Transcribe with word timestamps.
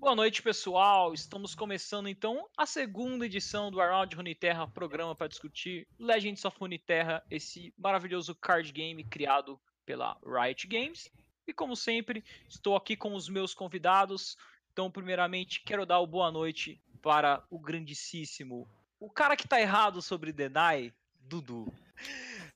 Boa 0.00 0.16
noite, 0.16 0.42
pessoal. 0.42 1.12
Estamos 1.12 1.54
começando 1.54 2.08
então 2.08 2.48
a 2.56 2.64
segunda 2.64 3.26
edição 3.26 3.70
do 3.70 3.82
Around 3.82 4.16
Runeterra, 4.16 4.66
programa 4.66 5.14
para 5.14 5.28
discutir 5.28 5.86
Legends 5.98 6.42
of 6.46 6.56
Runeterra, 6.58 7.22
esse 7.30 7.74
maravilhoso 7.76 8.34
card 8.34 8.72
game 8.72 9.04
criado 9.04 9.60
pela 9.84 10.18
Riot 10.24 10.66
Games. 10.66 11.10
E 11.46 11.52
como 11.52 11.76
sempre, 11.76 12.24
estou 12.48 12.76
aqui 12.76 12.96
com 12.96 13.14
os 13.14 13.28
meus 13.28 13.52
convidados. 13.52 14.38
Então, 14.72 14.90
primeiramente, 14.90 15.62
quero 15.62 15.84
dar 15.84 16.00
o 16.00 16.06
boa 16.06 16.32
noite 16.32 16.80
para 17.02 17.44
o 17.50 17.58
grandíssimo, 17.58 18.66
o 18.98 19.10
cara 19.10 19.36
que 19.36 19.46
tá 19.46 19.60
errado 19.60 20.00
sobre 20.00 20.32
Denai, 20.32 20.94
Dudu. 21.20 21.70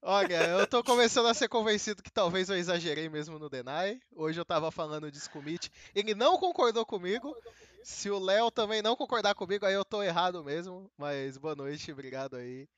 Olha, 0.07 0.45
eu 0.49 0.67
tô 0.67 0.85
começando 0.85 1.27
a 1.27 1.35
ser 1.35 1.49
convencido 1.49 2.03
que 2.03 2.13
talvez 2.13 2.51
eu 2.51 2.57
exagerei 2.57 3.09
mesmo 3.09 3.39
no 3.39 3.49
Deny. 3.49 3.99
Hoje 4.15 4.39
eu 4.39 4.45
tava 4.45 4.71
falando 4.71 5.05
o 5.05 5.43
Mitch. 5.43 5.69
Ele 5.95 6.15
não 6.15 6.37
concordou 6.37 6.85
comigo. 6.85 7.35
Se 7.83 8.11
o 8.11 8.19
Léo 8.19 8.51
também 8.51 8.83
não 8.83 8.97
concordar 8.97 9.35
comigo, 9.35 9.65
aí 9.65 9.73
eu 9.73 9.85
tô 9.85 10.03
errado 10.03 10.45
mesmo. 10.45 10.91
Mas 10.99 11.39
boa 11.39 11.55
noite, 11.55 11.91
obrigado 11.91 12.37
aí. 12.37 12.69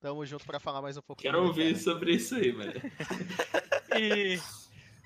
Tamo 0.00 0.24
junto 0.24 0.46
para 0.46 0.60
falar 0.60 0.80
mais 0.80 0.96
um 0.96 1.02
pouco. 1.02 1.22
Quero 1.22 1.44
ouvir 1.44 1.76
sobre 1.76 2.14
isso 2.14 2.36
aí, 2.36 2.52
velho. 2.52 2.80
e 3.98 4.38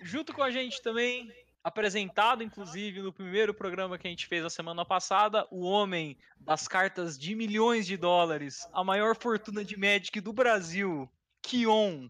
junto 0.02 0.34
com 0.34 0.42
a 0.42 0.50
gente 0.50 0.82
também, 0.82 1.32
apresentado 1.62 2.42
inclusive 2.42 3.02
no 3.02 3.12
primeiro 3.12 3.52
programa 3.52 3.98
que 3.98 4.06
a 4.06 4.10
gente 4.10 4.26
fez 4.26 4.44
a 4.44 4.50
semana 4.50 4.84
passada, 4.84 5.46
o 5.50 5.62
homem 5.62 6.18
das 6.38 6.66
cartas 6.66 7.18
de 7.18 7.34
milhões 7.34 7.86
de 7.86 7.96
dólares, 7.96 8.66
a 8.72 8.82
maior 8.82 9.16
fortuna 9.16 9.64
de 9.64 9.76
Magic 9.76 10.20
do 10.20 10.32
Brasil, 10.32 11.10
Kion. 11.42 12.08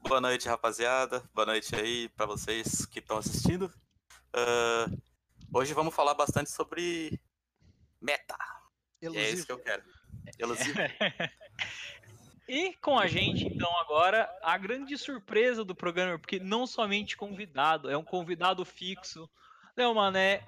Boa 0.00 0.20
noite, 0.20 0.48
rapaziada. 0.48 1.28
Boa 1.34 1.46
noite 1.46 1.74
aí 1.74 2.08
para 2.10 2.26
vocês 2.26 2.86
que 2.86 3.00
estão 3.00 3.18
assistindo. 3.18 3.66
Uh, 4.34 5.02
hoje 5.52 5.74
vamos 5.74 5.94
falar 5.94 6.14
bastante 6.14 6.50
sobre 6.50 7.20
meta. 8.00 8.36
Elusivo. 9.02 9.26
É 9.26 9.30
isso 9.30 9.46
que 9.46 9.52
eu 9.52 9.58
quero. 9.58 9.82
Elusivo. 10.38 10.78
e 12.48 12.74
com 12.80 12.98
a 12.98 13.06
gente, 13.06 13.46
então, 13.46 13.70
agora, 13.78 14.28
a 14.42 14.56
grande 14.56 14.96
surpresa 14.96 15.64
do 15.64 15.74
programa, 15.74 16.18
porque 16.18 16.40
não 16.40 16.66
somente 16.66 17.16
convidado, 17.16 17.90
é 17.90 17.96
um 17.96 18.02
convidado 18.02 18.64
fixo. 18.64 19.28
Léo 19.76 19.94
Mané, 19.94 20.42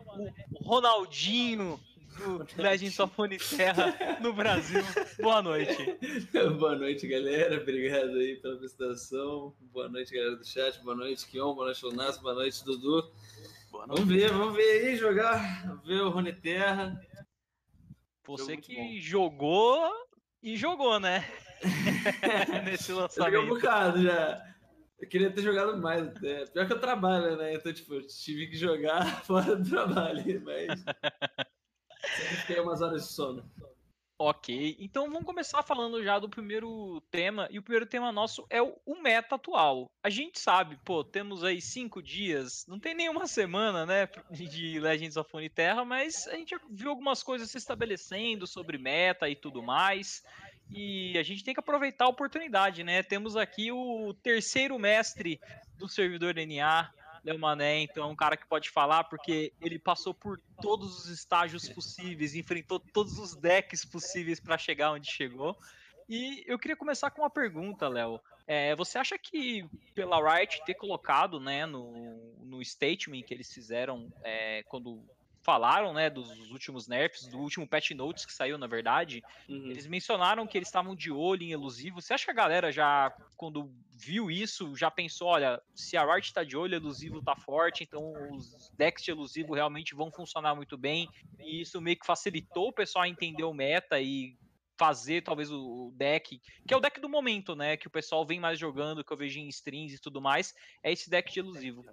o 0.51 0.65
Ronaldinho 0.65 1.79
do 2.17 2.47
Legends 2.57 2.99
of 2.99 3.15
Terra 3.57 4.19
no 4.21 4.33
Brasil. 4.33 4.83
Boa 5.21 5.43
noite. 5.43 5.99
boa 6.59 6.75
noite, 6.75 7.07
galera. 7.07 7.61
Obrigado 7.61 8.17
aí 8.17 8.37
pela 8.37 8.55
apresentação. 8.55 9.55
Boa 9.61 9.89
noite, 9.89 10.13
galera 10.13 10.37
do 10.37 10.45
chat. 10.45 10.83
Boa 10.83 10.97
noite, 10.97 11.29
Kion. 11.29 11.55
Boa 11.55 11.67
noite, 11.67 11.85
Lunas. 11.85 12.19
Boa 12.19 12.35
noite, 12.35 12.65
Dudu. 12.65 13.13
Boa 13.71 13.87
noite. 13.87 14.01
Vamos 14.01 14.15
ver, 14.15 14.33
vamos 14.33 14.55
ver 14.57 14.89
aí 14.89 14.97
jogar. 14.97 15.83
Ver 15.85 16.01
o 16.03 16.11
Rony 16.11 16.33
Terra. 16.33 17.01
Você 18.27 18.57
que 18.57 18.75
bom. 18.75 19.01
jogou 19.01 19.91
e 20.43 20.57
jogou, 20.57 20.99
né? 20.99 21.25
Nesse 22.65 22.93
lançamento. 22.93 23.35
Eu 23.35 23.43
um 23.43 23.49
bocado 23.49 24.03
já. 24.03 24.45
Eu 24.99 25.09
queria 25.09 25.31
ter 25.31 25.43
jogado 25.43 25.79
mais 25.79 26.09
até. 26.09 26.47
Pior 26.47 26.67
que 26.67 26.73
eu 26.73 26.81
trabalho, 26.81 27.37
né? 27.37 27.55
Então, 27.55 27.73
tipo, 27.73 28.01
tive 28.03 28.49
que 28.49 28.57
jogar 28.57 29.23
fora 29.25 29.57
do 29.57 29.69
trabalho, 29.69 30.43
mas. 30.45 30.81
Sempre 32.17 32.47
tem 32.47 32.61
umas 32.61 32.83
horas 32.83 33.03
de 33.03 33.13
sono. 33.13 33.51
Ok, 34.23 34.77
então 34.79 35.11
vamos 35.11 35.25
começar 35.25 35.63
falando 35.63 36.05
já 36.05 36.19
do 36.19 36.29
primeiro 36.29 37.01
tema, 37.11 37.49
e 37.51 37.59
o 37.59 37.63
primeiro 37.63 37.87
tema 37.87 38.13
nosso 38.13 38.47
é 38.51 38.61
o, 38.61 38.77
meta 39.03 39.37
atual. 39.37 39.91
A 40.05 40.11
gente 40.11 40.39
sabe, 40.39 40.79
pô, 40.85 41.03
temos 41.03 41.43
aí 41.43 41.59
cinco 41.59 42.03
dias, 42.03 42.67
não 42.69 42.79
tem 42.79 42.95
nenhuma 42.95 43.27
semana, 43.27 43.87
né, 43.87 44.07
de 44.31 44.79
Legends 44.79 45.17
of 45.17 45.49
Terra, 45.49 45.87
mas 45.87 46.29
a 46.29 46.35
gente 46.35 46.55
viu 46.69 46.91
algumas 46.91 47.23
coisas 47.23 47.51
se 47.51 47.57
estabelecendo 47.57 48.47
sobre 48.47 48.77
meta 48.77 49.27
e 49.27 49.35
tudo 49.35 49.63
mais, 49.63 50.23
e 50.73 51.19
a 51.19 51.23
gente 51.23 51.43
tem 51.43 51.55
que 51.55 51.61
aproveitar 51.61 52.05
a 52.05 52.09
oportunidade, 52.09 52.85
né? 52.85 53.03
Temos 53.03 53.37
aqui 53.37 53.73
o 53.73 54.15
terceiro 54.23 54.79
mestre 54.79 55.41
do 55.77 55.89
servidor 55.89 56.35
NA, 56.35 56.91
Léo 57.25 57.39
Mané, 57.39 57.81
então, 57.81 58.05
é 58.05 58.07
um 58.07 58.17
cara 58.17 58.37
que 58.37 58.47
pode 58.47 58.71
falar 58.71 59.05
porque 59.05 59.53
ele 59.61 59.79
passou 59.79 60.15
por 60.15 60.41
todos 60.63 61.05
os 61.05 61.07
estágios 61.09 61.69
possíveis, 61.69 62.35
enfrentou 62.35 62.79
todos 62.79 63.19
os 63.19 63.35
decks 63.35 63.85
possíveis 63.85 64.41
para 64.41 64.57
chegar 64.57 64.93
onde 64.93 65.11
chegou. 65.11 65.57
E 66.09 66.43
eu 66.47 66.59
queria 66.59 66.77
começar 66.77 67.11
com 67.11 67.23
uma 67.23 67.31
pergunta, 67.31 67.89
Léo. 67.89 68.21
É, 68.47 68.75
você 68.75 68.99
acha 68.99 69.17
que 69.17 69.65
pela 69.95 70.17
Riot 70.19 70.65
ter 70.65 70.75
colocado 70.75 71.39
né, 71.39 71.67
no, 71.67 72.35
no 72.43 72.65
statement 72.65 73.23
que 73.23 73.33
eles 73.33 73.53
fizeram 73.53 74.13
é, 74.25 74.65
quando 74.65 75.05
falaram, 75.51 75.93
né, 75.93 76.09
dos 76.09 76.31
últimos 76.49 76.87
nerfs, 76.87 77.27
do 77.27 77.39
último 77.39 77.67
patch 77.67 77.91
notes 77.91 78.25
que 78.25 78.33
saiu, 78.33 78.57
na 78.57 78.69
verdade, 78.69 79.21
uhum. 79.49 79.69
eles 79.69 79.85
mencionaram 79.89 80.47
que 80.47 80.57
eles 80.57 80.69
estavam 80.69 80.95
de 80.95 81.11
olho 81.11 81.43
em 81.43 81.51
elusivo. 81.51 82.01
Você 82.01 82.15
acha 82.15 82.25
que 82.25 82.31
a 82.31 82.35
galera 82.35 82.71
já, 82.71 83.13
quando 83.37 83.69
viu 83.91 84.31
isso, 84.31 84.77
já 84.77 84.93
pensou, 84.93 85.27
olha, 85.27 85.61
se 85.75 85.97
a 85.97 86.05
Riot 86.05 86.33
tá 86.33 86.45
de 86.45 86.57
olho, 86.57 86.77
elusivo 86.77 87.21
tá 87.21 87.35
forte, 87.35 87.83
então 87.83 88.13
os 88.33 88.71
decks 88.77 89.03
de 89.03 89.11
elusivo 89.11 89.53
realmente 89.53 89.93
vão 89.93 90.09
funcionar 90.13 90.55
muito 90.55 90.79
bem, 90.79 91.09
e 91.41 91.63
isso 91.63 91.81
meio 91.81 91.99
que 91.99 92.07
facilitou 92.07 92.69
o 92.69 92.73
pessoal 92.73 93.03
a 93.03 93.09
entender 93.09 93.43
o 93.43 93.53
meta 93.53 94.01
e 94.01 94.39
fazer 94.79 95.21
talvez 95.23 95.51
o 95.51 95.93
deck, 95.97 96.41
que 96.65 96.73
é 96.73 96.77
o 96.77 96.81
deck 96.81 97.01
do 97.01 97.09
momento, 97.09 97.57
né, 97.57 97.77
que 97.77 97.89
o 97.89 97.91
pessoal 97.91 98.25
vem 98.25 98.39
mais 98.39 98.57
jogando, 98.57 99.03
que 99.03 99.13
eu 99.13 99.17
vejo 99.17 99.41
em 99.41 99.49
streams 99.49 99.97
e 99.97 100.01
tudo 100.01 100.21
mais, 100.21 100.55
é 100.81 100.93
esse 100.93 101.11
deck 101.11 101.33
de 101.33 101.41
elusivo. 101.41 101.85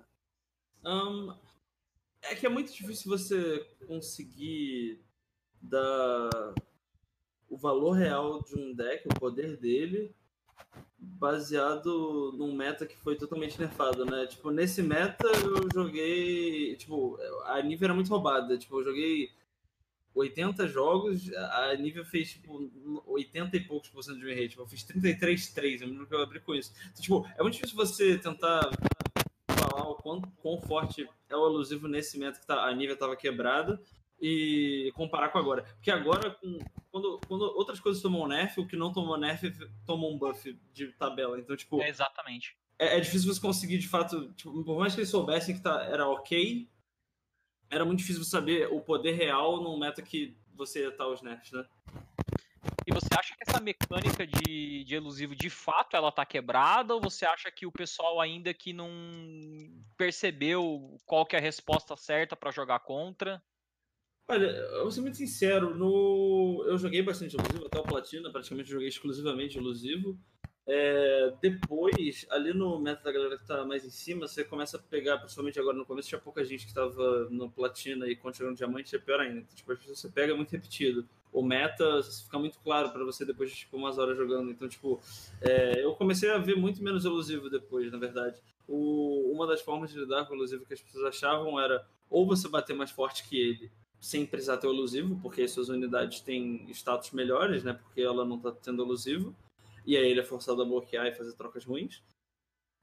Um, 0.85 1.35
é 2.29 2.35
que 2.35 2.45
é 2.45 2.49
muito 2.49 2.73
difícil 2.73 3.09
você 3.09 3.65
conseguir 3.85 5.01
dar 5.61 6.53
o 7.49 7.57
valor 7.57 7.91
real 7.91 8.43
de 8.43 8.55
um 8.57 8.73
deck, 8.73 9.07
o 9.07 9.19
poder 9.19 9.57
dele, 9.57 10.13
baseado 10.99 12.33
num 12.37 12.53
meta 12.53 12.85
que 12.85 12.97
foi 12.97 13.15
totalmente 13.15 13.59
nerfado, 13.59 14.05
né? 14.05 14.27
Tipo, 14.27 14.51
nesse 14.51 14.81
meta 14.81 15.27
eu 15.27 15.67
joguei. 15.73 16.75
Tipo, 16.75 17.17
a 17.45 17.61
nível 17.61 17.85
era 17.85 17.93
muito 17.93 18.09
roubada. 18.09 18.57
Tipo, 18.57 18.79
eu 18.79 18.85
joguei 18.85 19.31
80 20.13 20.67
jogos, 20.67 21.31
a 21.33 21.75
nível 21.75 22.03
fez 22.03 22.31
tipo 22.31 22.69
80 23.05 23.55
e 23.55 23.59
poucos 23.61 23.89
por 23.89 24.03
cento 24.03 24.19
de 24.19 24.25
win 24.25 24.33
rate. 24.33 24.49
Tipo, 24.49 24.63
eu 24.63 24.67
fiz 24.67 24.83
33-3, 24.83 25.81
eu 25.81 25.87
lembro 25.87 26.07
que 26.07 26.13
eu 26.13 26.21
abri 26.21 26.39
com 26.39 26.55
isso. 26.55 26.73
Então, 26.91 27.01
tipo, 27.01 27.27
é 27.37 27.41
muito 27.41 27.55
difícil 27.55 27.75
você 27.75 28.17
tentar 28.17 28.69
o 29.91 29.95
quão, 29.95 30.21
quão 30.41 30.59
forte 30.61 31.07
é 31.29 31.35
o 31.35 31.45
elusivo 31.45 31.87
nesse 31.87 32.17
momento 32.17 32.39
que 32.39 32.47
tá, 32.47 32.65
a 32.65 32.73
nível 32.73 32.93
estava 32.93 33.15
quebrada 33.15 33.81
e 34.19 34.91
comparar 34.95 35.29
com 35.29 35.37
agora. 35.37 35.63
Porque 35.63 35.91
agora, 35.91 36.31
com, 36.31 36.59
quando, 36.91 37.19
quando 37.27 37.41
outras 37.41 37.79
coisas 37.79 38.01
tomam 38.01 38.27
nerf, 38.27 38.59
o 38.59 38.67
que 38.67 38.75
não 38.75 38.91
tomou 38.91 39.17
nerf 39.17 39.51
tomou 39.85 40.13
um 40.13 40.17
buff 40.17 40.59
de 40.73 40.91
tabela. 40.93 41.39
Então, 41.39 41.55
tipo. 41.55 41.81
É 41.81 41.89
exatamente. 41.89 42.57
É, 42.79 42.97
é, 42.97 42.99
difícil 42.99 43.33
você 43.33 43.41
conseguir, 43.41 43.77
de 43.77 43.87
fato. 43.87 44.33
Tipo, 44.33 44.63
por 44.63 44.77
mais 44.77 44.93
que 44.93 45.01
eles 45.01 45.09
soubessem 45.09 45.55
que 45.55 45.61
tá, 45.61 45.83
era 45.83 46.07
ok, 46.07 46.69
era 47.69 47.85
muito 47.85 47.99
difícil 47.99 48.23
você 48.23 48.31
saber 48.31 48.67
o 48.71 48.81
poder 48.81 49.13
real 49.13 49.61
num 49.61 49.77
meta 49.77 50.01
que 50.01 50.35
você 50.55 50.81
ia 50.81 50.89
estar 50.89 51.07
os 51.07 51.21
nerfs, 51.21 51.51
né? 51.51 51.65
E 52.87 52.93
você 52.93 53.07
acha 53.19 53.35
que 53.35 53.43
essa 53.45 53.59
mecânica 53.59 54.25
de, 54.25 54.85
de 54.85 54.95
elusivo, 54.95 55.35
de 55.35 55.49
fato, 55.49 55.97
ela 55.97 56.09
tá 56.09 56.25
quebrada? 56.25 56.95
Ou 56.95 57.01
você 57.01 57.25
acha 57.25 57.51
que 57.51 57.65
o 57.65 57.71
pessoal 57.71 58.21
ainda 58.21 58.53
que 58.53 58.71
não 58.71 58.89
percebeu 59.97 60.97
qual 61.05 61.25
que 61.25 61.35
é 61.35 61.39
a 61.39 61.41
resposta 61.41 61.97
certa 61.97 62.33
para 62.33 62.49
jogar 62.49 62.79
contra? 62.79 63.43
Olha, 64.29 64.45
eu 64.45 64.83
vou 64.83 64.91
ser 64.91 65.01
muito 65.01 65.17
sincero, 65.17 65.75
no... 65.75 66.63
eu 66.67 66.77
joguei 66.77 67.01
bastante 67.01 67.35
elusivo, 67.35 67.65
até 67.65 67.77
o 67.77 67.83
Platina, 67.83 68.31
praticamente 68.31 68.69
joguei 68.69 68.87
exclusivamente 68.87 69.57
elusivo. 69.57 70.17
É, 70.69 71.33
depois, 71.41 72.27
ali 72.29 72.53
no 72.53 72.77
meta 72.77 73.01
da 73.01 73.11
galera 73.11 73.37
que 73.37 73.47
tá 73.47 73.63
mais 73.63 73.85
em 73.85 73.89
cima, 73.89 74.27
você 74.27 74.43
começa 74.43 74.75
a 74.75 74.79
pegar, 74.79 75.17
principalmente 75.17 75.57
agora 75.57 75.77
no 75.77 75.85
começo, 75.85 76.09
tinha 76.09 76.19
pouca 76.19 76.43
gente 76.43 76.67
que 76.67 76.73
tava 76.73 77.29
no 77.29 77.49
platina 77.49 78.05
e 78.05 78.17
continuando 78.17 78.51
no 78.51 78.57
diamante, 78.57 78.93
é 78.93 78.99
pior 78.99 79.21
ainda. 79.21 79.39
Então, 79.39 79.55
tipo, 79.55 79.73
você 79.87 80.09
pega 80.09 80.35
muito 80.35 80.51
repetido. 80.51 81.07
O 81.31 81.41
meta 81.41 82.03
fica 82.03 82.37
muito 82.37 82.59
claro 82.59 82.89
para 82.89 83.05
você 83.05 83.23
depois 83.23 83.49
de 83.49 83.55
tipo, 83.55 83.77
umas 83.77 83.97
horas 83.97 84.17
jogando. 84.17 84.51
Então, 84.51 84.67
tipo, 84.67 84.99
é, 85.41 85.81
eu 85.81 85.93
comecei 85.95 86.29
a 86.31 86.37
ver 86.37 86.57
muito 86.57 86.83
menos 86.83 87.05
elusivo 87.05 87.49
depois, 87.49 87.89
na 87.89 87.97
verdade. 87.97 88.41
O, 88.67 89.31
uma 89.33 89.47
das 89.47 89.61
formas 89.61 89.91
de 89.91 89.97
lidar 89.97 90.25
com 90.25 90.33
o 90.33 90.35
elusivo 90.35 90.65
que 90.65 90.73
as 90.73 90.81
pessoas 90.81 91.05
achavam 91.05 91.57
era 91.57 91.85
ou 92.09 92.27
você 92.27 92.49
bater 92.49 92.75
mais 92.75 92.91
forte 92.91 93.27
que 93.29 93.39
ele, 93.39 93.71
sem 94.01 94.25
precisar 94.25 94.57
ter 94.57 94.67
o 94.67 94.71
elusivo, 94.71 95.17
porque 95.21 95.47
suas 95.47 95.69
unidades 95.69 96.19
têm 96.19 96.65
status 96.71 97.11
melhores, 97.11 97.63
né? 97.63 97.73
Porque 97.73 98.01
ela 98.01 98.25
não 98.25 98.37
tá 98.37 98.51
tendo 98.51 98.83
elusivo 98.83 99.33
e 99.87 99.95
aí 99.95 100.11
ele 100.11 100.19
é 100.19 100.23
forçado 100.23 100.61
a 100.61 100.65
bloquear 100.65 101.07
e 101.07 101.15
fazer 101.15 101.33
trocas 101.33 101.63
ruins. 101.63 102.03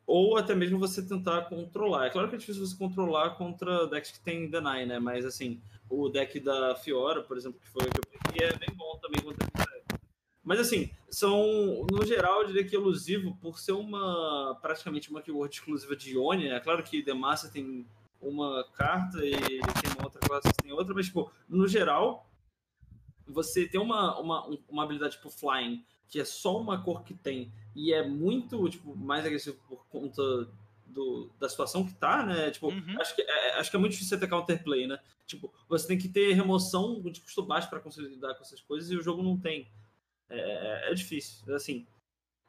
Ou 0.07 0.39
até 0.39 0.55
mesmo 0.55 0.79
você 0.79 1.07
tentar 1.07 1.43
controlar. 1.43 2.07
É 2.07 2.11
claro 2.11 2.29
que 2.29 2.35
é 2.35 2.39
difícil 2.39 2.67
você 2.67 2.77
controlar 2.77 3.37
contra 3.37 3.87
decks 3.87 4.11
que 4.11 4.21
tem 4.21 4.49
Deny, 4.49 4.87
né? 4.87 4.99
Mas 4.99 5.27
assim, 5.27 5.61
o 5.89 6.09
deck 6.09 6.41
da 6.41 6.75
Fiora, 6.75 7.23
por 7.23 7.37
exemplo, 7.37 7.61
que 7.61 7.69
foi 7.69 7.83
o 7.83 7.91
que 7.91 7.99
eu 7.99 8.21
peguei, 8.23 8.49
é 8.49 8.57
bem 8.57 8.75
bom 8.75 8.99
também 9.03 9.23
contra 9.23 9.47
Mas 10.43 10.61
assim, 10.61 10.91
são, 11.11 11.87
no 11.91 12.07
geral, 12.07 12.41
eu 12.41 12.47
diria 12.47 12.65
que 12.65 12.75
elusivo, 12.75 13.37
por 13.37 13.59
ser 13.59 13.73
uma 13.73 14.59
praticamente 14.63 15.11
uma 15.11 15.21
keyword 15.21 15.55
exclusiva 15.55 15.95
de 15.95 16.13
Ionia, 16.13 16.55
é 16.55 16.61
claro 16.61 16.83
que 16.83 17.03
Demacia 17.03 17.51
tem 17.51 17.87
uma 18.21 18.65
carta 18.73 19.25
e 19.25 19.33
tem 19.33 19.93
uma 19.97 20.05
outra 20.05 20.21
classe 20.21 20.49
tem 20.63 20.73
outra, 20.73 20.95
mas, 20.95 21.07
tipo, 21.07 21.31
no 21.47 21.69
geral, 21.69 22.27
você 23.27 23.67
tem 23.67 23.81
uma, 23.81 24.19
uma, 24.19 24.47
uma 24.69 24.85
habilidade 24.85 25.17
tipo 25.17 25.31
Flying, 25.31 25.85
que 26.09 26.21
é 26.21 26.25
só 26.25 26.61
uma 26.61 26.83
cor 26.83 27.03
que 27.03 27.15
tem, 27.15 27.53
e 27.75 27.93
é 27.93 28.07
muito, 28.07 28.69
tipo, 28.69 28.97
mais 28.97 29.25
agressivo 29.25 29.57
por 29.69 29.85
conta 29.87 30.49
do, 30.87 31.29
da 31.41 31.49
situação 31.49 31.85
que 31.85 31.93
tá, 31.95 32.25
né? 32.25 32.51
Tipo, 32.51 32.69
uhum. 32.69 33.01
acho, 33.01 33.15
que 33.15 33.23
é, 33.23 33.59
acho 33.59 33.71
que 33.71 33.77
é 33.77 33.81
muito 33.81 33.93
difícil 33.93 34.19
ter 34.19 34.29
counterplay, 34.29 34.87
né? 34.87 34.99
Tipo, 35.27 35.53
você 35.69 35.89
tem 35.89 35.99
que 35.99 36.09
ter 36.09 36.33
remoção 36.33 37.01
de 37.03 37.21
custo 37.21 37.43
baixo 37.43 37.69
para 37.69 37.81
conseguir 37.81 38.09
lidar 38.09 38.35
com 38.35 38.43
essas 38.43 38.61
coisas 38.61 38.91
e 38.91 38.97
o 38.97 39.03
jogo 39.03 39.23
não 39.23 39.37
tem. 39.37 39.67
É, 40.31 40.91
é 40.91 40.95
difícil. 40.95 41.55
Assim, 41.55 41.87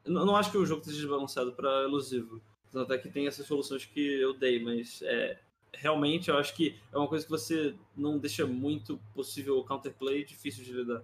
não, 0.05 0.25
não 0.25 0.35
acho 0.35 0.51
que 0.51 0.57
o 0.57 0.65
jogo 0.65 0.81
esteja 0.81 0.99
desbalanceado 0.99 1.53
para 1.53 1.83
elusivo. 1.83 2.41
Até 2.73 2.97
que 2.97 3.09
tem 3.09 3.25
essas 3.25 3.47
soluções 3.47 3.85
que 3.85 3.99
eu 3.99 4.33
dei, 4.33 4.61
mas 4.61 5.01
é, 5.03 5.39
realmente 5.73 6.29
eu 6.29 6.37
acho 6.37 6.53
que 6.53 6.75
é 6.91 6.97
uma 6.97 7.07
coisa 7.07 7.23
que 7.23 7.31
você 7.31 7.73
não 7.95 8.19
deixa 8.19 8.45
muito 8.45 8.99
possível 9.13 9.57
o 9.57 9.63
counterplay 9.63 10.25
difícil 10.25 10.63
de 10.63 10.73
lidar. 10.73 11.01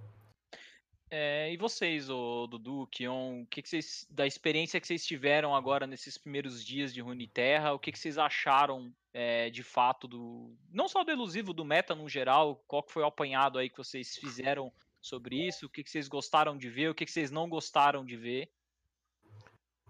É, 1.14 1.52
e 1.52 1.58
vocês, 1.58 2.10
o 2.10 2.48
Dudu, 2.48 2.88
Kion, 2.88 3.42
o 3.42 3.46
que, 3.46 3.62
que 3.62 3.68
vocês, 3.68 4.08
da 4.10 4.26
experiência 4.26 4.80
que 4.80 4.88
vocês 4.88 5.06
tiveram 5.06 5.54
agora 5.54 5.86
nesses 5.86 6.18
primeiros 6.18 6.64
dias 6.64 6.94
de 6.94 7.02
Runeterra, 7.02 7.74
o 7.74 7.80
que, 7.80 7.92
que 7.92 8.00
vocês 8.00 8.18
acharam 8.18 8.96
é, 9.14 9.50
de 9.50 9.62
fato 9.62 10.08
do, 10.08 10.56
não 10.70 10.88
só 10.88 11.04
do 11.04 11.12
elusivo, 11.12 11.54
do 11.54 11.66
meta 11.66 11.94
no 11.94 12.08
geral, 12.08 12.64
qual 12.66 12.82
que 12.82 12.94
foi 12.94 13.04
o 13.04 13.08
apanhado 13.08 13.60
aí 13.60 13.70
que 13.70 13.78
vocês 13.78 14.16
fizeram 14.16 14.72
sobre 15.02 15.36
isso, 15.36 15.66
o 15.66 15.70
que, 15.70 15.84
que 15.84 15.92
vocês 15.92 16.08
gostaram 16.08 16.58
de 16.58 16.70
ver, 16.70 16.90
o 16.90 16.96
que, 16.96 17.04
que 17.04 17.12
vocês 17.12 17.30
não 17.30 17.50
gostaram 17.50 18.06
de 18.06 18.16
ver? 18.16 18.50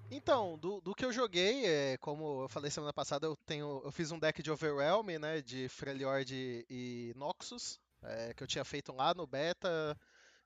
Então, 0.10 0.58
do, 0.58 0.82
do 0.82 0.96
que 0.96 1.06
eu 1.06 1.14
joguei, 1.14 1.68
é, 1.68 1.98
como 1.98 2.46
eu 2.46 2.50
falei 2.50 2.72
semana 2.72 2.92
passada, 2.92 3.28
eu 3.28 3.36
tenho, 3.46 3.80
eu 3.86 3.92
fiz 3.92 4.12
um 4.12 4.18
deck 4.18 4.42
de 4.42 4.50
Overwhelm, 4.50 5.20
né, 5.20 5.40
de 5.40 5.70
Freljord 5.70 6.66
e 6.68 7.14
Noxus, 7.16 7.80
é, 8.02 8.34
que 8.34 8.42
eu 8.42 8.48
tinha 8.48 8.66
feito 8.66 8.92
lá 8.92 9.14
no 9.14 9.28
beta, 9.28 9.96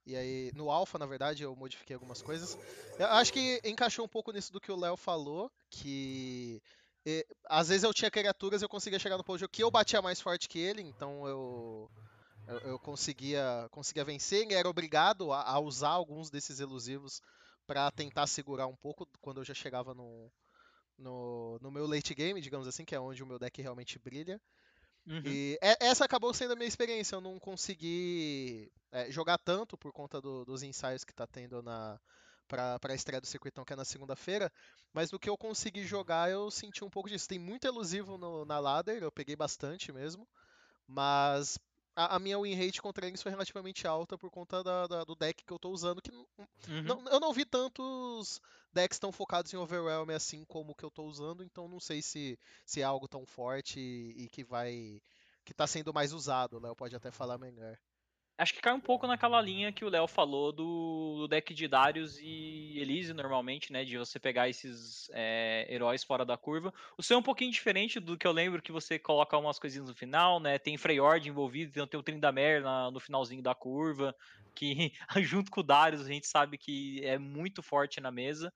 e 0.05 0.15
aí, 0.15 0.51
no 0.53 0.69
Alpha, 0.69 0.99
na 0.99 1.05
verdade, 1.05 1.43
eu 1.43 1.55
modifiquei 1.55 1.93
algumas 1.95 2.21
coisas. 2.21 2.57
Eu 2.97 3.07
acho 3.07 3.33
que 3.33 3.59
encaixou 3.63 4.05
um 4.05 4.09
pouco 4.09 4.31
nisso 4.31 4.53
do 4.53 4.61
que 4.61 4.71
o 4.71 4.75
Léo 4.75 4.95
falou, 4.95 5.51
que 5.69 6.61
e, 7.05 7.25
às 7.45 7.69
vezes 7.69 7.83
eu 7.83 7.93
tinha 7.93 8.09
criaturas 8.09 8.61
e 8.61 8.65
eu 8.65 8.69
conseguia 8.69 8.99
chegar 8.99 9.17
no 9.17 9.23
Pojo 9.23 9.47
que 9.47 9.63
eu 9.63 9.69
batia 9.69 10.01
mais 10.01 10.19
forte 10.19 10.49
que 10.49 10.59
ele, 10.59 10.81
então 10.81 11.27
eu 11.27 11.91
eu, 12.47 12.59
eu 12.59 12.79
conseguia 12.79 13.67
conseguia 13.71 14.03
vencer, 14.03 14.43
ele 14.43 14.53
era 14.53 14.69
obrigado 14.69 15.31
a, 15.31 15.41
a 15.43 15.59
usar 15.59 15.89
alguns 15.89 16.29
desses 16.29 16.59
elusivos 16.59 17.21
para 17.67 17.91
tentar 17.91 18.27
segurar 18.27 18.67
um 18.67 18.75
pouco 18.75 19.07
quando 19.21 19.41
eu 19.41 19.45
já 19.45 19.53
chegava 19.53 19.93
no, 19.93 20.31
no, 20.97 21.59
no 21.61 21.71
meu 21.71 21.87
late 21.87 22.13
game, 22.13 22.41
digamos 22.41 22.67
assim, 22.67 22.85
que 22.85 22.95
é 22.95 22.99
onde 22.99 23.23
o 23.23 23.27
meu 23.27 23.39
deck 23.39 23.61
realmente 23.61 23.99
brilha. 23.99 24.41
Uhum. 25.07 25.21
E 25.25 25.57
essa 25.61 26.05
acabou 26.05 26.33
sendo 26.33 26.53
a 26.53 26.55
minha 26.55 26.67
experiência. 26.67 27.15
Eu 27.15 27.21
não 27.21 27.39
consegui 27.39 28.71
é, 28.91 29.11
jogar 29.11 29.37
tanto 29.37 29.77
por 29.77 29.91
conta 29.91 30.19
do, 30.19 30.43
dos 30.45 30.63
ensaios 30.63 31.03
que 31.03 31.13
tá 31.13 31.27
tendo 31.27 31.61
na 31.61 31.99
para 32.47 32.79
a 32.89 32.93
estreia 32.93 33.19
do 33.19 33.25
Circuitão, 33.25 33.65
que 33.65 33.73
é 33.73 33.75
na 33.75 33.85
segunda-feira. 33.85 34.51
Mas 34.93 35.09
do 35.09 35.19
que 35.19 35.29
eu 35.29 35.37
consegui 35.37 35.83
jogar, 35.83 36.29
eu 36.29 36.51
senti 36.51 36.83
um 36.83 36.89
pouco 36.89 37.09
disso. 37.09 37.27
Tem 37.27 37.39
muito 37.39 37.65
elusivo 37.65 38.17
no, 38.17 38.45
na 38.45 38.59
ladder, 38.59 39.01
eu 39.01 39.11
peguei 39.11 39.35
bastante 39.35 39.91
mesmo. 39.91 40.27
Mas 40.87 41.57
a, 41.95 42.15
a, 42.15 42.19
minha 42.19 42.39
win 42.39 42.55
rate 42.55 42.81
contra 42.81 43.07
eles 43.07 43.21
foi 43.21 43.31
relativamente 43.31 43.87
alta 43.87 44.17
por 44.17 44.29
conta 44.29 44.63
da, 44.63 44.87
da, 44.87 45.03
do 45.03 45.15
deck 45.15 45.43
que 45.43 45.53
eu 45.53 45.59
tô 45.59 45.69
usando. 45.69 46.01
Que 46.01 46.11
uhum. 46.11 46.83
não, 46.83 47.07
eu 47.07 47.19
não 47.19 47.33
vi 47.33 47.45
tantos 47.45 48.41
decks 48.73 48.99
tão 48.99 49.11
focados 49.11 49.53
em 49.53 49.57
Overwhelm 49.57 50.09
assim 50.11 50.43
como 50.45 50.71
o 50.71 50.75
que 50.75 50.83
eu 50.83 50.91
tô 50.91 51.03
usando, 51.03 51.43
então 51.43 51.67
não 51.67 51.79
sei 51.79 52.01
se, 52.01 52.37
se 52.65 52.81
é 52.81 52.83
algo 52.83 53.07
tão 53.07 53.25
forte 53.25 53.79
e, 53.79 54.25
e 54.25 54.29
que 54.29 54.43
vai. 54.43 55.01
que 55.45 55.53
tá 55.53 55.65
sendo 55.65 55.93
mais 55.93 56.11
usado, 56.11 56.59
Léo 56.59 56.75
pode 56.75 56.95
até 56.95 57.11
falar 57.11 57.37
melhor. 57.37 57.77
Acho 58.37 58.53
que 58.53 58.61
cai 58.61 58.73
um 58.73 58.81
pouco 58.81 59.07
naquela 59.07 59.39
linha 59.41 59.71
que 59.71 59.85
o 59.85 59.89
Léo 59.89 60.07
falou 60.07 60.51
do, 60.51 61.19
do, 61.19 61.27
deck 61.27 61.53
de 61.53 61.69
Darius 61.69 62.19
e 62.19 62.77
Elise, 62.77 63.13
normalmente, 63.13 63.71
né? 63.71 63.85
De 63.85 63.97
você 63.97 64.19
pegar 64.19 64.49
esses 64.49 65.09
é, 65.13 65.65
heróis 65.69 66.03
fora 66.03 66.25
da 66.25 66.35
curva. 66.35 66.73
O 66.97 67.03
seu 67.03 67.15
é 67.15 67.19
um 67.19 67.23
pouquinho 67.23 67.51
diferente 67.51 67.97
do 67.97 68.17
que 68.17 68.27
eu 68.27 68.33
lembro 68.33 68.61
que 68.61 68.73
você 68.73 68.99
coloca 68.99 69.37
umas 69.37 69.57
coisinhas 69.57 69.87
no 69.87 69.95
final, 69.95 70.41
né? 70.41 70.59
Tem 70.59 70.77
Freyord 70.77 71.29
envolvido, 71.29 71.69
então 71.69 71.87
tem 71.87 71.97
o 71.97 72.03
Trindamer 72.03 72.61
na, 72.61 72.91
no 72.91 72.99
finalzinho 72.99 73.41
da 73.41 73.55
curva, 73.55 74.13
que 74.53 74.91
junto 75.21 75.49
com 75.49 75.61
o 75.61 75.63
Darius 75.63 76.01
a 76.01 76.09
gente 76.09 76.27
sabe 76.27 76.57
que 76.57 76.99
é 77.05 77.17
muito 77.17 77.63
forte 77.63 78.01
na 78.01 78.11
mesa. 78.11 78.53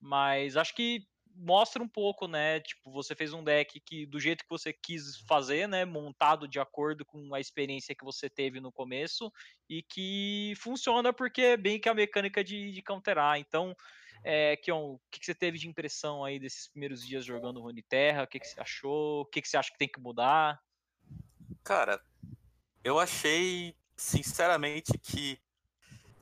Mas 0.00 0.56
acho 0.56 0.74
que 0.74 1.06
mostra 1.34 1.82
um 1.82 1.88
pouco, 1.88 2.26
né? 2.26 2.60
Tipo, 2.60 2.90
você 2.90 3.14
fez 3.14 3.32
um 3.32 3.42
deck 3.42 3.80
que 3.80 4.06
do 4.06 4.20
jeito 4.20 4.44
que 4.44 4.50
você 4.50 4.72
quis 4.72 5.18
fazer, 5.28 5.68
né? 5.68 5.84
Montado 5.84 6.46
de 6.46 6.58
acordo 6.58 7.04
com 7.04 7.34
a 7.34 7.40
experiência 7.40 7.94
que 7.94 8.04
você 8.04 8.28
teve 8.28 8.60
no 8.60 8.72
começo 8.72 9.32
e 9.68 9.82
que 9.82 10.54
funciona 10.56 11.12
porque 11.12 11.42
é 11.42 11.56
bem 11.56 11.80
que 11.80 11.88
a 11.88 11.94
mecânica 11.94 12.42
de, 12.42 12.72
de 12.72 12.82
counterar. 12.82 13.38
Então, 13.38 13.74
é, 14.22 14.56
Kion, 14.56 14.94
o 14.94 15.00
que, 15.10 15.20
que, 15.20 15.26
você 15.26 15.34
teve 15.34 15.58
de 15.58 15.68
impressão 15.68 16.24
aí 16.24 16.38
desses 16.38 16.68
primeiros 16.68 17.06
dias 17.06 17.24
jogando 17.24 17.62
Terra? 17.88 18.24
O 18.24 18.26
que, 18.26 18.38
que 18.38 18.46
você 18.46 18.60
achou? 18.60 19.22
O 19.22 19.26
que, 19.26 19.40
que 19.40 19.48
você 19.48 19.56
acha 19.56 19.72
que 19.72 19.78
tem 19.78 19.88
que 19.88 20.00
mudar? 20.00 20.60
Cara, 21.64 22.02
eu 22.84 22.98
achei, 22.98 23.74
sinceramente, 23.96 24.98
que 24.98 25.40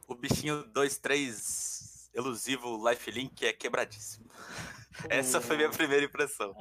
o 0.07 0.15
bichinho 0.15 0.65
2-3 0.73 2.11
elusivo 2.15 2.89
Lifelink 2.89 3.45
é 3.45 3.53
quebradíssimo. 3.53 4.29
Essa 5.09 5.41
foi 5.41 5.57
minha 5.57 5.71
primeira 5.71 6.05
impressão. 6.05 6.55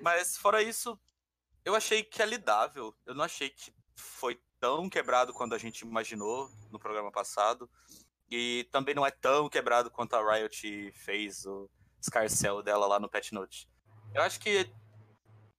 Mas 0.00 0.36
fora 0.36 0.62
isso, 0.62 0.98
eu 1.64 1.74
achei 1.74 2.02
que 2.02 2.22
é 2.22 2.26
lidável. 2.26 2.94
Eu 3.06 3.14
não 3.14 3.24
achei 3.24 3.50
que 3.50 3.72
foi 3.96 4.40
tão 4.60 4.88
quebrado 4.88 5.32
quanto 5.32 5.54
a 5.54 5.58
gente 5.58 5.80
imaginou 5.80 6.50
no 6.70 6.78
programa 6.78 7.10
passado. 7.10 7.70
E 8.30 8.66
também 8.70 8.94
não 8.94 9.06
é 9.06 9.10
tão 9.10 9.48
quebrado 9.48 9.90
quanto 9.90 10.14
a 10.14 10.34
Riot 10.34 10.92
fez 10.92 11.44
o 11.46 11.70
Scarcell 12.02 12.62
dela 12.62 12.86
lá 12.86 12.98
no 12.98 13.08
Pet 13.08 13.32
Note. 13.34 13.68
Eu 14.14 14.22
acho 14.22 14.40
que 14.40 14.70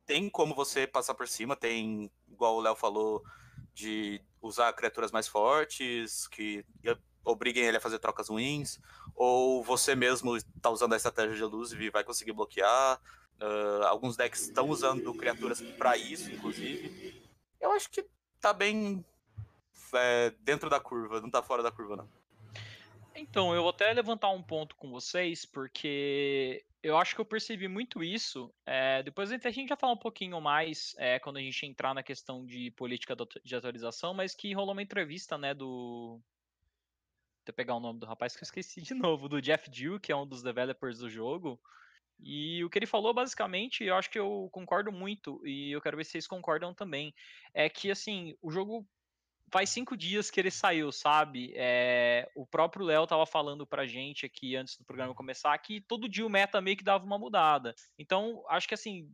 tem 0.05 0.29
como 0.29 0.53
você 0.53 0.85
passar 0.85 1.13
por 1.15 1.27
cima, 1.27 1.55
tem, 1.55 2.11
igual 2.27 2.55
o 2.55 2.61
Léo 2.61 2.75
falou, 2.75 3.23
de 3.73 4.21
usar 4.41 4.71
criaturas 4.73 5.11
mais 5.11 5.27
fortes, 5.27 6.27
que 6.27 6.65
obriguem 7.25 7.65
ele 7.65 7.77
a 7.77 7.81
fazer 7.81 7.99
trocas 7.99 8.29
ruins, 8.29 8.79
ou 9.15 9.63
você 9.63 9.95
mesmo 9.95 10.37
está 10.37 10.69
usando 10.69 10.93
a 10.93 10.97
estratégia 10.97 11.35
de 11.35 11.43
luz 11.43 11.71
e 11.73 11.89
vai 11.89 12.03
conseguir 12.03 12.31
bloquear. 12.31 13.01
Uh, 13.41 13.83
alguns 13.87 14.15
decks 14.15 14.43
estão 14.43 14.69
usando 14.69 15.13
criaturas 15.13 15.59
para 15.61 15.97
isso, 15.97 16.31
inclusive. 16.31 17.21
Eu 17.59 17.71
acho 17.71 17.89
que 17.89 18.05
tá 18.39 18.53
bem 18.53 19.03
é, 19.93 20.31
dentro 20.41 20.69
da 20.69 20.79
curva, 20.79 21.19
não 21.19 21.29
tá 21.29 21.41
fora 21.41 21.63
da 21.63 21.71
curva, 21.71 21.95
não. 21.95 22.09
Então, 23.15 23.55
eu 23.55 23.61
vou 23.61 23.69
até 23.69 23.91
levantar 23.93 24.29
um 24.29 24.43
ponto 24.43 24.75
com 24.75 24.89
vocês, 24.89 25.45
porque 25.45 26.63
eu 26.83 26.97
acho 26.97 27.15
que 27.15 27.21
eu 27.21 27.25
percebi 27.25 27.67
muito 27.67 28.03
isso. 28.03 28.53
É, 28.65 29.01
depois 29.01 29.31
a 29.31 29.49
gente 29.49 29.69
já 29.69 29.75
fala 29.75 29.93
um 29.93 29.97
pouquinho 29.97 30.39
mais 30.41 30.93
é, 30.97 31.17
quando 31.17 31.37
a 31.37 31.41
gente 31.41 31.65
entrar 31.65 31.93
na 31.93 32.03
questão 32.03 32.45
de 32.45 32.71
política 32.71 33.15
de 33.43 33.55
atualização, 33.55 34.13
mas 34.13 34.35
que 34.35 34.53
rolou 34.53 34.73
uma 34.73 34.83
entrevista 34.83 35.37
né, 35.37 35.53
do, 35.53 36.19
até 37.45 37.51
pegar 37.51 37.75
o 37.75 37.79
nome 37.79 37.99
do 37.99 38.07
rapaz 38.07 38.35
que 38.35 38.43
eu 38.43 38.45
esqueci 38.45 38.81
de 38.81 38.95
novo, 38.95 39.29
do 39.29 39.41
Jeff 39.41 39.69
Dew, 39.69 39.99
que 39.99 40.11
é 40.11 40.15
um 40.15 40.25
dos 40.25 40.41
developers 40.41 40.97
do 40.97 41.09
jogo. 41.09 41.59
E 42.19 42.63
o 42.63 42.69
que 42.69 42.79
ele 42.79 42.87
falou, 42.87 43.13
basicamente, 43.13 43.83
eu 43.83 43.95
acho 43.95 44.09
que 44.09 44.17
eu 44.17 44.49
concordo 44.51 44.91
muito, 44.91 45.45
e 45.45 45.71
eu 45.71 45.81
quero 45.81 45.97
ver 45.97 46.05
se 46.05 46.11
vocês 46.11 46.27
concordam 46.27 46.73
também, 46.73 47.13
é 47.53 47.69
que, 47.69 47.91
assim, 47.91 48.35
o 48.41 48.49
jogo 48.49 48.87
faz 49.51 49.69
cinco 49.69 49.95
dias 49.95 50.31
que 50.31 50.39
ele 50.39 50.49
saiu, 50.49 50.91
sabe? 50.91 51.53
É, 51.55 52.27
o 52.35 52.47
próprio 52.47 52.85
Léo 52.85 53.05
tava 53.05 53.25
falando 53.25 53.67
pra 53.67 53.85
gente 53.85 54.25
aqui, 54.25 54.55
antes 54.55 54.77
do 54.77 54.85
programa 54.85 55.13
começar, 55.13 55.55
que 55.59 55.81
todo 55.81 56.09
dia 56.09 56.25
o 56.25 56.29
meta 56.29 56.59
meio 56.61 56.77
que 56.77 56.83
dava 56.83 57.05
uma 57.05 57.19
mudada. 57.19 57.75
Então, 57.99 58.43
acho 58.49 58.67
que, 58.67 58.73
assim, 58.73 59.11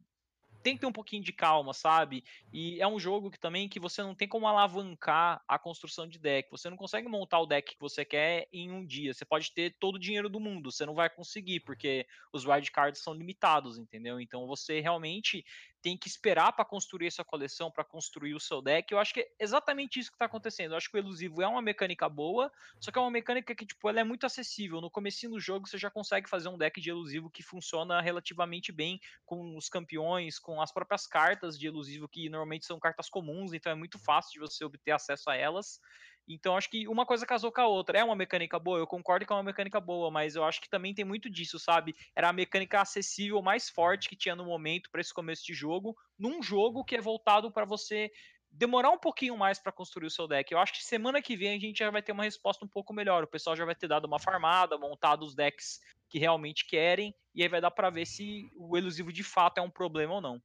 tem 0.62 0.76
que 0.76 0.82
ter 0.82 0.88
um 0.88 0.92
pouquinho 0.92 1.24
de 1.24 1.34
calma, 1.34 1.74
sabe? 1.74 2.24
E 2.54 2.80
é 2.82 2.88
um 2.88 3.00
jogo 3.00 3.32
que 3.32 3.40
também 3.40 3.68
que 3.68 3.80
você 3.80 4.02
não 4.02 4.16
tem 4.16 4.28
como 4.28 4.48
alavancar 4.48 5.44
a 5.48 5.58
construção 5.58 6.08
de 6.08 6.20
deck. 6.20 6.50
Você 6.52 6.70
não 6.70 6.78
consegue 6.78 7.08
montar 7.08 7.40
o 7.40 7.46
deck 7.46 7.74
que 7.74 7.80
você 7.82 8.06
quer 8.06 8.48
em 8.52 8.72
um 8.72 8.86
dia. 8.86 9.14
Você 9.14 9.26
pode 9.26 9.52
ter 9.52 9.76
todo 9.80 9.96
o 9.96 10.00
dinheiro 10.00 10.30
do 10.30 10.40
mundo, 10.40 10.72
você 10.72 10.86
não 10.86 10.94
vai 10.94 11.10
conseguir, 11.10 11.62
porque 11.62 12.06
os 12.32 12.46
wildcards 12.46 13.02
são 13.02 13.14
limitados, 13.14 13.78
entendeu? 13.78 14.20
Então 14.20 14.48
você 14.48 14.80
realmente 14.80 15.46
tem 15.82 15.98
que 15.98 16.08
esperar 16.08 16.54
para 16.54 16.64
construir 16.64 17.08
essa 17.08 17.24
coleção, 17.24 17.72
para 17.72 17.84
construir 17.84 18.36
o 18.36 18.40
seu 18.40 18.62
deck. 18.62 18.92
Eu 18.92 19.00
acho 19.00 19.14
que 19.14 19.22
é 19.22 19.32
exatamente 19.40 20.00
isso 20.00 20.12
que 20.12 20.16
está 20.16 20.26
acontecendo. 20.26 20.72
Eu 20.72 20.78
acho 20.78 20.90
que 20.90 20.98
o 20.98 21.00
elusivo 21.00 21.42
é 21.42 21.48
uma 21.48 21.62
mecânica 21.62 22.08
boa, 22.08 22.52
só 22.80 22.92
que 22.92 22.98
é 22.98 23.02
uma 23.02 23.12
mecânica 23.12 23.56
que 23.56 23.66
tipo, 23.66 23.90
ela 23.90 24.00
é 24.00 24.04
muito 24.04 24.26
acessível. 24.26 24.80
No 24.80 24.92
começo 24.92 25.28
do 25.30 25.40
jogo 25.40 25.68
você 25.68 25.78
já 25.78 25.90
consegue 25.90 26.30
fazer 26.30 26.50
um 26.50 26.58
deck 26.58 26.80
de 26.80 26.90
elusivo 26.90 27.30
que 27.30 27.44
funciona 27.44 28.02
relativamente 28.02 28.72
bem 28.72 29.00
com 29.26 29.58
os 29.58 29.70
campeões, 29.70 30.40
com 30.40 30.62
as 30.62 30.72
próprias 30.72 31.08
cartas 31.08 31.58
de 31.58 31.68
elusivo 31.68 32.08
que 32.08 32.30
normalmente 32.30 32.66
são 32.66 32.80
cartas 32.80 33.10
comuns, 33.10 33.54
então 33.54 33.72
é 33.72 33.76
muito 33.76 33.98
fácil 34.00 34.34
de 34.34 34.40
você 34.40 34.64
obter 34.64 34.92
acesso 34.92 35.30
a 35.30 35.36
elas. 35.36 35.80
Então 36.28 36.56
acho 36.56 36.70
que 36.70 36.88
uma 36.88 37.06
coisa 37.06 37.26
casou 37.26 37.52
com 37.52 37.62
a 37.62 37.68
outra. 37.68 38.00
É 38.00 38.04
uma 38.04 38.16
mecânica 38.16 38.58
boa, 38.60 38.80
eu 38.80 38.88
concordo 38.88 39.26
que 39.26 39.34
é 39.34 39.36
uma 39.36 39.44
mecânica 39.44 39.80
boa, 39.80 40.10
mas 40.10 40.36
eu 40.36 40.44
acho 40.44 40.62
que 40.62 40.70
também 40.70 40.94
tem 40.94 41.06
muito 41.06 41.30
disso, 41.30 41.60
sabe? 41.60 41.96
Era 42.16 42.30
a 42.30 42.34
mecânica 42.34 42.82
acessível 42.82 43.42
mais 43.42 43.70
forte 43.70 44.10
que 44.10 44.16
tinha 44.16 44.36
no 44.36 44.46
momento 44.46 44.90
para 44.92 45.02
esse 45.02 45.14
começo 45.14 45.46
de 45.46 45.54
jogo, 45.54 45.96
num 46.18 46.42
jogo 46.42 46.84
que 46.84 46.96
é 46.96 47.02
voltado 47.02 47.52
para 47.52 47.66
você 47.66 48.12
demorar 48.52 48.90
um 48.92 48.98
pouquinho 48.98 49.38
mais 49.38 49.60
para 49.60 49.72
construir 49.72 50.08
o 50.08 50.12
seu 50.12 50.28
deck. 50.28 50.52
Eu 50.52 50.60
acho 50.60 50.74
que 50.74 50.84
semana 50.84 51.22
que 51.22 51.38
vem 51.38 51.56
a 51.56 51.60
gente 51.60 51.80
já 51.80 51.90
vai 51.90 52.02
ter 52.02 52.12
uma 52.12 52.24
resposta 52.24 52.66
um 52.66 52.68
pouco 52.68 52.94
melhor. 52.94 53.24
O 53.24 53.28
pessoal 53.28 53.56
já 53.56 53.64
vai 53.64 53.76
ter 53.76 53.88
dado 53.88 54.06
uma 54.06 54.20
farmada, 54.20 54.78
montado 54.78 55.24
os 55.24 55.34
decks 55.34 55.80
que 56.10 56.20
realmente 56.20 56.68
querem, 56.68 57.16
e 57.34 57.42
aí 57.42 57.48
vai 57.48 57.62
dar 57.62 57.72
para 57.72 57.90
ver 57.90 58.06
se 58.06 58.52
o 58.58 58.78
elusivo 58.78 59.14
de 59.14 59.24
fato 59.24 59.60
é 59.60 59.62
um 59.62 59.70
problema 59.70 60.16
ou 60.16 60.22
não. 60.22 60.42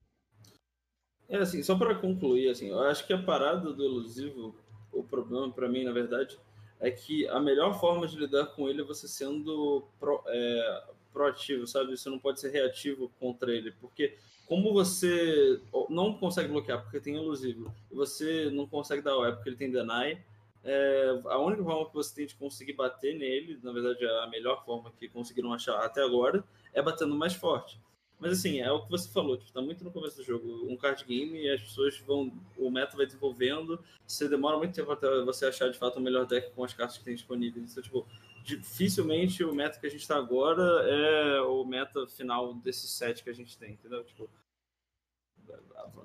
É 1.29 1.39
assim, 1.39 1.61
só 1.61 1.77
para 1.77 1.97
concluir, 1.97 2.49
assim, 2.49 2.69
eu 2.69 2.81
acho 2.83 3.05
que 3.05 3.13
a 3.13 3.21
parada 3.21 3.73
do 3.73 3.85
elusivo, 3.85 4.57
o 4.99 5.03
problema 5.03 5.51
para 5.51 5.69
mim, 5.69 5.85
na 5.85 5.93
verdade, 5.93 6.39
é 6.81 6.91
que 6.91 7.27
a 7.29 7.41
melhor 7.41 7.79
forma 7.79 8.07
de 8.07 8.17
lidar 8.17 8.47
com 8.47 8.69
ele 8.69 8.83
é 8.83 8.85
você 8.85 9.09
sendo 9.09 9.85
pro, 9.99 10.23
é, 10.27 10.83
proativo, 11.13 11.67
sabe? 11.67 11.97
Você 11.97 12.11
não 12.11 12.19
pode 12.19 12.41
ser 12.41 12.51
reativo 12.51 13.11
contra 13.19 13.51
ele, 13.51 13.73
porque 13.81 14.17
como 14.47 14.73
você 14.73 15.61
não 15.89 16.15
consegue 16.15 16.49
bloquear 16.49 16.83
porque 16.83 17.01
tem 17.01 17.17
elusivo, 17.17 17.73
e 17.91 17.95
você 17.95 18.51
não 18.51 18.67
consegue 18.67 19.03
dar 19.03 19.17
OE 19.17 19.33
porque 19.33 19.49
ele 19.49 19.57
tem 19.57 19.71
deny, 19.71 20.19
é, 20.63 21.21
a 21.27 21.39
única 21.39 21.63
forma 21.63 21.87
que 21.87 21.95
você 21.95 22.15
tem 22.15 22.27
de 22.27 22.35
conseguir 22.35 22.75
bater 22.75 23.17
nele, 23.17 23.59
na 23.63 23.73
verdade 23.73 24.05
a 24.05 24.27
melhor 24.27 24.65
forma 24.65 24.93
que 24.99 25.09
conseguiram 25.09 25.53
achar 25.53 25.79
até 25.85 26.03
agora, 26.03 26.45
é 26.75 26.83
batendo 26.83 27.15
mais 27.15 27.35
forte. 27.35 27.81
Mas 28.19 28.33
assim, 28.33 28.61
é 28.61 28.71
o 28.73 28.83
que 28.83 28.91
você 28.91 29.09
falou, 29.11 29.37
tipo, 29.37 29.53
tá 29.53 29.61
muito 29.61 29.85
no 29.85 29.91
começo 29.91 30.17
do 30.17 30.25
jogo. 30.25 30.67
Um 30.71 30.77
card 30.77 31.05
game 31.05 31.39
e 31.39 31.51
as 31.51 31.61
pessoas 31.61 31.99
vão. 31.99 32.33
O 32.57 32.71
meta 32.71 32.97
vai 32.97 33.05
desenvolvendo. 33.05 33.83
Você 34.07 34.29
demora 34.29 34.57
muito 34.57 34.75
tempo 34.75 34.91
até 34.91 35.07
você 35.23 35.47
achar 35.47 35.71
de 35.71 35.79
fato 35.79 35.99
o 35.99 36.01
melhor 36.03 36.27
deck 36.27 36.51
com 36.53 36.65
as 36.65 36.73
cartas 36.73 36.97
que 36.97 37.05
tem 37.05 37.15
disponíveis. 37.15 37.71
Então, 37.71 37.83
tipo, 37.83 38.07
dificilmente 38.43 39.45
o 39.45 39.55
meta 39.55 39.79
que 39.79 39.87
a 39.87 39.91
gente 39.91 40.07
tá 40.07 40.17
agora 40.17 40.63
é 40.89 41.41
o 41.43 41.65
meta 41.65 42.07
final 42.07 42.55
desse 42.55 42.89
set 42.89 43.23
que 43.23 43.29
a 43.29 43.35
gente 43.35 43.59
tem, 43.59 43.73
entendeu? 43.73 44.03
Tipo, 44.05 44.31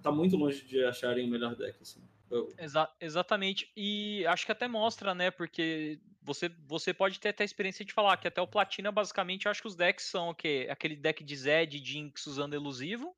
tá 0.02 0.12
muito 0.12 0.36
longe 0.36 0.66
de 0.66 0.84
acharem 0.84 1.28
o 1.28 1.32
melhor 1.32 1.56
deck, 1.56 1.78
assim. 1.82 2.02
Eu... 2.30 2.54
Exa 2.58 2.90
exatamente. 3.00 3.72
E 3.76 4.26
acho 4.26 4.46
que 4.46 4.52
até 4.52 4.68
mostra, 4.68 5.16
né? 5.16 5.32
Porque 5.32 6.00
você, 6.22 6.50
você 6.68 6.94
pode 6.94 7.20
ter 7.20 7.30
até 7.30 7.44
a 7.44 7.46
experiência 7.46 7.84
de 7.84 7.94
falar 7.94 8.18
que 8.18 8.28
até 8.28 8.42
o 8.42 8.48
Platina, 8.48 8.92
basicamente, 8.92 9.48
acho 9.48 9.62
que 9.62 9.68
os 9.68 9.76
decks 9.76 10.06
são 10.06 10.30
o 10.30 10.36
quê? 10.36 10.68
Aquele 10.70 10.96
deck 10.96 11.24
de 11.24 11.36
Zed 11.36 11.84
Jinx 11.84 12.28
usando 12.28 12.54
elusivo. 12.54 13.16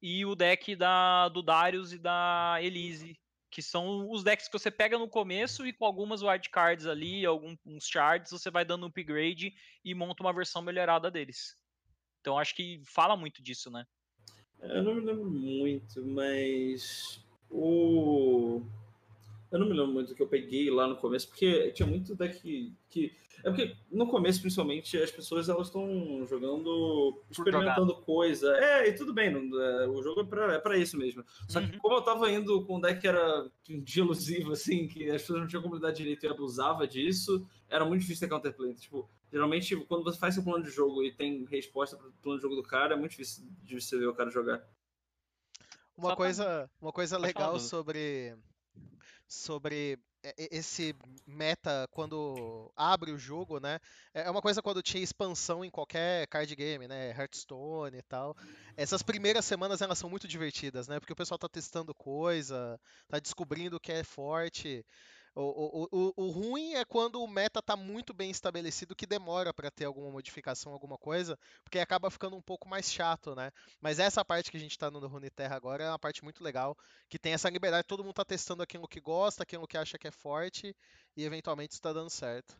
E 0.00 0.24
o 0.24 0.34
deck 0.34 0.74
da, 0.76 1.28
do 1.28 1.42
Darius 1.42 1.92
e 1.92 1.98
da 1.98 2.56
Elise. 2.60 3.18
Que 3.50 3.62
são 3.62 4.10
os 4.10 4.22
decks 4.22 4.46
que 4.46 4.58
você 4.58 4.70
pega 4.70 4.98
no 4.98 5.08
começo 5.08 5.66
e 5.66 5.72
com 5.72 5.84
algumas 5.84 6.22
wildcards 6.22 6.86
ali, 6.86 7.24
alguns 7.24 7.58
shards, 7.80 8.30
você 8.30 8.50
vai 8.50 8.64
dando 8.64 8.84
um 8.84 8.88
upgrade 8.88 9.54
e 9.84 9.94
monta 9.94 10.22
uma 10.22 10.34
versão 10.34 10.60
melhorada 10.60 11.10
deles. 11.10 11.56
Então 12.20 12.38
acho 12.38 12.54
que 12.54 12.82
fala 12.84 13.16
muito 13.16 13.42
disso, 13.42 13.70
né? 13.70 13.86
Eu 14.60 14.82
não 14.82 14.94
me 14.96 15.00
lembro 15.00 15.30
muito, 15.30 16.04
mas 16.04 17.24
o 17.48 18.62
eu 19.50 19.58
não 19.58 19.66
me 19.66 19.72
lembro 19.72 19.92
muito 19.92 20.08
do 20.08 20.14
que 20.14 20.22
eu 20.22 20.28
peguei 20.28 20.70
lá 20.70 20.86
no 20.86 20.96
começo, 20.96 21.28
porque 21.28 21.70
tinha 21.72 21.88
muito 21.88 22.14
deck 22.14 22.74
que. 22.88 23.16
É 23.44 23.50
porque 23.50 23.76
no 23.90 24.08
começo, 24.08 24.40
principalmente, 24.40 24.96
as 24.98 25.12
pessoas 25.12 25.48
elas 25.48 25.68
estão 25.68 26.26
jogando, 26.26 27.22
experimentando 27.30 27.94
coisa. 27.94 28.52
É, 28.56 28.88
e 28.88 28.92
tudo 28.92 29.14
bem, 29.14 29.30
não, 29.30 29.62
é, 29.62 29.86
o 29.86 30.02
jogo 30.02 30.22
é 30.22 30.24
pra, 30.24 30.54
é 30.54 30.58
pra 30.58 30.76
isso 30.76 30.98
mesmo. 30.98 31.24
Só 31.48 31.60
que 31.60 31.72
uhum. 31.72 31.78
como 31.78 31.94
eu 31.94 32.02
tava 32.02 32.30
indo 32.32 32.64
com 32.64 32.78
um 32.78 32.80
deck 32.80 33.00
que 33.00 33.06
era 33.06 33.48
de 33.62 34.00
elusivo, 34.00 34.52
assim, 34.52 34.88
que 34.88 35.08
as 35.08 35.22
pessoas 35.22 35.40
não 35.40 35.46
tinham 35.46 35.62
comunidade 35.62 35.98
direito 35.98 36.26
e 36.26 36.28
abusava 36.28 36.86
disso, 36.86 37.46
era 37.68 37.84
muito 37.84 38.00
difícil 38.00 38.26
ter 38.26 38.34
counterplay. 38.34 38.74
Tipo, 38.74 39.08
geralmente, 39.30 39.76
quando 39.86 40.02
você 40.02 40.18
faz 40.18 40.34
seu 40.34 40.42
plano 40.42 40.64
de 40.64 40.70
jogo 40.70 41.04
e 41.04 41.12
tem 41.12 41.44
resposta 41.44 41.96
pro 41.96 42.12
plano 42.20 42.38
de 42.38 42.42
jogo 42.42 42.56
do 42.56 42.62
cara, 42.64 42.94
é 42.94 42.98
muito 42.98 43.12
difícil 43.12 43.46
de 43.62 43.80
você 43.80 43.96
ver 43.96 44.08
o 44.08 44.14
cara 44.14 44.30
jogar. 44.30 44.66
Uma 45.96 46.16
coisa, 46.16 46.68
uma 46.80 46.92
coisa 46.92 47.16
legal 47.18 47.58
sobre 47.58 48.36
sobre 49.28 49.98
esse 50.36 50.96
meta 51.26 51.86
quando 51.92 52.72
abre 52.74 53.12
o 53.12 53.18
jogo, 53.18 53.60
né? 53.60 53.78
É, 54.12 54.22
é 54.22 54.30
uma 54.30 54.42
coisa 54.42 54.60
quando 54.60 54.82
tinha 54.82 55.02
expansão 55.02 55.64
em 55.64 55.70
qualquer 55.70 56.26
card 56.26 56.54
game, 56.56 56.88
né? 56.88 57.10
Hearthstone 57.10 57.98
e 57.98 58.02
tal. 58.02 58.36
Essas 58.76 59.02
primeiras 59.02 59.44
semanas 59.44 59.80
elas 59.80 59.98
são 59.98 60.10
muito 60.10 60.26
divertidas, 60.26 60.88
né? 60.88 60.98
Porque 60.98 61.12
o 61.12 61.16
pessoal 61.16 61.38
tá 61.38 61.48
testando 61.48 61.94
coisa, 61.94 62.80
tá 63.08 63.18
descobrindo 63.18 63.76
o 63.76 63.80
que 63.80 63.92
é 63.92 64.02
forte. 64.02 64.84
O, 65.40 65.86
o, 65.86 65.88
o, 65.92 66.12
o, 66.16 66.30
ruim 66.30 66.74
é 66.74 66.84
quando 66.84 67.22
o 67.22 67.28
meta 67.28 67.60
está 67.60 67.76
muito 67.76 68.12
bem 68.12 68.28
estabelecido 68.28 68.96
que 68.96 69.06
demora 69.06 69.54
para 69.54 69.70
ter 69.70 69.84
alguma 69.84 70.10
modificação, 70.10 70.72
alguma 70.72 70.98
coisa, 70.98 71.38
porque 71.62 71.78
acaba 71.78 72.10
ficando 72.10 72.34
um 72.34 72.42
pouco 72.42 72.68
mais 72.68 72.90
chato, 72.90 73.36
né? 73.36 73.52
Mas 73.80 74.00
essa 74.00 74.24
parte 74.24 74.50
que 74.50 74.56
a 74.56 74.60
gente 74.60 74.72
está 74.72 74.90
no 74.90 74.98
Runeterra 75.06 75.54
agora 75.54 75.84
é 75.84 75.88
uma 75.88 75.98
parte 75.98 76.24
muito 76.24 76.42
legal, 76.42 76.76
que 77.08 77.20
tem 77.20 77.34
essa 77.34 77.48
liberdade, 77.48 77.86
todo 77.86 78.02
mundo 78.02 78.10
está 78.10 78.24
testando 78.24 78.64
aquilo 78.64 78.88
que 78.88 79.00
gosta, 79.00 79.44
aquilo 79.44 79.68
que 79.68 79.78
acha 79.78 79.96
que 79.96 80.08
é 80.08 80.10
forte, 80.10 80.74
e 81.16 81.24
eventualmente 81.24 81.72
está 81.72 81.92
dando 81.92 82.10
certo. 82.10 82.56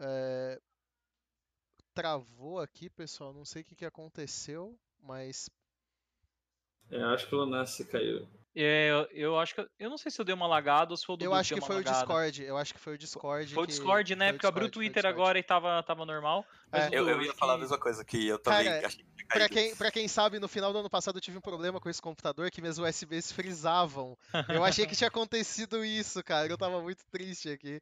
É... 0.00 0.60
Travou 1.94 2.60
aqui, 2.60 2.88
pessoal. 2.88 3.32
Não 3.32 3.44
sei 3.44 3.62
o 3.62 3.64
que, 3.64 3.74
que 3.74 3.84
aconteceu, 3.84 4.78
mas. 5.02 5.50
É, 6.90 7.02
acho 7.02 7.28
que 7.28 7.34
o 7.34 7.38
Lunassi 7.38 7.84
caiu. 7.84 8.26
É, 8.54 8.90
eu, 8.90 9.08
eu, 9.12 9.38
acho 9.38 9.54
que. 9.54 9.68
Eu 9.78 9.90
não 9.90 9.98
sei 9.98 10.10
se 10.10 10.20
eu 10.20 10.24
dei 10.24 10.34
uma 10.34 10.46
lagada 10.46 10.92
ou 10.92 10.96
se 10.96 11.06
foi 11.06 11.14
o 11.14 11.16
Dudu 11.16 11.30
Eu 11.30 11.34
acho 11.34 11.54
que, 11.54 11.60
foi 11.60 11.76
lagada. 11.76 11.96
o 11.96 12.00
Discord. 12.00 12.42
Eu 12.42 12.56
acho 12.56 12.74
que 12.74 12.80
foi 12.80 12.94
o 12.94 12.98
Discord. 12.98 13.54
Foi 13.54 13.62
o 13.62 13.66
Discord, 13.66 14.16
né? 14.16 14.32
Porque 14.32 14.44
eu 14.44 14.48
abri 14.48 14.64
o 14.64 14.70
Twitter 14.70 15.06
agora 15.06 15.38
e 15.38 15.42
tava, 15.42 15.82
tava 15.84 16.04
normal. 16.04 16.44
É. 16.72 16.88
Eu, 16.90 17.08
eu, 17.08 17.22
ia 17.22 17.32
falar 17.34 17.54
a 17.54 17.58
mesma 17.58 17.78
coisa 17.78 18.04
que 18.04 18.26
eu 18.26 18.38
também 18.38 18.64
Cara, 18.64 18.86
achei 18.86 19.04
que 19.04 19.24
pra 19.26 19.48
quem, 19.48 19.76
pra 19.76 19.90
quem 19.92 20.08
sabe, 20.08 20.40
no 20.40 20.48
final 20.48 20.72
do 20.72 20.78
ano 20.80 20.90
passado 20.90 21.18
eu 21.18 21.20
tive 21.20 21.38
um 21.38 21.42
problema 21.42 21.80
com 21.80 21.88
esse 21.88 22.02
computador 22.02 22.50
que 22.50 22.60
meus 22.60 22.78
USBs 22.78 23.30
frisavam. 23.30 24.18
Eu 24.48 24.64
achei 24.64 24.84
que 24.84 24.96
tinha 24.96 25.08
acontecido 25.08 25.84
isso, 25.84 26.22
cara. 26.24 26.48
Eu 26.48 26.58
tava 26.58 26.80
muito 26.82 27.04
triste 27.10 27.50
aqui. 27.50 27.80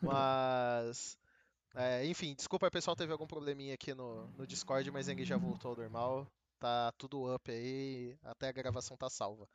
Mas. 0.00 1.18
É, 1.78 2.06
enfim, 2.06 2.34
desculpa, 2.34 2.70
pessoal, 2.70 2.96
teve 2.96 3.12
algum 3.12 3.26
probleminha 3.26 3.74
aqui 3.74 3.92
no, 3.94 4.26
no 4.28 4.46
Discord, 4.46 4.90
mas 4.90 5.08
ele 5.08 5.26
já 5.26 5.36
voltou 5.36 5.72
ao 5.72 5.76
normal. 5.76 6.26
Tá 6.58 6.90
tudo 6.96 7.34
up 7.34 7.50
aí, 7.50 8.16
até 8.24 8.48
a 8.48 8.52
gravação 8.52 8.96
tá 8.96 9.10
salva. 9.10 9.46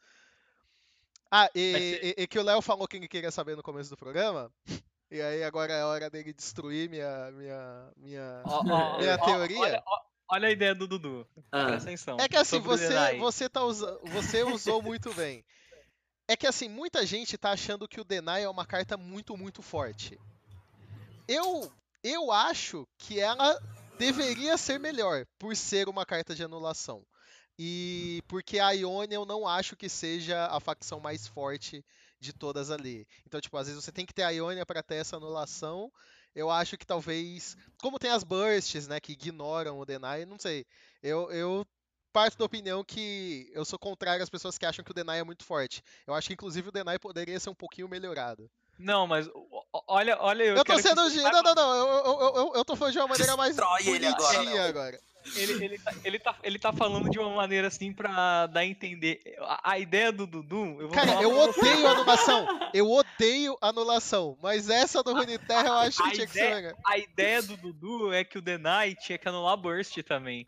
Ah, 1.31 1.49
e, 1.55 2.15
e, 2.17 2.23
e 2.23 2.27
que 2.27 2.37
o 2.37 2.43
Léo 2.43 2.61
falou 2.61 2.87
que 2.87 2.97
ele 2.97 3.07
queria 3.07 3.31
saber 3.31 3.57
no 3.57 3.63
começo 3.63 3.89
do 3.89 3.97
programa. 3.97 4.51
E 5.13 5.21
aí 5.21 5.43
agora 5.43 5.73
é 5.73 5.83
hora 5.83 6.09
dele 6.09 6.31
destruir 6.31 6.89
minha, 6.89 7.29
minha, 7.31 7.91
minha, 7.97 8.43
oh, 8.45 8.59
oh, 8.63 8.97
minha 8.97 9.15
oh, 9.15 9.25
teoria. 9.25 9.59
Olha, 9.59 9.83
olha, 10.29 10.47
a 10.47 10.51
ideia 10.51 10.73
do 10.73 10.87
Dudu. 10.87 11.27
Ah. 11.51 11.65
Presta 11.65 11.89
atenção. 11.89 12.17
É 12.17 12.29
que 12.29 12.37
assim, 12.37 12.61
você, 12.61 13.17
você, 13.17 13.49
tá 13.49 13.61
usa, 13.61 13.99
você 14.05 14.41
usou 14.41 14.81
muito 14.81 15.13
bem. 15.13 15.43
É 16.29 16.37
que 16.37 16.47
assim, 16.47 16.69
muita 16.69 17.05
gente 17.05 17.37
tá 17.37 17.51
achando 17.51 17.89
que 17.89 17.99
o 17.99 18.05
Deny 18.05 18.43
é 18.43 18.47
uma 18.47 18.65
carta 18.65 18.95
muito, 18.95 19.35
muito 19.35 19.61
forte. 19.61 20.17
Eu 21.27 21.69
eu 22.03 22.31
acho 22.31 22.87
que 22.97 23.19
ela 23.19 23.59
deveria 23.97 24.57
ser 24.57 24.79
melhor, 24.79 25.25
por 25.37 25.55
ser 25.55 25.87
uma 25.87 26.05
carta 26.05 26.33
de 26.33 26.43
anulação. 26.43 27.05
E 27.57 28.23
porque 28.27 28.57
a 28.57 28.71
Ionia 28.71 29.15
eu 29.15 29.25
não 29.25 29.47
acho 29.47 29.75
que 29.75 29.87
seja 29.87 30.47
a 30.47 30.59
facção 30.59 30.99
mais 30.99 31.27
forte 31.27 31.85
de 32.19 32.33
todas 32.33 32.71
ali. 32.71 33.07
Então, 33.25 33.39
tipo, 33.39 33.55
às 33.57 33.67
vezes 33.67 33.83
você 33.83 33.91
tem 33.91 34.05
que 34.05 34.13
ter 34.13 34.23
a 34.23 34.29
Ionia 34.29 34.65
para 34.65 34.81
ter 34.81 34.95
essa 34.95 35.17
anulação. 35.17 35.91
Eu 36.33 36.49
acho 36.49 36.77
que 36.77 36.85
talvez. 36.85 37.57
Como 37.79 37.99
tem 37.99 38.09
as 38.09 38.23
bursts, 38.23 38.87
né? 38.87 38.99
Que 38.99 39.11
ignoram 39.11 39.79
o 39.79 39.85
Deny, 39.85 40.25
não 40.25 40.39
sei. 40.39 40.65
Eu, 41.03 41.31
eu 41.31 41.65
parto 42.11 42.37
da 42.37 42.45
opinião 42.45 42.83
que 42.83 43.49
eu 43.53 43.63
sou 43.65 43.77
contrário 43.77 44.23
às 44.23 44.29
pessoas 44.29 44.57
que 44.57 44.65
acham 44.65 44.83
que 44.83 44.91
o 44.91 44.93
Deny 44.93 45.19
é 45.19 45.23
muito 45.23 45.43
forte. 45.43 45.83
Eu 46.07 46.13
acho 46.13 46.27
que 46.27 46.33
inclusive 46.33 46.69
o 46.69 46.71
Deny 46.71 46.97
poderia 46.99 47.39
ser 47.39 47.49
um 47.49 47.55
pouquinho 47.55 47.87
melhorado. 47.87 48.49
Não, 48.77 49.05
mas 49.05 49.29
olha, 49.87 50.17
olha 50.19 50.43
eu. 50.43 50.55
Eu 50.55 50.65
tô 50.65 50.77
sendo. 50.79 51.09
Que... 51.09 51.21
Não, 51.21 51.43
não, 51.43 51.55
não. 51.55 51.75
Eu, 51.75 51.87
eu, 51.87 52.35
eu, 52.35 52.51
eu 52.55 52.65
tô 52.65 52.75
falando 52.75 52.93
de 52.93 52.99
uma 52.99 53.07
maneira 53.07 53.37
mais 53.37 53.55
bonitinha 53.55 54.65
agora. 54.65 54.69
agora. 54.69 54.99
Ele, 55.35 55.63
ele, 55.63 55.77
tá, 55.77 55.93
ele, 56.03 56.19
tá, 56.19 56.35
ele 56.41 56.59
tá 56.59 56.73
falando 56.73 57.09
de 57.09 57.19
uma 57.19 57.29
maneira 57.29 57.67
assim 57.67 57.93
pra 57.93 58.47
dar 58.47 58.61
a 58.61 58.65
entender. 58.65 59.21
A, 59.39 59.73
a 59.73 59.79
ideia 59.79 60.11
do 60.11 60.25
Dudu. 60.25 60.81
Eu 60.81 60.89
Cara, 60.89 61.21
eu 61.21 61.37
odeio 61.37 61.87
anulação. 61.87 62.59
Eu 62.73 62.91
odeio 62.91 63.57
anulação. 63.61 64.37
Mas 64.41 64.69
essa 64.69 65.03
do 65.03 65.13
Runeterra 65.13 65.67
eu 65.67 65.73
acho 65.73 66.01
a 66.01 66.05
que 66.05 66.11
tinha 66.13 66.25
ideia, 66.25 66.55
que 66.55 66.67
ser. 66.69 66.75
A 66.85 66.97
ideia 66.97 67.41
do 67.43 67.55
Dudu 67.55 68.11
é 68.11 68.23
que 68.23 68.39
o 68.39 68.41
Deny 68.41 68.95
tinha 68.95 69.17
que 69.17 69.27
anular 69.27 69.55
Burst 69.57 69.95
também. 70.03 70.47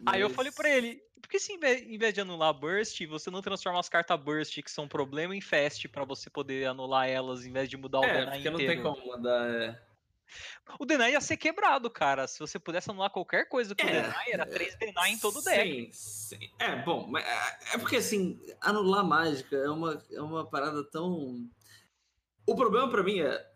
Mas... 0.00 0.14
Aí 0.14 0.20
eu 0.20 0.28
falei 0.28 0.52
pra 0.52 0.68
ele, 0.68 1.02
por 1.26 1.30
que 1.30 1.40
se 1.40 1.52
em 1.54 1.98
vez 1.98 2.14
de 2.14 2.20
anular 2.20 2.54
Burst, 2.54 3.04
você 3.06 3.32
não 3.32 3.42
transforma 3.42 3.80
as 3.80 3.88
cartas 3.88 4.18
Burst, 4.20 4.62
que 4.62 4.70
são 4.70 4.86
problema, 4.86 5.34
em 5.34 5.40
Fast, 5.40 5.88
para 5.88 6.04
você 6.04 6.30
poder 6.30 6.66
anular 6.66 7.08
elas, 7.08 7.44
em 7.44 7.50
vez 7.50 7.68
de 7.68 7.76
mudar 7.76 7.98
o 7.98 8.04
é, 8.04 8.08
inteiro? 8.08 8.28
É, 8.28 8.32
porque 8.32 8.50
não 8.50 8.58
tem 8.58 8.80
como 8.80 9.04
mudar... 9.04 9.50
É... 9.50 9.82
O 10.78 10.86
Deny 10.86 11.12
ia 11.12 11.20
ser 11.20 11.36
quebrado, 11.36 11.90
cara. 11.90 12.28
Se 12.28 12.38
você 12.38 12.60
pudesse 12.60 12.90
anular 12.90 13.10
qualquer 13.10 13.48
coisa 13.48 13.74
com 13.74 13.82
é, 13.82 13.86
o 13.86 14.02
Deny, 14.02 14.32
era 14.32 14.46
3 14.46 14.76
Deny 14.76 15.10
em 15.10 15.18
todo 15.18 15.40
o 15.40 15.42
deck. 15.42 15.92
Sim, 15.92 16.36
sim. 16.38 16.50
É, 16.60 16.76
bom, 16.84 17.08
mas 17.08 17.24
é, 17.24 17.74
é 17.74 17.78
porque 17.78 17.96
assim, 17.96 18.40
anular 18.60 19.04
mágica 19.04 19.56
é 19.56 19.68
uma, 19.68 20.00
é 20.12 20.20
uma 20.20 20.48
parada 20.48 20.84
tão. 20.84 21.48
O 22.46 22.54
problema 22.54 22.88
para 22.88 23.02
mim 23.02 23.20
é. 23.20 23.50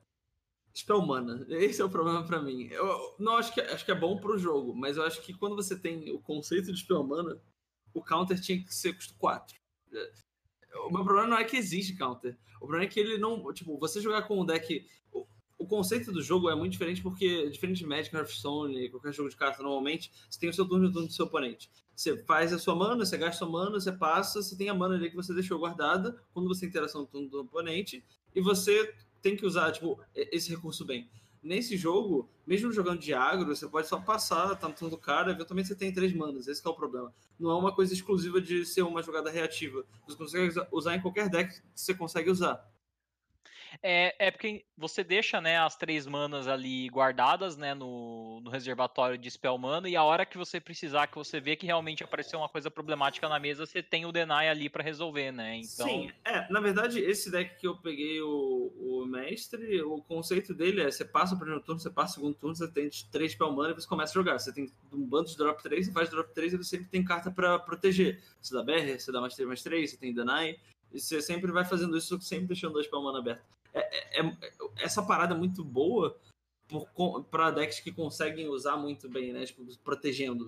Spell 0.75 1.03
mana. 1.03 1.47
Esse 1.51 1.81
é 1.81 1.85
o 1.85 1.91
problema 1.91 2.25
para 2.27 2.41
mim. 2.41 2.69
Eu 2.71 3.15
não 3.19 3.37
acho 3.37 3.55
que, 3.55 3.61
acho 3.61 3.85
que 3.85 3.93
é 3.93 3.95
bom 3.95 4.17
pro 4.19 4.39
jogo, 4.39 4.75
mas 4.75 4.97
eu 4.97 5.05
acho 5.05 5.21
que 5.23 5.35
quando 5.35 5.55
você 5.57 5.79
tem 5.79 6.11
o 6.11 6.21
conceito 6.21 6.73
de 6.73 6.81
Spell 6.81 7.03
mana, 7.03 7.41
o 7.95 8.03
counter 8.03 8.41
tinha 8.41 8.63
que 8.63 8.75
ser 8.75 8.95
custo 8.95 9.15
4. 9.15 9.57
O 10.87 10.91
meu 10.91 11.05
problema 11.05 11.29
não 11.29 11.39
é 11.39 11.45
que 11.45 11.57
existe 11.57 11.97
counter. 11.97 12.39
O 12.57 12.61
problema 12.61 12.85
é 12.85 12.89
que 12.89 13.01
ele 13.01 13.19
não. 13.19 13.53
Tipo, 13.53 13.79
você 13.79 14.01
jogar 14.01 14.23
com 14.23 14.41
um 14.41 14.47
deck 14.47 14.87
o 15.61 15.67
conceito 15.67 16.11
do 16.11 16.23
jogo 16.23 16.49
é 16.49 16.55
muito 16.55 16.73
diferente 16.73 17.03
porque, 17.03 17.51
diferente 17.51 17.79
de 17.79 17.87
Magic, 17.87 18.17
Hearthstone, 18.17 18.89
qualquer 18.89 19.13
jogo 19.13 19.29
de 19.29 19.37
carta, 19.37 19.63
normalmente, 19.63 20.11
você 20.29 20.41
tem 20.41 20.49
o 20.49 20.55
seu 20.55 20.67
turno 20.67 20.87
e 20.87 20.89
o 20.89 20.93
turno 20.93 21.07
do 21.07 21.13
seu 21.13 21.27
oponente. 21.27 21.71
Você 21.95 22.17
faz 22.25 22.51
a 22.51 22.59
sua 22.59 22.75
mana, 22.75 23.05
você 23.05 23.19
gasta 23.19 23.45
a 23.45 23.47
sua 23.47 23.49
mana, 23.51 23.79
você 23.79 23.93
passa, 23.93 24.43
você 24.43 24.57
tem 24.57 24.71
a 24.71 24.75
mana 24.75 24.95
ali 24.95 25.11
que 25.11 25.17
você 25.17 25.35
deixou 25.35 25.59
guardada 25.59 26.19
quando 26.33 26.49
você 26.49 26.65
interação 26.65 27.03
no 27.03 27.07
turno 27.07 27.29
do 27.29 27.41
oponente, 27.43 28.03
e 28.35 28.41
você 28.41 28.95
tem 29.21 29.37
que 29.37 29.45
usar, 29.45 29.71
tipo, 29.71 30.03
esse 30.15 30.49
recurso 30.49 30.83
bem. 30.83 31.11
Nesse 31.43 31.77
jogo, 31.77 32.29
mesmo 32.47 32.71
jogando 32.71 33.01
de 33.01 33.15
agro, 33.15 33.55
você 33.55 33.67
pode 33.67 33.89
só 33.89 33.99
passar, 33.99 34.55
tá 34.57 34.69
no 34.69 34.75
turno 34.75 34.97
do 34.97 35.01
cara, 35.01 35.33
eventualmente 35.33 35.69
você 35.69 35.75
tem 35.75 35.93
três 35.93 36.13
manas, 36.13 36.47
esse 36.47 36.67
é 36.67 36.69
o 36.69 36.75
problema. 36.75 37.15
Não 37.39 37.51
é 37.51 37.55
uma 37.55 37.75
coisa 37.75 37.95
exclusiva 37.95 38.41
de 38.41 38.67
ser 38.67 38.83
uma 38.83 39.03
jogada 39.03 39.31
reativa. 39.31 39.85
Você 40.07 40.17
consegue 40.17 40.55
usar 40.71 40.97
em 40.97 41.01
qualquer 41.01 41.31
deck 41.31 41.55
que 41.55 41.63
você 41.75 41.95
consegue 41.95 42.29
usar. 42.31 42.63
É, 43.83 44.27
é 44.27 44.31
porque 44.31 44.65
você 44.77 45.05
deixa, 45.05 45.41
né, 45.41 45.59
as 45.59 45.77
três 45.77 46.07
manas 46.07 46.49
ali 46.49 46.89
guardadas, 46.89 47.57
né, 47.57 47.75
no, 47.75 48.41
no 48.41 48.51
reservatório 48.51 49.19
de 49.19 49.31
spell 49.31 49.57
mana, 49.59 49.89
e 49.89 49.97
a 49.97 50.03
hora 50.03 50.27
que 50.27 50.39
você 50.39 50.61
precisar, 50.61 51.07
que 51.07 51.17
você 51.17 51.41
vê 51.41 51.57
que 51.57 51.67
realmente 51.67 52.03
apareceu 52.03 52.39
uma 52.39 52.49
coisa 52.49 52.71
problemática 52.71 53.29
na 53.29 53.39
mesa, 53.39 53.67
você 53.67 53.83
tem 53.83 54.07
o 54.07 54.13
deny 54.13 54.49
ali 54.49 54.69
para 54.69 54.83
resolver, 54.83 55.33
né? 55.33 55.57
Então... 55.57 55.87
Sim, 55.87 56.11
é, 56.25 56.51
na 56.51 56.61
verdade, 56.61 57.01
esse 57.01 57.31
deck 57.31 57.59
que 57.59 57.67
eu 57.67 57.77
peguei 57.77 58.21
o, 58.21 58.73
o 58.79 59.07
mestre, 59.07 59.83
o 59.83 60.03
conceito 60.03 60.55
dele 60.55 60.83
é, 60.83 60.91
você 60.91 61.05
passa 61.05 61.35
o 61.35 61.39
primeiro 61.39 61.63
turno, 61.63 61.81
você 61.81 61.91
passa 61.91 62.13
o 62.13 62.15
segundo 62.17 62.35
turno, 62.35 62.57
você 62.57 62.69
tem 62.69 62.89
três 63.11 63.33
spell 63.33 63.53
mana 63.53 63.71
e 63.71 63.75
você 63.75 63.89
começa 63.89 64.13
a 64.13 64.15
jogar. 64.15 64.39
Você 64.39 64.53
tem 64.53 64.71
um 64.93 65.05
bando 65.05 65.29
de 65.29 65.37
drop 65.37 65.63
3, 65.63 65.87
você 65.87 65.93
faz 65.93 66.11
drop 66.11 66.33
3 66.35 66.53
e 66.53 66.57
você 66.57 66.77
sempre 66.77 66.89
tem 66.89 67.05
carta 67.05 67.31
para 67.31 67.59
proteger. 67.59 68.23
Você 68.41 68.55
dá 68.55 68.63
BR, 68.63 68.99
você 68.99 69.13
dá 69.13 69.21
mais 69.21 69.35
3, 69.35 69.47
mais 69.47 69.63
3, 69.63 69.91
você 69.91 69.97
tem 69.97 70.13
deny, 70.13 70.59
e 70.93 71.01
você 71.01 71.23
sempre 71.23 71.53
vai 71.53 71.65
fazendo 71.65 71.97
isso, 71.97 72.21
sempre 72.21 72.47
deixando 72.47 72.73
dois 72.73 72.87
spell 72.87 73.03
mana 73.03 73.19
abertos. 73.19 73.45
É, 73.73 74.21
é, 74.21 74.27
é, 74.27 74.37
essa 74.79 75.03
parada 75.03 75.35
é 75.35 75.39
muito 75.39 75.65
boa 75.65 76.19
para 77.31 77.51
decks 77.51 77.81
que 77.81 77.93
conseguem 77.93 78.49
usar 78.49 78.77
muito 78.77 79.09
bem, 79.09 79.33
né? 79.33 79.45
Tipo, 79.45 79.65
protegendo. 79.79 80.47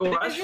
Eu 0.00 0.18
acho, 0.18 0.42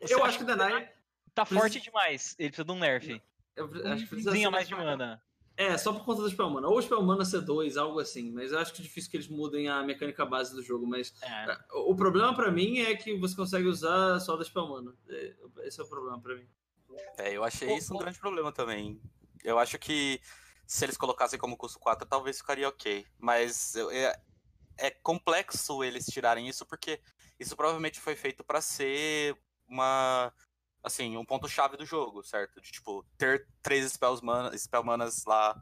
eu 0.00 0.24
acho 0.24 0.38
que 0.38 0.44
o 0.44 0.46
Denai. 0.46 0.90
Tá 1.34 1.44
forte 1.44 1.80
demais. 1.80 2.34
Ele 2.38 2.48
precisa 2.48 2.64
de 2.64 2.72
um 2.72 2.78
nerf. 2.78 3.22
Eu, 3.56 3.66
acho 3.92 4.04
que 4.04 4.08
precisa 4.08 4.50
mais 4.50 4.68
de 4.68 4.74
mana. 4.74 5.22
É, 5.56 5.76
só 5.76 5.92
por 5.92 6.04
conta 6.04 6.22
do 6.22 6.30
Spell 6.30 6.48
Mana. 6.48 6.68
Ou 6.68 6.80
Spell 6.80 7.02
Mana 7.02 7.24
C2, 7.24 7.76
algo 7.76 8.00
assim. 8.00 8.32
Mas 8.32 8.52
eu 8.52 8.58
acho 8.58 8.72
que 8.72 8.80
é 8.80 8.84
difícil 8.84 9.10
que 9.10 9.16
eles 9.18 9.28
mudem 9.28 9.68
a 9.68 9.82
mecânica 9.82 10.24
base 10.24 10.54
do 10.54 10.62
jogo. 10.62 10.86
Mas 10.86 11.14
é. 11.22 11.58
o 11.74 11.94
problema 11.94 12.34
para 12.34 12.50
mim 12.50 12.78
é 12.78 12.94
que 12.96 13.16
você 13.18 13.36
consegue 13.36 13.66
usar 13.66 14.18
só 14.20 14.36
da 14.36 14.44
Spell 14.44 14.66
Mana. 14.66 14.94
Esse 15.58 15.80
é 15.80 15.84
o 15.84 15.88
problema 15.88 16.18
para 16.20 16.36
mim. 16.36 16.46
É, 17.18 17.32
eu 17.32 17.44
achei 17.44 17.76
isso 17.76 17.94
um 17.94 17.98
grande 17.98 18.18
problema 18.18 18.52
também. 18.52 19.00
Eu 19.44 19.58
acho 19.58 19.78
que 19.78 20.20
se 20.66 20.84
eles 20.84 20.96
colocassem 20.96 21.38
como 21.38 21.56
custo 21.56 21.78
4, 21.78 22.06
talvez 22.06 22.38
ficaria 22.38 22.68
ok. 22.68 23.06
Mas 23.18 23.74
é, 23.76 24.20
é 24.78 24.90
complexo 24.90 25.82
eles 25.84 26.06
tirarem 26.06 26.48
isso, 26.48 26.64
porque 26.66 27.00
isso 27.38 27.56
provavelmente 27.56 28.00
foi 28.00 28.14
feito 28.14 28.44
para 28.44 28.60
ser 28.60 29.36
uma. 29.68 30.32
Assim, 30.82 31.16
um 31.16 31.24
ponto-chave 31.24 31.76
do 31.76 31.86
jogo, 31.86 32.24
certo? 32.24 32.60
De, 32.60 32.72
tipo, 32.72 33.04
ter 33.16 33.46
três 33.62 33.92
spells 33.92 34.20
mana, 34.20 34.56
spell 34.58 34.82
manas 34.82 35.24
lá 35.24 35.56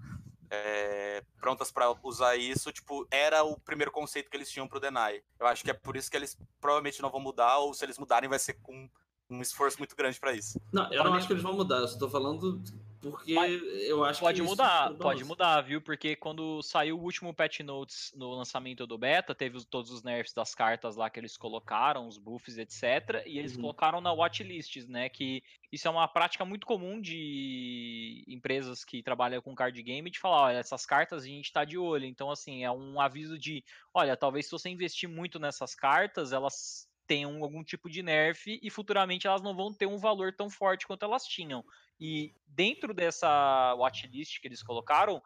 é, 0.50 1.22
prontas 1.38 1.71
para 1.71 1.95
usar 2.02 2.36
isso, 2.36 2.73
tipo, 2.73 3.06
era 3.10 3.45
o 3.45 3.58
primeiro 3.60 3.93
conceito 3.93 4.28
que 4.28 4.36
eles 4.36 4.50
tinham 4.50 4.66
pro 4.66 4.80
Deny. 4.80 5.23
Eu 5.38 5.47
acho 5.47 5.62
que 5.62 5.71
é 5.71 5.75
por 5.75 5.97
isso 5.97 6.10
que 6.10 6.16
eles 6.16 6.36
provavelmente 6.60 7.00
não 7.00 7.10
vão 7.10 7.21
mudar, 7.21 7.58
ou 7.58 7.73
se 7.73 7.84
eles 7.84 7.99
mudarem 7.99 8.28
vai 8.28 8.38
ser 8.38 8.54
com 8.54 8.90
um 9.30 9.40
esforço 9.40 9.78
muito 9.78 9.95
grande 9.95 10.19
para 10.19 10.32
isso. 10.32 10.60
Não, 10.73 10.93
eu 10.93 11.04
não 11.04 11.14
acho 11.14 11.26
que 11.26 11.32
eles 11.32 11.43
vão 11.43 11.54
mudar, 11.54 11.78
eu 11.78 11.88
só 11.88 11.99
tô 11.99 12.08
falando 12.08 12.62
porque 13.00 13.32
Mas 13.32 13.62
eu 13.88 14.04
acho 14.04 14.21
pode 14.21 14.43
que 14.43 14.47
mudar, 14.47 14.93
pode 14.95 15.25
mudar, 15.25 15.62
viu? 15.62 15.80
Porque 15.80 16.14
quando 16.14 16.62
saiu 16.62 16.99
o 16.99 17.02
último 17.02 17.32
patch 17.32 17.60
notes 17.60 18.12
no 18.14 18.30
lançamento 18.32 18.86
do 18.86 18.99
beta, 18.99 19.34
teve 19.34 19.64
todos 19.64 19.90
os 19.90 20.02
nerfs 20.02 20.34
das 20.34 20.54
cartas 20.54 20.97
lá 20.97 21.08
que 21.08 21.19
eles 21.19 21.36
colocaram, 21.36 22.06
os 22.06 22.19
buffs, 22.19 22.58
etc, 22.58 23.25
e 23.25 23.38
eles 23.38 23.54
uhum. 23.54 23.62
colocaram 23.62 24.02
na 24.02 24.12
watchlists, 24.12 24.86
né, 24.86 25.08
que 25.08 25.43
isso 25.73 25.88
é 25.88 25.90
uma 25.90 26.06
prática 26.08 26.45
muito 26.45 26.66
comum 26.66 27.00
de 27.00 28.23
empresas 28.28 28.84
que 28.84 29.02
trabalham 29.02 29.40
com 29.40 29.54
card 29.54 29.82
game 29.82 30.10
de 30.10 30.19
falar, 30.19 30.43
olha, 30.43 30.58
essas 30.58 30.84
cartas 30.84 31.23
a 31.23 31.26
gente 31.26 31.52
tá 31.52 31.64
de 31.64 31.78
olho. 31.78 32.04
Então 32.04 32.30
assim, 32.30 32.64
é 32.64 32.71
um 32.71 33.00
aviso 33.00 33.38
de, 33.38 33.64
olha, 33.95 34.16
talvez 34.16 34.45
se 34.47 34.52
você 34.52 34.69
investir 34.69 35.08
muito 35.08 35.38
nessas 35.38 35.75
cartas, 35.75 36.32
elas 36.32 36.89
tenham 37.10 37.42
algum 37.42 37.64
tipo 37.64 37.90
de 37.90 38.04
nerf 38.04 38.60
e 38.62 38.70
futuramente 38.70 39.26
elas 39.26 39.42
não 39.42 39.52
vão 39.52 39.75
ter 39.75 39.86
um 39.86 39.99
valor 39.99 40.32
tão 40.32 40.49
forte 40.49 40.86
quanto 40.86 41.04
elas 41.04 41.25
tinham. 41.25 41.64
E 41.99 42.32
dentro 42.46 42.94
dessa 42.94 43.75
watchlist 43.75 44.40
que 44.40 44.46
eles 44.46 44.62
colocaram, 44.62 45.20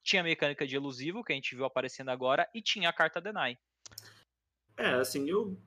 tinha 0.00 0.22
a 0.22 0.24
mecânica 0.24 0.64
de 0.64 0.76
elusivo, 0.76 1.24
que 1.24 1.32
a 1.32 1.34
gente 1.34 1.56
viu 1.56 1.64
aparecendo 1.64 2.10
agora, 2.10 2.48
e 2.54 2.62
tinha 2.62 2.88
a 2.88 2.92
carta 2.92 3.20
Deny. 3.20 3.58
É, 4.76 4.92
assim, 4.92 5.28
eu, 5.28 5.60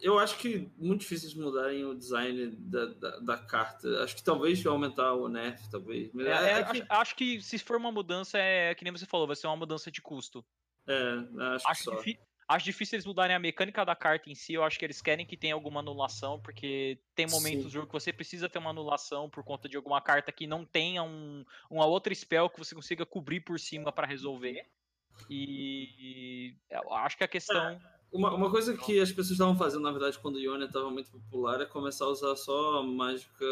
eu 0.00 0.18
acho 0.18 0.36
que 0.36 0.68
muito 0.76 1.02
difícil 1.02 1.30
de 1.30 1.38
mudarem 1.38 1.84
o 1.84 1.94
design 1.94 2.50
da, 2.58 2.86
da, 2.86 3.18
da, 3.20 3.38
carta. 3.38 4.02
Acho 4.02 4.16
que 4.16 4.24
talvez 4.24 4.66
aumentar 4.66 5.14
o 5.14 5.28
nerf, 5.28 5.70
talvez. 5.70 6.12
É, 6.16 6.22
é, 6.22 6.50
é 6.58 6.64
que... 6.64 6.80
Acho, 6.80 6.86
acho, 6.90 7.14
que 7.14 7.40
se 7.40 7.56
for 7.60 7.76
uma 7.76 7.92
mudança, 7.92 8.36
é 8.36 8.74
que 8.74 8.82
nem 8.82 8.92
você 8.92 9.06
falou, 9.06 9.28
vai 9.28 9.36
ser 9.36 9.46
uma 9.46 9.54
mudança 9.54 9.92
de 9.92 10.02
custo. 10.02 10.44
É, 10.88 11.52
acho, 11.54 11.68
acho 11.68 11.78
que 11.78 11.84
só. 11.84 12.27
Acho 12.48 12.64
difícil 12.64 12.96
eles 12.96 13.04
mudarem 13.04 13.36
a 13.36 13.38
mecânica 13.38 13.84
da 13.84 13.94
carta 13.94 14.30
em 14.30 14.34
si. 14.34 14.54
Eu 14.54 14.64
acho 14.64 14.78
que 14.78 14.84
eles 14.84 15.02
querem 15.02 15.26
que 15.26 15.36
tenha 15.36 15.52
alguma 15.52 15.80
anulação, 15.80 16.40
porque 16.40 16.98
tem 17.14 17.26
momentos 17.26 17.64
Sim. 17.64 17.68
do 17.68 17.72
jogo 17.72 17.86
que 17.86 17.92
você 17.92 18.10
precisa 18.10 18.48
ter 18.48 18.58
uma 18.58 18.70
anulação 18.70 19.28
por 19.28 19.44
conta 19.44 19.68
de 19.68 19.76
alguma 19.76 20.00
carta 20.00 20.32
que 20.32 20.46
não 20.46 20.64
tenha 20.64 21.02
um, 21.02 21.44
uma 21.68 21.84
outra 21.84 22.14
spell 22.14 22.48
que 22.48 22.58
você 22.58 22.74
consiga 22.74 23.04
cobrir 23.04 23.40
por 23.40 23.60
cima 23.60 23.92
para 23.92 24.06
resolver. 24.06 24.66
E, 25.28 26.54
eu 26.70 26.92
acho 26.94 27.18
que 27.18 27.24
a 27.24 27.28
questão. 27.28 27.78
É 28.12 28.16
uma, 28.16 28.34
uma 28.34 28.50
coisa 28.50 28.76
que 28.76 29.00
as 29.00 29.10
pessoas 29.10 29.32
estavam 29.32 29.56
fazendo, 29.56 29.82
na 29.82 29.90
verdade, 29.90 30.18
quando 30.18 30.36
o 30.36 30.40
Ionia 30.40 30.66
estava 30.66 30.90
muito 30.90 31.10
popular, 31.10 31.60
é 31.60 31.66
começar 31.66 32.04
a 32.04 32.08
usar 32.08 32.36
só 32.36 32.82
mágica 32.82 33.44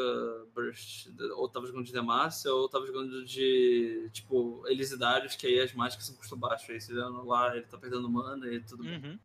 burst. 0.54 1.08
Ou 1.36 1.48
tava 1.48 1.66
jogando 1.66 1.84
de 1.84 1.92
Demacia, 1.92 2.52
ou 2.52 2.68
tava 2.68 2.86
jogando 2.86 3.24
de, 3.24 4.08
tipo, 4.12 4.66
Elisidários, 4.66 5.36
que 5.36 5.46
aí 5.46 5.60
as 5.60 5.72
mágicas 5.72 6.06
são 6.06 6.16
custo 6.16 6.36
baixo. 6.36 6.72
Aí 6.72 6.80
se 6.80 6.92
lá, 6.92 7.56
ele 7.56 7.66
tá 7.66 7.76
perdendo 7.76 8.08
mana 8.08 8.46
e 8.52 8.60
tudo 8.60 8.82
uhum. 8.82 9.00
bem. 9.00 9.20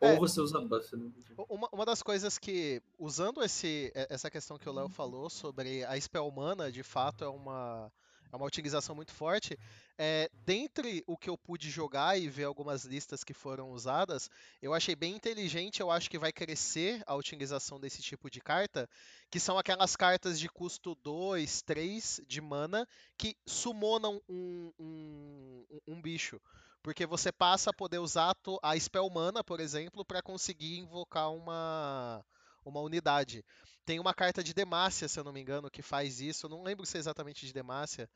Ou 0.00 0.08
é, 0.08 0.16
você 0.16 0.40
usa 0.40 0.58
buff, 0.60 0.96
né? 0.96 1.10
Uma, 1.48 1.68
uma 1.70 1.84
das 1.84 2.02
coisas 2.02 2.38
que, 2.38 2.82
usando 2.98 3.42
esse, 3.42 3.92
essa 3.94 4.30
questão 4.30 4.56
que 4.58 4.68
o 4.68 4.72
Léo 4.72 4.88
falou 4.88 5.28
sobre 5.28 5.84
a 5.84 6.00
Spell 6.00 6.30
Mana, 6.30 6.72
de 6.72 6.82
fato 6.82 7.22
é 7.22 7.28
uma 7.28 7.92
é 8.32 8.36
uma 8.36 8.46
utilização 8.46 8.94
muito 8.94 9.12
forte. 9.12 9.58
É, 9.98 10.30
dentre 10.44 11.02
o 11.06 11.16
que 11.16 11.28
eu 11.28 11.36
pude 11.36 11.70
jogar 11.70 12.18
e 12.18 12.28
ver 12.28 12.44
algumas 12.44 12.84
listas 12.84 13.24
que 13.24 13.34
foram 13.34 13.70
usadas, 13.72 14.30
eu 14.62 14.72
achei 14.72 14.94
bem 14.94 15.14
inteligente. 15.14 15.80
Eu 15.80 15.90
acho 15.90 16.08
que 16.08 16.18
vai 16.18 16.32
crescer 16.32 17.02
a 17.06 17.14
utilização 17.14 17.80
desse 17.80 18.00
tipo 18.02 18.30
de 18.30 18.40
carta, 18.40 18.88
que 19.30 19.40
são 19.40 19.58
aquelas 19.58 19.96
cartas 19.96 20.38
de 20.38 20.48
custo 20.48 20.94
2, 20.96 21.62
3 21.62 22.20
de 22.26 22.40
mana 22.40 22.86
que 23.18 23.36
summonam 23.46 24.20
um, 24.28 24.72
um, 24.78 25.64
um 25.86 26.00
bicho. 26.02 26.40
Porque 26.82 27.04
você 27.04 27.30
passa 27.30 27.70
a 27.70 27.74
poder 27.74 27.98
usar 27.98 28.34
a 28.62 28.78
Spell 28.78 29.10
Mana, 29.10 29.44
por 29.44 29.60
exemplo, 29.60 30.04
para 30.04 30.22
conseguir 30.22 30.78
invocar 30.78 31.30
uma, 31.30 32.24
uma 32.70 32.80
unidade. 32.80 33.44
Tem 33.84 33.98
uma 33.98 34.14
carta 34.14 34.42
de 34.42 34.54
Demacia, 34.54 35.08
se 35.08 35.18
eu 35.18 35.24
não 35.24 35.32
me 35.32 35.40
engano, 35.40 35.70
que 35.70 35.82
faz 35.82 36.20
isso. 36.20 36.46
Eu 36.46 36.50
não 36.50 36.62
lembro 36.62 36.86
se 36.86 36.96
é 36.96 37.00
exatamente 37.00 37.44
de 37.44 37.52
Demacia, 37.52 38.08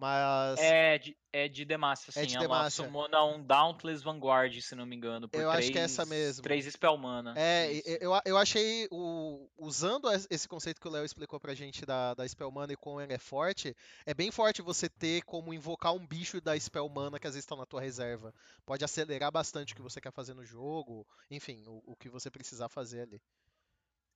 mas. 0.00 0.58
É 0.58 0.98
de, 0.98 1.16
é 1.30 1.46
de 1.46 1.64
Demacia, 1.66 2.10
sim. 2.10 2.20
É 2.20 2.24
de 2.24 2.38
Demacia. 2.38 2.82
Ela 2.82 2.90
summona 2.90 3.24
um 3.24 3.44
Dauntless 3.44 4.02
Vanguard, 4.02 4.58
se 4.62 4.74
não 4.74 4.86
me 4.86 4.96
engano. 4.96 5.26
Eu 5.26 5.28
três, 5.28 5.48
acho 5.48 5.72
que 5.72 5.78
é 5.78 5.82
essa 5.82 6.06
mesmo. 6.06 6.42
Três 6.42 6.64
Spell 6.64 6.96
Mana. 6.96 7.34
É, 7.36 7.70
eu, 8.00 8.12
eu 8.24 8.38
achei, 8.38 8.88
o, 8.90 9.46
usando 9.58 10.08
esse 10.30 10.48
conceito 10.48 10.80
que 10.80 10.88
o 10.88 10.90
Léo 10.90 11.04
explicou 11.04 11.38
pra 11.38 11.54
gente 11.54 11.84
da, 11.84 12.14
da 12.14 12.26
Spell 12.26 12.50
Mana 12.50 12.72
e 12.72 12.76
como 12.76 12.98
ele 12.98 13.12
é 13.12 13.18
forte, 13.18 13.76
é 14.06 14.14
bem 14.14 14.30
forte 14.30 14.62
você 14.62 14.88
ter 14.88 15.22
como 15.24 15.52
invocar 15.52 15.92
um 15.92 16.06
bicho 16.06 16.40
da 16.40 16.58
Spell 16.58 16.88
Mana 16.88 17.18
que 17.18 17.26
às 17.26 17.34
vezes 17.34 17.44
está 17.44 17.54
na 17.54 17.66
tua 17.66 17.82
reserva. 17.82 18.32
Pode 18.64 18.82
acelerar 18.82 19.30
bastante 19.30 19.74
o 19.74 19.76
que 19.76 19.82
você 19.82 20.00
quer 20.00 20.12
fazer 20.12 20.32
no 20.32 20.46
jogo, 20.46 21.06
enfim, 21.30 21.62
o, 21.66 21.82
o 21.92 21.96
que 21.96 22.08
você 22.08 22.30
precisar 22.30 22.70
fazer 22.70 23.02
ali. 23.02 23.20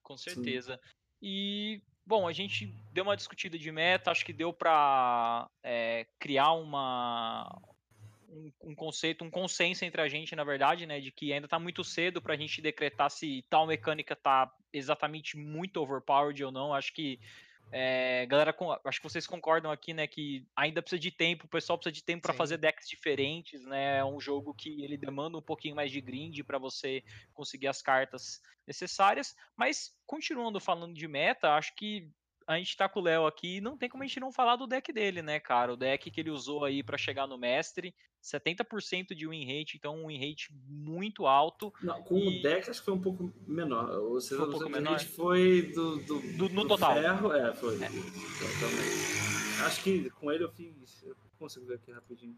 Com 0.04 0.16
certeza. 0.16 0.76
Sim. 0.76 0.90
E, 1.20 1.82
bom, 2.06 2.28
a 2.28 2.32
gente 2.32 2.66
deu 2.92 3.02
uma 3.02 3.16
discutida 3.16 3.58
de 3.58 3.72
meta, 3.72 4.10
acho 4.10 4.24
que 4.24 4.32
deu 4.32 4.52
para 4.52 5.48
é, 5.62 6.06
criar 6.20 6.52
uma, 6.52 7.50
um, 8.28 8.52
um, 8.62 8.74
conceito, 8.74 9.24
um 9.24 9.30
consenso 9.30 9.84
entre 9.84 10.00
a 10.02 10.08
gente, 10.08 10.36
na 10.36 10.44
verdade, 10.44 10.86
né, 10.86 11.00
de 11.00 11.10
que 11.10 11.32
ainda 11.32 11.46
está 11.46 11.58
muito 11.58 11.82
cedo 11.82 12.20
para 12.20 12.34
a 12.34 12.36
gente 12.36 12.60
decretar 12.60 13.10
se 13.10 13.44
tal 13.48 13.66
mecânica 13.66 14.12
está 14.12 14.52
exatamente 14.72 15.36
muito 15.36 15.80
overpowered 15.80 16.44
ou 16.44 16.52
não. 16.52 16.74
Acho 16.74 16.92
que 16.92 17.18
é, 17.76 18.24
galera, 18.26 18.54
acho 18.84 19.00
que 19.00 19.08
vocês 19.08 19.26
concordam 19.26 19.68
aqui, 19.68 19.92
né, 19.92 20.06
que 20.06 20.46
ainda 20.54 20.80
precisa 20.80 21.00
de 21.00 21.10
tempo, 21.10 21.46
o 21.46 21.48
pessoal 21.48 21.76
precisa 21.76 21.92
de 21.92 22.04
tempo 22.04 22.22
para 22.22 22.32
fazer 22.32 22.56
decks 22.56 22.88
diferentes, 22.88 23.64
né? 23.64 23.98
É 23.98 24.04
um 24.04 24.20
jogo 24.20 24.54
que 24.54 24.84
ele 24.84 24.96
demanda 24.96 25.36
um 25.36 25.42
pouquinho 25.42 25.74
mais 25.74 25.90
de 25.90 26.00
grind 26.00 26.38
para 26.44 26.56
você 26.56 27.02
conseguir 27.32 27.66
as 27.66 27.82
cartas 27.82 28.40
necessárias, 28.64 29.34
mas 29.56 29.92
continuando 30.06 30.60
falando 30.60 30.94
de 30.94 31.08
meta, 31.08 31.56
acho 31.56 31.74
que 31.74 32.08
a 32.46 32.58
gente 32.58 32.76
tá 32.76 32.88
com 32.88 33.00
o 33.00 33.02
Léo 33.02 33.26
aqui, 33.26 33.60
não 33.60 33.76
tem 33.76 33.88
como 33.88 34.02
a 34.02 34.06
gente 34.06 34.20
não 34.20 34.32
falar 34.32 34.56
do 34.56 34.66
deck 34.66 34.92
dele, 34.92 35.22
né, 35.22 35.40
cara? 35.40 35.72
O 35.72 35.76
deck 35.76 36.10
que 36.10 36.20
ele 36.20 36.30
usou 36.30 36.64
aí 36.64 36.82
para 36.82 36.98
chegar 36.98 37.26
no 37.26 37.38
mestre, 37.38 37.94
70% 38.22 39.14
de 39.14 39.26
win 39.26 39.44
rate, 39.44 39.76
então 39.76 39.96
um 39.96 40.08
win 40.08 40.18
rate 40.18 40.52
muito 40.66 41.26
alto. 41.26 41.72
Não, 41.82 42.02
com 42.02 42.18
e... 42.18 42.38
o 42.38 42.42
deck 42.42 42.68
acho 42.68 42.80
que 42.80 42.84
foi 42.84 42.94
um 42.94 43.00
pouco 43.00 43.32
menor. 43.46 43.90
Ou 43.90 44.20
seja, 44.20 44.36
foi 44.36 44.48
um 44.48 44.50
pouco 44.50 44.68
menor. 44.68 45.00
foi 45.00 45.62
do, 45.74 45.96
do, 46.04 46.20
do 46.36 46.48
no 46.50 46.62
do 46.62 46.68
total. 46.68 46.94
Ferro, 46.94 47.32
é, 47.32 47.54
foi. 47.54 47.82
É. 47.82 47.88
Acho 49.64 49.82
que 49.82 50.10
com 50.10 50.30
ele 50.30 50.44
eu 50.44 50.50
fiz. 50.50 51.02
Eu 51.02 51.16
consigo 51.38 51.66
ver 51.66 51.76
aqui 51.76 51.92
rapidinho. 51.92 52.36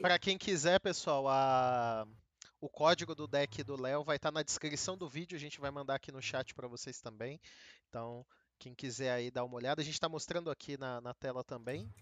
Para 0.00 0.18
quem 0.18 0.38
quiser, 0.38 0.80
pessoal, 0.80 1.28
a 1.28 2.06
o 2.60 2.68
código 2.68 3.14
do 3.14 3.26
deck 3.26 3.62
do 3.62 3.80
Léo 3.80 4.04
vai 4.04 4.16
estar 4.16 4.30
tá 4.30 4.34
na 4.34 4.42
descrição 4.42 4.96
do 4.96 5.08
vídeo, 5.08 5.36
a 5.36 5.40
gente 5.40 5.60
vai 5.60 5.70
mandar 5.70 5.94
aqui 5.94 6.12
no 6.12 6.20
chat 6.20 6.54
para 6.54 6.68
vocês 6.68 7.00
também. 7.00 7.40
Então, 7.88 8.24
quem 8.58 8.74
quiser 8.74 9.12
aí 9.12 9.30
dar 9.30 9.44
uma 9.44 9.56
olhada, 9.56 9.80
a 9.80 9.84
gente 9.84 9.94
está 9.94 10.08
mostrando 10.08 10.50
aqui 10.50 10.76
na, 10.76 11.00
na, 11.00 11.14
tela 11.14 11.42
também. 11.42 11.92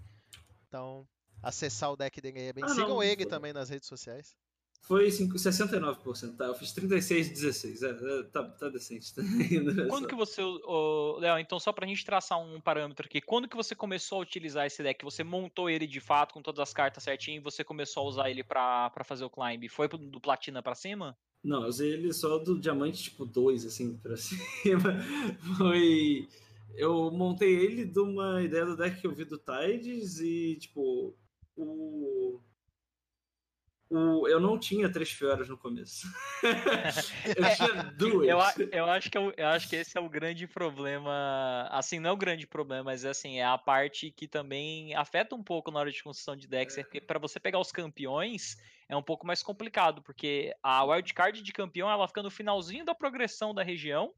Então, 0.66 1.07
acessar 1.42 1.92
o 1.92 1.97
deck 1.97 2.21
dele 2.21 2.40
é 2.40 2.53
bem. 2.53 2.64
Ah, 2.64 2.68
Sigam 2.68 2.88
não, 2.88 3.03
ele 3.03 3.25
também 3.25 3.53
nas 3.53 3.68
redes 3.68 3.88
sociais. 3.88 4.37
Foi 4.81 5.11
5, 5.11 5.35
69%, 5.35 6.37
tá? 6.37 6.47
Eu 6.47 6.55
fiz 6.55 6.73
36 6.73 7.29
16. 7.29 7.83
É, 7.83 7.91
é, 7.91 8.23
tá, 8.25 8.43
tá 8.43 8.69
decente. 8.71 9.14
Tá 9.14 9.23
quando 9.88 10.09
que 10.09 10.14
você. 10.14 10.41
Oh, 10.43 11.17
Léo, 11.19 11.38
então 11.38 11.61
só 11.61 11.73
pra 11.73 11.87
gente 11.87 12.05
traçar 12.05 12.41
um 12.41 12.59
parâmetro 12.59 13.07
aqui. 13.07 13.21
Quando 13.21 13.49
que 13.49 13.57
você 13.57 13.75
começou 13.75 14.19
a 14.19 14.23
utilizar 14.23 14.67
esse 14.67 14.83
deck? 14.83 15.05
Você 15.05 15.23
montou 15.23 15.69
ele 15.69 15.87
de 15.87 16.01
fato 16.01 16.33
com 16.33 16.41
todas 16.41 16.61
as 16.61 16.73
cartas 16.73 17.03
certinho 17.03 17.37
e 17.37 17.43
você 17.43 17.62
começou 17.62 18.05
a 18.05 18.09
usar 18.09 18.31
ele 18.31 18.43
pra, 18.43 18.88
pra 18.91 19.05
fazer 19.05 19.25
o 19.25 19.31
climb? 19.31 19.69
Foi 19.69 19.88
do 19.88 20.21
platina 20.21 20.62
pra 20.62 20.75
cima? 20.75 21.14
Não, 21.45 21.62
eu 21.62 21.69
usei 21.69 21.93
ele 21.93 22.12
só 22.12 22.38
do 22.38 22.59
diamante 22.59 23.03
tipo 23.03 23.27
2, 23.27 23.67
assim, 23.67 23.99
pra 23.99 24.17
cima. 24.17 25.03
Foi. 25.59 26.29
Eu 26.75 27.11
montei 27.11 27.55
ele 27.55 27.85
de 27.85 28.01
uma 28.01 28.43
ideia 28.43 28.64
do 28.64 28.77
deck 28.77 29.01
que 29.01 29.07
eu 29.07 29.14
vi 29.14 29.25
do 29.25 29.38
Tides 29.38 30.19
e, 30.21 30.57
tipo, 30.59 31.14
o 31.57 32.41
o, 33.90 34.29
eu 34.29 34.38
não 34.38 34.59
tinha 34.59 34.90
três 34.90 35.11
fioras 35.11 35.48
no 35.48 35.57
começo. 35.57 36.07
eu 37.24 37.57
tinha 37.57 37.83
duas. 37.96 38.29
Eu, 38.59 38.68
eu, 38.70 38.85
acho 38.85 39.11
que 39.11 39.16
eu, 39.16 39.33
eu, 39.37 39.46
acho 39.48 39.68
que 39.68 39.77
esse 39.77 39.96
é 39.96 40.01
o 40.01 40.09
grande 40.09 40.46
problema. 40.46 41.66
Assim, 41.70 41.98
não 41.98 42.11
é 42.11 42.12
o 42.12 42.16
grande 42.16 42.46
problema, 42.46 42.85
mas 42.85 43.05
assim, 43.05 43.38
é 43.38 43.44
a 43.44 43.57
parte 43.57 44.11
que 44.11 44.29
também 44.29 44.94
afeta 44.94 45.35
um 45.35 45.42
pouco 45.42 45.70
na 45.70 45.81
hora 45.81 45.90
de 45.90 46.03
construção 46.03 46.37
de 46.37 46.46
decks. 46.46 46.77
É. 46.77 46.83
Porque 46.83 47.01
para 47.01 47.18
você 47.18 47.40
pegar 47.40 47.59
os 47.59 47.72
campeões 47.72 48.57
é 48.88 48.96
um 48.96 49.03
pouco 49.03 49.27
mais 49.27 49.42
complicado, 49.42 50.03
porque 50.03 50.55
a 50.62 50.85
wildcard 50.85 51.42
de 51.42 51.53
campeão 51.53 51.90
ela 51.90 52.09
fica 52.09 52.22
no 52.22 52.31
finalzinho 52.31 52.85
da 52.85 52.94
progressão 52.94 53.55
da 53.55 53.62
região. 53.62 54.12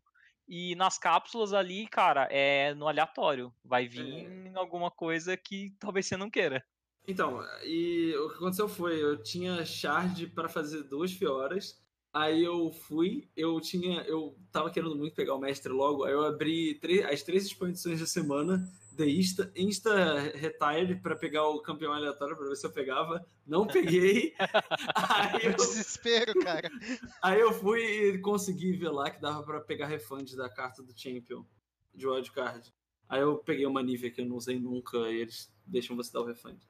E 0.49 0.75
nas 0.75 0.99
cápsulas 0.99 1.53
ali, 1.53 1.87
cara, 1.87 2.27
é 2.29 2.75
no 2.75 2.89
aleatório. 2.89 3.55
Vai 3.65 3.87
vir 3.87 4.27
é. 4.53 4.59
alguma 4.59 4.91
coisa 4.91 5.37
que 5.37 5.73
talvez 5.79 6.07
você 6.07 6.17
não 6.17 6.29
queira. 6.29 6.65
Então, 7.11 7.45
e 7.65 8.15
o 8.17 8.29
que 8.29 8.37
aconteceu 8.37 8.69
foi, 8.69 9.03
eu 9.03 9.21
tinha 9.21 9.65
shard 9.65 10.29
para 10.29 10.49
fazer 10.49 10.85
duas 10.85 11.13
fioras. 11.13 11.77
Aí 12.13 12.45
eu 12.45 12.71
fui, 12.73 13.29
eu 13.37 13.61
tinha, 13.61 14.03
eu 14.03 14.37
tava 14.53 14.71
querendo 14.71 14.97
muito 14.97 15.15
pegar 15.15 15.35
o 15.35 15.41
mestre 15.41 15.73
logo, 15.73 16.05
aí 16.05 16.13
eu 16.13 16.25
abri 16.25 16.79
as 17.09 17.23
três 17.23 17.47
exposições 17.47 18.01
da 18.01 18.07
semana, 18.07 18.65
de 18.93 19.09
Insta, 19.09 19.53
Insta 19.57 20.19
Retire 20.35 21.01
para 21.01 21.17
pegar 21.17 21.49
o 21.49 21.63
campeão 21.63 21.93
aleatório 21.93 22.37
para 22.37 22.49
ver 22.49 22.57
se 22.57 22.67
eu 22.67 22.73
pegava. 22.73 23.25
Não 23.47 23.67
peguei. 23.67 24.35
aí 24.95 25.47
eu, 25.47 25.57
Desespero, 25.57 26.35
cara. 26.41 26.71
Aí 27.23 27.41
eu 27.41 27.53
fui 27.53 27.81
e 27.81 28.19
consegui 28.19 28.73
ver 28.73 28.91
lá 28.91 29.11
que 29.11 29.21
dava 29.21 29.43
para 29.43 29.61
pegar 29.61 29.87
refund 29.87 30.35
da 30.37 30.49
carta 30.49 30.83
do 30.83 30.93
Champion 30.97 31.45
de 31.95 32.07
wildcard. 32.07 32.73
Aí 33.09 33.21
eu 33.21 33.39
peguei 33.39 33.67
uma 33.67 33.83
Nivea 33.83 34.11
que 34.11 34.21
eu 34.21 34.27
não 34.27 34.37
usei 34.37 34.59
nunca 34.59 34.97
e 35.11 35.21
eles 35.23 35.53
deixam 35.65 35.97
você 35.97 36.13
dar 36.13 36.21
o 36.21 36.27
refund. 36.27 36.61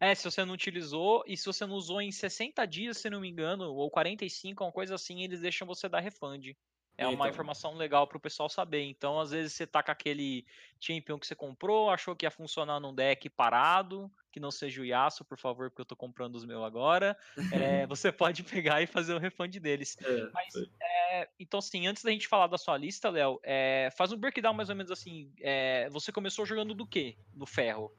É, 0.00 0.14
se 0.14 0.24
você 0.24 0.44
não 0.44 0.54
utilizou 0.54 1.22
e 1.26 1.36
se 1.36 1.44
você 1.44 1.66
não 1.66 1.74
usou 1.74 2.00
em 2.00 2.10
60 2.10 2.64
dias, 2.66 2.96
se 2.96 3.10
não 3.10 3.20
me 3.20 3.28
engano, 3.28 3.72
ou 3.74 3.90
45, 3.90 4.64
uma 4.64 4.72
coisa 4.72 4.94
assim, 4.94 5.22
eles 5.22 5.40
deixam 5.40 5.66
você 5.66 5.88
dar 5.88 6.00
refund. 6.00 6.56
É 7.00 7.06
uma 7.06 7.14
então. 7.14 7.28
informação 7.28 7.74
legal 7.76 8.06
para 8.06 8.18
o 8.18 8.20
pessoal 8.20 8.48
saber. 8.48 8.82
Então, 8.82 9.18
às 9.18 9.30
vezes, 9.30 9.54
você 9.54 9.66
tá 9.66 9.82
com 9.82 9.90
aquele 9.90 10.44
champion 10.78 11.18
que 11.18 11.26
você 11.26 11.34
comprou, 11.34 11.88
achou 11.88 12.14
que 12.14 12.26
ia 12.26 12.30
funcionar 12.30 12.78
num 12.78 12.94
deck 12.94 13.28
parado, 13.30 14.10
que 14.30 14.38
não 14.38 14.50
seja 14.50 14.82
o 14.82 14.84
Yasuo, 14.84 15.24
por 15.24 15.38
favor, 15.38 15.70
porque 15.70 15.80
eu 15.80 15.86
tô 15.86 15.96
comprando 15.96 16.36
os 16.36 16.44
meus 16.44 16.62
agora. 16.62 17.16
É, 17.52 17.86
você 17.88 18.12
pode 18.12 18.42
pegar 18.42 18.82
e 18.82 18.86
fazer 18.86 19.14
o 19.14 19.18
refund 19.18 19.58
deles. 19.58 19.96
É, 20.02 20.30
Mas, 20.32 20.54
é, 20.82 21.28
então, 21.38 21.58
assim, 21.58 21.86
antes 21.86 22.02
da 22.02 22.10
gente 22.10 22.28
falar 22.28 22.48
da 22.48 22.58
sua 22.58 22.76
lista, 22.76 23.08
Léo, 23.08 23.40
é, 23.42 23.88
faz 23.96 24.12
um 24.12 24.18
breakdown 24.18 24.52
mais 24.52 24.68
ou 24.68 24.76
menos 24.76 24.92
assim. 24.92 25.32
É, 25.40 25.88
você 25.88 26.12
começou 26.12 26.44
jogando 26.44 26.74
do 26.74 26.86
quê? 26.86 27.16
No 27.34 27.46
ferro? 27.46 27.90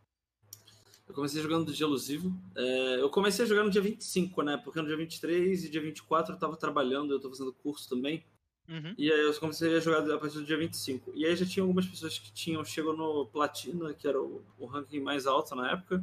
Eu 1.11 1.15
comecei 1.15 1.41
jogando 1.41 1.65
do 1.65 1.73
dia 1.73 1.85
elusivo. 1.85 2.33
É, 2.55 3.01
eu 3.01 3.09
comecei 3.09 3.43
a 3.43 3.47
jogar 3.47 3.65
no 3.65 3.69
dia 3.69 3.81
25, 3.81 4.41
né? 4.43 4.55
Porque 4.55 4.81
no 4.81 4.87
dia 4.87 4.95
23 4.95 5.65
e 5.65 5.69
dia 5.69 5.81
24 5.81 6.33
eu 6.33 6.39
tava 6.39 6.55
trabalhando, 6.55 7.13
eu 7.13 7.19
tô 7.19 7.27
fazendo 7.27 7.51
curso 7.51 7.89
também. 7.89 8.23
Uhum. 8.69 8.95
E 8.97 9.11
aí 9.11 9.19
eu 9.19 9.33
comecei 9.37 9.75
a 9.75 9.81
jogar 9.81 10.09
a 10.09 10.17
partir 10.17 10.37
do 10.37 10.45
dia 10.45 10.57
25. 10.57 11.11
E 11.13 11.25
aí 11.25 11.35
já 11.35 11.45
tinha 11.45 11.63
algumas 11.63 11.85
pessoas 11.85 12.17
que 12.17 12.31
tinham 12.31 12.63
chegado 12.63 12.95
no 12.95 13.25
Platina, 13.25 13.93
que 13.93 14.07
era 14.07 14.21
o, 14.21 14.41
o, 14.57 14.65
ranking 14.65 15.01
mais 15.01 15.27
alto 15.27 15.53
na 15.53 15.71
época. 15.73 16.01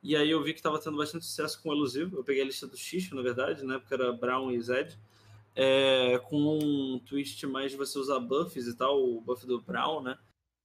E 0.00 0.14
aí 0.14 0.30
eu 0.30 0.40
vi 0.40 0.54
que 0.54 0.62
tava 0.62 0.78
tendo 0.78 0.96
bastante 0.96 1.24
sucesso 1.24 1.60
com 1.60 1.70
o 1.70 1.72
elusivo. 1.72 2.16
Eu 2.16 2.22
peguei 2.22 2.42
a 2.42 2.46
lista 2.46 2.68
do 2.68 2.76
X, 2.76 3.10
na 3.10 3.22
verdade, 3.22 3.64
na 3.64 3.74
época 3.74 3.92
era 3.92 4.12
Brown 4.12 4.52
e 4.52 4.62
Zed. 4.62 4.96
É, 5.56 6.20
com 6.28 6.58
um 6.62 7.00
twist 7.00 7.44
mais 7.48 7.72
de 7.72 7.76
você 7.76 7.98
usar 7.98 8.20
buffs 8.20 8.68
e 8.68 8.76
tal, 8.76 9.02
o 9.02 9.20
buff 9.20 9.44
do 9.48 9.60
Brown, 9.60 10.00
né? 10.00 10.16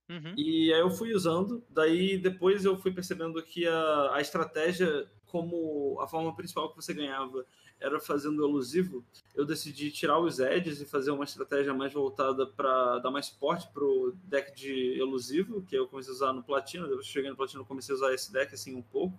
Uhum. 0.09 0.33
E 0.35 0.73
aí 0.73 0.79
eu 0.79 0.89
fui 0.89 1.13
usando, 1.13 1.63
daí 1.69 2.17
depois 2.17 2.65
eu 2.65 2.77
fui 2.79 2.91
percebendo 2.91 3.41
que 3.43 3.67
a, 3.67 4.15
a 4.15 4.21
estratégia, 4.21 5.07
como 5.27 5.99
a 6.01 6.07
forma 6.07 6.35
principal 6.35 6.69
que 6.69 6.75
você 6.75 6.93
ganhava 6.93 7.45
era 7.79 7.99
fazendo 7.99 8.43
elusivo, 8.43 9.05
eu 9.35 9.45
decidi 9.45 9.91
tirar 9.91 10.19
os 10.19 10.39
edges 10.39 10.81
e 10.81 10.85
fazer 10.85 11.11
uma 11.11 11.23
estratégia 11.23 11.73
mais 11.73 11.93
voltada 11.93 12.45
para 12.45 12.99
dar 12.99 13.11
mais 13.11 13.27
suporte 13.27 13.69
pro 13.71 14.13
deck 14.23 14.53
de 14.53 14.99
elusivo, 14.99 15.61
que 15.61 15.75
eu 15.75 15.87
comecei 15.87 16.11
a 16.11 16.15
usar 16.15 16.33
no 16.33 16.43
Platina, 16.43 16.87
depois 16.87 17.05
que 17.05 17.13
cheguei 17.13 17.29
no 17.29 17.37
Platina 17.37 17.61
eu 17.61 17.65
comecei 17.65 17.93
a 17.93 17.97
usar 17.97 18.13
esse 18.13 18.33
deck 18.33 18.53
assim 18.53 18.75
um 18.75 18.81
pouco, 18.81 19.17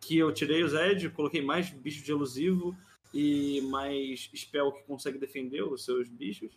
que 0.00 0.16
eu 0.16 0.32
tirei 0.32 0.62
os 0.62 0.72
edges, 0.72 1.12
coloquei 1.12 1.42
mais 1.42 1.68
bicho 1.68 2.02
de 2.02 2.10
elusivo 2.12 2.74
e 3.12 3.60
mais 3.62 4.30
spell 4.34 4.72
que 4.72 4.84
consegue 4.84 5.18
defender 5.18 5.62
os 5.62 5.84
seus 5.84 6.08
bichos. 6.08 6.56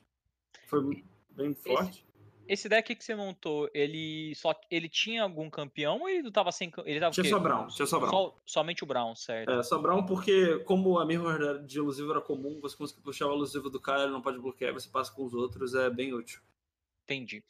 Foi 0.68 1.04
bem 1.32 1.54
forte. 1.54 2.06
Esse 2.48 2.68
deck 2.68 2.96
que 2.96 3.04
você 3.04 3.16
montou, 3.16 3.70
ele 3.74 4.34
só 4.36 4.54
ele 4.70 4.90
tinha 4.90 5.24
algum 5.24 5.50
campeão 5.50 6.02
ou 6.02 6.10
ele 6.10 6.32
tava 6.32 6.52
sem 6.52 6.72
ele 6.86 7.00
tava 7.00 7.12
Tinha 7.12 7.30
só 7.30 7.40
Brown, 7.40 7.68
tinha 7.68 7.86
só 7.86 8.00
Brown. 8.00 8.12
Só, 8.12 8.42
somente 8.46 8.84
o 8.84 8.88
Brown, 8.88 9.16
certo? 9.16 9.52
É, 9.52 9.64
só 9.64 9.80
Brown 9.80 10.06
porque 10.06 10.60
como 10.60 11.00
a 11.00 11.06
mirror 11.06 11.64
de 11.66 11.80
elusivo 11.80 12.12
era 12.12 12.22
comum, 12.22 12.60
você 12.62 12.76
consegue 12.76 13.02
puxar 13.02 13.28
o 13.28 13.34
elusivo 13.34 13.70
do 13.70 13.80
cara, 13.80 14.04
ele 14.04 14.12
não 14.12 14.22
pode 14.22 14.40
bloquear, 14.40 14.74
você 14.74 14.90
passa 14.90 15.12
com 15.14 15.24
os 15.24 15.34
outros, 15.34 15.74
é 15.74 15.90
bem 15.90 16.14
útil. 16.14 16.42
Entendi. 17.04 17.44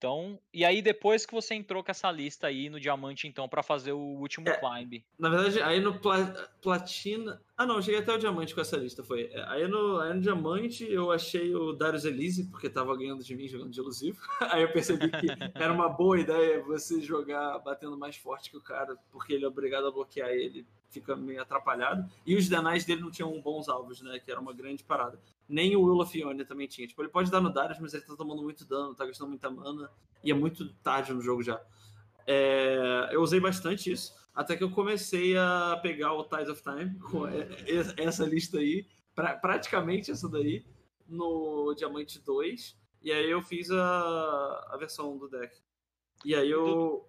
Então, 0.00 0.40
e 0.50 0.64
aí 0.64 0.80
depois 0.80 1.26
que 1.26 1.34
você 1.34 1.54
entrou 1.54 1.84
com 1.84 1.90
essa 1.90 2.10
lista 2.10 2.46
aí 2.46 2.70
no 2.70 2.80
diamante, 2.80 3.28
então, 3.28 3.46
para 3.46 3.62
fazer 3.62 3.92
o 3.92 3.98
último 3.98 4.48
é, 4.48 4.56
climb. 4.58 5.04
Na 5.18 5.28
verdade, 5.28 5.60
aí 5.60 5.78
no 5.78 6.00
pla 6.00 6.24
platina. 6.62 7.38
Ah, 7.54 7.66
não, 7.66 7.82
cheguei 7.82 8.00
até 8.00 8.14
o 8.14 8.18
diamante 8.18 8.54
com 8.54 8.62
essa 8.62 8.78
lista, 8.78 9.04
foi. 9.04 9.24
É, 9.30 9.44
aí 9.48 9.68
no, 9.68 10.00
aí 10.00 10.14
no 10.14 10.22
diamante 10.22 10.90
eu 10.90 11.12
achei 11.12 11.54
o 11.54 11.74
Darius 11.74 12.06
Elise, 12.06 12.44
porque 12.44 12.70
tava 12.70 12.96
ganhando 12.96 13.22
de 13.22 13.34
mim 13.34 13.46
jogando 13.46 13.72
de 13.72 13.78
elusivo. 13.78 14.18
aí 14.50 14.62
eu 14.62 14.72
percebi 14.72 15.10
que 15.10 15.26
era 15.54 15.70
uma 15.70 15.90
boa 15.90 16.18
ideia 16.18 16.62
você 16.62 16.98
jogar 17.02 17.58
batendo 17.58 17.98
mais 17.98 18.16
forte 18.16 18.50
que 18.50 18.56
o 18.56 18.62
cara, 18.62 18.96
porque 19.12 19.34
ele 19.34 19.44
é 19.44 19.48
obrigado 19.48 19.86
a 19.86 19.90
bloquear 19.90 20.30
ele, 20.30 20.66
fica 20.90 21.16
meio 21.16 21.40
atrapalhado. 21.40 22.10
E 22.26 22.36
os 22.36 22.48
danais 22.48 22.84
dele 22.84 23.00
não 23.00 23.10
tinham 23.10 23.40
bons 23.40 23.68
alvos, 23.68 24.02
né? 24.02 24.18
Que 24.18 24.30
era 24.30 24.40
uma 24.40 24.52
grande 24.52 24.84
parada 24.84 25.18
nem 25.50 25.74
o 25.74 25.82
Will 25.82 26.00
of 26.00 26.16
Ione 26.16 26.44
também 26.44 26.68
tinha. 26.68 26.86
Tipo, 26.86 27.02
ele 27.02 27.10
pode 27.10 27.30
dar 27.30 27.40
no 27.40 27.52
Darius, 27.52 27.80
mas 27.80 27.92
ele 27.92 28.04
tá 28.04 28.14
tomando 28.14 28.42
muito 28.42 28.64
dano, 28.64 28.94
tá 28.94 29.04
gastando 29.04 29.30
muita 29.30 29.50
mana, 29.50 29.90
e 30.22 30.30
é 30.30 30.34
muito 30.34 30.72
tarde 30.74 31.12
no 31.12 31.20
jogo 31.20 31.42
já. 31.42 31.60
É, 32.26 33.08
eu 33.10 33.20
usei 33.20 33.40
bastante 33.40 33.90
isso, 33.90 34.14
até 34.32 34.56
que 34.56 34.62
eu 34.62 34.70
comecei 34.70 35.36
a 35.36 35.78
pegar 35.82 36.12
o 36.12 36.24
Tides 36.24 36.48
of 36.48 36.62
Time, 36.62 36.98
com 37.00 37.26
essa 37.98 38.24
lista 38.24 38.58
aí, 38.58 38.86
pra, 39.14 39.36
praticamente 39.36 40.12
essa 40.12 40.28
daí, 40.28 40.64
no 41.08 41.74
Diamante 41.74 42.20
2, 42.20 42.78
e 43.02 43.10
aí 43.10 43.28
eu 43.28 43.42
fiz 43.42 43.70
a, 43.72 44.68
a 44.70 44.76
versão 44.78 45.18
do 45.18 45.28
deck. 45.28 45.52
E 46.24 46.34
aí 46.34 46.48
eu... 46.48 47.08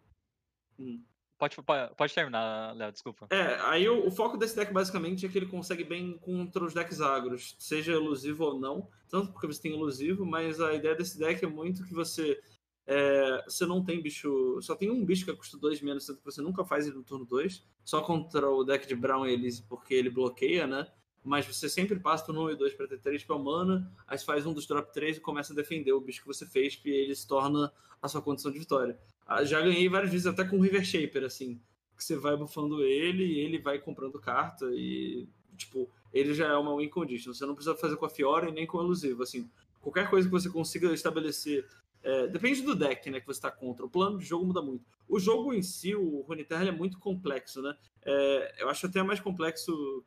Hum. 0.79 1.03
Pode, 1.49 1.95
pode 1.95 2.13
terminar, 2.13 2.75
Léo, 2.75 2.91
desculpa. 2.91 3.27
É, 3.29 3.55
aí 3.61 3.87
o, 3.89 4.07
o, 4.07 4.11
foco 4.11 4.37
desse 4.37 4.55
deck 4.55 4.71
basicamente 4.71 5.25
é 5.25 5.29
que 5.29 5.37
ele 5.37 5.47
consegue 5.47 5.83
bem 5.83 6.17
contra 6.19 6.63
os 6.63 6.73
decks 6.73 7.01
agros, 7.01 7.55
seja 7.57 7.93
elusivo 7.93 8.45
ou 8.45 8.59
não, 8.59 8.87
tanto 9.09 9.31
porque 9.31 9.47
você 9.47 9.61
tem 9.61 9.73
elusivo, 9.73 10.25
mas 10.25 10.61
a 10.61 10.73
ideia 10.73 10.95
desse 10.95 11.17
deck 11.17 11.43
é 11.43 11.47
muito 11.47 11.83
que 11.85 11.93
você 11.93 12.39
é, 12.87 13.43
você 13.47 13.65
não 13.65 13.83
tem 13.83 14.01
bicho. 14.01 14.59
Só 14.61 14.75
tem 14.75 14.89
um 14.89 15.05
bicho 15.05 15.25
que 15.25 15.33
custa 15.33 15.57
2 15.57 15.81
menos, 15.81 16.05
tanto 16.05 16.19
que 16.19 16.25
você 16.25 16.41
nunca 16.41 16.65
faz 16.65 16.85
ele 16.85 16.97
no 16.97 17.03
turno 17.03 17.25
2. 17.25 17.65
Só 17.83 18.01
contra 18.01 18.49
o 18.49 18.63
deck 18.63 18.87
de 18.87 18.95
Brown 18.95 19.25
e 19.25 19.33
Elise, 19.33 19.63
porque 19.63 19.93
ele 19.93 20.09
bloqueia, 20.09 20.67
né? 20.67 20.87
Mas 21.23 21.45
você 21.45 21.69
sempre 21.69 21.99
passa 21.99 22.25
turno 22.25 22.45
1 22.45 22.51
e 22.51 22.55
2 22.55 22.73
para 22.73 22.87
ter 22.87 22.99
3 22.99 23.23
para 23.23 23.37
mana, 23.37 23.91
aí 24.07 24.17
você 24.17 24.25
faz 24.25 24.45
um 24.45 24.53
dos 24.53 24.65
drop 24.65 24.91
3 24.91 25.17
e 25.17 25.19
começa 25.19 25.53
a 25.53 25.55
defender 25.55 25.93
o 25.93 26.01
bicho 26.01 26.21
que 26.21 26.27
você 26.27 26.45
fez, 26.45 26.75
que 26.75 26.89
ele 26.89 27.15
se 27.15 27.27
torna 27.27 27.71
a 28.01 28.07
sua 28.07 28.21
condição 28.21 28.51
de 28.51 28.57
vitória. 28.57 28.97
Ah, 29.25 29.43
já 29.43 29.61
ganhei 29.61 29.87
várias 29.87 30.11
vezes 30.11 30.25
até 30.25 30.43
com 30.43 30.57
o 30.57 30.61
River 30.61 30.83
Shaper, 30.83 31.23
assim. 31.23 31.59
Que 31.95 32.03
você 32.03 32.17
vai 32.17 32.35
bufando 32.35 32.83
ele 32.83 33.23
e 33.23 33.39
ele 33.39 33.59
vai 33.59 33.77
comprando 33.77 34.19
carta 34.19 34.65
e, 34.73 35.27
tipo, 35.55 35.87
ele 36.11 36.33
já 36.33 36.47
é 36.47 36.55
uma 36.55 36.75
win 36.75 36.89
condition. 36.89 37.33
Você 37.33 37.45
não 37.45 37.53
precisa 37.53 37.75
fazer 37.75 37.97
com 37.97 38.05
a 38.05 38.09
Fiora 38.09 38.49
e 38.49 38.51
nem 38.51 38.65
com 38.65 38.77
o 38.77 38.81
elusivo, 38.81 39.21
assim. 39.21 39.49
Qualquer 39.79 40.09
coisa 40.09 40.27
que 40.27 40.31
você 40.31 40.49
consiga 40.49 40.91
estabelecer 40.93 41.67
é, 42.03 42.27
depende 42.27 42.61
do 42.61 42.75
deck 42.75 43.09
né, 43.09 43.19
que 43.19 43.27
você 43.27 43.37
está 43.37 43.51
contra. 43.51 43.85
O 43.85 43.89
plano 43.89 44.17
de 44.17 44.25
jogo 44.25 44.45
muda 44.45 44.61
muito. 44.61 44.83
O 45.07 45.19
jogo 45.19 45.53
em 45.53 45.61
si, 45.61 45.95
o 45.95 46.21
Runeterra, 46.21 46.67
é 46.67 46.71
muito 46.71 46.97
complexo, 46.99 47.61
né? 47.61 47.75
É, 48.03 48.63
eu 48.63 48.69
acho 48.69 48.85
até 48.87 49.03
mais 49.03 49.19
complexo. 49.19 50.03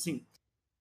Assim, 0.00 0.24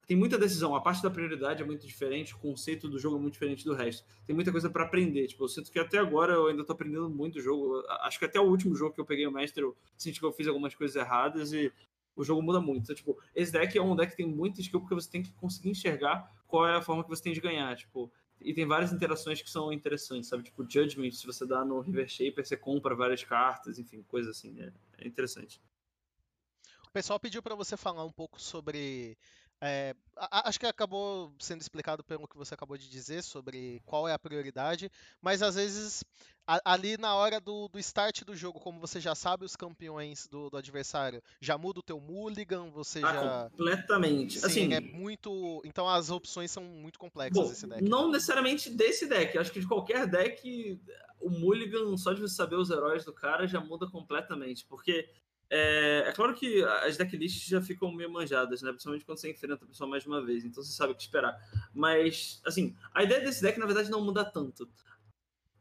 tem 0.07 0.17
muita 0.17 0.39
decisão. 0.39 0.73
A 0.75 0.81
parte 0.81 1.03
da 1.03 1.09
prioridade 1.11 1.61
é 1.61 1.65
muito 1.65 1.85
diferente, 1.85 2.33
o 2.33 2.39
conceito 2.39 2.89
do 2.89 2.97
jogo 2.97 3.17
é 3.17 3.19
muito 3.19 3.33
diferente 3.33 3.63
do 3.63 3.75
resto. 3.75 4.03
Tem 4.25 4.35
muita 4.35 4.51
coisa 4.51 4.69
para 4.69 4.83
aprender. 4.83 5.27
Tipo, 5.27 5.43
eu 5.43 5.47
sinto 5.47 5.71
que 5.71 5.77
até 5.77 5.99
agora 5.99 6.33
eu 6.33 6.47
ainda 6.47 6.61
estou 6.61 6.73
aprendendo 6.73 7.09
muito 7.09 7.37
o 7.37 7.41
jogo. 7.41 7.83
Acho 8.01 8.17
que 8.17 8.25
até 8.25 8.39
o 8.39 8.45
último 8.45 8.75
jogo 8.75 8.95
que 8.95 8.99
eu 8.99 9.05
peguei 9.05 9.27
o 9.27 9.31
mestre, 9.31 9.61
eu 9.61 9.77
senti 9.97 10.19
que 10.19 10.25
eu 10.25 10.31
fiz 10.31 10.47
algumas 10.47 10.73
coisas 10.73 10.95
erradas 10.95 11.53
e 11.53 11.71
o 12.15 12.23
jogo 12.23 12.41
muda 12.41 12.59
muito. 12.59 12.83
Então, 12.83 12.95
tipo, 12.95 13.19
esse 13.35 13.51
deck 13.51 13.77
é 13.77 13.81
um 13.81 13.95
deck 13.95 14.11
que 14.11 14.17
tem 14.17 14.27
muita 14.27 14.61
skill 14.61 14.79
porque 14.79 14.95
você 14.95 15.11
tem 15.11 15.21
que 15.21 15.31
conseguir 15.33 15.69
enxergar 15.69 16.27
qual 16.47 16.65
é 16.65 16.75
a 16.75 16.81
forma 16.81 17.03
que 17.03 17.09
você 17.09 17.21
tem 17.21 17.33
de 17.33 17.41
ganhar. 17.41 17.75
Tipo, 17.75 18.11
e 18.41 18.51
tem 18.53 18.65
várias 18.65 18.91
interações 18.91 19.41
que 19.43 19.49
são 19.49 19.71
interessantes, 19.71 20.27
sabe? 20.27 20.43
Tipo, 20.43 20.65
Judgment, 20.67 21.11
se 21.11 21.27
você 21.27 21.45
dá 21.45 21.63
no 21.63 21.81
River 21.81 22.07
Shaper, 22.07 22.43
você 22.43 22.57
compra 22.57 22.95
várias 22.95 23.23
cartas, 23.23 23.77
enfim, 23.77 24.01
coisa 24.07 24.31
assim. 24.31 24.59
É, 24.59 24.71
é 24.97 25.07
interessante. 25.07 25.61
O 26.89 26.93
pessoal 26.93 27.19
pediu 27.19 27.41
para 27.43 27.53
você 27.53 27.77
falar 27.77 28.03
um 28.03 28.11
pouco 28.11 28.41
sobre 28.41 29.15
é, 29.61 29.93
acho 30.15 30.59
que 30.59 30.65
acabou 30.65 31.33
sendo 31.37 31.61
explicado 31.61 32.01
pelo 32.01 32.27
que 32.27 32.37
você 32.37 32.53
acabou 32.53 32.77
de 32.77 32.89
dizer 32.89 33.21
sobre 33.21 33.81
qual 33.85 34.07
é 34.07 34.13
a 34.13 34.19
prioridade, 34.19 34.89
mas 35.21 35.41
às 35.41 35.55
vezes 35.55 36.03
ali 36.65 36.97
na 36.97 37.13
hora 37.13 37.39
do, 37.41 37.67
do, 37.67 37.77
start 37.77 38.23
do 38.23 38.35
jogo, 38.35 38.59
como 38.59 38.79
você 38.79 38.99
já 38.99 39.13
sabe 39.13 39.45
os 39.45 39.55
campeões 39.55 40.27
do, 40.27 40.49
do 40.49 40.57
adversário, 40.57 41.21
já 41.39 41.57
muda 41.57 41.79
o 41.79 41.83
teu 41.83 41.99
mulligan, 41.99 42.71
você 42.71 42.99
ah, 43.03 43.13
já 43.13 43.49
completamente. 43.51 44.39
Sim, 44.39 44.45
assim, 44.45 44.73
é 44.73 44.79
muito. 44.79 45.61
Então 45.65 45.87
as 45.87 46.09
opções 46.09 46.49
são 46.49 46.63
muito 46.63 46.97
complexas 46.97 47.43
bom, 47.43 47.49
desse 47.49 47.67
deck. 47.67 47.83
Não 47.83 48.09
necessariamente 48.09 48.69
desse 48.69 49.07
deck, 49.07 49.37
acho 49.37 49.51
que 49.51 49.59
de 49.59 49.67
qualquer 49.67 50.07
deck 50.07 50.81
o 51.19 51.29
mulligan 51.29 51.97
só 51.97 52.13
de 52.13 52.21
você 52.21 52.33
saber 52.33 52.55
os 52.55 52.69
heróis 52.69 53.03
do 53.03 53.13
cara 53.13 53.45
já 53.45 53.59
muda 53.59 53.85
completamente, 53.87 54.65
porque 54.65 55.09
é, 55.49 56.03
é, 56.07 56.11
claro 56.11 56.35
que 56.35 56.63
as 56.63 56.95
decklists 56.95 57.47
já 57.47 57.61
ficam 57.61 57.91
meio 57.91 58.11
manjadas, 58.11 58.61
né? 58.61 58.69
Principalmente 58.69 59.03
quando 59.03 59.17
você 59.17 59.31
enfrenta 59.31 59.65
a 59.65 59.67
pessoa 59.67 59.89
mais 59.89 60.05
uma 60.05 60.23
vez, 60.23 60.45
então 60.45 60.63
você 60.63 60.71
sabe 60.71 60.93
o 60.93 60.95
que 60.95 61.01
esperar. 61.01 61.35
Mas, 61.73 62.39
assim, 62.45 62.75
a 62.93 63.03
ideia 63.03 63.21
desse 63.21 63.41
deck, 63.41 63.59
na 63.59 63.65
verdade, 63.65 63.89
não 63.89 64.03
muda 64.03 64.23
tanto. 64.23 64.69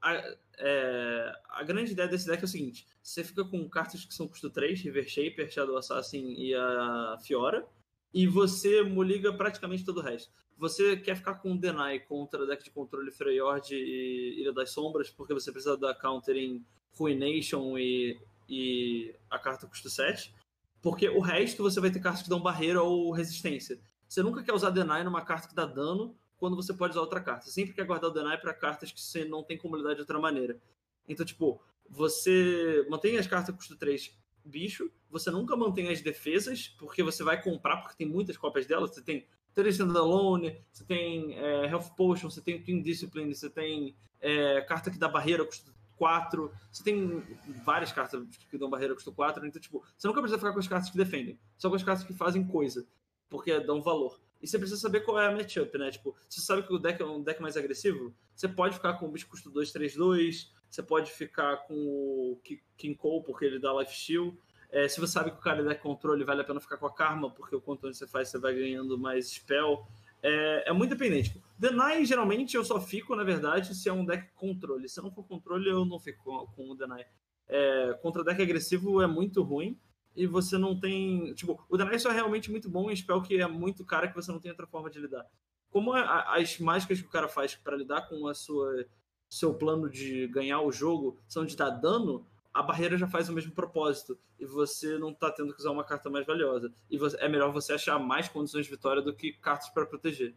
A, 0.01 0.15
é, 0.59 1.33
a 1.49 1.63
grande 1.63 1.93
ideia 1.93 2.07
desse 2.07 2.27
deck 2.27 2.43
é 2.43 2.45
o 2.45 2.49
seguinte: 2.49 2.87
você 3.03 3.25
fica 3.25 3.45
com 3.45 3.67
cartas 3.69 4.05
que 4.05 4.15
são 4.15 4.29
custo 4.29 4.51
3, 4.51 4.81
River 4.83 5.09
Shaper, 5.09 5.51
Shadow 5.51 5.79
Assassin 5.79 6.35
e 6.37 6.55
a 6.55 7.17
Fiora, 7.23 7.67
e 8.13 8.27
você 8.27 8.83
moliga 8.83 9.33
praticamente 9.33 9.85
todo 9.85 9.99
o 9.99 10.03
resto. 10.03 10.31
Você 10.59 10.97
quer 10.97 11.17
ficar 11.17 11.37
com 11.37 11.57
Deny 11.57 12.01
contra 12.01 12.47
deck 12.47 12.63
de 12.63 12.71
controle 12.71 13.13
Freyord 13.13 13.75
e 13.75 14.41
Ilha 14.41 14.53
das 14.53 14.71
Sombras, 14.71 15.09
porque 15.09 15.33
você 15.33 15.51
precisa 15.51 15.77
dar 15.77 15.95
counter 15.95 16.37
em 16.37 16.65
Ruination 16.93 17.79
e 17.79 18.19
e 18.49 19.15
a 19.31 19.39
carta 19.39 19.67
custa 19.67 19.89
7. 19.89 20.35
Porque 20.81 21.09
o 21.09 21.21
resto 21.21 21.63
você 21.63 21.81
vai 21.81 21.91
ter 21.91 22.01
cartas 22.01 22.23
que 22.23 22.29
dão 22.29 22.41
barreira 22.41 22.83
ou 22.83 23.11
resistência. 23.11 23.81
Você 24.09 24.23
nunca 24.23 24.43
quer 24.43 24.53
usar 24.53 24.71
Deny 24.71 25.05
numa 25.05 25.25
carta 25.25 25.49
que 25.49 25.55
dá 25.55 25.67
dano 25.67 26.17
quando 26.37 26.57
você 26.57 26.73
pode 26.73 26.93
usar 26.93 27.01
outra 27.01 27.21
carta. 27.21 27.45
Você 27.45 27.51
sempre 27.51 27.75
quer 27.75 27.85
guardar 27.85 28.11
o 28.11 28.13
Deny 28.13 28.39
para 28.39 28.55
cartas 28.55 28.93
que 28.93 29.01
você 29.01 29.25
não 29.25 29.43
tem 29.43 29.59
como 29.59 29.77
lidar 29.77 29.95
de 29.95 30.01
outra 30.01 30.19
maneira. 30.19 30.59
Então, 31.07 31.27
tipo, 31.27 31.61
você 31.89 32.87
mantém 32.89 33.19
as 33.19 33.27
cartas 33.27 33.55
custo 33.55 33.77
3 33.77 34.17
bicho, 34.45 34.91
você 35.11 35.31
nunca 35.31 35.55
mantém 35.57 35.91
as 35.91 36.01
defesas, 36.01 36.69
porque 36.79 37.03
você 37.03 37.23
vai 37.23 37.41
comprar, 37.43 37.79
porque 37.79 37.97
tem 37.97 38.07
muitas 38.07 38.37
cópias 38.37 38.67
delas. 38.67 38.95
Você 38.95 39.03
tem 39.03 39.27
Trace 39.55 39.83
Alone, 39.83 40.59
você 40.73 40.85
tem 40.85 41.35
é, 41.39 41.67
Health 41.67 41.91
Potion, 41.97 42.31
você 42.31 42.41
tem 42.41 42.63
Twin 42.63 42.81
Discipline, 42.81 43.35
você 43.35 43.51
tem 43.51 43.95
é, 44.21 44.61
carta 44.63 44.91
que 44.91 44.99
dá 44.99 45.09
barreira, 45.09 45.45
custa 45.45 45.73
4. 45.99 46.51
Você 46.73 46.83
tem 46.83 47.23
várias 47.65 47.93
cartas 47.93 48.25
que 48.51 48.57
dão 48.57 48.71
barreira 48.71 48.95
custo 48.95 49.13
4. 49.13 49.45
Então, 49.47 49.61
tipo, 49.61 49.85
você 49.97 50.07
nunca 50.07 50.21
precisa 50.21 50.39
ficar 50.39 50.53
com 50.53 50.59
as 50.59 50.69
cartas 50.69 50.91
que 50.91 50.97
defendem. 50.97 51.39
Só 51.57 51.69
com 51.69 51.77
as 51.77 51.83
cartas 51.83 52.07
que 52.07 52.15
fazem 52.15 52.47
coisa. 52.47 52.87
Porque 53.29 53.59
dão 53.61 53.83
valor. 53.83 54.19
E 54.41 54.47
você 54.47 54.59
precisa 54.59 54.81
saber 54.81 55.01
qual 55.01 55.21
é 55.21 55.27
a 55.27 55.33
matchup, 55.33 55.77
né? 55.77 55.91
Tipo, 55.91 56.17
você 56.29 56.41
sabe 56.41 56.63
que 56.63 56.73
o 56.73 56.79
deck 56.79 57.03
é 57.03 57.05
um 57.05 57.23
deck 57.23 57.43
mais 57.43 57.57
agressivo? 57.57 58.15
Você 58.35 58.47
pode 58.47 58.77
ficar 58.77 58.95
com 58.95 59.07
o 59.07 59.11
bicho 59.11 59.29
custo 59.29 59.51
2, 59.51 59.73
3, 59.73 59.97
2. 59.97 60.53
Você 60.71 60.83
pode 60.83 61.11
ficar 61.11 61.57
com 61.67 61.75
o 61.75 62.41
King 62.77 62.95
Cole, 62.95 63.25
porque 63.25 63.45
ele 63.45 63.59
dá 63.59 63.73
life 63.73 63.95
steal. 63.95 64.35
É, 64.71 64.87
se 64.87 65.01
você 65.01 65.13
sabe 65.13 65.31
que 65.31 65.39
o 65.39 65.41
cara 65.41 65.61
é 65.61 65.65
deck 65.65 65.83
controle, 65.83 66.25
vale 66.25 66.43
a 66.43 66.45
pena 66.45 66.61
ficar 66.61 66.77
com 66.77 66.87
a 66.87 66.93
Karma, 66.93 67.31
porque 67.31 67.57
o 67.57 67.61
quanto 67.61 67.93
você 67.93 68.07
faz, 68.07 68.29
você 68.29 68.39
vai 68.39 68.55
ganhando 68.55 68.99
mais 68.99 69.31
spell 69.31 69.87
é, 70.23 70.71
é 70.71 70.73
muito 70.73 70.91
dependente. 70.91 71.41
Deny, 71.59 72.05
geralmente, 72.05 72.57
eu 72.57 72.65
só 72.65 72.81
fico, 72.81 73.17
na 73.17 73.25
verdade, 73.25 73.75
se 73.75 73.89
é 73.89 73.93
um 73.93 74.05
deck 74.05 74.33
controle. 74.35 74.89
Se 74.89 75.01
não 75.03 75.11
for 75.11 75.25
controle, 75.25 75.69
eu 75.69 75.85
não 75.85 75.99
fico 75.99 76.47
com, 76.55 76.71
o 76.71 76.75
Deny. 76.75 77.05
É, 77.49 77.99
contra 78.03 78.25
deck 78.25 78.41
agressivo 78.41 79.03
é 79.03 79.07
muito 79.07 79.43
ruim. 79.43 79.79
E 80.15 80.27
você 80.27 80.59
não 80.59 80.79
tem. 80.79 81.33
Tipo, 81.35 81.65
o 81.69 81.77
Deny 81.77 81.99
só 81.99 82.11
é 82.11 82.15
realmente 82.15 82.51
muito 82.51 82.69
bom 82.69 82.91
em 82.91 82.97
spell 82.97 83.23
que 83.23 83.41
é 83.41 83.47
muito 83.47 83.85
cara 83.85 84.09
que 84.09 84.15
você 84.15 84.33
não 84.33 84.41
tem 84.41 84.51
outra 84.51 84.67
forma 84.67 84.91
de 84.91 84.99
lidar. 84.99 85.25
Como 85.71 85.93
a, 85.93 86.37
as 86.37 86.59
mágicas 86.59 87.01
que 87.01 87.07
o 87.07 87.11
cara 87.11 87.29
faz 87.29 87.55
para 87.55 87.77
lidar 87.77 88.09
com 88.09 88.27
a 88.27 88.35
sua 88.35 88.87
seu 89.29 89.53
plano 89.53 89.91
de 89.91 90.27
ganhar 90.29 90.63
o 90.63 90.73
jogo 90.73 91.19
são 91.29 91.45
de 91.45 91.55
dar 91.55 91.71
dano, 91.71 92.27
a 92.59 92.63
barreira 92.63 92.99
já 92.99 93.07
faz 93.07 93.29
o 93.29 93.33
mesmo 93.33 93.53
propósito 93.53 94.19
e 94.37 94.45
você 94.45 94.99
não 94.99 95.11
está 95.11 95.31
tendo 95.31 95.55
que 95.55 95.61
usar 95.61 95.71
uma 95.71 95.85
carta 95.85 96.11
mais 96.11 96.27
valiosa. 96.27 96.73
E 96.91 96.99
você, 96.99 97.17
é 97.21 97.29
melhor 97.29 97.53
você 97.53 97.73
achar 97.73 98.01
mais 98.01 98.29
condições 98.29 98.65
de 98.67 98.73
vitória 98.73 99.01
do 99.01 99.15
que 99.15 99.33
cartas 99.35 99.69
para 99.69 99.87
proteger. 99.87 100.35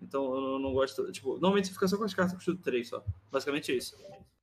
Então 0.00 0.52
eu 0.52 0.58
não 0.60 0.72
gosto. 0.72 1.10
Tipo, 1.10 1.32
normalmente 1.32 1.66
você 1.66 1.72
fica 1.72 1.88
só 1.88 1.96
com 1.96 2.04
as 2.04 2.14
cartas 2.14 2.36
custo 2.36 2.54
3 2.54 2.88
só. 2.88 3.04
Basicamente 3.28 3.72
é 3.72 3.74
isso. 3.74 3.96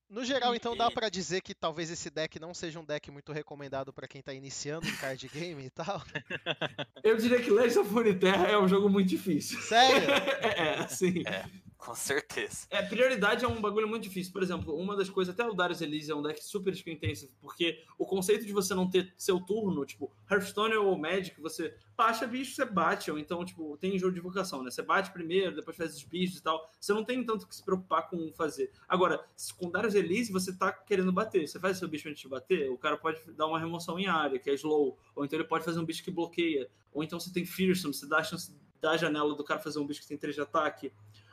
No 0.10 0.26
geral, 0.26 0.54
então, 0.54 0.76
dá 0.76 0.92
para 0.92 1.08
dizer 1.08 1.40
que 1.40 1.56
talvez 1.56 1.90
esse 1.90 2.10
deck 2.10 2.38
não 2.38 2.54
seja 2.54 2.78
um 2.78 2.84
deck 2.84 3.10
muito 3.10 3.32
recomendado 3.32 3.94
para 3.94 4.10
quem 4.10 4.22
tá 4.22 4.34
iniciando 4.34 4.86
em 4.86 4.96
card 4.98 5.26
game 5.30 5.64
e 5.64 5.70
tal? 5.70 6.04
Eu 7.02 7.16
diria 7.16 7.42
que 7.42 7.50
Legends 7.50 7.78
of 7.78 7.90
Runeterra 7.90 8.48
é 8.48 8.60
um 8.60 8.68
jogo 8.68 8.90
muito 8.90 9.08
difícil. 9.08 9.58
Sério? 9.62 10.10
é, 10.44 10.86
sim. 10.90 11.24
É. 11.26 11.46
Com 11.82 11.96
certeza. 11.96 12.68
É, 12.70 12.80
prioridade 12.84 13.44
é 13.44 13.48
um 13.48 13.60
bagulho 13.60 13.88
muito 13.88 14.04
difícil. 14.04 14.32
Por 14.32 14.44
exemplo, 14.44 14.76
uma 14.76 14.96
das 14.96 15.10
coisas, 15.10 15.34
até 15.34 15.44
o 15.44 15.52
Darius 15.52 15.82
Elise 15.82 16.12
é 16.12 16.16
um 16.16 16.22
deck 16.22 16.40
super 16.44 16.72
skill 16.74 16.94
intensive, 16.94 17.32
porque 17.42 17.84
o 17.98 18.06
conceito 18.06 18.46
de 18.46 18.54
você 18.54 18.76
não 18.76 18.88
ter 18.88 19.12
seu 19.18 19.40
turno, 19.40 19.84
tipo, 19.84 20.12
Hearthstone 20.30 20.76
ou 20.76 20.96
Magic, 20.96 21.42
você 21.42 21.76
baixa 21.98 22.28
bicho, 22.28 22.54
você 22.54 22.66
bate, 22.66 23.10
ou 23.10 23.18
então, 23.18 23.44
tipo, 23.44 23.76
tem 23.78 23.98
jogo 23.98 24.14
de 24.14 24.20
vocação, 24.20 24.62
né? 24.62 24.70
Você 24.70 24.84
bate 24.84 25.12
primeiro, 25.12 25.56
depois 25.56 25.76
faz 25.76 25.96
os 25.96 26.04
bichos 26.04 26.38
e 26.38 26.44
tal. 26.44 26.70
Você 26.80 26.94
não 26.94 27.04
tem 27.04 27.24
tanto 27.24 27.48
que 27.48 27.56
se 27.56 27.66
preocupar 27.66 28.08
com 28.08 28.32
fazer. 28.32 28.72
Agora, 28.88 29.26
com 29.58 29.72
Darius 29.72 29.96
Elise, 29.96 30.32
você 30.32 30.54
tá 30.56 30.72
querendo 30.72 31.12
bater. 31.12 31.48
Você 31.48 31.60
faz 31.60 31.80
seu 31.80 31.88
bicho 31.88 32.08
antes 32.08 32.22
de 32.22 32.28
bater, 32.28 32.70
o 32.70 32.78
cara 32.78 32.96
pode 32.96 33.20
dar 33.32 33.48
uma 33.48 33.58
remoção 33.58 33.98
em 33.98 34.06
área, 34.06 34.38
que 34.38 34.52
é 34.52 34.54
slow, 34.54 35.00
ou 35.16 35.26
então 35.26 35.40
ele 35.40 35.48
pode 35.48 35.66
fazer 35.66 35.80
um 35.80 35.86
bicho 35.86 36.04
que 36.04 36.12
bloqueia, 36.12 36.70
ou 36.94 37.04
então 37.04 37.20
você 37.20 37.34
tem 37.34 37.44
Fearsome, 37.44 37.92
você 37.92 38.06
dá 38.06 38.20
a 38.20 38.24
chance 38.24 38.54
da 38.80 38.98
janela 38.98 39.36
do 39.36 39.44
cara 39.44 39.60
fazer 39.60 39.80
um 39.80 39.86
bicho 39.86 40.02
que 40.02 40.08
tem 40.08 40.18
3 40.18 40.36
de 40.36 40.42
ataque. 40.42 40.92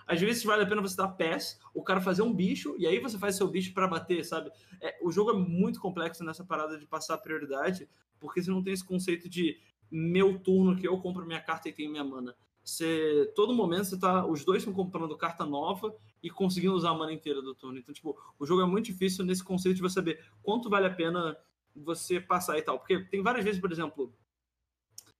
Às 0.08 0.20
vezes 0.20 0.42
vale 0.42 0.62
a 0.62 0.66
pena 0.66 0.80
você 0.80 0.96
dar 0.96 1.08
pés, 1.08 1.60
o 1.74 1.82
cara 1.82 2.00
fazer 2.00 2.22
um 2.22 2.32
bicho, 2.32 2.74
e 2.78 2.86
aí 2.86 2.98
você 2.98 3.18
faz 3.18 3.36
seu 3.36 3.46
bicho 3.46 3.74
para 3.74 3.86
bater, 3.86 4.24
sabe? 4.24 4.50
É, 4.80 4.98
o 5.02 5.12
jogo 5.12 5.32
é 5.32 5.34
muito 5.34 5.78
complexo 5.78 6.24
nessa 6.24 6.42
parada 6.42 6.78
de 6.78 6.86
passar 6.86 7.18
prioridade, 7.18 7.86
porque 8.18 8.42
você 8.42 8.50
não 8.50 8.62
tem 8.62 8.72
esse 8.72 8.84
conceito 8.84 9.28
de 9.28 9.60
meu 9.90 10.38
turno 10.38 10.74
que 10.74 10.88
eu 10.88 10.98
compro 10.98 11.26
minha 11.26 11.40
carta 11.40 11.68
e 11.68 11.72
tenho 11.72 11.90
minha 11.90 12.02
mana. 12.02 12.34
Você, 12.64 13.30
todo 13.34 13.54
momento 13.54 13.84
você 13.84 13.98
tá, 13.98 14.26
os 14.26 14.44
dois 14.44 14.62
estão 14.62 14.72
comprando 14.72 15.16
carta 15.16 15.44
nova 15.44 15.94
e 16.22 16.30
conseguindo 16.30 16.74
usar 16.74 16.90
a 16.90 16.94
mana 16.94 17.12
inteira 17.12 17.40
do 17.40 17.54
turno. 17.54 17.78
Então, 17.78 17.94
tipo, 17.94 18.18
o 18.38 18.46
jogo 18.46 18.62
é 18.62 18.66
muito 18.66 18.86
difícil 18.86 19.24
nesse 19.24 19.44
conceito 19.44 19.76
de 19.76 19.82
você 19.82 19.94
saber 19.94 20.24
quanto 20.42 20.68
vale 20.70 20.86
a 20.86 20.94
pena 20.94 21.36
você 21.74 22.20
passar 22.20 22.58
e 22.58 22.62
tal. 22.62 22.78
Porque 22.78 23.04
tem 23.04 23.22
várias 23.22 23.44
vezes, 23.44 23.60
por 23.60 23.70
exemplo, 23.70 24.12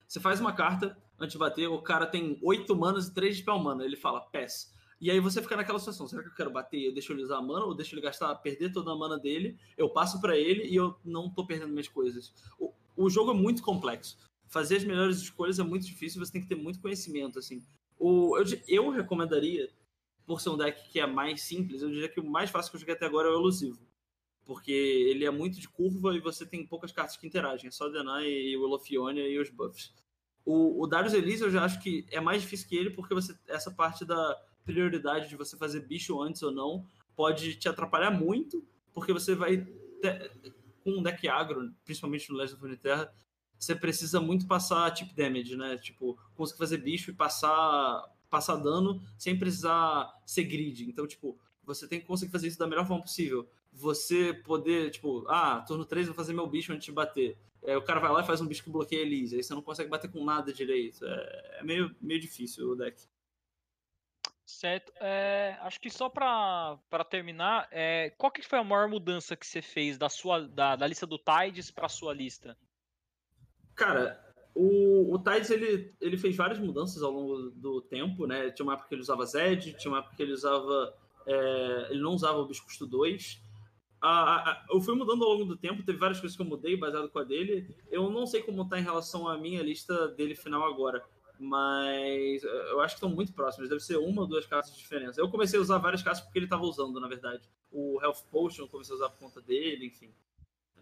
você 0.07 0.21
faz 0.21 0.41
uma 0.41 0.53
carta 0.53 0.97
antes 1.19 1.33
de 1.33 1.39
bater, 1.39 1.69
o 1.69 1.83
cara 1.83 2.07
tem 2.07 2.39
oito 2.43 2.77
manas 2.77 3.09
e 3.09 3.15
três 3.15 3.37
de 3.37 3.43
spell 3.43 3.59
mana. 3.59 3.85
Ele 3.85 3.97
fala, 3.97 4.21
pass. 4.21 4.75
E 5.01 5.11
aí 5.11 5.21
você 5.21 5.41
fica 5.41 5.57
naquela 5.57 5.79
situação, 5.79 6.09
será 6.09 6.23
que 6.23 6.29
eu 6.29 6.35
quero 6.35 6.51
bater? 6.51 6.81
Eu 6.81 6.93
deixo 6.93 7.13
ele 7.13 7.23
usar 7.23 7.39
a 7.39 7.43
mana 7.43 7.65
ou 7.65 7.75
deixo 7.75 7.95
ele 7.95 8.03
gastar, 8.03 8.35
perder 8.37 8.73
toda 8.73 8.91
a 8.91 8.97
mana 8.97 9.17
dele, 9.17 9.57
eu 9.77 9.89
passo 9.89 10.21
para 10.21 10.37
ele 10.37 10.65
e 10.65 10.75
eu 10.75 10.97
não 11.05 11.31
tô 11.31 11.47
perdendo 11.47 11.71
minhas 11.71 11.87
coisas. 11.87 12.35
O, 12.59 12.73
o 12.97 13.09
jogo 13.09 13.31
é 13.31 13.35
muito 13.35 13.63
complexo. 13.63 14.19
Fazer 14.49 14.77
as 14.77 14.85
melhores 14.85 15.19
escolhas 15.19 15.59
é 15.59 15.63
muito 15.63 15.87
difícil, 15.87 16.25
você 16.25 16.33
tem 16.33 16.43
que 16.43 16.49
ter 16.49 16.57
muito 16.57 16.81
conhecimento, 16.81 17.39
assim. 17.39 17.63
O, 17.97 18.37
eu, 18.37 18.45
eu 18.67 18.91
recomendaria, 18.91 19.71
por 20.27 20.41
ser 20.41 20.51
um 20.51 20.57
deck 20.57 20.91
que 20.91 20.99
é 20.99 21.07
mais 21.07 21.43
simples, 21.43 21.81
eu 21.81 21.91
diria 21.91 22.09
que 22.09 22.21
o 22.21 22.29
mais 22.29 22.51
fácil 22.51 22.71
que 22.71 22.77
eu 22.77 22.81
joguei 22.81 22.95
até 22.95 23.07
agora 23.07 23.29
é 23.29 23.31
o 23.31 23.39
elusivo. 23.39 23.79
Porque 24.45 24.73
ele 24.73 25.25
é 25.25 25.31
muito 25.31 25.61
de 25.61 25.69
curva 25.69 26.17
e 26.17 26.21
você 26.21 26.45
tem 26.45 26.67
poucas 26.67 26.91
cartas 26.91 27.17
que 27.17 27.27
interagem. 27.27 27.69
É 27.69 27.71
só 27.71 27.89
Denai 27.89 28.27
e 28.27 28.57
o 28.57 28.65
Elofionia 28.65 29.29
e 29.29 29.39
os 29.39 29.51
buffs. 29.51 29.93
O, 30.45 30.83
o 30.83 30.87
Darius 30.87 31.13
Elise 31.13 31.43
eu 31.43 31.51
já 31.51 31.63
acho 31.65 31.81
que 31.83 32.07
é 32.11 32.21
mais 32.21 32.41
difícil 32.41 32.67
que 32.67 32.75
ele, 32.75 32.91
porque 32.91 33.13
você 33.13 33.39
essa 33.47 33.71
parte 33.71 34.07
da 34.07 34.35
prioridade 34.73 35.31
de 35.31 35.37
você 35.37 35.57
fazer 35.57 35.81
bicho 35.81 36.21
antes 36.21 36.43
ou 36.43 36.53
não 36.53 36.85
pode 37.17 37.57
te 37.57 37.69
atrapalhar 37.69 38.11
muito, 38.11 38.63
porque 38.93 39.13
você 39.13 39.35
vai 39.35 39.67
ter, 40.01 40.31
com 40.85 40.99
um 40.99 41.03
deck 41.03 41.27
agro, 41.27 41.73
principalmente 41.85 42.31
no 42.31 42.37
Legend 42.37 42.65
of 42.65 42.77
Terra, 42.77 43.13
você 43.59 43.75
precisa 43.75 44.21
muito 44.21 44.47
passar 44.47 44.91
tip 44.93 45.13
damage, 45.17 45.57
né? 45.57 45.77
Tipo, 45.79 46.17
conseguir 46.37 46.59
fazer 46.59 46.79
bicho 46.79 47.11
e 47.11 47.15
passar 47.15 48.05
passar 48.31 48.57
dano 48.57 49.01
sem 49.17 49.39
precisar 49.39 50.15
ser 50.27 50.45
grid. 50.45 50.85
Então, 50.87 51.07
tipo, 51.07 51.39
você 51.65 51.89
tem 51.89 51.99
que 51.99 52.07
conseguir 52.07 52.31
fazer 52.31 52.49
isso 52.49 52.59
da 52.59 52.67
melhor 52.67 52.87
forma 52.87 53.03
possível. 53.03 53.49
Você 53.73 54.35
poder, 54.35 54.91
tipo, 54.91 55.25
ah, 55.29 55.65
turno 55.67 55.87
3 55.87 56.07
vou 56.07 56.15
fazer 56.15 56.35
meu 56.35 56.47
bicho 56.47 56.73
antes 56.73 56.85
de 56.85 56.93
bater. 56.93 57.39
É, 57.63 57.75
o 57.77 57.83
cara 57.83 58.01
vai 58.01 58.13
lá 58.13 58.21
e 58.21 58.27
faz 58.27 58.41
um 58.41 58.47
bicho 58.47 58.63
que 58.63 58.71
bloqueia 58.71 59.01
Elise. 59.01 59.37
Aí 59.37 59.43
você 59.43 59.55
não 59.55 59.63
consegue 59.63 59.89
bater 59.89 60.11
com 60.11 60.23
nada 60.23 60.53
direito. 60.53 61.05
É, 61.05 61.59
é 61.61 61.65
meio, 61.65 61.97
meio 62.01 62.21
difícil 62.21 62.71
o 62.71 62.77
deck. 62.77 63.03
Certo. 64.49 64.91
É, 64.99 65.59
acho 65.61 65.79
que 65.79 65.91
só 65.91 66.09
para 66.09 67.05
terminar, 67.11 67.69
é, 67.71 68.09
qual 68.17 68.33
que 68.33 68.41
foi 68.41 68.59
a 68.59 68.65
maior 68.65 68.89
mudança 68.89 69.37
que 69.37 69.47
você 69.47 69.61
fez 69.61 69.99
da 69.99 70.09
sua 70.09 70.41
da, 70.41 70.75
da 70.75 70.87
lista 70.87 71.07
do 71.07 71.19
Tides 71.19 71.71
para 71.71 71.87
sua 71.87 72.15
lista? 72.15 72.57
Cara, 73.75 74.19
o, 74.55 75.15
o 75.15 75.19
Tides 75.19 75.51
ele, 75.51 75.95
ele 76.01 76.17
fez 76.17 76.35
várias 76.35 76.59
mudanças 76.59 77.03
ao 77.03 77.13
longo 77.13 77.51
do 77.51 77.83
tempo, 77.83 78.27
né? 78.27 78.51
Tinha 78.51 78.65
uma 78.65 78.73
época 78.73 78.89
que 78.89 78.95
ele 78.95 79.03
usava 79.03 79.27
Zed, 79.27 79.75
tinha 79.75 79.93
uma 79.93 79.99
época 79.99 80.17
que 80.17 80.23
ele 80.23 80.33
usava. 80.33 80.97
É, 81.27 81.89
ele 81.91 82.01
não 82.01 82.15
usava 82.15 82.39
o 82.39 82.47
Bicho 82.47 82.65
Custo 82.65 82.87
2. 82.87 83.43
A, 84.01 84.51
a, 84.51 84.67
eu 84.71 84.81
fui 84.81 84.95
mudando 84.95 85.25
ao 85.25 85.33
longo 85.33 85.45
do 85.45 85.59
tempo, 85.59 85.85
teve 85.85 85.99
várias 85.99 86.21
coisas 86.21 86.35
que 86.35 86.43
eu 86.43 86.47
mudei 86.47 86.75
baseado 86.75 87.11
com 87.11 87.19
a 87.19 87.25
dele. 87.25 87.77
Eu 87.91 88.09
não 88.09 88.27
sei 88.27 88.43
como 88.43 88.67
tá 88.67 88.79
em 88.79 88.83
relação 88.83 89.29
à 89.29 89.37
minha 89.37 89.63
lista 89.63 90.09
dele 90.09 90.35
final 90.35 90.65
agora 90.65 91.05
mas 91.39 92.43
eh, 92.43 92.71
eu 92.71 92.81
acho 92.81 92.95
que 92.95 92.99
estão 92.99 93.15
muito 93.15 93.33
próximos. 93.33 93.69
Deve 93.69 93.81
ser 93.81 93.97
uma 93.97 94.23
ou 94.23 94.29
duas 94.29 94.47
cartas 94.47 94.73
de 94.73 94.79
diferença. 94.79 95.21
Eu 95.21 95.31
comecei 95.31 95.59
a 95.59 95.63
usar 95.63 95.79
várias 95.79 96.03
cartas 96.03 96.23
porque 96.23 96.39
ele 96.39 96.47
estava 96.47 96.63
usando, 96.65 96.99
na 96.99 97.09
verdade. 97.09 97.49
O 97.71 98.01
Health 98.03 98.25
Potion 98.31 98.65
eu 98.65 98.69
comecei 98.69 98.95
a 98.95 98.97
usar 98.97 99.11
por 99.11 99.19
conta 99.19 99.41
dele, 99.41 99.87
enfim. 99.87 100.13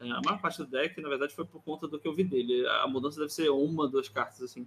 É, 0.00 0.10
a 0.10 0.20
maior 0.24 0.40
parte 0.40 0.58
do 0.58 0.66
deck, 0.66 1.00
na 1.00 1.08
verdade, 1.08 1.34
foi 1.34 1.44
por 1.44 1.62
conta 1.62 1.86
do 1.86 1.98
que 1.98 2.08
eu 2.08 2.14
vi 2.14 2.24
dele. 2.24 2.66
A 2.68 2.86
mudança 2.86 3.18
deve 3.18 3.32
ser 3.32 3.50
uma, 3.50 3.88
duas 3.88 4.08
cartas, 4.08 4.42
assim. 4.42 4.66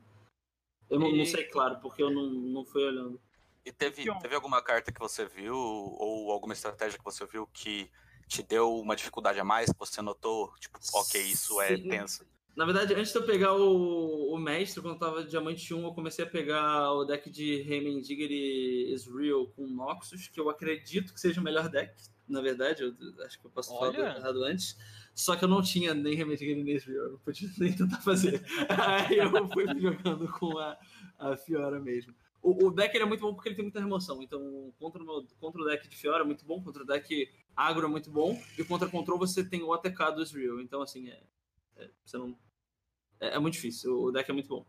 Eu 0.90 1.00
não, 1.00 1.08
e... 1.08 1.18
não 1.18 1.26
sei, 1.26 1.44
claro, 1.46 1.80
porque 1.80 2.02
eu 2.02 2.10
não, 2.10 2.30
não 2.30 2.66
fui 2.66 2.84
olhando. 2.84 3.20
E 3.66 3.72
teve, 3.72 4.06
teve 4.20 4.36
alguma 4.36 4.62
carta 4.62 4.92
que 4.92 5.00
você 5.00 5.26
viu, 5.26 5.56
ou 5.56 6.32
alguma 6.32 6.54
estratégia 6.54 6.98
que 6.98 7.06
você 7.06 7.26
viu 7.26 7.46
que 7.48 7.90
te 8.28 8.42
deu 8.42 8.76
uma 8.76 8.96
dificuldade 8.96 9.40
a 9.40 9.44
mais, 9.44 9.72
que 9.72 9.78
você 9.78 10.02
notou, 10.02 10.54
tipo, 10.60 10.80
ok, 10.94 11.22
isso 11.22 11.60
é 11.62 11.78
tenso? 11.78 12.26
Na 12.56 12.66
verdade, 12.66 12.94
antes 12.94 13.12
de 13.12 13.18
eu 13.18 13.26
pegar 13.26 13.54
o, 13.56 14.34
o 14.34 14.38
mestre, 14.38 14.82
quando 14.82 14.96
eu 14.96 15.00
tava 15.00 15.24
Diamante 15.24 15.74
1, 15.74 15.84
eu 15.84 15.94
comecei 15.94 16.26
a 16.26 16.30
pegar 16.30 16.92
o 16.92 17.06
deck 17.06 17.30
de 17.30 17.62
Heimendigger 17.62 18.30
e 18.30 18.94
Israel 18.94 19.52
com 19.56 19.66
Noxus, 19.68 20.28
que 20.28 20.40
eu 20.40 20.50
acredito 20.50 21.14
que 21.14 21.20
seja 21.22 21.40
o 21.40 21.44
melhor 21.44 21.70
deck, 21.70 21.94
na 22.28 22.42
verdade. 22.42 22.84
Eu 22.84 22.94
acho 23.26 23.40
que 23.40 23.46
eu 23.46 23.52
posso 23.52 23.74
Olha. 23.74 23.94
falar 23.94 24.18
errado 24.18 24.44
antes. 24.44 24.78
Só 25.14 25.36
que 25.36 25.44
eu 25.44 25.50
não 25.50 25.62
tinha 25.62 25.94
nem 25.94 26.18
Heimendigger 26.18 26.56
nem 26.56 26.76
Israel, 26.76 27.04
eu 27.04 27.12
não 27.12 27.20
podia 27.20 27.50
nem 27.58 27.74
tentar 27.74 28.02
fazer. 28.02 28.44
Aí 28.70 29.18
eu 29.18 29.48
fui 29.50 29.66
jogando 29.80 30.28
com 30.28 30.58
a, 30.58 30.78
a 31.18 31.38
Fiora 31.38 31.80
mesmo. 31.80 32.14
O, 32.42 32.68
o 32.68 32.72
deck 32.72 32.98
é 32.98 33.06
muito 33.06 33.22
bom 33.22 33.34
porque 33.34 33.50
ele 33.50 33.56
tem 33.56 33.66
muita 33.66 33.80
remoção. 33.80 34.22
Então, 34.22 34.74
contra 34.80 35.04
o, 35.04 35.26
contra 35.40 35.62
o 35.62 35.66
deck 35.66 35.88
de 35.88 35.96
Fiora 35.96 36.24
é 36.24 36.26
muito 36.26 36.46
bom, 36.46 36.62
contra 36.62 36.84
o 36.84 36.86
deck 36.86 37.30
agro 37.56 37.86
é 37.86 37.90
muito 37.90 38.10
bom, 38.10 38.42
e 38.58 38.64
contra 38.64 38.88
control 38.88 39.20
você 39.20 39.44
tem 39.44 39.62
o 39.62 39.74
ATK 39.74 40.16
do 40.16 40.24
Israel. 40.24 40.62
Então, 40.62 40.82
assim, 40.82 41.10
é, 41.10 41.22
é, 41.80 41.90
você 42.06 42.18
não 42.18 42.38
é, 43.20 43.36
é 43.36 43.40
muito 43.40 43.54
difícil. 43.54 43.94
O 44.02 44.12
deck 44.12 44.30
é 44.30 44.34
muito 44.34 44.50
bom. 44.50 44.66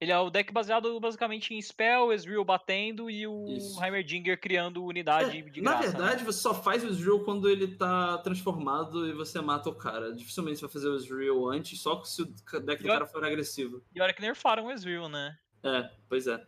Ele 0.00 0.10
é 0.10 0.18
o 0.18 0.30
deck 0.30 0.52
baseado 0.52 0.98
basicamente 0.98 1.54
em 1.54 1.62
Spell, 1.62 2.12
Ezreal 2.12 2.44
batendo 2.44 3.08
e 3.08 3.24
o 3.24 3.46
Isso. 3.46 3.80
Heimerdinger 3.82 4.40
criando 4.40 4.84
unidade 4.84 5.38
é, 5.38 5.42
de 5.42 5.60
graça. 5.60 5.62
Na 5.62 5.80
né? 5.80 5.86
verdade, 5.86 6.24
né? 6.24 6.26
você 6.26 6.40
só 6.40 6.52
faz 6.52 6.82
o 6.82 6.88
Ezreal 6.88 7.20
quando 7.20 7.48
ele 7.48 7.68
tá 7.76 8.18
transformado 8.18 9.06
e 9.06 9.12
você 9.12 9.40
mata 9.40 9.68
o 9.68 9.74
cara. 9.76 10.12
Dificilmente 10.12 10.58
você 10.58 10.66
vai 10.66 10.72
fazer 10.72 10.88
o 10.88 10.96
Ezreal 10.96 11.48
antes, 11.48 11.80
só 11.80 12.02
se 12.02 12.22
o 12.22 12.26
deck 12.60 12.82
do 12.82 12.88
cara 12.88 13.06
for 13.06 13.24
agressivo. 13.24 13.80
E 13.94 14.00
olha 14.00 14.12
que 14.12 14.20
nerfaram 14.20 14.66
o 14.66 14.72
Ezreal, 14.72 15.08
né? 15.08 15.38
É, 15.62 15.88
pois 16.08 16.26
é. 16.26 16.44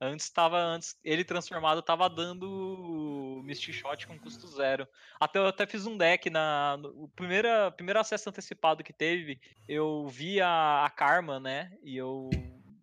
Antes 0.00 0.28
tava. 0.28 0.58
Antes, 0.58 0.98
ele 1.02 1.24
transformado 1.24 1.80
tava 1.80 2.08
dando 2.08 3.40
Misty 3.44 3.72
Shot 3.72 4.06
com 4.06 4.18
custo 4.18 4.46
zero. 4.46 4.86
Até 5.18 5.38
eu 5.38 5.46
até 5.46 5.66
fiz 5.66 5.86
um 5.86 5.96
deck 5.96 6.28
na. 6.28 6.76
No 6.76 7.08
primeiro, 7.08 7.48
primeiro 7.72 8.00
acesso 8.00 8.28
antecipado 8.28 8.84
que 8.84 8.92
teve, 8.92 9.40
eu 9.66 10.06
vi 10.06 10.40
a, 10.40 10.84
a 10.84 10.90
Karma, 10.90 11.40
né? 11.40 11.72
E 11.82 11.96
eu 11.96 12.28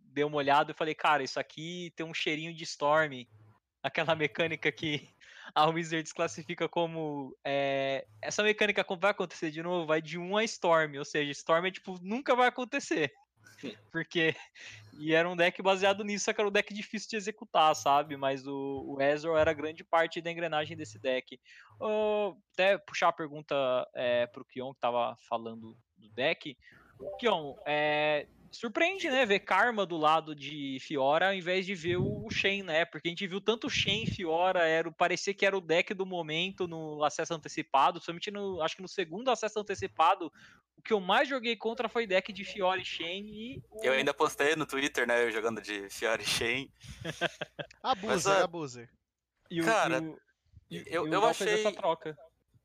dei 0.05 0.23
uma 0.23 0.37
olhada 0.37 0.71
e 0.71 0.75
falei, 0.75 0.95
cara, 0.95 1.23
isso 1.23 1.39
aqui 1.39 1.93
tem 1.95 2.05
um 2.05 2.13
cheirinho 2.13 2.53
de 2.53 2.63
Storm. 2.63 3.25
Aquela 3.83 4.15
mecânica 4.15 4.71
que 4.71 5.07
a 5.53 5.67
Wizards 5.67 6.13
classifica 6.13 6.67
como. 6.67 7.37
É, 7.43 8.07
essa 8.23 8.41
mecânica 8.41 8.83
vai 8.99 9.11
acontecer 9.11 9.51
de 9.51 9.61
novo, 9.61 9.85
vai 9.85 10.01
de 10.01 10.17
1 10.17 10.37
a 10.37 10.43
Storm. 10.45 10.97
Ou 10.97 11.05
seja, 11.05 11.31
Storm 11.31 11.67
é 11.67 11.71
tipo, 11.71 11.99
nunca 12.01 12.35
vai 12.35 12.47
acontecer. 12.47 13.13
Porque. 13.91 14.35
E 14.99 15.13
era 15.13 15.27
um 15.27 15.35
deck 15.35 15.59
baseado 15.61 16.03
nisso, 16.03 16.25
só 16.25 16.33
que 16.33 16.39
era 16.39 16.47
um 16.47 16.51
deck 16.51 16.71
difícil 16.71 17.09
de 17.09 17.15
executar, 17.15 17.75
sabe? 17.75 18.15
Mas 18.15 18.45
o, 18.45 18.85
o 18.85 19.01
Ezreal 19.01 19.37
era 19.37 19.51
grande 19.51 19.83
parte 19.83 20.21
da 20.21 20.31
engrenagem 20.31 20.77
desse 20.77 20.99
deck. 20.99 21.39
Uh, 21.81 22.37
até 22.53 22.77
puxar 22.77 23.07
a 23.07 23.13
pergunta 23.13 23.55
é, 23.95 24.27
pro 24.27 24.45
Kion, 24.45 24.71
que 24.71 24.79
tava 24.79 25.17
falando 25.27 25.75
do 25.97 26.09
deck. 26.09 26.55
Kion, 27.19 27.55
é, 27.65 28.27
surpreende, 28.53 29.09
né? 29.09 29.25
Ver 29.25 29.39
Karma 29.39 29.85
do 29.85 29.97
lado 29.97 30.35
de 30.35 30.77
Fiora 30.79 31.27
ao 31.27 31.33
invés 31.33 31.65
de 31.65 31.75
ver 31.75 31.97
o 31.97 32.29
Shen, 32.29 32.63
né? 32.63 32.85
Porque 32.85 33.07
a 33.07 33.11
gente 33.11 33.27
viu 33.27 33.41
tanto 33.41 33.69
Shen 33.69 34.03
e 34.03 34.11
Fiora, 34.11 34.65
era, 34.65 34.91
parecia 34.91 35.33
que 35.33 35.45
era 35.45 35.57
o 35.57 35.61
deck 35.61 35.93
do 35.93 36.05
momento 36.05 36.67
no 36.67 37.03
acesso 37.03 37.33
antecipado, 37.33 37.99
somente 37.99 38.31
no, 38.31 38.61
acho 38.61 38.75
que 38.75 38.81
no 38.81 38.87
segundo 38.87 39.29
acesso 39.29 39.59
antecipado, 39.59 40.31
o 40.77 40.81
que 40.81 40.93
eu 40.93 40.99
mais 40.99 41.27
joguei 41.27 41.55
contra 41.55 41.89
foi 41.89 42.07
deck 42.07 42.31
de 42.31 42.45
Fiora 42.45 42.79
e 42.79 42.85
Shen 42.85 43.25
e. 43.25 43.63
O... 43.69 43.83
Eu 43.83 43.93
ainda 43.93 44.13
postei 44.13 44.55
no 44.55 44.65
Twitter, 44.65 45.07
né? 45.07 45.23
Eu 45.23 45.31
jogando 45.31 45.61
de 45.61 45.89
Fiora 45.89 46.21
e 46.21 46.25
Shen. 46.25 46.71
abuser, 47.81 48.07
Mas, 48.07 48.27
abuser. 48.27 48.89
E 49.49 49.61
Cara, 49.61 50.01
o, 50.01 50.17
e, 50.69 50.83
eu, 50.87 51.07
eu 51.07 51.25
achei. 51.25 51.59
Essa 51.59 51.71
troca. 51.71 52.17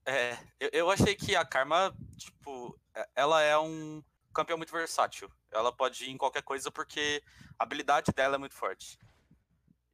É, 0.06 0.38
eu, 0.58 0.70
eu 0.72 0.90
achei 0.90 1.14
que 1.14 1.36
a 1.36 1.44
Karma, 1.44 1.94
tipo, 2.16 2.78
ela 3.14 3.42
é 3.42 3.58
um 3.58 4.02
campeão 4.32 4.56
muito 4.56 4.72
versátil. 4.72 5.30
Ela 5.50 5.72
pode 5.72 6.04
ir 6.04 6.10
em 6.10 6.16
qualquer 6.16 6.42
coisa 6.42 6.70
porque 6.70 7.22
a 7.58 7.64
habilidade 7.64 8.12
dela 8.12 8.36
é 8.36 8.38
muito 8.38 8.54
forte. 8.54 8.98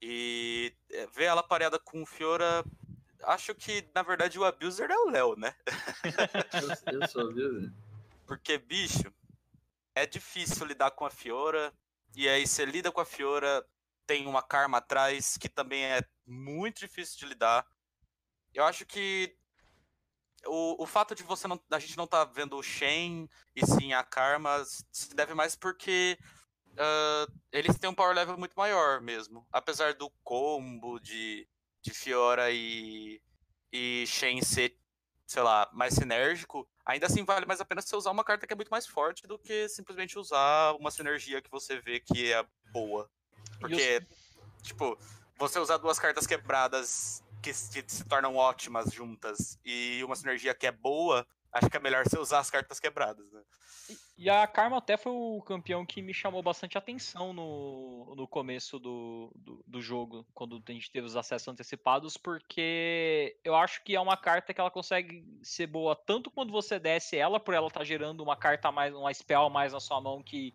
E 0.00 0.74
é, 0.90 1.06
ver 1.06 1.24
ela 1.24 1.42
pareada 1.42 1.78
com 1.78 2.04
Fiora. 2.04 2.64
Acho 3.22 3.54
que, 3.54 3.88
na 3.94 4.02
verdade, 4.02 4.38
o 4.38 4.44
abuser 4.44 4.90
é 4.90 4.96
o 4.96 5.10
Léo, 5.10 5.36
né? 5.36 5.54
eu, 6.52 7.00
eu 7.00 7.08
sou 7.08 7.22
abuser. 7.22 7.72
Porque, 8.26 8.58
bicho, 8.58 9.12
é 9.94 10.04
difícil 10.06 10.66
lidar 10.66 10.90
com 10.90 11.06
a 11.06 11.10
Fiora. 11.10 11.72
E 12.14 12.28
aí, 12.28 12.46
você 12.46 12.64
lida 12.64 12.92
com 12.92 13.00
a 13.00 13.04
Fiora, 13.06 13.64
tem 14.06 14.26
uma 14.26 14.42
karma 14.42 14.78
atrás 14.78 15.38
que 15.38 15.48
também 15.48 15.84
é 15.84 16.02
muito 16.26 16.80
difícil 16.80 17.18
de 17.18 17.26
lidar. 17.26 17.66
Eu 18.52 18.64
acho 18.64 18.84
que 18.84 19.36
o, 20.46 20.82
o 20.82 20.86
fato 20.86 21.14
de 21.14 21.22
você 21.22 21.48
não, 21.48 21.60
a 21.70 21.78
gente 21.78 21.96
não 21.96 22.06
tá 22.06 22.24
vendo 22.24 22.56
o 22.56 22.62
Shen 22.62 23.28
e 23.54 23.66
sim 23.66 23.92
a 23.92 24.02
Karma 24.02 24.64
se 24.92 25.14
deve 25.14 25.34
mais 25.34 25.56
porque 25.56 26.18
uh, 26.72 27.32
eles 27.52 27.78
têm 27.78 27.90
um 27.90 27.94
power 27.94 28.14
level 28.14 28.38
muito 28.38 28.54
maior 28.54 29.00
mesmo. 29.00 29.46
Apesar 29.52 29.94
do 29.94 30.10
combo 30.22 30.98
de, 30.98 31.48
de 31.82 31.92
Fiora 31.92 32.50
e, 32.50 33.20
e 33.72 34.04
Shen 34.06 34.42
ser, 34.42 34.76
sei 35.26 35.42
lá, 35.42 35.68
mais 35.72 35.94
sinérgico, 35.94 36.68
ainda 36.84 37.06
assim 37.06 37.24
vale 37.24 37.46
mais 37.46 37.60
a 37.60 37.64
pena 37.64 37.80
você 37.80 37.96
usar 37.96 38.10
uma 38.10 38.24
carta 38.24 38.46
que 38.46 38.52
é 38.52 38.56
muito 38.56 38.70
mais 38.70 38.86
forte 38.86 39.26
do 39.26 39.38
que 39.38 39.68
simplesmente 39.68 40.18
usar 40.18 40.72
uma 40.78 40.90
sinergia 40.90 41.40
que 41.40 41.50
você 41.50 41.80
vê 41.80 42.00
que 42.00 42.32
é 42.32 42.44
boa. 42.70 43.10
Porque, 43.58 44.06
tipo, 44.62 44.98
você 45.38 45.58
usar 45.58 45.78
duas 45.78 45.98
cartas 45.98 46.26
quebradas 46.26 47.23
que 47.44 47.52
se, 47.52 47.84
se 47.86 48.04
tornam 48.08 48.36
ótimas 48.36 48.90
juntas 48.90 49.60
e 49.62 50.02
uma 50.02 50.16
sinergia 50.16 50.54
que 50.54 50.66
é 50.66 50.72
boa, 50.72 51.26
acho 51.52 51.68
que 51.68 51.76
é 51.76 51.80
melhor 51.80 52.02
você 52.02 52.18
usar 52.18 52.38
as 52.38 52.50
cartas 52.50 52.80
quebradas, 52.80 53.30
né? 53.30 53.42
E, 53.90 54.24
e 54.24 54.30
a 54.30 54.46
Karma 54.46 54.78
até 54.78 54.96
foi 54.96 55.12
o 55.12 55.42
campeão 55.42 55.84
que 55.84 56.00
me 56.00 56.14
chamou 56.14 56.42
bastante 56.42 56.78
atenção 56.78 57.34
no, 57.34 58.14
no 58.16 58.26
começo 58.26 58.78
do, 58.78 59.30
do, 59.36 59.62
do, 59.66 59.82
jogo, 59.82 60.26
quando 60.32 60.62
a 60.66 60.72
gente 60.72 60.90
teve 60.90 61.06
os 61.06 61.16
acessos 61.16 61.46
antecipados, 61.48 62.16
porque 62.16 63.36
eu 63.44 63.54
acho 63.54 63.84
que 63.84 63.94
é 63.94 64.00
uma 64.00 64.16
carta 64.16 64.54
que 64.54 64.60
ela 64.60 64.70
consegue 64.70 65.22
ser 65.42 65.66
boa 65.66 65.94
tanto 65.94 66.30
quando 66.30 66.50
você 66.50 66.78
desce 66.78 67.14
ela, 67.14 67.38
por 67.38 67.52
ela 67.52 67.66
estar 67.66 67.80
tá 67.80 67.84
gerando 67.84 68.22
uma 68.22 68.36
carta 68.36 68.72
mais, 68.72 68.94
uma 68.94 69.12
spell 69.12 69.50
mais 69.50 69.74
na 69.74 69.80
sua 69.80 70.00
mão 70.00 70.22
que 70.22 70.54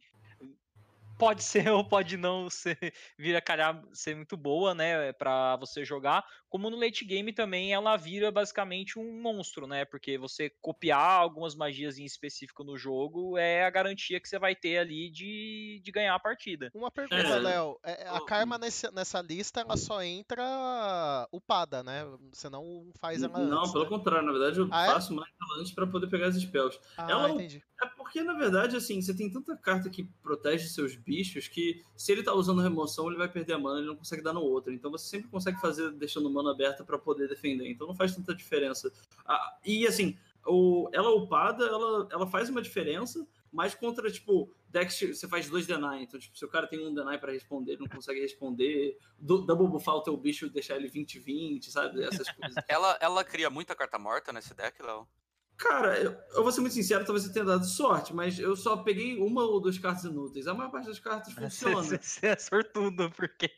pode 1.20 1.44
ser 1.44 1.70
ou 1.70 1.84
pode 1.84 2.16
não 2.16 2.50
ser, 2.50 2.78
vir 3.18 3.36
a 3.36 3.42
calhar 3.42 3.84
ser 3.92 4.16
muito 4.16 4.38
boa, 4.38 4.74
né, 4.74 5.12
para 5.12 5.58
você 5.58 5.84
jogar. 5.84 6.26
Como 6.48 6.70
no 6.70 6.80
late 6.80 7.04
game 7.04 7.34
também 7.34 7.74
ela 7.74 7.98
vira 7.98 8.32
basicamente 8.32 8.98
um 8.98 9.22
monstro, 9.22 9.68
né, 9.68 9.84
porque 9.84 10.18
você 10.18 10.50
copiar 10.62 11.20
algumas 11.20 11.54
magias 11.54 12.00
em 12.00 12.06
específico 12.06 12.64
no 12.64 12.78
jogo 12.78 13.38
é 13.38 13.66
a 13.66 13.70
garantia 13.70 14.20
que 14.20 14.30
você 14.30 14.40
vai 14.40 14.56
ter 14.56 14.78
ali 14.78 15.12
de, 15.12 15.82
de 15.84 15.92
ganhar 15.92 16.16
a 16.16 16.20
partida. 16.20 16.72
Uma 16.74 16.90
pergunta, 16.90 17.18
é. 17.18 17.40
Léo, 17.40 17.78
é, 17.84 18.08
a 18.08 18.24
Karma 18.26 18.58
nesse, 18.58 18.90
nessa 18.92 19.22
lista 19.22 19.60
ela 19.60 19.76
só 19.76 20.02
entra 20.02 21.28
upada, 21.34 21.84
né? 21.84 22.06
Você 22.32 22.50
não 22.50 22.92
faz 22.98 23.22
ela 23.22 23.38
Não, 23.38 23.60
antes, 23.60 23.74
pelo 23.74 23.84
né? 23.84 23.90
contrário, 23.90 24.26
na 24.26 24.32
verdade 24.32 24.60
eu 24.60 24.70
ah, 24.72 24.86
é? 24.86 24.88
faço 24.88 25.12
é? 25.12 25.16
mais 25.18 25.30
antes 25.60 25.74
para 25.74 25.86
poder 25.86 26.08
pegar 26.08 26.28
as 26.28 26.36
spells. 26.36 26.80
Ah, 26.98 27.12
ela 27.12 27.30
entendi. 27.30 27.62
Porque, 28.10 28.24
na 28.24 28.34
verdade, 28.34 28.76
assim, 28.76 29.00
você 29.00 29.14
tem 29.14 29.30
tanta 29.30 29.56
carta 29.56 29.88
que 29.88 30.04
protege 30.24 30.68
seus 30.68 30.96
bichos 30.96 31.48
que 31.48 31.84
se 31.96 32.12
ele 32.12 32.24
tá 32.24 32.34
usando 32.34 32.60
remoção, 32.60 33.08
ele 33.08 33.20
vai 33.20 33.32
perder 33.32 33.54
a 33.54 33.60
mana, 33.60 33.78
ele 33.78 33.88
não 33.88 33.96
consegue 33.96 34.24
dar 34.24 34.34
no 34.34 34.42
outro. 34.42 34.74
Então 34.74 34.90
você 34.90 35.06
sempre 35.06 35.30
consegue 35.30 35.62
fazer 35.62 35.92
deixando 35.92 36.28
mana 36.28 36.50
aberta 36.50 36.84
para 36.84 36.98
poder 36.98 37.30
defender. 37.30 37.70
Então 37.70 37.86
não 37.86 37.96
faz 37.96 38.16
tanta 38.16 38.34
diferença. 38.34 38.92
Ah, 39.28 39.60
e 39.64 39.86
assim, 39.86 40.18
o, 40.44 40.90
ela 40.92 41.14
upada, 41.14 41.64
ela, 41.64 42.08
ela 42.12 42.26
faz 42.26 42.50
uma 42.50 42.64
diferença, 42.64 43.28
mas 43.54 43.76
contra, 43.76 44.10
tipo, 44.10 44.52
decks 44.70 45.00
você 45.16 45.28
faz 45.28 45.48
dois 45.48 45.68
deny. 45.68 46.02
Então, 46.02 46.20
tipo, 46.20 46.36
se 46.36 46.44
o 46.44 46.50
cara 46.50 46.66
tem 46.66 46.84
um 46.84 46.92
deny 46.92 47.20
para 47.20 47.32
responder, 47.32 47.74
ele 47.74 47.82
não 47.82 47.90
consegue 47.90 48.22
responder. 48.22 48.98
double 49.20 49.68
buffar 49.68 49.94
o 49.94 50.02
teu 50.02 50.18
bicho 50.18 50.48
e 50.48 50.50
deixar 50.50 50.78
ele 50.78 50.90
20-20, 50.90 51.66
sabe? 51.66 52.02
Essas 52.02 52.28
coisas. 52.32 52.56
ela, 52.68 52.98
ela 53.00 53.24
cria 53.24 53.52
muita 53.52 53.76
carta 53.76 54.00
morta 54.00 54.34
nesse 54.34 54.56
deck, 54.56 54.82
Léo? 54.82 55.08
Cara, 55.60 56.00
eu, 56.00 56.16
eu, 56.36 56.42
vou 56.42 56.54
ser 56.54 56.62
muito 56.62 56.74
sincero, 56.74 57.04
talvez 57.04 57.26
você 57.26 57.34
tenha 57.34 57.44
dado 57.44 57.66
sorte, 57.66 58.16
mas 58.16 58.40
eu 58.40 58.56
só 58.56 58.78
peguei 58.78 59.20
uma 59.20 59.44
ou 59.44 59.60
duas 59.60 59.78
cartas 59.78 60.06
inúteis. 60.06 60.48
A 60.48 60.54
maior 60.54 60.72
parte 60.72 60.88
das 60.88 61.00
cartas 61.00 61.34
funciona. 61.34 61.84
Você 62.02 62.28
é 62.28 62.38
sortudo, 62.38 63.12
porque 63.12 63.52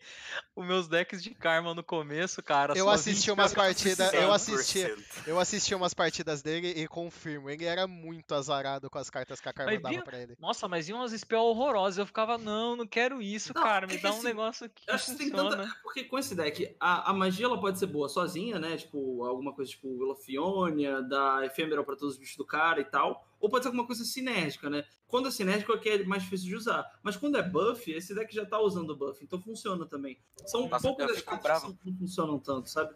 os 0.56 0.66
meus 0.66 0.88
decks 0.88 1.22
de 1.22 1.30
karma 1.36 1.76
no 1.76 1.84
começo, 1.84 2.42
cara. 2.42 2.74
Eu 2.76 2.90
assisti 2.90 3.30
umas 3.30 3.54
partidas. 3.54 4.12
Eu 4.14 4.34
assisti, 4.34 4.80
eu 5.28 5.38
assisti 5.38 5.76
umas 5.76 5.94
partidas 5.94 6.42
dele 6.42 6.70
e 6.70 6.88
confirmo, 6.88 7.52
ele 7.52 7.66
era 7.66 7.86
muito 7.86 8.34
azarado 8.34 8.90
com 8.90 8.98
as 8.98 9.12
cartas 9.12 9.40
que 9.40 9.48
a 9.48 9.54
karma 9.54 9.72
mas 9.72 9.82
dava 9.82 10.04
pra 10.04 10.20
ele. 10.20 10.36
Nossa, 10.40 10.68
mas 10.68 10.90
iam 10.90 10.98
umas 10.98 11.12
spell 11.12 11.42
horrorosas. 11.42 12.00
Eu 12.00 12.08
ficava, 12.08 12.36
não, 12.36 12.76
não 12.76 12.88
quero 12.88 13.22
isso, 13.22 13.54
não, 13.54 13.62
cara. 13.62 13.86
Me 13.86 13.98
é 13.98 13.98
dá 14.00 14.10
um 14.10 14.14
assim, 14.14 14.24
negócio 14.24 14.68
que. 14.70 14.90
Acho 14.90 15.12
que 15.12 15.18
tem 15.20 15.30
tanta. 15.30 15.70
Porque 15.84 16.04
com 16.06 16.18
esse 16.18 16.34
deck, 16.34 16.76
a, 16.80 17.12
a 17.12 17.14
magia 17.14 17.46
ela 17.46 17.60
pode 17.60 17.78
ser 17.78 17.86
boa 17.86 18.10
sozinha, 18.10 18.58
né? 18.58 18.76
Tipo, 18.76 19.24
alguma 19.24 19.54
coisa 19.54 19.70
tipo 19.70 19.88
Elofionia, 20.02 21.04
da 21.04 21.46
Ephemeral 21.46 21.86
para 21.92 22.00
todos 22.00 22.16
os 22.16 22.20
bichos 22.20 22.38
do 22.38 22.46
cara 22.46 22.80
e 22.80 22.86
tal. 22.86 23.28
Ou 23.40 23.50
pode 23.50 23.64
ser 23.64 23.68
alguma 23.68 23.86
coisa 23.86 24.06
sinérgica, 24.06 24.70
né? 24.70 24.86
Quando 25.08 25.28
é 25.28 25.32
sinérgico 25.32 25.74
é 25.74 25.78
que 25.78 25.90
é 25.90 26.04
mais 26.06 26.24
difícil 26.24 26.48
de 26.48 26.56
usar. 26.56 27.00
Mas 27.04 27.18
quando 27.18 27.38
é 27.38 27.44
buff, 27.44 27.92
esse 27.92 28.16
deck 28.16 28.34
já 28.34 28.46
tá 28.46 28.60
usando 28.60 28.96
buff, 28.96 29.22
então 29.24 29.42
funciona 29.42 29.86
também. 29.86 30.18
São 30.46 30.70
Nossa, 30.70 30.88
poucas 30.88 31.18
as 31.18 31.22
cartas 31.22 31.64
que 31.64 31.90
não 31.90 31.98
funcionam 31.98 32.40
tanto, 32.40 32.70
sabe? 32.70 32.96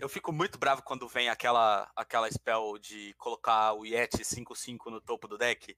Eu 0.00 0.08
fico 0.08 0.32
muito 0.32 0.58
bravo 0.58 0.82
quando 0.82 1.08
vem 1.08 1.28
aquela, 1.28 1.90
aquela 1.96 2.30
spell 2.30 2.78
de 2.78 3.14
colocar 3.14 3.72
o 3.72 3.84
Yeti 3.84 4.22
5-5 4.22 4.90
no 4.90 5.00
topo 5.00 5.26
do 5.26 5.38
deck. 5.38 5.76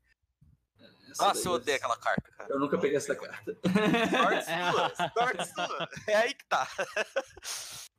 Essa 1.11 1.29
Nossa, 1.29 1.49
eu 1.49 1.53
odeio 1.53 1.75
é... 1.75 1.79
aquela 1.79 1.97
carta, 1.97 2.31
cara. 2.37 2.53
Eu 2.53 2.59
nunca 2.59 2.77
peguei 2.79 2.97
essa 2.97 3.15
carta. 3.15 3.57
Sorte 5.15 5.47
sua, 5.47 5.67
sua. 5.67 5.89
É 6.09 6.17
aí 6.17 6.35
que 6.35 6.45
tá. 6.47 6.69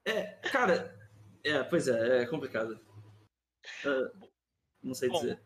É, 0.06 0.24
cara, 0.52 0.96
é, 1.44 1.64
pois 1.64 1.88
é, 1.88 2.24
é 2.24 2.26
complicado. 2.26 2.80
Uh, 3.86 4.27
não 4.88 4.96
sei 4.96 5.10
Bom, 5.10 5.20
dizer. 5.20 5.40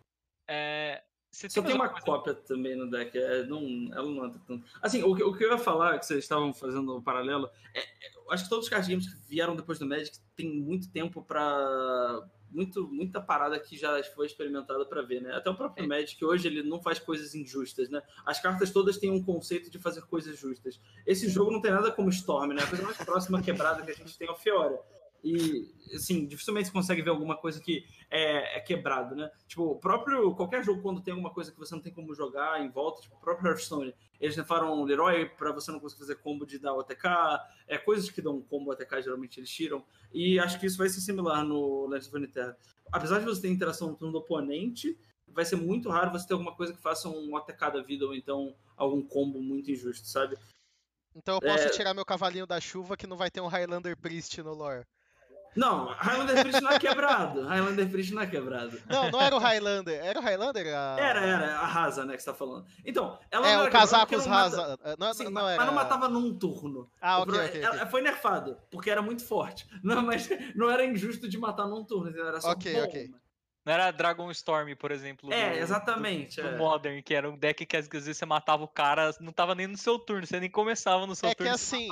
É, 0.48 1.02
você 1.32 1.50
Só 1.50 1.62
tem 1.62 1.74
uma 1.74 1.88
coisa... 1.88 2.06
cópia 2.06 2.34
também 2.34 2.76
no 2.76 2.89
deck, 2.89 3.18
é, 3.18 3.44
não, 3.46 3.62
ela 3.94 4.10
não 4.10 4.24
anda 4.24 4.38
tanto. 4.46 4.66
Assim, 4.82 5.02
o 5.02 5.16
que, 5.16 5.24
o 5.24 5.34
que 5.34 5.46
eu 5.46 5.52
ia 5.52 5.58
falar, 5.58 5.98
que 5.98 6.06
vocês 6.06 6.20
estavam 6.20 6.54
fazendo 6.54 6.98
o 6.98 7.02
paralelo, 7.02 7.50
é, 7.74 7.80
é, 7.80 8.12
acho 8.32 8.44
que 8.44 8.50
todos 8.50 8.66
os 8.66 8.70
card 8.70 8.89
games 8.89 9.08
que 9.08 9.30
vieram 9.30 9.56
depois 9.56 9.80
do 9.80 9.86
Magic 9.86 10.18
tem 10.36 10.54
muito 10.54 10.92
tempo 10.92 11.24
para 11.24 12.22
muito, 12.52 12.86
muita 12.89 13.22
parada 13.22 13.58
que 13.58 13.78
já 13.78 14.04
foi 14.14 14.26
experimentada 14.26 14.86
para 14.86 15.02
ver, 15.02 15.22
né? 15.22 15.34
Até 15.34 15.50
o 15.50 15.56
próprio 15.56 15.86
é. 15.86 15.88
Magic 15.88 16.24
hoje 16.24 16.50
ele 16.50 16.62
não 16.62 16.82
faz 16.82 17.00
coisas 17.00 17.34
injustas, 17.34 17.89
né? 17.89 18.02
As 18.26 18.42
cartas 18.42 18.72
todas 18.72 18.98
têm 18.98 19.10
um 19.10 19.24
conceito 19.24 19.72
de 19.72 19.80
fazer 19.80 20.02
coisas 20.02 20.38
justas. 20.38 20.82
Esse 21.08 21.30
jogo 21.30 21.50
não 21.50 21.62
tem 21.62 21.72
nada 21.72 21.92
como 21.92 22.10
Storm, 22.10 22.52
né? 22.52 22.62
A 22.62 22.68
coisa 22.68 22.84
mais 22.84 22.98
próxima 22.98 23.42
quebrada 23.42 23.84
que 23.84 23.92
a 23.92 23.96
gente 23.96 24.18
tem 24.18 24.28
é 24.28 24.32
o 24.32 24.36
Fiora. 24.36 24.78
E, 25.24 25.69
assim, 25.93 26.26
dificilmente 26.26 26.67
você 26.67 26.74
consegue 26.74 27.01
ver 27.01 27.11
alguma 27.11 27.38
coisa 27.38 27.61
que 27.61 27.86
é, 28.09 28.57
é, 28.57 28.59
quebrado, 28.59 29.15
né? 29.15 29.30
Tipo, 29.47 29.63
o 29.63 29.76
próprio. 29.76 30.34
Qualquer 30.36 30.63
jogo, 30.63 30.82
quando 30.82 31.01
tem 31.01 31.11
alguma 31.11 31.32
coisa 31.32 31.51
que 31.51 31.59
você 31.59 31.76
não 31.76 31.82
tem 31.82 31.93
como 31.93 32.13
jogar 32.15 32.59
em 32.61 32.69
volta, 32.69 33.01
tipo, 33.01 33.15
o 33.15 33.19
próprio 33.19 33.49
Hearthstone, 33.49 33.93
eles 34.19 34.36
levaram 34.36 34.80
o 34.80 34.84
Leroy 34.84 35.30
para 35.30 35.51
você 35.51 35.72
não 35.72 35.80
conseguir 35.80 36.01
fazer 36.01 36.15
combo 36.15 36.45
de 36.45 36.57
dar 36.57 36.74
OTK, 36.74 37.05
é, 37.67 37.78
coisas 37.78 38.09
que 38.09 38.22
dão 38.22 38.41
combo 38.41 38.72
OTK, 38.72 39.03
geralmente 39.03 39.39
eles 39.39 39.49
tiram. 39.49 39.84
E 40.11 40.39
acho 40.39 40.59
que 40.59 40.65
isso 40.65 40.78
vai 40.78 40.89
ser 40.89 41.01
similar 41.01 41.43
no 41.43 41.88
Legends 41.88 42.07
of 42.07 42.15
Runeterra. 42.15 42.57
Apesar 42.91 43.19
de 43.19 43.26
você 43.26 43.41
ter 43.41 43.49
interação 43.49 43.89
no 43.89 43.95
turno 43.95 44.13
do 44.13 44.19
oponente, 44.19 44.97
vai 45.28 45.45
ser 45.45 45.55
muito 45.55 45.89
raro 45.89 46.11
você 46.11 46.28
ter 46.28 46.34
alguma 46.34 46.55
coisa 46.55 46.74
que 46.74 46.82
faça 46.82 47.07
um 47.07 47.36
OTK 47.36 47.59
da 47.72 47.82
vida 47.82 48.05
ou 48.05 48.15
então 48.15 48.55
algum 48.76 49.01
combo 49.01 49.41
muito 49.41 49.72
injusto, 49.72 50.07
sabe? 50.07 50.36
Então 51.15 51.36
eu 51.36 51.41
posso 51.41 51.65
é... 51.65 51.69
tirar 51.69 51.93
meu 51.93 52.05
cavalinho 52.05 52.47
da 52.47 52.59
chuva 52.59 52.97
que 52.97 53.07
não 53.07 53.17
vai 53.17 53.30
ter 53.30 53.41
um 53.41 53.47
Highlander 53.47 53.97
Priest 53.97 54.41
no 54.41 54.53
lore. 54.53 54.86
Não, 55.56 55.88
Highlander 55.88 56.41
Priest 56.41 56.62
não 56.62 56.72
é 56.72 56.80
quebrado. 56.80 57.41
Highlander 57.47 57.89
Priest 57.89 58.14
não 58.14 58.22
é 58.22 58.28
quebrado. 58.28 58.82
Não, 58.89 59.12
não 59.12 59.22
era 59.22 59.36
o 59.36 59.39
Highlander. 59.39 60.04
Era 60.04 60.20
o 60.20 60.24
Highlander? 60.24 60.68
A... 60.68 60.95
Era, 60.99 61.20
era. 61.22 61.60
A 61.60 61.66
Rasa, 61.66 62.06
né, 62.06 62.16
que 62.16 62.24
você 62.24 62.32
tá 62.32 62.36
falando. 62.36 62.66
Então, 62.86 63.20
ela 63.30 63.47
é, 63.47 63.58
não 63.58 63.66
o 63.66 63.72
Casacos 63.72 64.26
Rasa. 64.26 64.70
Mata... 64.70 64.95
Não, 64.97 65.14
Sim, 65.14 65.30
não 65.30 65.47
era... 65.47 65.58
Mas 65.58 65.68
não 65.68 65.74
matava 65.74 66.08
num 66.08 66.38
turno. 66.38 66.89
Ah, 67.02 67.22
ok, 67.22 67.39
ok. 67.39 67.62
Ela 67.62 67.86
foi 67.88 68.02
nerfado, 68.02 68.58
porque 68.70 68.89
era 68.89 69.02
muito 69.02 69.26
forte. 69.26 69.68
Não, 69.84 70.02
mas 70.02 70.30
não 70.56 70.70
era 70.70 70.86
injusto 70.86 71.28
de 71.28 71.38
matar 71.38 71.68
num 71.68 71.84
turno, 71.84 72.18
era 72.18 72.39
só 72.39 72.52
Ok, 72.52 72.74
bom. 72.74 72.84
ok. 72.84 73.10
Não 73.64 73.74
era 73.74 73.91
Dragon 73.91 74.30
Storm, 74.32 74.76
por 74.76 74.91
exemplo. 74.91 75.32
É, 75.32 75.52
do, 75.52 75.58
exatamente. 75.58 76.41
Do, 76.41 76.47
é. 76.47 76.52
do, 76.52 76.58
Modern, 76.58 77.02
que 77.04 77.14
era 77.14 77.30
um 77.30 77.38
deck 77.38 77.66
que 77.66 77.78
às 77.78 77.88
vezes 77.88 78.18
você 78.18 78.26
matava 78.26 78.64
o 78.64 78.68
cara, 78.68 79.12
não 79.20 79.32
tava 79.32 79.54
nem 79.54 79.68
no 79.68 79.78
seu 79.78 79.99
turno, 79.99 80.26
você 80.26 80.39
nem 80.39 80.49
começava 80.49 81.06
no 81.06 81.16
seu 81.16 81.30
é 81.30 81.36
turno. 81.36 81.47
É 81.47 81.54
que 81.54 81.56
assim, 81.56 81.89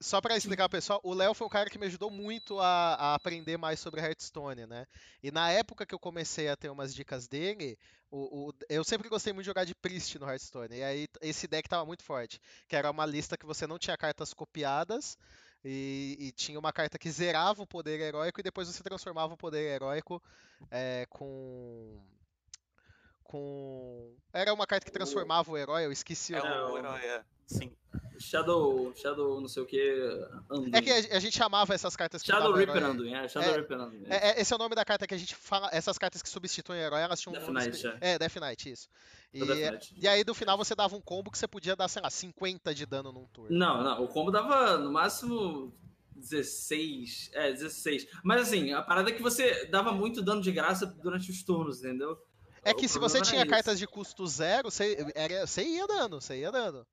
só 0.00 0.20
para 0.20 0.36
explicar 0.36 0.68
pessoal, 0.68 0.98
o 1.04 1.12
Léo 1.12 1.34
foi 1.34 1.46
o 1.46 1.50
cara 1.50 1.68
que 1.68 1.78
me 1.78 1.86
ajudou 1.86 2.10
muito 2.10 2.58
a, 2.58 2.94
a, 2.94 3.14
aprender 3.14 3.58
mais 3.58 3.78
sobre 3.78 4.00
Hearthstone, 4.00 4.66
né? 4.66 4.86
E 5.22 5.30
na 5.30 5.50
época 5.50 5.84
que 5.84 5.94
eu 5.94 5.98
comecei 5.98 6.48
a 6.48 6.56
ter 6.56 6.70
umas 6.70 6.94
dicas 6.94 7.28
dele, 7.28 7.78
o, 8.10 8.48
o, 8.48 8.52
eu 8.68 8.82
sempre 8.82 9.10
gostei 9.10 9.32
muito 9.32 9.44
de 9.44 9.50
jogar 9.50 9.64
de 9.64 9.74
Priest 9.74 10.18
no 10.18 10.26
Hearthstone. 10.26 10.74
E 10.76 10.82
aí 10.82 11.08
esse 11.20 11.46
deck 11.46 11.68
tava 11.68 11.84
muito 11.84 12.02
forte, 12.02 12.40
que 12.66 12.74
era 12.74 12.90
uma 12.90 13.04
lista 13.04 13.36
que 13.36 13.44
você 13.44 13.66
não 13.66 13.78
tinha 13.78 13.96
cartas 13.96 14.32
copiadas. 14.32 15.18
E, 15.62 16.16
e 16.18 16.32
tinha 16.32 16.58
uma 16.58 16.72
carta 16.72 16.98
que 16.98 17.10
zerava 17.10 17.62
o 17.62 17.66
poder 17.66 18.00
heróico 18.00 18.40
e 18.40 18.42
depois 18.42 18.66
você 18.66 18.82
transformava 18.82 19.34
o 19.34 19.36
poder 19.36 19.74
heróico 19.74 20.22
é, 20.70 21.04
com 21.10 22.00
com. 23.30 24.12
Era 24.32 24.52
uma 24.52 24.66
carta 24.66 24.84
que 24.84 24.90
transformava 24.90 25.52
o 25.52 25.56
herói, 25.56 25.86
eu 25.86 25.92
esqueci 25.92 26.34
é 26.34 26.42
o 26.42 26.44
nome. 26.44 26.72
o 26.72 26.78
herói, 26.78 27.00
é. 27.00 27.22
Sim. 27.46 27.72
Shadow, 28.18 28.92
Shadow 28.94 29.40
não 29.40 29.48
sei 29.48 29.62
o 29.62 29.66
que. 29.66 29.80
Anduin. 30.50 30.70
É 30.74 30.82
que 30.82 30.90
a, 30.90 31.16
a, 31.16 31.20
gente 31.20 31.36
chamava 31.36 31.72
essas 31.72 31.96
cartas 31.96 32.22
que 32.22 32.28
Shadow 32.28 32.52
Reaper 32.52 32.84
Anduin, 32.84 33.14
é, 33.14 33.28
Shadow 33.28 33.50
é, 33.50 33.56
Reaper 33.56 33.80
Anduin. 33.80 34.04
É. 34.08 34.30
É, 34.30 34.40
esse 34.40 34.52
é 34.52 34.56
o 34.56 34.58
nome 34.58 34.74
da 34.74 34.84
carta 34.84 35.06
que 35.06 35.14
a 35.14 35.16
gente 35.16 35.34
fala, 35.34 35.70
essas 35.72 35.96
cartas 35.96 36.20
que 36.20 36.28
substituem 36.28 36.80
o 36.80 36.82
herói, 36.82 37.00
elas 37.00 37.20
tinham 37.20 37.32
Death 37.32 37.48
um 37.48 37.52
Knight, 37.52 37.86
é. 37.86 37.98
é, 38.00 38.18
Death 38.18 38.36
Knight, 38.36 38.70
isso. 38.70 38.88
E, 39.32 39.40
e 39.96 40.08
aí 40.08 40.24
no 40.26 40.34
final 40.34 40.58
você 40.58 40.74
dava 40.74 40.96
um 40.96 41.00
combo 41.00 41.30
que 41.30 41.38
você 41.38 41.46
podia 41.46 41.76
dar, 41.76 41.88
sei 41.88 42.02
lá, 42.02 42.10
50 42.10 42.74
de 42.74 42.84
dano 42.84 43.12
num 43.12 43.26
turno. 43.26 43.56
Não, 43.56 43.82
não, 43.82 44.04
o 44.04 44.08
combo 44.08 44.30
dava 44.30 44.76
no 44.76 44.92
máximo 44.92 45.72
16, 46.16 47.30
é, 47.32 47.52
16. 47.52 48.06
Mas 48.22 48.42
assim, 48.42 48.72
a 48.72 48.82
parada 48.82 49.08
é 49.08 49.12
que 49.12 49.22
você 49.22 49.66
dava 49.66 49.92
muito 49.92 50.20
dano 50.20 50.42
de 50.42 50.52
graça 50.52 50.84
durante 50.84 51.30
os 51.30 51.42
turnos, 51.42 51.78
entendeu? 51.78 52.18
É 52.64 52.74
que 52.74 52.86
o 52.86 52.88
se 52.88 52.98
você 52.98 53.20
tinha 53.20 53.46
cartas 53.46 53.78
de 53.78 53.86
custo 53.86 54.26
zero, 54.26 54.70
você, 54.70 55.12
era, 55.14 55.46
você 55.46 55.62
ia 55.62 55.86
dando, 55.86 56.20
você 56.20 56.38
ia 56.38 56.52
dando. 56.52 56.86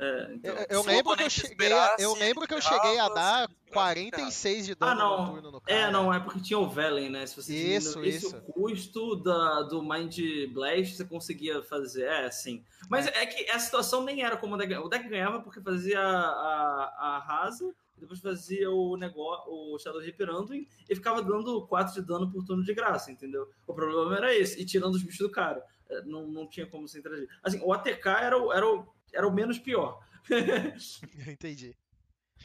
É, 0.00 0.32
então, 0.32 0.54
eu, 0.54 0.66
eu 0.70 0.82
lembro 0.82 1.14
que 1.14 1.24
eu 1.24 1.28
cheguei, 1.28 1.72
a, 1.74 1.96
eu 1.98 2.14
lembro 2.14 2.46
que 2.48 2.54
eu 2.54 2.62
cheguei 2.62 2.98
a 2.98 3.10
dar 3.10 3.50
46 3.70 4.66
de 4.66 4.74
dano 4.74 4.92
ah, 4.92 4.94
não. 4.94 5.26
no 5.26 5.32
turno 5.32 5.50
no 5.50 5.60
cara. 5.60 5.78
É, 5.78 5.90
não, 5.90 6.14
é 6.14 6.18
porque 6.18 6.40
tinha 6.40 6.58
o 6.58 6.66
Velen, 6.66 7.10
né? 7.10 7.26
Se 7.26 7.36
você 7.36 7.54
isso, 7.54 8.02
esse 8.02 8.26
isso. 8.26 8.36
o 8.36 8.40
custo 8.40 9.16
da, 9.16 9.60
do 9.62 9.82
Mind 9.82 10.18
Blast 10.54 10.96
você 10.96 11.04
conseguia 11.04 11.62
fazer, 11.62 12.04
é 12.04 12.24
assim. 12.24 12.64
Mas 12.88 13.06
é. 13.08 13.22
é 13.22 13.26
que 13.26 13.50
a 13.50 13.58
situação 13.58 14.02
nem 14.02 14.22
era 14.22 14.38
como 14.38 14.54
o 14.54 14.58
deck, 14.58 14.74
o 14.76 14.88
deck 14.88 15.06
ganhava 15.06 15.40
porque 15.40 15.60
fazia 15.60 16.00
a, 16.00 16.30
a, 16.30 17.16
a 17.16 17.18
rasa 17.18 17.74
depois 18.00 18.20
fazia 18.20 18.70
o 18.70 18.96
negócio, 18.96 19.52
o 19.52 19.78
Shadow 19.78 20.00
Reaper 20.00 20.30
Anduin, 20.30 20.66
e 20.88 20.94
ficava 20.94 21.22
dando 21.22 21.66
4 21.66 21.94
de 21.94 22.06
dano 22.06 22.30
por 22.30 22.44
turno 22.44 22.64
de 22.64 22.74
graça, 22.74 23.12
entendeu? 23.12 23.48
O 23.66 23.74
problema 23.74 24.16
era 24.16 24.34
esse, 24.34 24.60
e 24.60 24.64
tirando 24.64 24.94
os 24.94 25.02
bichos 25.02 25.26
do 25.26 25.30
cara. 25.30 25.62
É, 25.88 26.02
não, 26.02 26.26
não 26.26 26.48
tinha 26.48 26.66
como 26.66 26.88
se 26.88 26.98
interagir. 26.98 27.28
Assim, 27.42 27.60
o 27.62 27.72
ATK 27.72 28.06
era 28.06 28.38
o, 28.38 28.52
era 28.52 28.66
o, 28.66 28.86
era 29.12 29.28
o 29.28 29.32
menos 29.32 29.58
pior. 29.58 30.00
Entendi. 31.28 31.76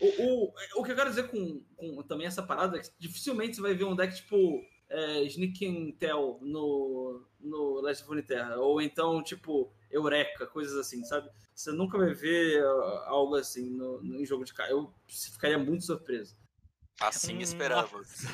O, 0.02 0.06
o, 0.06 0.54
o 0.82 0.84
que 0.84 0.92
eu 0.92 0.96
quero 0.96 1.10
dizer 1.10 1.30
com, 1.30 1.64
com 1.76 2.04
também 2.04 2.28
essa 2.28 2.44
parada 2.44 2.78
é 2.78 2.82
que 2.82 2.90
dificilmente 3.00 3.56
você 3.56 3.62
vai 3.62 3.74
ver 3.74 3.86
um 3.86 3.96
deck 3.96 4.14
tipo 4.14 4.62
é, 4.90 5.24
Sneak 5.24 5.66
and 5.66 5.92
Tell 5.98 6.38
no, 6.42 7.26
no 7.40 7.82
Last 7.82 8.04
of 8.04 8.22
Terra, 8.24 8.58
ou 8.58 8.82
então 8.82 9.24
tipo 9.24 9.72
Eureka, 9.96 10.46
coisas 10.48 10.78
assim, 10.78 11.04
sabe? 11.06 11.30
Você 11.54 11.72
nunca 11.72 11.98
vai 11.98 12.14
ver 12.14 12.64
uh, 12.64 13.04
algo 13.06 13.36
assim 13.36 13.70
no, 13.70 14.02
no 14.02 14.22
em 14.22 14.26
jogo 14.26 14.44
de 14.44 14.54
carta. 14.54 14.74
Eu 14.74 14.94
ficaria 15.08 15.58
muito 15.58 15.86
surpreso. 15.86 16.36
Assim 17.00 17.38
um. 17.38 17.42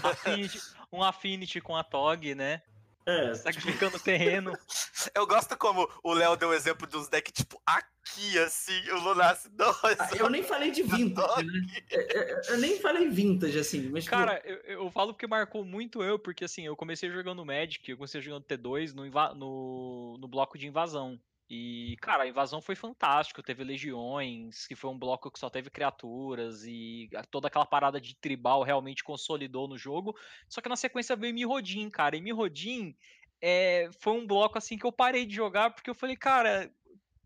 Um 0.04 0.08
affinity, 0.08 0.62
um 0.92 1.04
affinity 1.04 1.62
com 1.62 1.76
a 1.76 1.84
TOG, 1.84 2.36
né? 2.36 2.62
É. 3.06 3.34
Sacrificando 3.34 3.94
tipo... 3.94 4.06
terreno. 4.06 4.54
Eu 5.16 5.26
gosto 5.26 5.58
como 5.58 5.90
o 6.04 6.14
Léo 6.14 6.36
deu 6.36 6.50
o 6.50 6.54
exemplo 6.54 6.86
de 6.86 6.96
uns 6.96 7.08
decks, 7.08 7.34
tipo, 7.34 7.60
aqui, 7.66 8.38
assim, 8.38 8.80
o 8.92 9.00
Lunas. 9.00 9.50
Ah, 9.98 10.10
eu 10.16 10.30
nem 10.30 10.44
falei 10.44 10.70
de 10.70 10.84
vintage, 10.84 11.44
né? 11.44 11.68
É, 11.90 12.18
é, 12.20 12.42
eu 12.50 12.58
nem 12.60 12.80
falei 12.80 13.10
vintage, 13.10 13.58
assim. 13.58 13.90
Mas, 13.90 14.04
tipo, 14.04 14.16
Cara, 14.16 14.40
eu, 14.46 14.58
eu 14.58 14.92
falo 14.92 15.14
porque 15.14 15.26
marcou 15.26 15.66
muito 15.66 16.04
eu, 16.04 16.20
porque 16.20 16.46
assim, 16.46 16.68
eu 16.68 16.76
comecei 16.76 17.10
jogando 17.10 17.44
Magic, 17.44 17.90
eu 17.90 17.98
comecei 17.98 18.22
jogando 18.22 18.44
T2 18.44 18.94
no, 18.94 19.06
no, 19.36 20.18
no 20.20 20.28
bloco 20.28 20.56
de 20.56 20.68
invasão. 20.68 21.20
E, 21.54 21.98
cara, 21.98 22.24
a 22.24 22.28
invasão 22.30 22.62
foi 22.62 22.76
fantástico. 22.76 23.44
Teve 23.44 23.66
legiões, 23.66 24.66
que 24.68 24.74
foi 24.74 24.90
um 24.90 24.98
bloco 24.98 25.30
que 25.30 25.38
só 25.38 25.50
teve 25.50 25.70
criaturas, 25.70 26.64
e 26.64 27.10
toda 27.30 27.50
aquela 27.50 27.66
parada 27.66 28.00
de 28.00 28.16
tribal 28.16 28.64
realmente 28.64 29.04
consolidou 29.04 29.68
no 29.68 29.78
jogo. 29.78 30.18
Só 30.48 30.62
que 30.62 30.70
na 30.70 30.78
sequência 30.78 31.14
veio 31.14 31.34
Mirrodin, 31.34 31.90
cara. 31.90 32.16
E 32.16 32.22
Mirrodin 32.22 32.96
é, 33.42 33.90
foi 34.00 34.14
um 34.14 34.26
bloco 34.26 34.58
assim 34.58 34.78
que 34.78 34.86
eu 34.86 34.94
parei 34.94 35.26
de 35.26 35.36
jogar, 35.36 35.72
porque 35.72 35.90
eu 35.90 35.94
falei, 35.94 36.16
cara, 36.16 36.74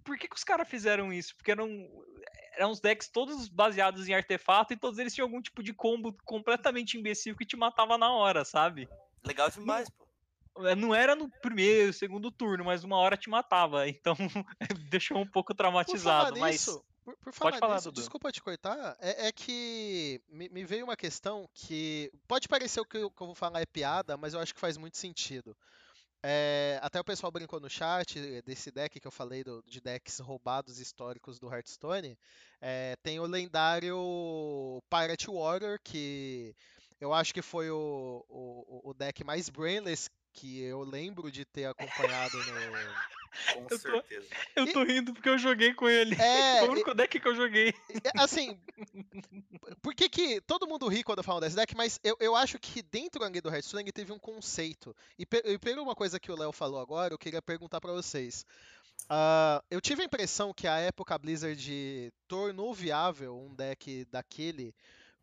por 0.04 0.18
que, 0.18 0.28
que 0.28 0.36
os 0.36 0.44
caras 0.44 0.68
fizeram 0.68 1.14
isso? 1.14 1.36
Porque 1.36 1.52
eram, 1.52 1.88
eram 2.58 2.72
uns 2.72 2.80
decks 2.80 3.08
todos 3.08 3.48
baseados 3.48 4.10
em 4.10 4.16
artefato 4.16 4.74
e 4.74 4.78
todos 4.78 4.98
eles 4.98 5.14
tinham 5.14 5.28
algum 5.28 5.40
tipo 5.40 5.62
de 5.62 5.72
combo 5.72 6.18
completamente 6.26 6.98
imbecil 6.98 7.36
que 7.36 7.46
te 7.46 7.56
matava 7.56 7.96
na 7.96 8.12
hora, 8.12 8.44
sabe? 8.44 8.90
Legal 9.24 9.52
demais, 9.52 9.88
pô. 9.88 10.05
É, 10.60 10.76
não 10.76 10.96
era 10.96 11.16
no 11.16 11.30
primeiro, 11.42 11.92
segundo 11.92 12.32
turno, 12.32 12.64
mas 12.64 12.84
uma 12.84 12.98
hora 12.98 13.18
te 13.18 13.30
matava. 13.30 13.86
Então 13.96 14.16
deixou 14.90 15.18
um 15.18 15.28
pouco 15.28 15.54
traumatizado. 15.54 16.34
Por 16.34 16.40
mas 16.40 16.54
nisso, 16.54 16.86
por, 17.04 17.16
por 17.18 17.34
falar, 17.34 17.58
falar 17.58 17.76
nisso, 17.76 17.92
desculpa 17.92 18.32
te 18.32 18.42
cortar, 18.42 18.96
é, 19.00 19.28
é 19.28 19.32
que 19.32 20.22
me, 20.30 20.50
me, 20.50 20.66
veio 20.66 20.86
uma 20.86 20.96
questão 20.96 21.50
que 21.54 22.12
pode 22.28 22.48
parecer 22.48 22.80
o 22.80 22.86
que 22.86 22.98
eu, 22.98 23.12
que 23.12 23.22
eu, 23.22 23.28
vou 23.28 23.36
falar 23.36 23.62
é 23.62 23.66
piada, 23.66 24.18
mas 24.18 24.34
eu 24.34 24.40
acho 24.40 24.54
que 24.54 24.60
faz 24.60 24.78
muito 24.78 24.98
sentido. 24.98 25.56
É, 26.24 26.80
até 26.82 27.00
o 27.00 27.04
pessoal 27.04 27.32
brincou 27.32 27.60
no 27.60 27.70
chat 27.70 28.42
desse 28.42 28.72
deck 28.72 29.00
que 29.00 29.06
eu 29.06 29.12
falei 29.12 29.44
do, 29.44 29.64
de 29.68 29.80
decks 29.80 30.18
roubados 30.18 30.80
históricos 30.80 31.38
do 31.38 31.54
Hearthstone. 31.54 32.18
É, 32.60 32.96
tem 33.04 33.20
o 33.20 33.28
lendário 33.28 34.82
Pirate 34.90 35.30
Warrior, 35.30 35.80
que 35.84 36.56
eu 37.00 37.14
acho 37.14 37.32
que 37.32 37.44
foi 37.44 37.70
o, 37.70 38.26
o, 38.28 38.90
o 38.90 38.94
deck 38.96 39.24
mais 39.24 39.50
brainless 39.50 40.10
que 40.36 40.62
eu 40.62 40.84
lembro 40.84 41.32
de 41.32 41.46
ter 41.46 41.66
acompanhado 41.66 42.38
no. 42.38 42.46
Com 43.54 43.68
eu 43.70 43.78
certeza. 43.78 44.28
Tô, 44.54 44.62
eu 44.62 44.74
tô 44.74 44.84
e... 44.84 44.86
rindo 44.86 45.14
porque 45.14 45.28
eu 45.28 45.38
joguei 45.38 45.74
com 45.74 45.90
ele. 45.90 46.16
É, 46.16 46.60
Foi 46.60 46.70
o 46.70 46.72
único 46.72 46.94
deck 46.94 47.20
que 47.20 47.28
eu 47.28 47.36
joguei. 47.36 47.74
Assim, 48.18 48.58
por 49.82 49.94
que 49.94 50.08
que. 50.08 50.40
Todo 50.42 50.68
mundo 50.68 50.88
ri 50.88 51.04
quando 51.04 51.18
eu 51.18 51.24
falo 51.24 51.42
desse 51.42 51.56
deck, 51.56 51.76
mas 51.76 52.00
eu, 52.02 52.16
eu 52.20 52.34
acho 52.36 52.58
que 52.58 52.82
dentro 52.82 53.20
do 53.42 53.50
Hearthstone 53.50 53.92
teve 53.92 54.14
um 54.14 54.20
conceito. 54.20 54.96
E, 55.20 55.28
e 55.46 55.60
pelo 55.60 55.84
uma 55.84 55.96
coisa 55.96 56.18
que 56.20 56.32
o 56.32 56.38
Léo 56.38 56.54
falou 56.54 56.80
agora, 56.80 57.14
eu 57.14 57.18
queria 57.18 57.42
perguntar 57.42 57.82
para 57.82 57.92
vocês. 57.92 58.46
Uh, 59.04 59.62
eu 59.70 59.82
tive 59.82 60.02
a 60.02 60.06
impressão 60.06 60.54
que 60.54 60.68
a 60.68 60.78
época 60.78 61.18
Blizzard 61.18 62.14
tornou 62.30 62.74
viável 62.74 63.38
um 63.38 63.54
deck 63.54 64.06
daquele 64.06 64.74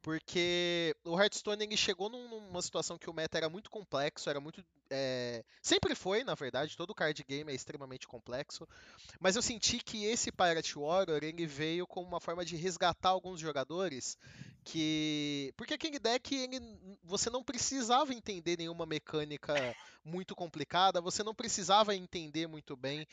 porque 0.03 0.95
o 1.05 1.19
Hearthstone 1.19 1.65
ele 1.65 1.77
chegou 1.77 2.11
numa 2.11 2.61
situação 2.61 2.99
que 2.99 3.09
o 3.09 3.15
meta 3.15 3.39
era 3.39 3.49
muito 3.49 3.71
complexo, 3.71 4.29
era 4.29 4.41
muito. 4.41 4.63
É... 4.95 5.43
Sempre 5.63 5.95
foi, 5.95 6.23
na 6.23 6.35
verdade, 6.35 6.77
todo 6.77 6.95
card 6.95 7.25
game 7.25 7.51
é 7.51 7.55
extremamente 7.55 8.07
complexo. 8.07 8.69
Mas 9.19 9.35
eu 9.35 9.43
senti 9.43 9.79
que 9.79 10.05
esse 10.05 10.31
Pirate 10.31 10.79
Warrior 10.79 11.25
ele 11.25 11.47
veio 11.47 11.87
como 11.87 12.07
uma 12.07 12.21
forma 12.21 12.45
de 12.45 12.57
resgatar 12.57 13.09
alguns 13.09 13.41
jogadores 13.41 14.19
que. 14.63 15.53
Porque 15.57 15.75
aquele 15.75 15.99
deck 15.99 16.35
ele... 16.35 16.61
você 17.03 17.31
não 17.31 17.43
precisava 17.43 18.13
entender 18.13 18.59
nenhuma 18.59 18.85
mecânica 18.85 19.55
muito 20.05 20.35
complicada, 20.35 21.01
você 21.01 21.23
não 21.23 21.35
precisava 21.35 21.95
entender 21.95 22.47
muito 22.47 22.77
bem 22.77 23.07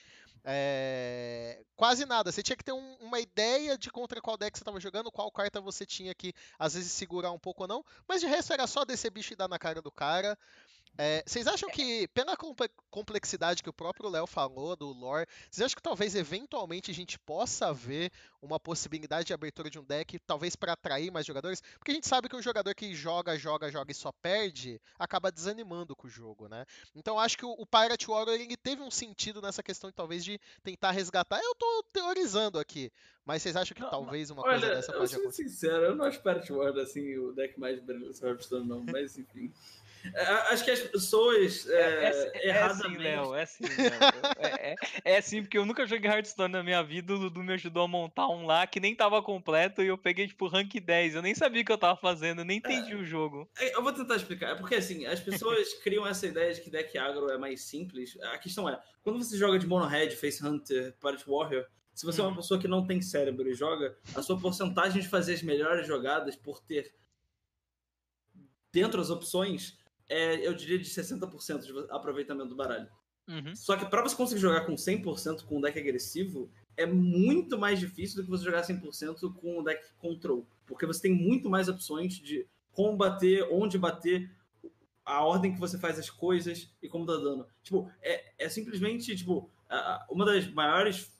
é, 0.44 1.62
quase 1.76 2.06
nada. 2.06 2.32
Você 2.32 2.42
tinha 2.42 2.56
que 2.56 2.64
ter 2.64 2.72
um, 2.72 2.96
uma 2.96 3.20
ideia 3.20 3.78
de 3.78 3.92
contra 3.92 4.22
qual 4.22 4.38
deck 4.38 4.58
você 4.58 4.62
estava 4.62 4.80
jogando, 4.80 5.12
qual 5.12 5.32
carta 5.32 5.60
você 5.60 5.86
tinha 5.86 6.14
que 6.16 6.34
às 6.58 6.74
vezes 6.74 6.92
segurar 6.92 7.32
um 7.32 7.40
pouco 7.40 7.64
ou 7.64 7.68
não. 7.68 7.86
Mas 8.08 8.22
de 8.22 8.28
resto 8.28 8.54
era 8.54 8.68
só 8.68 8.86
descer 8.86 9.12
bicho 9.12 9.34
e 9.34 9.36
dar 9.36 9.48
na 9.48 9.60
cara 9.60 9.82
do 9.82 9.92
cara. 9.92 10.38
É, 10.98 11.24
vocês 11.26 11.48
acham 11.48 11.70
que, 11.70 12.10
pela 12.10 12.36
complexidade 12.90 13.64
que 13.64 13.70
o 13.70 13.74
próprio 13.74 14.10
Léo 14.10 14.28
falou 14.28 14.76
do 14.76 14.92
lore, 14.92 15.26
vocês 15.50 15.66
acham 15.66 15.78
que 15.78 15.82
talvez 15.82 16.14
eventualmente 16.14 16.92
a 16.92 16.94
gente 16.94 17.18
possa 17.18 17.74
ver 17.74 18.12
uma 18.42 18.60
possibilidade 18.60 19.28
de 19.28 19.34
abertura 19.34 19.70
de 19.70 19.80
um 19.80 19.84
deck, 19.84 20.20
talvez 20.20 20.58
para 20.58 20.74
atrair 20.74 21.10
mais 21.10 21.26
jogadores? 21.26 21.62
Porque 21.78 21.92
a 21.92 21.94
gente 21.94 22.08
sabe 22.08 22.28
que 22.28 22.36
um 22.36 22.42
jogador 22.42 22.76
que 22.76 22.94
joga, 22.94 23.38
joga, 23.38 23.72
joga 23.72 23.92
e 23.94 23.96
só 23.96 24.12
perde, 24.12 24.82
acaba 24.98 25.32
desanimando 25.32 25.96
com 25.96 26.08
o 26.08 26.10
jogo, 26.10 26.50
né? 26.50 26.66
Então 26.94 27.18
acho 27.18 27.38
que 27.38 27.46
o, 27.46 27.66
Pirate 27.66 28.08
Warrior 28.08 28.36
ele 28.36 28.58
teve 28.58 28.82
um 28.82 28.92
sentido 28.92 29.42
nessa 29.42 29.64
questão 29.64 29.90
de 29.90 29.96
talvez 29.96 30.26
de 30.26 30.38
tentar 30.64 30.92
resgatar. 30.92 31.40
Eu 31.42 31.56
tô 31.56 31.84
teorizando 31.94 32.60
aqui, 32.60 32.92
mas 33.24 33.42
vocês 33.42 33.56
acham 33.56 33.74
que 33.74 33.82
não, 33.82 33.90
talvez 33.90 34.32
uma 34.32 34.42
olha, 34.42 34.60
coisa 34.60 34.76
dessa 34.76 34.92
pode 34.92 35.16
acontecer? 35.16 35.28
Eu 35.28 35.32
sou 35.32 35.32
sincero, 35.32 35.86
eu 35.86 35.96
não 35.96 36.04
acho 36.04 36.22
Pirate 36.22 36.52
Warrior 36.52 36.80
assim 36.80 37.18
o 37.18 37.32
deck 37.32 37.58
mais 37.58 37.80
brilhante 37.80 38.22
não, 38.66 38.84
mas 38.84 39.18
enfim. 39.18 39.54
É, 40.14 40.24
acho 40.54 40.64
que 40.64 40.72
as 40.72 40.80
pessoas 40.80 41.68
é, 41.68 41.74
é, 41.74 42.32
é, 42.34 42.48
é 42.48 42.64
assim, 42.64 42.98
Léo, 42.98 43.36
é 43.36 43.44
assim, 43.44 43.64
Léo. 43.64 44.36
É, 44.40 44.72
é, 44.72 44.76
é, 45.04 45.18
assim, 45.18 45.42
porque 45.42 45.58
eu 45.58 45.66
nunca 45.66 45.86
joguei 45.86 46.10
Hearthstone 46.10 46.54
na 46.54 46.64
minha 46.64 46.82
vida, 46.82 47.14
o 47.14 47.20
Dudu 47.20 47.44
me 47.44 47.54
ajudou 47.54 47.84
a 47.84 47.88
montar 47.88 48.28
um 48.28 48.46
lá 48.46 48.66
que 48.66 48.80
nem 48.80 48.96
tava 48.96 49.22
completo 49.22 49.82
e 49.82 49.88
eu 49.88 49.98
peguei, 49.98 50.28
tipo, 50.28 50.48
rank 50.48 50.74
10. 50.80 51.16
Eu 51.16 51.22
nem 51.22 51.36
sabia 51.36 51.62
o 51.62 51.66
que 51.66 51.72
eu 51.72 51.78
tava 51.78 52.00
fazendo, 52.00 52.40
eu 52.40 52.46
nem 52.46 52.58
entendi 52.58 52.96
o 52.96 53.04
jogo. 53.04 53.50
Eu 53.60 53.84
vou 53.84 53.94
tentar 53.94 54.16
explicar, 54.16 54.58
porque 54.58 54.76
assim, 54.76 55.06
as 55.06 55.20
pessoas 55.20 55.74
criam 55.84 56.08
essa 56.08 56.26
ideia 56.26 56.54
de 56.54 56.62
que 56.62 56.70
deck 56.70 56.98
agro 56.98 57.30
é 57.30 57.38
mais 57.38 57.62
simples. 57.64 58.18
A 58.22 58.38
questão 58.38 58.70
é, 58.70 58.80
quando 59.02 59.24
você 59.24 59.38
joga 59.38 59.60
de 59.60 59.68
Mono 59.68 59.86
Red, 59.86 60.12
Face 60.12 60.46
Hunter, 60.46 60.96
Pirate 61.00 61.26
Warrior, 61.28 61.66
se 61.94 62.06
você 62.06 62.22
é 62.22 62.24
uma 62.24 62.30
uhum. 62.30 62.38
pessoa 62.38 62.60
que 62.60 62.68
não 62.68 62.88
tem 62.88 63.02
cérebro 63.02 63.50
e 63.50 63.54
joga, 63.54 63.98
a 64.16 64.22
sua 64.22 64.40
porcentagem 64.40 65.02
de 65.02 65.10
fazer 65.10 65.34
as 65.34 65.44
melhores 65.44 65.86
jogadas 65.86 66.36
por 66.36 66.62
ter 66.62 66.96
dentro 68.72 69.00
das 69.00 69.10
opções 69.10 69.78
é, 70.10 70.46
eu 70.46 70.54
diria, 70.54 70.78
de 70.78 70.86
60% 70.86 71.62
de 71.62 71.92
aproveitamento 71.92 72.50
do 72.50 72.56
baralho. 72.56 72.90
Uhum. 73.28 73.56
Só 73.56 73.78
que 73.78 73.86
para 73.86 74.02
você 74.02 74.16
conseguir 74.16 74.42
jogar 74.42 74.66
com 74.66 74.74
100% 74.74 75.46
com 75.46 75.60
um 75.60 75.62
deck 75.62 75.80
agressivo, 75.80 76.52
é 76.76 76.86
muito 76.86 77.58
mais 77.58 77.80
difícil 77.80 78.18
do 78.18 78.24
que 78.24 78.30
você 78.30 78.44
jogar 78.44 78.64
100% 78.64 79.34
com 79.36 79.60
um 79.60 79.64
deck 79.64 79.84
control. 80.00 80.48
Porque 80.66 80.86
você 80.86 81.04
tem 81.04 81.14
muito 81.14 81.50
mais 81.50 81.70
opções 81.70 82.16
de 82.16 82.48
como 82.72 82.98
bater, 82.98 83.48
onde 83.52 83.78
bater, 83.78 84.32
a 85.06 85.24
ordem 85.24 85.54
que 85.54 85.60
você 85.60 85.78
faz 85.78 85.98
as 85.98 86.10
coisas 86.10 86.72
e 86.82 86.88
como 86.88 87.06
dá 87.06 87.18
dano. 87.18 87.46
Tipo, 87.64 87.92
é, 88.02 88.46
é 88.46 88.50
simplesmente, 88.50 89.16
tipo, 89.16 89.50
uma 90.10 90.26
das 90.26 90.48
maiores 90.52 91.12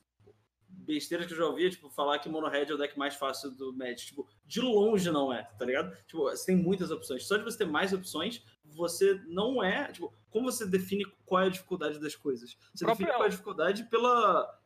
besteiras 0.90 1.28
que 1.28 1.34
eu 1.34 1.38
já 1.38 1.46
ouvi 1.46 1.70
tipo, 1.70 1.88
falar 1.88 2.18
que 2.18 2.28
Mono 2.28 2.50
Red 2.50 2.66
é 2.66 2.74
o 2.74 2.78
deck 2.78 2.98
mais 2.98 3.14
fácil 3.14 3.52
do 3.52 3.72
Magic. 3.72 4.08
Tipo, 4.08 4.28
de 4.46 4.60
longe 4.60 5.12
não 5.12 5.32
é, 5.32 5.44
tá 5.44 5.64
ligado? 5.64 5.96
Tipo, 6.08 6.24
você 6.24 6.48
tem 6.48 6.56
muitas 6.56 6.90
opções. 6.90 7.28
Só 7.28 7.38
de 7.38 7.44
você 7.44 7.60
ter 7.60 7.66
mais 7.66 7.94
opções, 7.94 8.44
você 8.66 9.22
não 9.28 9.64
é. 9.64 9.92
Tipo, 9.92 10.12
como 10.32 10.52
você 10.52 10.66
define 10.66 11.06
qual 11.26 11.44
é 11.44 11.46
a 11.46 11.50
dificuldade 11.50 12.00
das 12.00 12.16
coisas? 12.16 12.58
Você 12.74 12.84
Próprio... 12.84 13.06
define 13.06 13.18
qual 13.18 13.24
é 13.24 13.28
a 13.28 13.30
dificuldade 13.30 13.84
pela, 13.84 14.60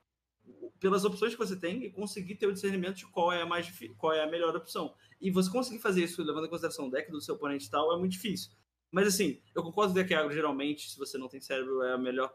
pelas 0.80 1.04
opções 1.04 1.34
que 1.34 1.40
você 1.40 1.58
tem 1.58 1.84
e 1.84 1.92
conseguir 1.92 2.36
ter 2.36 2.48
o 2.48 2.54
discernimento 2.54 2.96
de 2.96 3.06
qual 3.08 3.32
é 3.32 3.42
a 3.42 3.46
mais 3.46 3.70
qual 3.98 4.14
é 4.14 4.24
a 4.24 4.28
melhor 4.28 4.56
opção. 4.56 4.96
E 5.20 5.30
você 5.30 5.52
conseguir 5.52 5.80
fazer 5.80 6.06
isso 6.06 6.24
levando 6.24 6.46
em 6.46 6.50
consideração 6.50 6.88
o 6.88 6.92
deck 6.92 7.12
do 7.12 7.22
seu 7.22 7.36
oponente 7.36 7.68
e 7.68 7.70
tal 7.70 7.94
é 7.94 8.00
muito 8.00 8.14
difícil. 8.14 8.52
Mas 8.90 9.08
assim, 9.08 9.42
eu 9.54 9.62
concordo 9.62 9.94
que 9.94 10.00
o 10.00 10.04
deck 10.04 10.14
agro 10.14 10.32
geralmente, 10.32 10.90
se 10.90 10.98
você 10.98 11.18
não 11.18 11.28
tem 11.28 11.42
cérebro, 11.42 11.82
é 11.82 11.94
a 11.94 11.98
melhor 11.98 12.34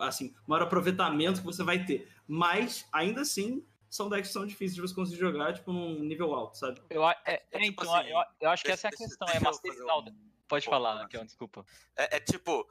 assim, 0.00 0.34
maior 0.46 0.62
aproveitamento 0.64 1.40
que 1.40 1.46
você 1.46 1.62
vai 1.62 1.84
ter. 1.84 2.08
Mas 2.26 2.86
ainda 2.92 3.22
assim, 3.22 3.64
são 3.88 4.08
decks 4.08 4.28
que 4.28 4.32
são 4.32 4.46
difíceis 4.46 4.74
de 4.74 4.80
você 4.80 4.94
conseguir 4.94 5.18
jogar, 5.18 5.54
tipo, 5.54 5.72
num 5.72 6.00
nível 6.00 6.34
alto, 6.34 6.58
sabe? 6.58 6.80
Eu, 6.90 7.08
é, 7.08 7.16
é, 7.24 7.46
é 7.50 7.58
tipo 7.60 7.82
então, 7.82 7.94
assim, 7.94 8.08
eu, 8.08 8.18
eu, 8.40 8.50
acho 8.50 8.64
que 8.64 8.70
essa 8.70 8.88
é 8.88 8.90
a 8.90 8.96
questão, 8.96 9.28
é 9.32 9.40
masterizar 9.40 9.98
um... 9.98 10.04
Pode 10.46 10.64
Pô, 10.64 10.70
falar, 10.70 11.02
Raquel, 11.02 11.24
desculpa. 11.24 11.64
É, 11.96 12.16
é 12.16 12.20
tipo, 12.20 12.66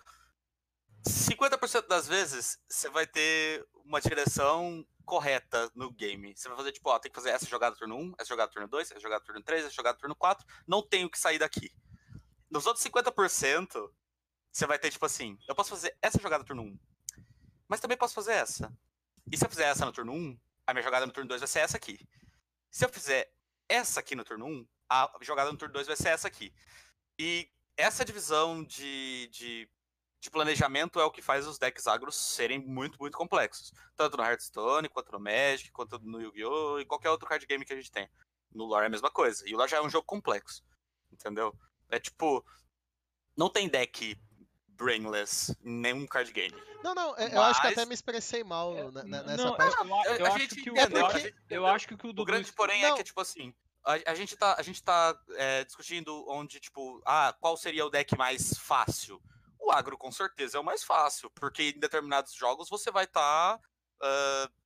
50% 1.07 1.87
das 1.87 2.07
vezes 2.07 2.59
você 2.67 2.89
vai 2.89 3.05
ter 3.05 3.65
uma 3.85 4.01
direção 4.01 4.85
correta 5.05 5.71
no 5.73 5.91
game. 5.91 6.35
Você 6.35 6.49
vai 6.49 6.57
fazer, 6.57 6.71
tipo, 6.71 6.89
ó, 6.89 6.99
tem 6.99 7.11
que 7.11 7.15
fazer 7.15 7.29
essa 7.29 7.45
jogada 7.45 7.75
turno 7.75 7.95
1, 7.95 8.13
essa 8.19 8.29
jogada 8.29 8.51
turno 8.51 8.67
2, 8.67 8.91
essa 8.91 8.99
jogada 8.99 9.23
turno 9.23 9.41
3, 9.41 9.65
essa 9.65 9.73
jogada 9.73 9.97
turno 9.97 10.15
4. 10.15 10.45
Não 10.67 10.81
tenho 10.81 11.09
que 11.09 11.17
sair 11.17 11.39
daqui. 11.39 11.71
Nos 12.49 12.65
outros 12.65 12.85
50%, 12.85 13.91
você 14.51 14.65
vai 14.65 14.77
ter, 14.77 14.91
tipo 14.91 15.05
assim, 15.05 15.37
eu 15.47 15.55
posso 15.55 15.69
fazer 15.69 15.95
essa 16.01 16.19
jogada 16.19 16.43
turno 16.43 16.63
1, 16.63 16.79
mas 17.67 17.79
também 17.79 17.97
posso 17.97 18.13
fazer 18.13 18.33
essa. 18.33 18.71
E 19.31 19.37
se 19.37 19.45
eu 19.45 19.49
fizer 19.49 19.65
essa 19.65 19.85
no 19.85 19.91
turno 19.91 20.13
1, 20.13 20.39
a 20.65 20.73
minha 20.73 20.83
jogada 20.83 21.05
no 21.05 21.11
turno 21.11 21.27
2 21.27 21.41
vai 21.41 21.47
ser 21.47 21.59
essa 21.59 21.77
aqui. 21.77 21.99
Se 22.71 22.85
eu 22.85 22.89
fizer 22.89 23.31
essa 23.67 23.99
aqui 23.99 24.15
no 24.15 24.23
turno 24.23 24.45
1, 24.45 24.67
a 24.89 25.11
jogada 25.21 25.51
no 25.51 25.57
turno 25.57 25.73
2 25.73 25.87
vai 25.87 25.95
ser 25.95 26.09
essa 26.09 26.27
aqui. 26.27 26.53
E 27.19 27.49
essa 27.75 28.05
divisão 28.05 28.63
de, 28.63 29.27
de, 29.27 29.69
de, 30.19 30.31
planejamento 30.31 30.99
é 30.99 31.03
o 31.03 31.11
que 31.11 31.21
faz 31.21 31.45
os 31.45 31.57
decks 31.57 31.87
agros 31.87 32.15
serem 32.15 32.59
muito, 32.59 32.97
muito 32.99 33.17
complexos. 33.17 33.73
Tanto 33.95 34.17
no 34.17 34.23
Hearthstone, 34.23 34.89
quanto 34.89 35.11
no 35.11 35.19
Magic, 35.19 35.71
quanto 35.71 35.99
no 35.99 36.21
Yu-Gi-Oh! 36.21 36.79
e 36.79 36.85
qualquer 36.85 37.09
outro 37.09 37.27
card 37.27 37.45
game 37.45 37.65
que 37.65 37.73
a 37.73 37.75
gente 37.75 37.91
tem. 37.91 38.09
No 38.51 38.65
lore 38.65 38.83
é 38.83 38.87
a 38.87 38.89
mesma 38.89 39.11
coisa. 39.11 39.47
E 39.47 39.53
o 39.53 39.57
lore 39.57 39.69
já 39.69 39.77
é 39.77 39.81
um 39.81 39.89
jogo 39.89 40.05
complexo. 40.05 40.63
Entendeu? 41.11 41.53
É 41.89 41.99
tipo. 41.99 42.45
Não 43.35 43.49
tem 43.49 43.69
deck 43.69 44.17
brainless 44.77 45.55
em 45.63 45.71
nenhum 45.71 46.05
card 46.05 46.31
game. 46.31 46.55
Não, 46.83 46.93
não, 46.93 47.11
Mas... 47.11 47.33
É, 47.33 47.35
eu 47.35 47.41
acho 47.41 47.61
que 47.61 47.67
até 47.67 47.85
me 47.85 47.93
expressei 47.93 48.43
mal 48.43 48.77
é, 48.77 49.03
nessa 49.03 49.37
não, 49.37 49.57
parte. 49.57 49.75
Eu, 50.05 50.15
eu, 50.15 50.25
acho 50.27 50.47
que 50.47 50.69
o, 50.69 50.77
é 50.77 50.87
porque... 50.87 51.35
eu 51.49 51.67
acho 51.67 51.87
que 51.87 51.93
o 51.93 52.09
O 52.09 52.25
grande 52.25 52.51
porém 52.53 52.81
não. 52.81 52.93
é 52.93 52.97
que, 52.97 53.03
tipo 53.03 53.19
assim, 53.19 53.53
a, 53.83 54.11
a, 54.11 54.15
gente 54.15 54.35
tá, 54.35 54.55
a 54.57 54.61
gente 54.61 54.83
tá 54.83 55.17
é, 55.31 55.63
discutindo 55.63 56.25
onde, 56.29 56.59
tipo, 56.59 57.01
ah, 57.05 57.35
qual 57.39 57.57
seria 57.57 57.85
o 57.85 57.89
deck 57.89 58.17
mais 58.17 58.57
fácil? 58.57 59.21
O 59.59 59.71
agro, 59.71 59.97
com 59.97 60.11
certeza, 60.11 60.57
é 60.57 60.59
o 60.59 60.63
mais 60.63 60.83
fácil, 60.83 61.29
porque 61.31 61.73
em 61.75 61.79
determinados 61.79 62.33
jogos 62.33 62.69
você 62.69 62.91
vai 62.91 63.05
estar. 63.05 63.57
Tá, 63.57 63.61
uh, 64.03 64.57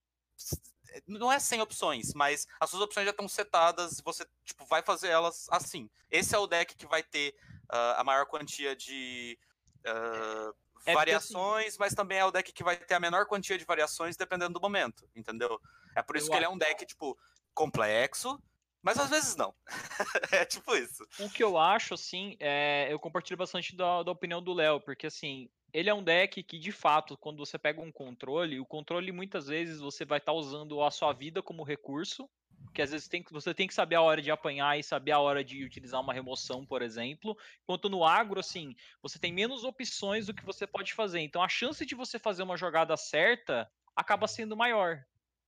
não 1.07 1.31
é 1.31 1.39
sem 1.39 1.61
opções, 1.61 2.13
mas 2.13 2.45
as 2.59 2.69
suas 2.69 2.81
opções 2.81 3.05
já 3.05 3.11
estão 3.11 3.27
setadas 3.27 3.99
e 3.99 4.03
você 4.03 4.25
tipo, 4.43 4.65
vai 4.65 4.81
fazer 4.81 5.07
elas 5.07 5.47
assim. 5.49 5.89
Esse 6.09 6.35
é 6.35 6.37
o 6.37 6.47
deck 6.47 6.75
que 6.75 6.85
vai 6.85 7.01
ter 7.01 7.33
uh, 7.71 7.95
a 7.97 8.03
maior 8.03 8.25
quantia 8.25 8.75
de 8.75 9.39
uh, 9.87 10.55
é 10.85 10.93
variações, 10.93 11.67
assim... 11.67 11.77
mas 11.79 11.93
também 11.93 12.17
é 12.17 12.25
o 12.25 12.31
deck 12.31 12.51
que 12.51 12.63
vai 12.63 12.75
ter 12.77 12.93
a 12.93 12.99
menor 12.99 13.25
quantia 13.25 13.57
de 13.57 13.65
variações 13.65 14.17
dependendo 14.17 14.53
do 14.53 14.61
momento, 14.61 15.07
entendeu? 15.15 15.59
É 15.95 16.01
por 16.01 16.15
isso 16.15 16.29
que 16.29 16.35
ele 16.35 16.45
é 16.45 16.49
um 16.49 16.57
deck, 16.57 16.85
tipo, 16.85 17.17
complexo, 17.53 18.41
mas 18.81 18.97
às 18.97 19.09
vezes 19.09 19.35
não. 19.35 19.53
é 20.31 20.43
tipo 20.45 20.75
isso. 20.75 21.05
O 21.19 21.29
que 21.29 21.43
eu 21.43 21.57
acho, 21.57 21.93
assim, 21.93 22.35
é... 22.39 22.87
eu 22.91 22.99
compartilho 22.99 23.37
bastante 23.37 23.75
da, 23.75 24.03
da 24.03 24.11
opinião 24.11 24.41
do 24.41 24.53
Léo, 24.53 24.81
porque 24.81 25.07
assim, 25.07 25.49
ele 25.73 25.89
é 25.89 25.93
um 25.93 26.03
deck 26.03 26.41
que, 26.43 26.57
de 26.57 26.71
fato, 26.71 27.17
quando 27.17 27.37
você 27.37 27.57
pega 27.57 27.81
um 27.81 27.91
controle, 27.91 28.59
o 28.59 28.65
controle 28.65 29.11
muitas 29.11 29.47
vezes 29.47 29.79
você 29.79 30.03
vai 30.03 30.17
estar 30.17 30.31
tá 30.31 30.37
usando 30.37 30.81
a 30.81 30.91
sua 30.91 31.13
vida 31.13 31.41
como 31.41 31.63
recurso, 31.63 32.29
que 32.73 32.81
às 32.81 32.91
vezes 32.91 33.07
tem, 33.07 33.23
você 33.31 33.53
tem 33.53 33.67
que 33.67 33.73
saber 33.73 33.95
a 33.95 34.01
hora 34.01 34.21
de 34.21 34.31
apanhar 34.31 34.77
e 34.77 34.83
saber 34.83 35.11
a 35.11 35.19
hora 35.19 35.43
de 35.43 35.63
utilizar 35.63 35.99
uma 35.99 36.13
remoção, 36.13 36.65
por 36.65 36.81
exemplo. 36.81 37.37
Enquanto 37.63 37.89
no 37.89 38.03
agro, 38.03 38.39
assim, 38.39 38.75
você 39.01 39.19
tem 39.19 39.33
menos 39.33 39.63
opções 39.63 40.25
do 40.27 40.33
que 40.33 40.45
você 40.45 40.65
pode 40.65 40.93
fazer. 40.93 41.19
Então 41.19 41.43
a 41.43 41.49
chance 41.49 41.85
de 41.85 41.95
você 41.95 42.17
fazer 42.17 42.43
uma 42.43 42.57
jogada 42.57 42.95
certa 42.95 43.69
acaba 43.95 44.27
sendo 44.27 44.55
maior. 44.55 45.03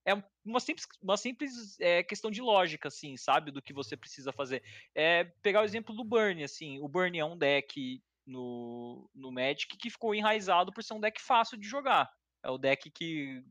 É 0.05 0.13
uma 0.43 0.59
simples, 0.59 0.85
uma 1.01 1.15
simples 1.15 1.79
é, 1.79 2.03
questão 2.03 2.29
de 2.29 2.41
lógica, 2.41 2.89
assim, 2.89 3.15
sabe? 3.15 3.51
Do 3.51 3.61
que 3.61 3.71
você 3.71 3.95
precisa 3.95 4.33
fazer. 4.33 4.61
É 4.93 5.23
pegar 5.41 5.61
o 5.61 5.65
exemplo 5.65 5.95
do 5.95 6.03
Burn, 6.03 6.43
assim. 6.43 6.79
O 6.79 6.89
Burn 6.89 7.17
é 7.17 7.23
um 7.23 7.37
deck 7.37 8.03
no, 8.25 9.09
no 9.15 9.31
Magic 9.31 9.77
que 9.77 9.89
ficou 9.89 10.13
enraizado 10.13 10.73
por 10.73 10.83
ser 10.83 10.93
um 10.93 10.99
deck 10.99 11.21
fácil 11.21 11.57
de 11.57 11.67
jogar. 11.67 12.11
É 12.43 12.49
o 12.49 12.57
deck 12.57 12.89
que 12.91 13.41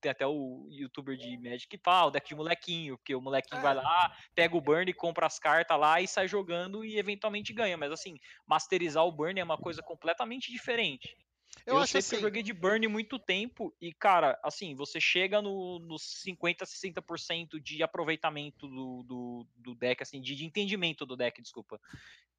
tem 0.00 0.10
até 0.10 0.26
o 0.26 0.66
youtuber 0.70 1.16
de 1.16 1.36
Magic 1.38 1.68
que 1.68 1.78
fala, 1.78 2.08
o 2.08 2.10
deck 2.10 2.28
de 2.28 2.34
molequinho, 2.34 2.96
porque 2.96 3.14
o 3.14 3.20
molequinho 3.20 3.58
é. 3.58 3.62
vai 3.62 3.74
lá, 3.74 4.16
pega 4.34 4.56
o 4.56 4.60
burn, 4.60 4.92
compra 4.94 5.26
as 5.26 5.38
cartas 5.38 5.78
lá 5.78 6.00
e 6.00 6.08
sai 6.08 6.26
jogando 6.26 6.84
e 6.84 6.98
eventualmente 6.98 7.52
ganha. 7.52 7.76
Mas 7.76 7.92
assim, 7.92 8.18
masterizar 8.46 9.04
o 9.04 9.12
burn 9.12 9.38
é 9.38 9.44
uma 9.44 9.58
coisa 9.58 9.82
completamente 9.82 10.50
diferente. 10.50 11.16
Eu, 11.70 11.76
eu 11.76 11.82
acho 11.82 11.92
sei 11.92 11.98
assim... 12.00 12.10
que 12.10 12.16
eu 12.16 12.20
joguei 12.20 12.42
de 12.42 12.52
burn 12.52 12.86
muito 12.88 13.18
tempo 13.18 13.74
e, 13.80 13.92
cara, 13.92 14.38
assim, 14.42 14.74
você 14.74 15.00
chega 15.00 15.40
no, 15.40 15.78
nos 15.78 16.02
50, 16.22 16.64
60% 16.64 17.60
de 17.60 17.82
aproveitamento 17.82 18.66
do, 18.66 19.02
do, 19.04 19.46
do 19.56 19.74
deck, 19.74 20.02
assim, 20.02 20.20
de, 20.20 20.34
de, 20.34 20.44
entendimento 20.44 21.06
do 21.06 21.16
deck, 21.16 21.40
desculpa. 21.40 21.80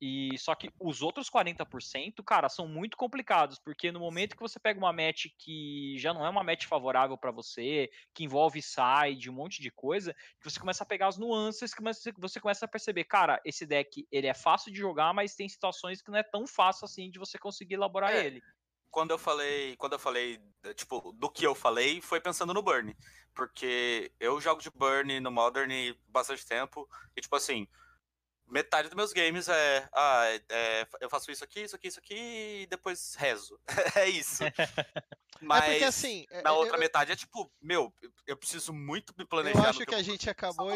E 0.01 0.35
só 0.37 0.55
que 0.55 0.69
os 0.79 1.01
outros 1.01 1.29
40%, 1.29 2.23
cara, 2.25 2.49
são 2.49 2.67
muito 2.67 2.97
complicados, 2.97 3.59
porque 3.59 3.91
no 3.91 3.99
momento 3.99 4.35
que 4.35 4.41
você 4.41 4.59
pega 4.59 4.79
uma 4.79 4.91
match 4.91 5.27
que 5.37 5.95
já 5.97 6.13
não 6.13 6.25
é 6.25 6.29
uma 6.29 6.43
match 6.43 6.65
favorável 6.65 7.17
para 7.17 7.31
você, 7.31 7.89
que 8.13 8.23
envolve 8.23 8.61
side, 8.61 9.29
um 9.29 9.33
monte 9.33 9.61
de 9.61 9.69
coisa, 9.69 10.13
que 10.39 10.49
você 10.49 10.59
começa 10.59 10.83
a 10.83 10.87
pegar 10.87 11.07
as 11.07 11.17
nuances, 11.17 11.73
que 11.73 11.83
você 12.17 12.39
começa 12.39 12.65
a 12.65 12.67
perceber, 12.67 13.03
cara, 13.05 13.39
esse 13.45 13.65
deck 13.65 14.07
ele 14.11 14.27
é 14.27 14.33
fácil 14.33 14.71
de 14.71 14.79
jogar, 14.79 15.13
mas 15.13 15.35
tem 15.35 15.47
situações 15.47 16.01
que 16.01 16.09
não 16.09 16.17
é 16.17 16.23
tão 16.23 16.47
fácil 16.47 16.85
assim 16.85 17.09
de 17.09 17.19
você 17.19 17.37
conseguir 17.37 17.75
elaborar 17.75 18.11
é. 18.11 18.25
ele 18.25 18.41
quando 18.91 19.11
eu 19.11 19.17
falei, 19.17 19.75
quando 19.77 19.93
eu 19.93 19.99
falei, 19.99 20.39
tipo, 20.75 21.11
do 21.13 21.29
que 21.29 21.45
eu 21.45 21.55
falei, 21.55 22.01
foi 22.01 22.19
pensando 22.19 22.53
no 22.53 22.61
Burn. 22.61 22.95
Porque 23.33 24.11
eu 24.19 24.39
jogo 24.41 24.61
de 24.61 24.69
Burn 24.69 25.19
no 25.19 25.31
Modern 25.31 25.71
bastante 26.07 26.45
tempo, 26.45 26.87
e 27.15 27.21
tipo 27.21 27.35
assim, 27.35 27.67
metade 28.47 28.89
dos 28.89 28.95
meus 28.95 29.13
games 29.13 29.47
é, 29.47 29.89
ah, 29.93 30.25
é, 30.25 30.41
é, 30.49 30.87
eu 30.99 31.09
faço 31.09 31.31
isso 31.31 31.43
aqui, 31.43 31.61
isso 31.61 31.75
aqui, 31.75 31.87
isso 31.87 31.99
aqui, 31.99 32.61
e 32.63 32.67
depois 32.67 33.15
rezo. 33.15 33.57
é 33.95 34.09
isso. 34.09 34.43
Mas 35.41 35.63
é 35.63 35.71
porque, 35.71 35.83
assim, 35.83 36.25
na 36.43 36.49
é, 36.49 36.53
outra 36.53 36.75
eu, 36.75 36.79
metade 36.79 37.11
é 37.11 37.15
tipo, 37.15 37.51
meu, 37.61 37.93
eu 38.27 38.37
preciso 38.37 38.71
muito 38.71 39.13
me 39.17 39.25
planejar. 39.25 39.59
Eu 39.59 39.69
acho 39.69 39.85
que, 39.85 39.95
a 39.95 40.03
gente 40.03 40.29
acabou. 40.29 40.71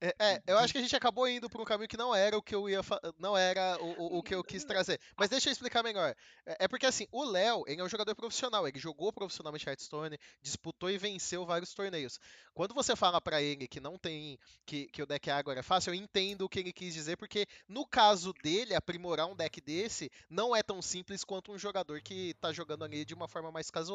É, 0.00 0.14
é, 0.18 0.42
eu 0.46 0.58
acho 0.58 0.72
que 0.72 0.78
a 0.78 0.82
gente 0.82 0.94
acabou 0.94 1.26
indo 1.26 1.48
por 1.48 1.60
um 1.60 1.64
caminho 1.64 1.88
que 1.88 1.96
não 1.96 2.14
era 2.14 2.36
o 2.36 2.42
que 2.42 2.54
eu 2.54 2.68
ia 2.68 2.80
não 3.18 3.36
era 3.36 3.78
o, 3.80 4.02
o, 4.02 4.18
o, 4.18 4.22
que 4.22 4.34
eu 4.34 4.44
quis 4.44 4.62
trazer. 4.64 5.00
Mas 5.16 5.30
deixa 5.30 5.48
eu 5.48 5.52
explicar 5.52 5.82
melhor. 5.82 6.14
É, 6.44 6.64
é 6.64 6.68
porque 6.68 6.84
assim, 6.84 7.06
o 7.10 7.24
Léo, 7.24 7.64
ele 7.66 7.80
é 7.80 7.84
um 7.84 7.88
jogador 7.88 8.14
profissional, 8.14 8.68
ele 8.68 8.78
jogou 8.78 9.12
profissionalmente 9.12 9.66
Hearthstone, 9.66 10.18
disputou 10.42 10.90
e 10.90 10.98
venceu 10.98 11.46
vários 11.46 11.72
torneios. 11.72 12.20
Quando 12.52 12.74
você 12.74 12.94
fala 12.94 13.20
para 13.20 13.40
ele 13.40 13.66
que 13.66 13.80
não 13.80 13.98
tem 13.98 14.38
que, 14.66 14.86
que 14.88 15.02
o 15.02 15.06
deck 15.06 15.30
agora 15.30 15.60
é 15.60 15.62
fácil, 15.62 15.90
eu 15.90 15.94
entendo 15.94 16.42
o 16.42 16.48
que 16.48 16.58
ele 16.58 16.72
quis 16.72 16.92
dizer, 16.92 17.16
porque 17.16 17.46
no 17.66 17.86
caso 17.86 18.34
dele, 18.42 18.74
aprimorar 18.74 19.26
um 19.26 19.34
deck 19.34 19.60
desse 19.60 20.10
não 20.28 20.54
é 20.54 20.62
tão 20.62 20.82
simples 20.82 21.24
quanto 21.24 21.52
um 21.52 21.58
jogador 21.58 22.00
que 22.02 22.34
tá 22.34 22.52
jogando 22.52 22.84
ali 22.84 23.04
de 23.04 23.14
uma 23.14 23.28
forma 23.28 23.50
mais 23.50 23.70
casual. 23.70 23.85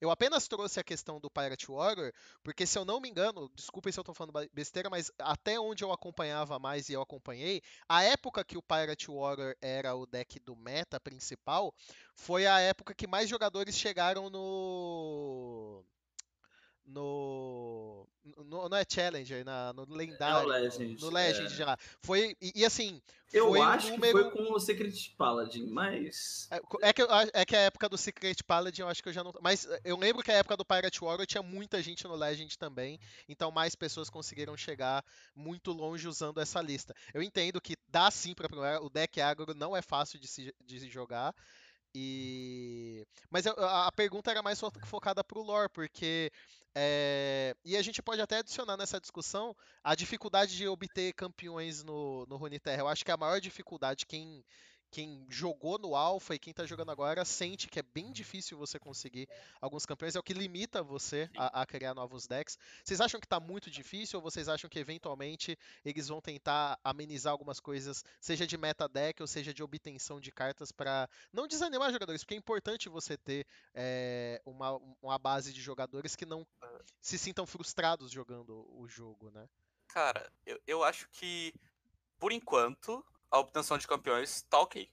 Eu 0.00 0.10
apenas 0.10 0.46
trouxe 0.48 0.80
a 0.80 0.84
questão 0.84 1.20
do 1.20 1.30
Pirate 1.30 1.70
Warrior, 1.70 2.12
porque 2.42 2.66
se 2.66 2.78
eu 2.78 2.84
não 2.84 3.00
me 3.00 3.08
engano, 3.08 3.50
desculpem 3.54 3.92
se 3.92 3.98
eu 3.98 4.04
tô 4.04 4.14
falando 4.14 4.32
besteira, 4.52 4.90
mas 4.90 5.10
até 5.18 5.58
onde 5.58 5.84
eu 5.84 5.92
acompanhava 5.92 6.58
mais 6.58 6.88
e 6.88 6.92
eu 6.92 7.02
acompanhei, 7.02 7.62
a 7.88 8.02
época 8.02 8.44
que 8.44 8.56
o 8.56 8.62
Pirate 8.62 9.10
Warrior 9.10 9.54
era 9.60 9.94
o 9.94 10.06
deck 10.06 10.38
do 10.40 10.56
meta 10.56 11.00
principal, 11.00 11.74
foi 12.14 12.46
a 12.46 12.60
época 12.60 12.94
que 12.94 13.06
mais 13.06 13.28
jogadores 13.28 13.76
chegaram 13.76 14.30
no 14.30 15.84
no, 16.86 18.06
no, 18.44 18.68
não 18.68 18.76
é 18.76 18.84
Challenger, 18.88 19.44
na, 19.44 19.72
no 19.72 19.84
lendário, 19.92 20.52
é 20.52 20.58
Legend, 20.60 21.00
no, 21.00 21.06
no 21.06 21.12
Legend 21.12 21.52
é. 21.52 21.56
já. 21.56 21.76
Foi 22.00 22.36
e, 22.40 22.52
e 22.60 22.64
assim, 22.64 23.02
eu 23.32 23.60
acho 23.60 23.88
um 23.88 23.90
número... 23.92 24.30
que 24.30 24.36
foi 24.36 24.46
com 24.46 24.52
o 24.52 24.60
Secret 24.60 25.14
Paladin, 25.18 25.66
mas 25.66 26.48
é, 26.50 26.60
é, 26.88 26.92
que 26.92 27.02
é 27.02 27.44
que 27.44 27.56
a 27.56 27.60
época 27.60 27.88
do 27.88 27.98
Secret 27.98 28.36
Paladin 28.46 28.82
eu 28.82 28.88
acho 28.88 29.02
que 29.02 29.08
eu 29.08 29.12
já 29.12 29.24
não, 29.24 29.32
mas 29.42 29.68
eu 29.84 29.96
lembro 29.96 30.22
que 30.22 30.30
a 30.30 30.36
época 30.36 30.56
do 30.56 30.64
Pirate 30.64 31.00
Warrior 31.00 31.26
tinha 31.26 31.42
muita 31.42 31.82
gente 31.82 32.06
no 32.06 32.14
Legend 32.14 32.56
também, 32.56 33.00
então 33.28 33.50
mais 33.50 33.74
pessoas 33.74 34.08
conseguiram 34.08 34.56
chegar 34.56 35.04
muito 35.34 35.72
longe 35.72 36.06
usando 36.06 36.40
essa 36.40 36.62
lista. 36.62 36.94
Eu 37.12 37.22
entendo 37.22 37.60
que 37.60 37.76
dá 37.88 38.10
sim 38.10 38.32
para 38.32 38.80
o 38.80 38.88
deck 38.88 39.20
agro 39.20 39.54
não 39.54 39.76
é 39.76 39.82
fácil 39.82 40.20
de 40.20 40.28
se, 40.28 40.54
de 40.64 40.80
se 40.80 40.88
jogar. 40.88 41.34
E... 41.98 43.06
Mas 43.30 43.46
a, 43.46 43.86
a 43.86 43.92
pergunta 43.92 44.30
era 44.30 44.42
mais 44.42 44.60
focada 44.84 45.24
para 45.24 45.38
o 45.38 45.42
lore, 45.42 45.70
porque 45.72 46.30
é, 46.74 47.56
e 47.64 47.74
a 47.74 47.80
gente 47.80 48.02
pode 48.02 48.20
até 48.20 48.36
adicionar 48.36 48.76
nessa 48.76 49.00
discussão 49.00 49.56
a 49.82 49.94
dificuldade 49.94 50.54
de 50.54 50.68
obter 50.68 51.14
campeões 51.14 51.82
no, 51.82 52.26
no 52.26 52.36
Runeterra. 52.36 52.82
Eu 52.82 52.88
acho 52.88 53.02
que 53.02 53.10
a 53.10 53.16
maior 53.16 53.40
dificuldade, 53.40 54.04
quem, 54.04 54.44
quem 54.90 55.26
jogou 55.28 55.78
no 55.78 55.94
Alpha 55.94 56.34
e 56.34 56.38
quem 56.38 56.50
está 56.50 56.64
jogando 56.64 56.90
agora 56.90 57.24
sente 57.24 57.68
que 57.68 57.78
é 57.78 57.82
bem 57.82 58.12
difícil 58.12 58.56
você 58.56 58.78
conseguir 58.78 59.28
alguns 59.60 59.84
campeões, 59.84 60.16
é 60.16 60.18
o 60.18 60.22
que 60.22 60.32
limita 60.32 60.82
você 60.82 61.28
a, 61.36 61.62
a 61.62 61.66
criar 61.66 61.94
novos 61.94 62.26
decks. 62.26 62.58
Vocês 62.84 63.00
acham 63.00 63.20
que 63.20 63.26
está 63.26 63.40
muito 63.40 63.70
difícil 63.70 64.18
ou 64.18 64.22
vocês 64.22 64.48
acham 64.48 64.68
que 64.70 64.78
eventualmente 64.78 65.58
eles 65.84 66.08
vão 66.08 66.20
tentar 66.20 66.78
amenizar 66.82 67.32
algumas 67.32 67.60
coisas, 67.60 68.04
seja 68.20 68.46
de 68.46 68.56
meta 68.56 68.88
deck 68.88 69.20
ou 69.20 69.26
seja 69.26 69.52
de 69.52 69.62
obtenção 69.62 70.20
de 70.20 70.32
cartas 70.32 70.72
para 70.72 71.08
não 71.32 71.46
desanimar 71.46 71.92
jogadores, 71.92 72.22
porque 72.22 72.34
é 72.34 72.38
importante 72.38 72.88
você 72.88 73.16
ter 73.16 73.46
é, 73.74 74.40
uma, 74.44 74.80
uma 75.02 75.18
base 75.18 75.52
de 75.52 75.60
jogadores 75.60 76.16
que 76.16 76.24
não 76.24 76.46
se 77.00 77.18
sintam 77.18 77.46
frustrados 77.46 78.10
jogando 78.10 78.66
o 78.78 78.86
jogo, 78.88 79.30
né? 79.30 79.48
Cara, 79.88 80.30
eu, 80.44 80.60
eu 80.66 80.84
acho 80.84 81.08
que 81.10 81.54
por 82.18 82.32
enquanto 82.32 83.04
a 83.36 83.40
obtenção 83.40 83.78
de 83.78 83.86
campeões 83.86 84.42
tá 84.42 84.58
ok. 84.60 84.88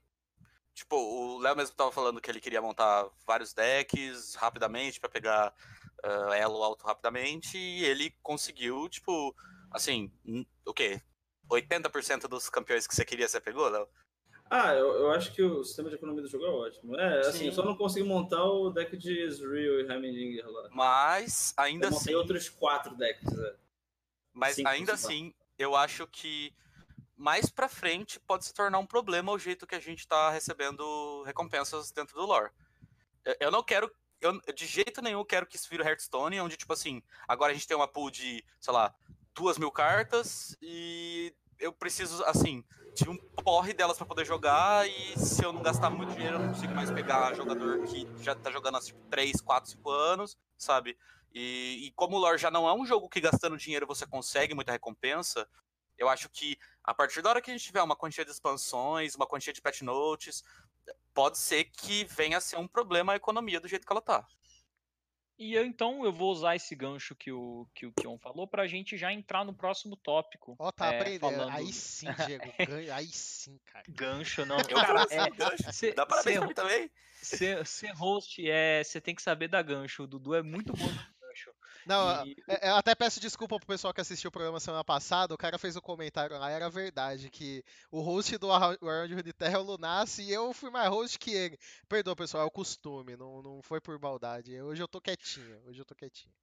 Tipo, 0.73 0.95
o 0.95 1.37
Léo 1.39 1.55
mesmo 1.55 1.75
tava 1.75 1.91
falando 1.91 2.19
que 2.19 2.29
ele 2.29 2.41
queria 2.41 2.61
montar 2.61 3.07
vários 3.25 3.53
decks 3.53 4.35
rapidamente 4.35 4.99
para 4.99 5.09
pegar 5.09 5.53
uh, 6.03 6.33
elo 6.33 6.63
alto 6.63 6.85
rapidamente 6.85 7.57
e 7.57 7.85
ele 7.85 8.11
conseguiu, 8.23 8.89
tipo, 8.89 9.35
assim, 9.71 10.11
o 10.65 10.73
quê? 10.73 11.01
80% 11.49 12.27
dos 12.27 12.49
campeões 12.49 12.87
que 12.87 12.95
você 12.95 13.05
queria, 13.05 13.27
você 13.27 13.39
pegou, 13.39 13.69
Léo? 13.69 13.87
Ah, 14.49 14.73
eu, 14.73 14.87
eu 14.93 15.11
acho 15.11 15.31
que 15.31 15.41
o 15.41 15.63
sistema 15.63 15.89
de 15.89 15.95
economia 15.95 16.21
do 16.21 16.27
jogo 16.27 16.45
é 16.45 16.49
ótimo. 16.49 16.99
É, 16.99 17.19
assim, 17.21 17.39
Sim. 17.39 17.45
eu 17.47 17.53
só 17.53 17.63
não 17.63 17.75
consegui 17.75 18.05
montar 18.05 18.43
o 18.43 18.69
deck 18.69 18.97
de 18.97 19.21
Ezreal 19.21 19.79
e 19.79 19.91
Heimendinger 19.91 20.47
lá. 20.49 20.69
Mas, 20.71 21.53
ainda 21.57 21.87
eu 21.87 21.89
assim... 21.89 22.13
outros 22.13 22.49
quatro 22.49 22.95
decks, 22.95 23.31
é. 23.31 23.55
Mas 24.33 24.55
Cinco, 24.55 24.69
ainda 24.69 24.93
assim, 24.93 25.33
eu 25.57 25.75
acho 25.75 26.07
que 26.07 26.53
mais 27.16 27.49
pra 27.49 27.70
frente 27.70 28.20
pode 28.20 28.45
se 28.45 28.53
tornar 28.53 28.80
um 28.80 28.86
problema 28.86 29.32
o 29.32 29.39
jeito 29.39 29.68
que 29.68 29.76
a 29.76 29.80
gente 29.80 30.07
tá 30.07 30.30
recebendo 30.30 31.24
recompensas 31.24 31.91
dentro 31.91 32.16
do 32.16 32.26
lore. 32.26 32.51
Eu 33.39 33.51
não 33.51 33.64
quero 33.64 33.91
eu 34.24 34.39
de 34.55 34.66
jeito 34.66 35.01
nenhum 35.01 35.24
quero 35.26 35.45
que 35.45 35.57
isso 35.57 35.70
vire 35.70 35.84
Hearthstone, 35.84 36.39
onde, 36.39 36.55
tipo 36.55 36.72
assim, 36.72 37.03
agora 37.28 37.51
a 37.51 37.53
gente 37.53 37.68
tem 37.68 37.76
uma 37.76 37.88
pool 37.88 38.09
de, 38.09 38.43
sei 38.59 38.74
lá, 38.74 38.95
duas 39.36 39.57
mil 39.57 39.72
cartas 39.72 40.55
e 40.61 41.36
eu 41.59 41.74
preciso, 41.74 42.24
assim, 42.24 42.64
de 42.95 43.09
um 43.09 43.18
porre 43.18 43.74
delas 43.74 43.97
para 43.97 44.05
poder 44.05 44.26
jogar 44.26 44.88
e 44.88 45.20
se 45.20 45.43
eu 45.43 45.51
não 45.51 45.61
gastar 45.61 45.89
muito 45.89 46.14
dinheiro 46.14 46.38
eu 46.38 46.39
não 46.39 46.53
consigo 46.53 46.74
mais 46.74 46.91
pegar 46.91 47.34
jogador 47.34 47.84
que 47.84 48.07
já 48.22 48.36
tá 48.36 48.51
jogando 48.51 48.78
há 48.78 48.82
tipo, 48.82 48.99
3, 49.09 49.41
4, 49.41 49.72
5 49.72 49.89
anos, 49.89 50.38
sabe? 50.57 50.97
E, 51.34 51.88
e 51.88 51.91
como 51.91 52.16
o 52.16 52.20
lore 52.20 52.38
já 52.38 52.51
não 52.51 52.68
é 52.68 52.74
um 52.74 52.86
jogo 52.86 53.09
que 53.09 53.20
gastando 53.20 53.57
dinheiro 53.57 53.88
você 53.88 54.05
consegue 54.05 54.53
muita 54.53 54.72
recompensa, 54.72 55.47
eu 55.97 56.07
acho 56.07 56.30
que 56.30 56.57
a 56.84 56.93
partir 56.93 57.21
da 57.21 57.29
hora 57.29 57.41
que 57.41 57.49
a 57.49 57.53
gente 57.53 57.65
tiver 57.65 57.81
uma 57.81 57.95
quantia 57.95 58.25
de 58.25 58.31
expansões, 58.31 59.15
uma 59.15 59.25
quantia 59.25 59.53
de 59.53 59.61
patch 59.61 59.81
notes, 59.81 60.43
pode 61.13 61.38
ser 61.38 61.65
que 61.65 62.03
venha 62.05 62.38
a 62.38 62.41
ser 62.41 62.57
um 62.57 62.67
problema 62.67 63.13
a 63.13 63.15
economia 63.15 63.59
do 63.59 63.67
jeito 63.67 63.86
que 63.86 63.93
ela 63.93 64.01
tá. 64.01 64.27
E 65.38 65.55
eu, 65.55 65.65
então 65.65 66.05
eu 66.05 66.11
vou 66.11 66.31
usar 66.31 66.55
esse 66.55 66.75
gancho 66.75 67.15
que 67.15 67.31
o, 67.31 67.67
que 67.73 67.88
o 67.88 67.93
Kion 67.93 68.17
falou 68.19 68.47
pra 68.47 68.67
gente 68.67 68.95
já 68.95 69.11
entrar 69.11 69.43
no 69.43 69.53
próximo 69.53 69.95
tópico. 69.95 70.55
Ó, 70.59 70.67
oh, 70.67 70.71
tá 70.71 70.93
é, 70.93 70.99
aprendendo. 70.99 71.31
Falando... 71.31 71.51
Aí 71.51 71.73
sim, 71.73 72.05
Diego. 72.27 72.53
aí 72.93 73.07
sim, 73.07 73.59
cara. 73.65 73.84
Gancho, 73.89 74.45
não. 74.45 74.57
Eu 74.57 74.75
cara, 74.75 75.07
é, 75.09 75.29
gancho. 75.31 75.73
Cê, 75.73 75.91
Dá 75.93 76.05
parabéns 76.05 76.36
cê, 76.36 76.39
pra 76.39 76.47
mim 76.47 76.53
também. 76.53 76.91
Ser 77.65 77.91
host, 77.95 78.47
é, 78.47 78.84
você 78.84 79.01
tem 79.01 79.15
que 79.15 79.21
saber 79.21 79.47
da 79.47 79.61
gancho. 79.61 80.03
O 80.03 80.07
Dudu 80.07 80.36
é 80.36 80.43
muito 80.43 80.73
bom 80.73 80.89
não, 81.86 82.25
e... 82.25 82.36
É, 82.47 82.69
eu 82.69 82.75
até 82.75 82.95
peço 82.95 83.19
desculpa 83.19 83.57
pro 83.57 83.67
pessoal 83.67 83.93
que 83.93 84.01
assistiu 84.01 84.29
o 84.29 84.31
programa 84.31 84.59
semana 84.59 84.84
passada. 84.84 85.34
O 85.34 85.38
cara 85.38 85.57
fez 85.57 85.75
um 85.75 85.81
comentário 85.81 86.38
lá, 86.38 86.49
era 86.49 86.69
verdade, 86.69 87.29
que 87.29 87.63
o 87.91 88.01
host 88.01 88.38
do 88.38 88.51
Around 88.51 89.23
de 89.23 89.34
Terra 89.34 89.55
é 89.55 89.59
o 89.59 89.63
Lunassi 89.63 90.23
e 90.23 90.34
eu 90.34 90.53
fui 90.53 90.69
mais 90.69 90.89
host 90.89 91.17
que 91.19 91.31
ele. 91.31 91.57
Perdoa, 91.88 92.15
pessoal, 92.15 92.43
é 92.43 92.45
o 92.45 92.51
costume, 92.51 93.15
não, 93.15 93.41
não 93.41 93.61
foi 93.61 93.79
por 93.81 93.99
maldade. 93.99 94.59
Hoje 94.61 94.81
eu 94.81 94.88
tô 94.88 95.01
quietinho, 95.01 95.61
hoje 95.65 95.79
eu 95.79 95.86
tô 95.86 95.95
quietinho. 95.95 96.34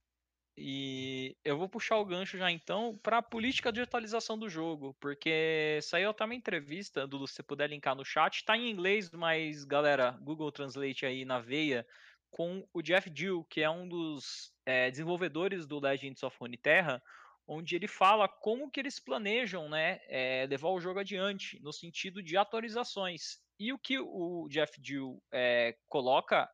E 0.63 1.37
eu 1.43 1.57
vou 1.57 1.69
puxar 1.69 1.97
o 1.97 2.05
gancho 2.05 2.37
já 2.37 2.51
então 2.51 2.99
para 3.03 3.19
a 3.19 3.23
política 3.23 3.73
de 3.73 3.81
atualização 3.81 4.39
do 4.39 4.49
jogo, 4.49 4.95
porque 5.01 5.79
saiu 5.83 6.11
até 6.11 6.23
uma 6.23 6.35
entrevista, 6.35 7.07
Dudu, 7.07 7.27
se 7.27 7.35
você 7.35 7.43
puder 7.43 7.71
linkar 7.71 7.95
no 7.95 8.05
chat, 8.05 8.45
tá 8.45 8.57
em 8.59 8.71
inglês, 8.71 9.11
mas 9.11 9.65
galera, 9.65 10.19
Google 10.21 10.53
Translate 10.53 11.07
aí 11.07 11.25
na 11.25 11.39
veia, 11.39 11.87
com 12.31 12.67
o 12.73 12.83
Jeff 12.83 13.11
Dill, 13.11 13.45
que 13.45 13.61
é 13.61 13.69
um 13.69 13.89
dos 13.89 14.53
é, 14.65 14.91
desenvolvedores 14.91 15.67
do 15.67 15.81
Legends 15.81 16.23
of 16.23 16.37
Runeterra, 16.41 17.03
onde 17.47 17.75
ele 17.75 17.89
fala 17.89 18.29
como 18.29 18.71
que 18.71 18.79
eles 18.79 19.01
planejam 19.01 19.69
né, 19.69 20.01
é, 20.07 20.47
levar 20.49 20.69
o 20.69 20.81
jogo 20.81 21.01
adiante, 21.01 21.61
no 21.61 21.73
sentido 21.73 22.23
de 22.23 22.37
atualizações. 22.37 23.39
E 23.59 23.73
o 23.73 23.79
que 23.79 23.99
o 23.99 24.49
Jeff 24.49 24.81
Dill 24.81 25.23
é, 25.31 25.77
coloca, 25.87 26.49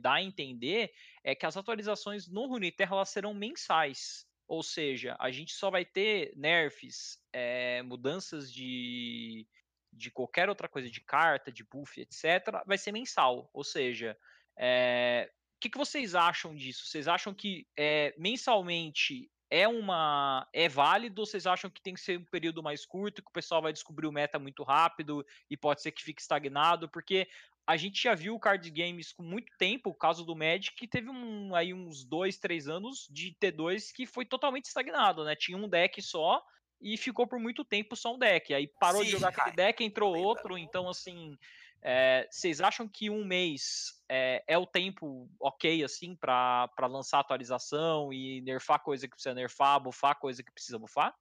dá 0.00 0.14
a 0.14 0.22
entender, 0.22 0.90
é 1.22 1.34
que 1.34 1.44
as 1.44 1.54
atualizações 1.54 2.26
no 2.28 2.46
Runeterra 2.46 2.96
elas 2.96 3.10
serão 3.10 3.34
mensais. 3.34 4.24
Ou 4.48 4.62
seja, 4.62 5.16
a 5.18 5.30
gente 5.30 5.52
só 5.52 5.70
vai 5.70 5.84
ter 5.84 6.32
nerfs, 6.34 7.18
mudanças 7.84 8.50
de, 8.50 9.46
de 9.92 10.10
qualquer 10.10 10.48
outra 10.48 10.68
coisa, 10.68 10.88
de 10.88 11.00
carta, 11.00 11.52
de 11.52 11.64
buff, 11.64 12.00
etc., 12.00 12.62
vai 12.64 12.78
ser 12.78 12.92
mensal. 12.92 13.50
Ou 13.52 13.64
seja, 13.64 14.16
é, 14.58 15.30
o 15.56 15.60
que, 15.60 15.70
que, 15.70 15.78
vocês 15.78 16.14
acham 16.14 16.54
disso? 16.54 16.86
Vocês 16.86 17.08
acham 17.08 17.34
que 17.34 17.66
é, 17.76 18.14
mensalmente 18.18 19.30
é 19.50 19.66
uma 19.66 20.46
é 20.52 20.68
válido? 20.68 21.20
Ou 21.22 21.26
vocês 21.26 21.46
acham 21.46 21.70
que 21.70 21.82
tem 21.82 21.94
que 21.94 22.00
ser 22.00 22.18
um 22.18 22.24
período 22.24 22.62
mais 22.62 22.84
curto 22.84 23.22
que 23.22 23.30
o 23.30 23.32
pessoal 23.32 23.62
vai 23.62 23.72
descobrir 23.72 24.06
o 24.06 24.12
meta 24.12 24.38
muito 24.38 24.62
rápido 24.62 25.24
e 25.50 25.56
pode 25.56 25.82
ser 25.82 25.92
que 25.92 26.02
fique 26.02 26.20
estagnado? 26.20 26.88
Porque 26.88 27.28
a 27.66 27.76
gente 27.76 28.02
já 28.02 28.14
viu 28.14 28.38
card 28.38 28.70
games 28.70 29.12
com 29.12 29.22
muito 29.22 29.52
tempo 29.58 29.90
o 29.90 29.94
caso 29.94 30.24
do 30.24 30.36
Magic 30.36 30.76
que 30.76 30.86
teve 30.86 31.10
um, 31.10 31.54
aí 31.54 31.74
uns 31.74 32.04
dois 32.04 32.38
três 32.38 32.68
anos 32.68 33.08
de 33.10 33.34
T2 33.40 33.92
que 33.94 34.06
foi 34.06 34.24
totalmente 34.24 34.66
estagnado 34.66 35.24
né? 35.24 35.34
Tinha 35.34 35.58
um 35.58 35.68
deck 35.68 36.00
só 36.00 36.42
e 36.80 36.96
ficou 36.96 37.26
por 37.26 37.38
muito 37.38 37.64
tempo 37.64 37.96
só 37.96 38.14
um 38.14 38.18
deck. 38.18 38.52
Aí 38.52 38.68
parou 38.78 39.00
Sim, 39.00 39.06
de 39.06 39.12
jogar 39.12 39.28
aquele 39.28 39.56
deck 39.56 39.82
entrou 39.82 40.16
outro 40.16 40.58
então 40.58 40.88
assim 40.88 41.36
é, 41.88 42.26
vocês 42.28 42.60
acham 42.60 42.88
que 42.88 43.08
um 43.08 43.24
mês 43.24 44.02
é, 44.08 44.42
é 44.48 44.58
o 44.58 44.66
tempo 44.66 45.30
ok, 45.38 45.84
assim, 45.84 46.16
para 46.16 46.68
lançar 46.90 47.20
atualização 47.20 48.12
e 48.12 48.40
nerfar 48.40 48.82
coisa 48.82 49.06
que 49.06 49.14
precisa 49.14 49.32
nerfar, 49.32 49.78
bufar 49.78 50.18
coisa 50.18 50.42
que 50.42 50.50
precisa 50.50 50.80
bufar? 50.80 51.16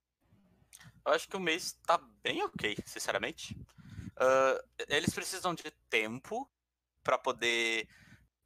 Eu 1.06 1.14
acho 1.14 1.30
que 1.30 1.38
o 1.38 1.40
mês 1.40 1.74
tá 1.86 2.00
bem 2.24 2.44
ok, 2.44 2.76
sinceramente. 2.84 3.56
Uh, 4.18 4.84
eles 4.90 5.14
precisam 5.14 5.54
de 5.54 5.70
tempo 5.88 6.50
para 7.04 7.20
poder 7.20 7.88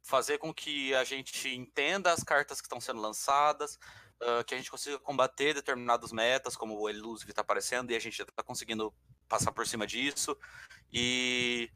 fazer 0.02 0.36
com 0.36 0.52
que 0.52 0.94
a 0.94 1.04
gente 1.04 1.48
entenda 1.48 2.12
as 2.12 2.22
cartas 2.22 2.60
que 2.60 2.66
estão 2.66 2.82
sendo 2.82 3.00
lançadas, 3.00 3.78
uh, 4.20 4.44
que 4.46 4.52
a 4.52 4.58
gente 4.58 4.70
consiga 4.70 4.98
combater 4.98 5.54
determinados 5.54 6.12
metas, 6.12 6.54
como 6.54 6.78
o 6.78 6.86
Elusive 6.86 7.32
está 7.32 7.40
aparecendo, 7.40 7.92
e 7.92 7.96
a 7.96 7.98
gente 7.98 8.18
já 8.18 8.24
está 8.24 8.42
conseguindo 8.42 8.92
passar 9.26 9.52
por 9.52 9.66
cima 9.66 9.86
disso. 9.86 10.36
E 10.92 11.70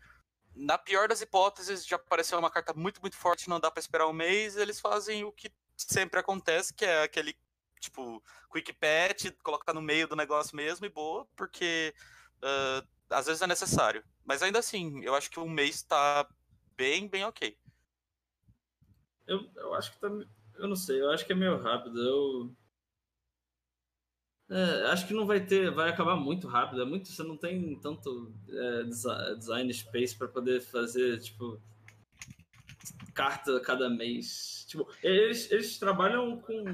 na 0.55 0.78
pior 0.78 1.09
das 1.09 1.20
hipóteses, 1.20 1.86
já 1.86 1.96
apareceu 1.96 2.38
uma 2.38 2.50
carta 2.50 2.72
muito, 2.74 3.00
muito 3.00 3.16
forte, 3.16 3.48
não 3.48 3.61
dá 3.61 3.70
para 3.70 3.80
esperar 3.80 4.07
um 4.07 4.12
mês, 4.12 4.57
eles 4.57 4.80
fazem 4.80 5.24
o 5.24 5.32
que 5.32 5.52
sempre 5.76 6.20
acontece, 6.20 6.72
que 6.72 6.84
é 6.84 7.02
aquele, 7.02 7.36
tipo, 7.80 8.22
quick 8.52 8.72
patch, 8.74 9.32
colocar 9.42 9.72
no 9.72 9.82
meio 9.82 10.07
do 10.07 10.16
negócio 10.16 10.57
mesmo 10.57 10.86
e 10.86 10.88
boa, 10.88 11.26
porque 11.36 11.94
uh, 12.38 12.86
às 13.11 13.26
vezes 13.26 13.42
é 13.42 13.46
necessário. 13.46 14.05
Mas 14.24 14.42
ainda 14.42 14.59
assim, 14.59 15.02
eu 15.02 15.14
acho 15.14 15.30
que 15.30 15.40
um 15.40 15.48
mês 15.48 15.82
tá 15.82 16.28
bem, 16.76 17.09
bem 17.09 17.24
ok. 17.24 17.57
Eu, 19.26 19.50
eu 19.57 19.74
acho 19.74 19.92
que 19.92 19.98
tá. 19.98 20.09
Eu 20.57 20.68
não 20.68 20.76
sei, 20.76 21.00
eu 21.00 21.11
acho 21.11 21.26
que 21.26 21.32
é 21.32 21.36
meio 21.36 21.61
rápido. 21.61 22.00
Eu 22.00 22.57
é, 24.51 24.90
acho 24.90 25.07
que 25.07 25.14
não 25.14 25.26
vai 25.26 25.40
ter, 25.40 25.70
vai 25.70 25.88
acabar 25.88 26.16
muito 26.16 26.47
rápido. 26.47 26.82
É 26.82 26.84
muito, 26.84 27.09
você 27.09 27.22
não 27.22 27.36
tem 27.36 27.78
tanto 27.80 28.32
é, 28.49 28.84
design 29.34 29.72
space 29.72 30.16
para 30.16 30.28
poder 30.28 30.61
fazer 30.61 31.18
tipo 31.20 31.61
carta 33.14 33.59
cada 33.61 33.88
mês. 33.88 34.66
Tipo, 34.68 34.88
eles, 35.03 35.51
eles 35.51 35.78
trabalham 35.78 36.36
com 36.38 36.64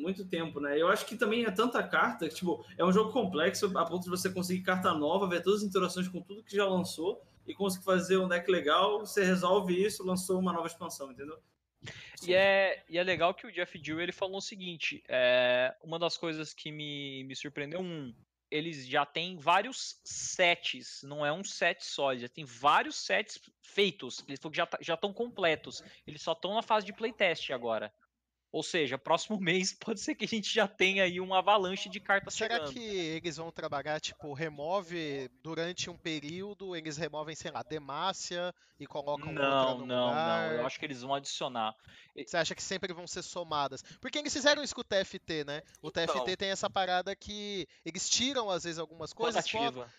muito 0.00 0.24
tempo, 0.24 0.58
né? 0.58 0.80
Eu 0.80 0.88
acho 0.88 1.04
que 1.06 1.16
também 1.16 1.44
é 1.44 1.50
tanta 1.50 1.82
carta, 1.82 2.28
que, 2.28 2.34
tipo, 2.34 2.64
é 2.78 2.84
um 2.84 2.92
jogo 2.92 3.12
complexo 3.12 3.66
a 3.78 3.84
ponto 3.84 4.04
de 4.04 4.10
você 4.10 4.30
conseguir 4.30 4.62
carta 4.62 4.94
nova, 4.94 5.28
ver 5.28 5.42
todas 5.42 5.60
as 5.60 5.68
interações 5.68 6.08
com 6.08 6.22
tudo 6.22 6.42
que 6.42 6.56
já 6.56 6.66
lançou 6.66 7.22
e 7.46 7.54
conseguir 7.54 7.84
fazer 7.84 8.16
um 8.16 8.26
deck 8.26 8.50
legal, 8.50 9.00
você 9.00 9.22
resolve 9.22 9.74
isso, 9.74 10.04
lançou 10.04 10.38
uma 10.38 10.52
nova 10.52 10.66
expansão, 10.66 11.12
entendeu? 11.12 11.38
E 12.26 12.34
é, 12.34 12.84
e 12.88 12.98
é 12.98 13.02
legal 13.02 13.32
que 13.32 13.46
o 13.46 13.52
Jeff 13.52 13.78
Dill 13.78 14.00
ele 14.00 14.12
falou 14.12 14.38
o 14.38 14.42
seguinte: 14.42 15.02
é, 15.08 15.74
uma 15.82 15.98
das 15.98 16.16
coisas 16.16 16.52
que 16.52 16.70
me, 16.70 17.24
me 17.24 17.34
surpreendeu, 17.34 17.80
um, 17.80 18.14
eles 18.50 18.86
já 18.86 19.06
têm 19.06 19.38
vários 19.38 20.00
sets, 20.04 21.02
não 21.04 21.24
é 21.24 21.32
um 21.32 21.44
set 21.44 21.84
só, 21.84 22.14
já 22.16 22.28
tem 22.28 22.44
vários 22.44 22.96
sets 22.96 23.40
feitos. 23.62 24.24
Eles 24.26 24.40
já 24.52 24.66
tá, 24.66 24.78
já 24.80 24.94
estão 24.94 25.12
completos. 25.12 25.82
Eles 26.06 26.20
só 26.20 26.32
estão 26.32 26.54
na 26.54 26.62
fase 26.62 26.84
de 26.84 26.92
playtest 26.92 27.50
agora. 27.50 27.92
Ou 28.52 28.62
seja, 28.62 28.98
próximo 28.98 29.38
mês 29.40 29.72
pode 29.72 30.00
ser 30.00 30.14
que 30.14 30.24
a 30.24 30.28
gente 30.28 30.52
já 30.52 30.66
tenha 30.66 31.04
aí 31.04 31.20
uma 31.20 31.38
avalanche 31.38 31.88
de 31.88 32.00
cartas 32.00 32.34
Será 32.34 32.56
chegando. 32.56 32.72
que 32.72 32.80
eles 32.80 33.36
vão 33.36 33.50
trabalhar, 33.50 34.00
tipo, 34.00 34.32
remove 34.32 35.30
durante 35.42 35.88
um 35.88 35.96
período, 35.96 36.74
eles 36.74 36.96
removem, 36.96 37.34
sei 37.34 37.50
lá, 37.50 37.62
Demácia 37.62 38.54
e 38.78 38.86
colocam 38.86 39.32
não, 39.32 39.42
outra 39.42 39.74
no 39.74 39.86
não, 39.86 40.08
lugar? 40.08 40.48
Não, 40.48 40.56
eu 40.56 40.66
acho 40.66 40.78
que 40.78 40.86
eles 40.86 41.02
vão 41.02 41.14
adicionar. 41.14 41.74
Você 42.16 42.36
acha 42.36 42.54
que 42.54 42.62
sempre 42.62 42.92
vão 42.92 43.06
ser 43.06 43.22
somadas? 43.22 43.82
Porque 44.00 44.18
eles 44.18 44.32
fizeram 44.32 44.62
isso 44.62 44.74
com 44.74 44.80
o 44.80 44.84
TFT, 44.84 45.44
né? 45.44 45.62
O 45.82 45.88
então, 45.88 46.06
TFT 46.06 46.36
tem 46.36 46.50
essa 46.50 46.68
parada 46.68 47.14
que 47.14 47.68
eles 47.84 48.08
tiram, 48.08 48.50
às 48.50 48.64
vezes, 48.64 48.78
algumas 48.78 49.12
coisas 49.12 49.44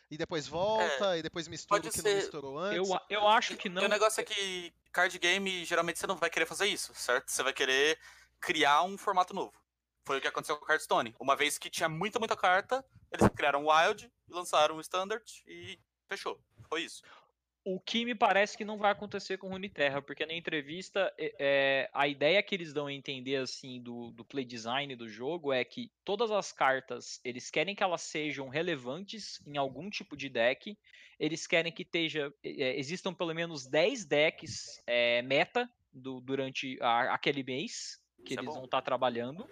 e 0.09 0.17
depois 0.17 0.47
volta, 0.47 1.15
é, 1.15 1.19
e 1.19 1.21
depois 1.21 1.47
mistura 1.47 1.79
o 1.79 1.83
que 1.83 1.91
ser... 1.91 2.09
não 2.09 2.15
misturou 2.15 2.57
antes. 2.57 2.89
Eu, 2.89 2.99
eu 3.09 3.27
acho 3.27 3.55
que 3.55 3.69
não. 3.69 3.83
o 3.83 3.87
negócio 3.87 4.19
é 4.21 4.23
que 4.23 4.73
card 4.91 5.17
game, 5.19 5.63
geralmente 5.63 5.99
você 5.99 6.07
não 6.07 6.17
vai 6.17 6.29
querer 6.29 6.45
fazer 6.45 6.67
isso, 6.67 6.93
certo? 6.93 7.29
Você 7.29 7.41
vai 7.43 7.53
querer 7.53 7.97
criar 8.41 8.83
um 8.83 8.97
formato 8.97 9.33
novo. 9.33 9.53
Foi 10.05 10.17
o 10.17 10.21
que 10.21 10.27
aconteceu 10.27 10.57
com 10.57 10.65
o 10.65 10.69
Hearthstone. 10.69 11.15
Uma 11.19 11.35
vez 11.35 11.57
que 11.57 11.69
tinha 11.69 11.87
muita, 11.87 12.17
muita 12.17 12.35
carta, 12.35 12.83
eles 13.11 13.29
criaram 13.29 13.65
o 13.65 13.71
Wild, 13.71 14.11
lançaram 14.27 14.77
o 14.77 14.81
Standard 14.81 15.23
e 15.47 15.79
fechou. 16.09 16.41
Foi 16.67 16.81
isso. 16.81 17.03
O 17.63 17.79
que 17.79 18.03
me 18.03 18.15
parece 18.15 18.57
que 18.57 18.65
não 18.65 18.79
vai 18.79 18.91
acontecer 18.91 19.37
com 19.37 19.49
Runeterra, 19.49 20.01
porque 20.01 20.25
na 20.25 20.33
entrevista 20.33 21.13
é, 21.15 21.35
é, 21.37 21.89
a 21.93 22.07
ideia 22.07 22.41
que 22.41 22.55
eles 22.55 22.73
dão 22.73 22.87
a 22.87 22.93
entender 22.93 23.35
assim 23.35 23.79
do, 23.79 24.09
do 24.11 24.25
play 24.25 24.43
design 24.43 24.95
do 24.95 25.07
jogo 25.07 25.53
é 25.53 25.63
que 25.63 25.91
todas 26.03 26.31
as 26.31 26.51
cartas 26.51 27.21
eles 27.23 27.51
querem 27.51 27.75
que 27.75 27.83
elas 27.83 28.01
sejam 28.01 28.49
relevantes 28.49 29.39
em 29.45 29.57
algum 29.57 29.91
tipo 29.91 30.17
de 30.17 30.27
deck, 30.27 30.75
eles 31.19 31.45
querem 31.45 31.71
que 31.71 31.83
esteja, 31.83 32.33
é, 32.43 32.79
existam 32.79 33.13
pelo 33.13 33.35
menos 33.35 33.67
10 33.67 34.05
decks 34.05 34.81
é, 34.87 35.21
meta 35.21 35.69
do, 35.93 36.19
durante 36.19 36.79
a, 36.81 37.13
aquele 37.13 37.43
mês 37.43 38.00
que 38.21 38.33
Isso 38.33 38.39
é 38.39 38.43
eles 38.43 38.55
vão 38.55 38.65
estar 38.65 38.77
tá 38.77 38.85
trabalhando. 38.85 39.47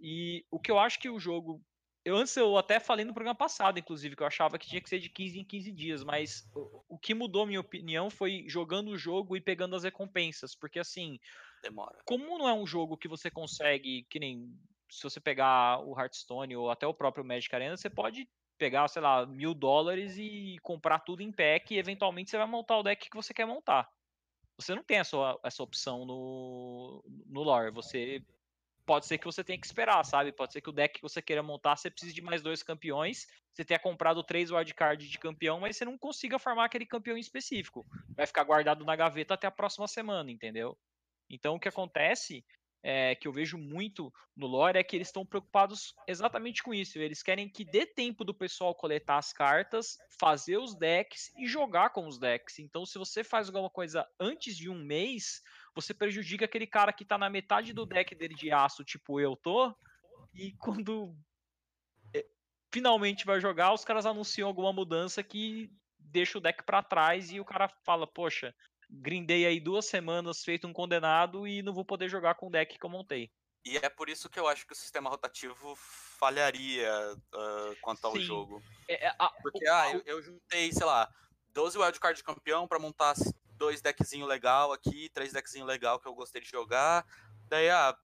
E 0.00 0.44
o 0.50 0.58
que 0.58 0.70
eu 0.70 0.78
acho 0.78 0.98
que 0.98 1.08
o 1.08 1.18
jogo 1.18 1.62
eu 2.04 2.16
antes 2.16 2.36
eu 2.36 2.56
até 2.56 2.80
falei 2.80 3.04
no 3.04 3.14
programa 3.14 3.36
passado, 3.36 3.78
inclusive, 3.78 4.16
que 4.16 4.22
eu 4.22 4.26
achava 4.26 4.58
que 4.58 4.66
tinha 4.66 4.80
que 4.80 4.88
ser 4.88 4.98
de 4.98 5.08
15 5.08 5.38
em 5.38 5.44
15 5.44 5.72
dias, 5.72 6.04
mas 6.04 6.44
o, 6.54 6.82
o 6.96 6.98
que 6.98 7.14
mudou 7.14 7.46
minha 7.46 7.60
opinião 7.60 8.10
foi 8.10 8.44
jogando 8.48 8.90
o 8.90 8.98
jogo 8.98 9.36
e 9.36 9.40
pegando 9.40 9.76
as 9.76 9.84
recompensas, 9.84 10.54
porque 10.54 10.80
assim, 10.80 11.20
demora. 11.62 11.98
Como 12.04 12.38
não 12.38 12.48
é 12.48 12.52
um 12.52 12.66
jogo 12.66 12.96
que 12.96 13.06
você 13.06 13.30
consegue, 13.30 14.04
que 14.10 14.18
nem 14.18 14.52
se 14.90 15.02
você 15.04 15.20
pegar 15.20 15.80
o 15.80 15.98
Hearthstone 15.98 16.56
ou 16.56 16.70
até 16.70 16.86
o 16.86 16.94
próprio 16.94 17.24
Magic 17.24 17.54
Arena, 17.54 17.76
você 17.76 17.88
pode 17.88 18.28
pegar, 18.58 18.86
sei 18.88 19.00
lá, 19.00 19.24
mil 19.24 19.54
dólares 19.54 20.16
e 20.18 20.56
comprar 20.62 21.00
tudo 21.00 21.22
em 21.22 21.32
pack 21.32 21.72
e 21.72 21.78
eventualmente 21.78 22.30
você 22.30 22.36
vai 22.36 22.46
montar 22.46 22.78
o 22.78 22.82
deck 22.82 23.08
que 23.08 23.16
você 23.16 23.32
quer 23.32 23.46
montar. 23.46 23.88
Você 24.62 24.74
não 24.74 24.82
tem 24.82 24.98
essa, 24.98 25.16
essa 25.42 25.62
opção 25.62 26.04
no, 26.04 27.04
no 27.26 27.42
lore. 27.42 27.70
Você 27.72 28.24
pode 28.84 29.06
ser 29.06 29.18
que 29.18 29.24
você 29.24 29.42
tenha 29.44 29.58
que 29.58 29.66
esperar, 29.66 30.04
sabe? 30.04 30.32
Pode 30.32 30.52
ser 30.52 30.60
que 30.60 30.70
o 30.70 30.72
deck 30.72 30.94
que 30.94 31.02
você 31.02 31.20
queira 31.20 31.42
montar, 31.42 31.76
você 31.76 31.90
precise 31.90 32.12
de 32.12 32.22
mais 32.22 32.42
dois 32.42 32.62
campeões. 32.62 33.26
Você 33.52 33.64
tenha 33.64 33.78
comprado 33.78 34.22
três 34.22 34.50
wildcards 34.50 35.08
de 35.08 35.18
campeão, 35.18 35.60
mas 35.60 35.76
você 35.76 35.84
não 35.84 35.98
consiga 35.98 36.38
formar 36.38 36.64
aquele 36.64 36.86
campeão 36.86 37.16
específico. 37.16 37.86
Vai 38.16 38.26
ficar 38.26 38.44
guardado 38.44 38.84
na 38.84 38.96
gaveta 38.96 39.34
até 39.34 39.46
a 39.46 39.50
próxima 39.50 39.86
semana, 39.86 40.30
entendeu? 40.30 40.76
Então 41.28 41.54
o 41.54 41.60
que 41.60 41.68
acontece 41.68 42.44
é, 42.82 43.14
que 43.14 43.28
eu 43.28 43.32
vejo 43.32 43.56
muito 43.56 44.12
no 44.36 44.46
lore 44.46 44.78
é 44.78 44.82
que 44.82 44.96
eles 44.96 45.08
estão 45.08 45.24
preocupados 45.24 45.94
exatamente 46.06 46.62
com 46.62 46.74
isso. 46.74 46.98
Eles 46.98 47.22
querem 47.22 47.48
que 47.48 47.64
dê 47.64 47.86
tempo 47.86 48.24
do 48.24 48.34
pessoal 48.34 48.74
coletar 48.74 49.18
as 49.18 49.32
cartas, 49.32 49.98
fazer 50.18 50.58
os 50.58 50.74
decks 50.74 51.32
e 51.38 51.46
jogar 51.46 51.90
com 51.90 52.06
os 52.06 52.18
decks. 52.18 52.58
Então, 52.58 52.84
se 52.84 52.98
você 52.98 53.22
faz 53.22 53.46
alguma 53.46 53.70
coisa 53.70 54.06
antes 54.18 54.56
de 54.56 54.68
um 54.68 54.82
mês, 54.84 55.42
você 55.74 55.94
prejudica 55.94 56.44
aquele 56.44 56.66
cara 56.66 56.92
que 56.92 57.04
tá 57.04 57.16
na 57.16 57.30
metade 57.30 57.72
do 57.72 57.86
deck 57.86 58.14
dele 58.14 58.34
de 58.34 58.50
aço, 58.50 58.84
tipo 58.84 59.20
eu 59.20 59.36
tô, 59.36 59.74
e 60.34 60.52
quando 60.58 61.16
é, 62.14 62.26
finalmente 62.72 63.24
vai 63.24 63.40
jogar, 63.40 63.72
os 63.72 63.84
caras 63.84 64.06
anunciam 64.06 64.48
alguma 64.48 64.72
mudança 64.72 65.22
que 65.22 65.70
deixa 65.98 66.36
o 66.36 66.40
deck 66.40 66.64
para 66.64 66.82
trás 66.82 67.30
e 67.30 67.38
o 67.38 67.44
cara 67.44 67.68
fala, 67.84 68.06
poxa, 68.06 68.54
grindei 68.92 69.46
aí 69.46 69.58
duas 69.58 69.86
semanas 69.86 70.44
feito 70.44 70.66
um 70.66 70.72
condenado 70.72 71.46
e 71.46 71.62
não 71.62 71.72
vou 71.72 71.84
poder 71.84 72.08
jogar 72.08 72.34
com 72.34 72.48
o 72.48 72.50
deck 72.50 72.78
que 72.78 72.84
eu 72.84 72.90
montei. 72.90 73.30
E 73.64 73.76
é 73.76 73.88
por 73.88 74.08
isso 74.08 74.28
que 74.28 74.38
eu 74.38 74.48
acho 74.48 74.66
que 74.66 74.72
o 74.72 74.76
sistema 74.76 75.08
rotativo 75.08 75.74
falharia 75.76 76.90
uh, 77.14 77.76
quanto 77.80 78.04
ao 78.04 78.12
Sim. 78.14 78.22
jogo. 78.22 78.62
É, 78.88 79.06
é, 79.06 79.14
a, 79.18 79.30
Porque, 79.40 79.68
o, 79.68 79.72
ah, 79.72 79.92
eu, 79.92 80.02
eu, 80.04 80.22
juntei, 80.22 80.72
sei 80.72 80.84
lá, 80.84 81.08
12 81.50 81.78
wildcard 81.78 82.16
de 82.16 82.24
campeão 82.24 82.66
para 82.66 82.80
montar 82.80 83.14
dois 83.52 83.80
deckzinho 83.80 84.26
legal 84.26 84.72
aqui, 84.72 85.08
três 85.10 85.32
deckzinho 85.32 85.64
legal 85.64 86.00
que 86.00 86.08
eu 86.08 86.14
gostei 86.14 86.42
de 86.42 86.48
jogar. 86.48 87.06
Daí, 87.48 87.70
ah, 87.70 87.96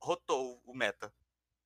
rotou 0.00 0.60
o 0.66 0.74
meta. 0.74 1.12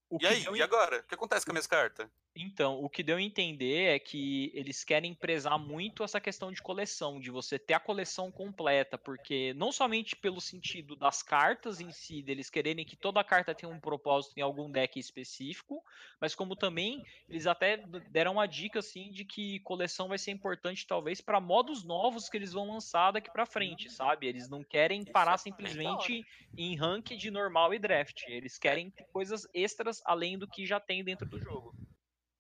O 0.09 0.19
e 0.21 0.27
aí, 0.27 0.45
e 0.55 0.63
agora? 0.63 1.01
O 1.01 1.03
que 1.05 1.15
acontece 1.15 1.45
com 1.45 1.51
as 1.51 1.55
minhas 1.55 1.67
cartas? 1.67 2.09
Então, 2.37 2.83
o 2.83 2.91
que 2.91 3.05
deu 3.05 3.17
a 3.17 3.23
entender 3.23 3.95
é 3.95 3.99
que 4.01 4.51
eles 4.55 4.83
querem 4.83 5.15
prezar 5.15 5.57
muito 5.57 6.03
essa 6.03 6.21
questão 6.21 6.51
de 6.51 6.61
coleção, 6.61 7.21
de 7.21 7.31
você 7.31 7.61
ter 7.61 7.75
a 7.75 7.81
coleção 7.81 8.33
completa, 8.33 8.99
porque 8.99 9.55
não 9.55 9.71
somente 9.71 10.17
pelo 10.17 10.41
sentido 10.41 10.97
das 10.97 11.23
cartas 11.23 11.79
em 11.79 11.93
si, 11.93 12.25
deles 12.25 12.51
quererem 12.51 12.85
que 12.85 12.97
toda 12.97 13.23
carta 13.23 13.55
tenha 13.55 13.71
um 13.71 13.79
propósito 13.79 14.37
em 14.37 14.41
algum 14.41 14.69
deck 14.69 14.99
específico, 14.99 15.81
mas 16.21 16.35
como 16.35 16.57
também 16.57 17.01
eles 17.31 17.47
até 17.47 17.77
deram 18.11 18.33
uma 18.33 18.49
dica 18.49 18.81
assim 18.81 19.13
de 19.13 19.25
que 19.25 19.61
coleção 19.61 20.09
vai 20.09 20.19
ser 20.19 20.33
importante 20.33 20.89
talvez 20.89 21.21
para 21.21 21.41
modos 21.41 21.85
novos 21.85 22.29
que 22.29 22.37
eles 22.37 22.53
vão 22.53 22.67
lançar 22.69 23.13
daqui 23.13 23.31
para 23.31 23.47
frente, 23.47 23.89
sabe? 23.89 24.27
Eles 24.27 24.49
não 24.49 24.65
querem 24.65 25.05
parar 25.07 25.37
simplesmente 25.39 26.27
em 26.57 26.75
rank 26.77 27.11
de 27.17 27.31
normal 27.31 27.73
e 27.73 27.79
draft, 27.79 28.27
eles 28.27 28.59
querem 28.59 28.93
coisas 29.13 29.47
extras 29.55 30.01
além 30.05 30.37
do 30.37 30.49
que 30.49 30.67
já 30.67 30.81
tem 30.81 31.05
dentro 31.05 31.29
do 31.29 31.39
jogo. 31.41 31.77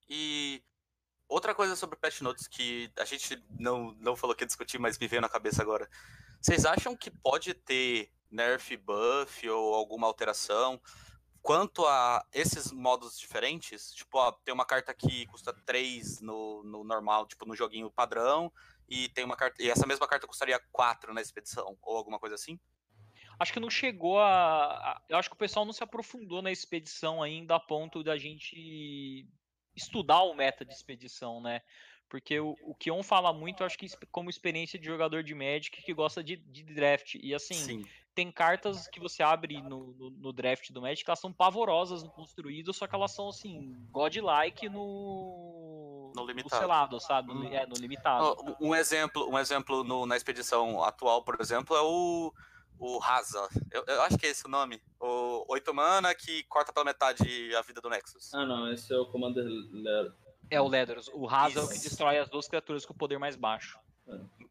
E 0.09 0.63
outra 1.29 1.55
coisa 1.55 1.77
sobre 1.77 1.97
patch 1.97 2.21
notes 2.21 2.47
que 2.47 2.91
a 2.99 3.05
gente 3.05 3.43
não, 3.59 3.93
não 4.01 4.17
falou 4.17 4.35
que 4.35 4.43
ia 4.43 4.47
discutir, 4.47 4.79
mas 4.79 4.99
me 4.99 5.09
veio 5.09 5.23
na 5.23 5.29
cabeça 5.29 5.63
agora. 5.63 5.89
Vocês 6.41 6.65
acham 6.65 6.97
que 6.97 7.11
pode 7.11 7.55
ter 7.55 8.11
nerf 8.31 8.77
buff 8.77 9.49
ou 9.49 9.75
alguma 9.75 10.07
alteração 10.07 10.81
quanto 11.41 11.87
a 11.87 12.27
esses 12.33 12.73
modos 12.73 13.19
diferentes? 13.19 13.93
Tipo, 13.95 14.19
ó, 14.19 14.33
tem 14.33 14.53
uma 14.55 14.65
carta 14.65 14.95
que 14.95 15.27
custa 15.27 15.53
3 15.67 16.21
no, 16.21 16.63
no 16.65 16.85
normal, 16.85 17.27
tipo, 17.27 17.47
no 17.47 17.55
joguinho 17.55 17.91
padrão, 17.91 18.53
e 18.89 19.09
tem 19.11 19.25
uma 19.25 19.37
carta. 19.37 19.63
E 19.63 19.71
essa 19.71 19.87
mesma 19.87 20.09
carta 20.09 20.27
custaria 20.27 20.61
4 20.73 21.13
na 21.13 21.21
expedição, 21.21 21.77
ou 21.83 21.97
alguma 21.97 22.19
coisa 22.19 22.35
assim? 22.35 22.59
Acho 23.39 23.53
que 23.53 23.61
não 23.61 23.71
chegou 23.71 24.19
a, 24.19 24.75
a. 24.75 25.03
Eu 25.09 25.19
acho 25.19 25.29
que 25.29 25.35
o 25.35 25.39
pessoal 25.39 25.65
não 25.67 25.73
se 25.73 25.83
aprofundou 25.83 26.41
na 26.41 26.53
expedição 26.53 27.23
ainda 27.23 27.57
a 27.57 27.61
ponto 27.61 28.03
da 28.03 28.17
gente 28.17 29.27
estudar 29.77 30.23
o 30.23 30.35
meta 30.35 30.65
de 30.65 30.73
expedição, 30.73 31.41
né? 31.41 31.61
Porque 32.09 32.39
o, 32.39 32.57
o 32.63 32.75
Kion 32.75 33.03
fala 33.03 33.33
muito, 33.33 33.65
acho 33.65 33.79
que 33.79 33.89
como 34.11 34.31
experiência 34.31 34.79
de 34.79 34.87
jogador 34.87 35.23
de 35.23 35.35
Magic 35.35 35.83
que 35.83 35.95
gosta 35.95 36.23
de, 36.23 36.37
de 36.37 36.63
draft. 36.63 37.17
E 37.21 37.35
assim, 37.35 37.55
Sim. 37.55 37.85
tem 38.15 38.31
cartas 38.31 38.87
que 38.87 39.01
você 39.01 39.23
abre 39.23 39.61
no, 39.63 39.93
no, 39.95 40.11
no, 40.11 40.33
draft 40.33 40.71
do 40.71 40.83
Magic, 40.83 41.03
elas 41.09 41.19
são 41.19 41.33
pavorosas 41.33 42.03
no 42.03 42.11
construído, 42.11 42.73
só 42.73 42.87
que 42.87 42.95
elas 42.95 43.11
são 43.11 43.29
assim, 43.29 43.75
godlike 43.91 44.69
no. 44.69 46.13
No 46.15 46.25
limitado. 46.25 46.55
No 46.55 46.61
selado, 46.61 47.01
sabe? 47.01 47.33
Hum. 47.33 47.49
é, 47.49 47.67
no 47.67 47.75
limitado. 47.75 48.57
Um 48.61 48.75
exemplo, 48.75 49.29
um 49.29 49.37
exemplo 49.37 49.83
no, 49.83 50.07
na 50.07 50.17
expedição 50.17 50.85
atual, 50.85 51.25
por 51.25 51.41
exemplo, 51.41 51.75
é 51.75 51.83
o 51.83 52.33
o 52.79 52.99
Rasa. 52.99 53.49
Eu, 53.71 53.85
eu, 53.87 54.03
acho 54.03 54.19
que 54.19 54.27
é 54.27 54.31
esse 54.31 54.47
o 54.47 54.49
nome. 54.49 54.83
O 55.01 55.45
8 55.49 55.75
mana 55.75 56.15
que 56.15 56.43
corta 56.45 56.73
pela 56.73 56.85
metade 56.85 57.55
a 57.55 57.63
vida 57.63 57.81
do 57.81 57.89
Nexus. 57.89 58.33
Ah, 58.35 58.45
não. 58.45 58.73
Esse 58.73 58.93
é 58.93 58.99
o 58.99 59.07
Commander 59.07 59.45
Leather. 59.45 60.13
É 60.51 60.61
o 60.61 60.69
Leathers. 60.69 61.09
O 61.09 61.27
Rasa 61.27 61.61
é 61.61 61.63
o 61.63 61.69
que 61.69 61.79
destrói 61.79 62.19
as 62.19 62.29
duas 62.29 62.49
criaturas 62.49 62.85
com 62.85 62.93
o 62.93 62.97
poder 62.97 63.19
mais 63.19 63.37
baixo. 63.37 63.79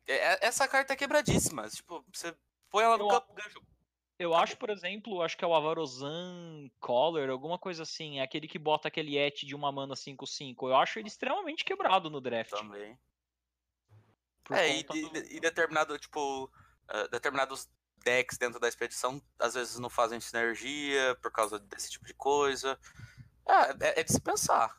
É. 0.07 0.13
é 0.15 0.39
essa 0.41 0.67
carta 0.67 0.93
é 0.93 0.95
quebradíssima. 0.95 1.67
Tipo, 1.69 2.03
você 2.11 2.36
põe 2.69 2.84
ela 2.84 2.97
no 2.97 3.05
eu, 3.05 3.09
campo, 3.09 3.34
ganha 3.34 3.49
Eu 4.17 4.34
acho, 4.34 4.57
por 4.57 4.69
exemplo, 4.69 5.21
acho 5.21 5.38
que 5.38 5.45
é 5.45 5.47
o 5.47 5.53
Avarozan 5.53 6.69
Collar, 6.80 7.30
alguma 7.30 7.59
coisa 7.59 7.84
assim. 7.84 8.19
É 8.19 8.24
aquele 8.24 8.47
que 8.47 8.57
bota 8.57 8.88
aquele 8.88 9.17
et 9.17 9.45
de 9.45 9.55
uma 9.55 9.71
mana 9.71 9.93
5-5. 9.93 10.55
Eu 10.69 10.76
acho 10.76 10.99
ele 10.99 11.07
extremamente 11.07 11.63
quebrado 11.63 12.09
no 12.09 12.19
draft. 12.19 12.51
Também. 12.51 12.97
Por 14.43 14.57
é, 14.57 14.80
e, 14.80 14.84
do... 14.84 14.95
e, 14.95 15.39
determinado, 15.39 15.97
tipo, 15.97 16.45
uh, 16.45 17.07
determinados 17.09 17.69
decks 18.03 18.37
dentro 18.37 18.59
da 18.59 18.67
expedição 18.67 19.21
às 19.39 19.53
vezes 19.53 19.79
não 19.79 19.89
fazem 19.89 20.19
sinergia 20.19 21.17
por 21.21 21.31
causa 21.31 21.59
desse 21.59 21.91
tipo 21.91 22.05
de 22.05 22.13
coisa. 22.13 22.77
É, 23.47 23.87
é, 23.87 23.99
é 23.99 24.03
de 24.03 24.11
se 24.11 24.21
pensar. 24.21 24.75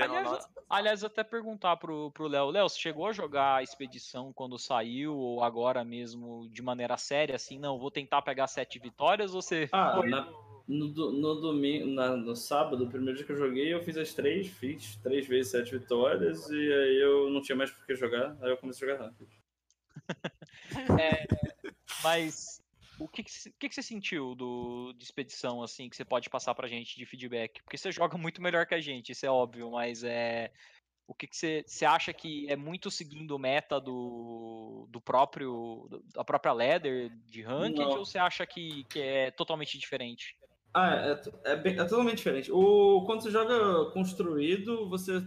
Aliás, 0.00 0.24
não, 0.24 0.38
aliás, 0.70 1.04
até 1.04 1.22
perguntar 1.22 1.76
pro, 1.76 2.10
pro 2.12 2.26
Léo, 2.26 2.50
Léo, 2.50 2.68
você 2.68 2.78
chegou 2.78 3.06
a 3.06 3.12
jogar 3.12 3.56
a 3.56 3.62
expedição 3.62 4.32
quando 4.32 4.58
saiu, 4.58 5.14
ou 5.14 5.44
agora 5.44 5.84
mesmo 5.84 6.48
de 6.50 6.62
maneira 6.62 6.96
séria, 6.96 7.36
assim, 7.36 7.58
não, 7.58 7.78
vou 7.78 7.90
tentar 7.90 8.22
pegar 8.22 8.46
sete 8.46 8.78
vitórias, 8.78 9.34
ou 9.34 9.42
você. 9.42 9.68
Ah, 9.70 9.96
foi... 9.96 10.08
na, 10.08 10.32
no, 10.66 11.12
no 11.12 11.40
domingo, 11.40 11.86
na, 11.86 12.16
no 12.16 12.34
sábado, 12.34 12.84
o 12.84 12.88
primeiro 12.88 13.16
dia 13.16 13.26
que 13.26 13.32
eu 13.32 13.36
joguei, 13.36 13.72
eu 13.72 13.82
fiz 13.82 13.98
as 13.98 14.14
três, 14.14 14.48
fiz 14.48 14.96
três 14.96 15.26
vezes 15.26 15.52
sete 15.52 15.76
vitórias, 15.76 16.48
e 16.48 16.72
aí 16.72 17.02
eu 17.02 17.28
não 17.28 17.42
tinha 17.42 17.56
mais 17.56 17.70
por 17.70 17.84
que 17.84 17.94
jogar, 17.94 18.36
aí 18.40 18.50
eu 18.50 18.56
comecei 18.56 18.88
a 18.88 18.92
jogar 18.92 19.04
rápido. 19.06 19.28
é, 20.98 21.26
mas 22.02 22.61
o 23.02 23.08
que, 23.08 23.22
que, 23.22 23.30
que, 23.58 23.68
que 23.68 23.74
você 23.74 23.82
sentiu 23.82 24.34
do, 24.34 24.92
de 24.92 25.04
expedição, 25.04 25.62
assim, 25.62 25.88
que 25.88 25.96
você 25.96 26.04
pode 26.04 26.30
passar 26.30 26.54
pra 26.54 26.68
gente 26.68 26.96
de 26.96 27.04
feedback? 27.04 27.62
Porque 27.62 27.76
você 27.76 27.90
joga 27.92 28.16
muito 28.16 28.40
melhor 28.40 28.66
que 28.66 28.74
a 28.74 28.80
gente, 28.80 29.12
isso 29.12 29.26
é 29.26 29.30
óbvio, 29.30 29.70
mas 29.70 30.04
é. 30.04 30.52
O 31.04 31.14
que, 31.14 31.26
que 31.26 31.36
você, 31.36 31.64
você 31.66 31.84
acha 31.84 32.12
que 32.12 32.48
é 32.48 32.56
muito 32.56 32.90
seguindo 32.90 33.32
o 33.32 33.38
meta 33.38 33.80
do, 33.80 34.86
do 34.88 35.00
próprio. 35.00 35.88
da 36.14 36.24
própria 36.24 36.52
ladder 36.52 37.10
de 37.26 37.42
ranked, 37.42 37.80
Não. 37.80 37.98
ou 37.98 38.06
você 38.06 38.18
acha 38.18 38.46
que, 38.46 38.84
que 38.84 39.00
é 39.00 39.30
totalmente 39.32 39.76
diferente? 39.78 40.36
Ah, 40.72 40.94
é, 41.44 41.52
é, 41.52 41.56
bem, 41.56 41.74
é, 41.74 41.84
totalmente 41.84 42.18
diferente. 42.18 42.50
O, 42.50 43.04
quando 43.04 43.22
você 43.22 43.30
joga 43.30 43.90
construído, 43.90 44.88
você 44.88 45.20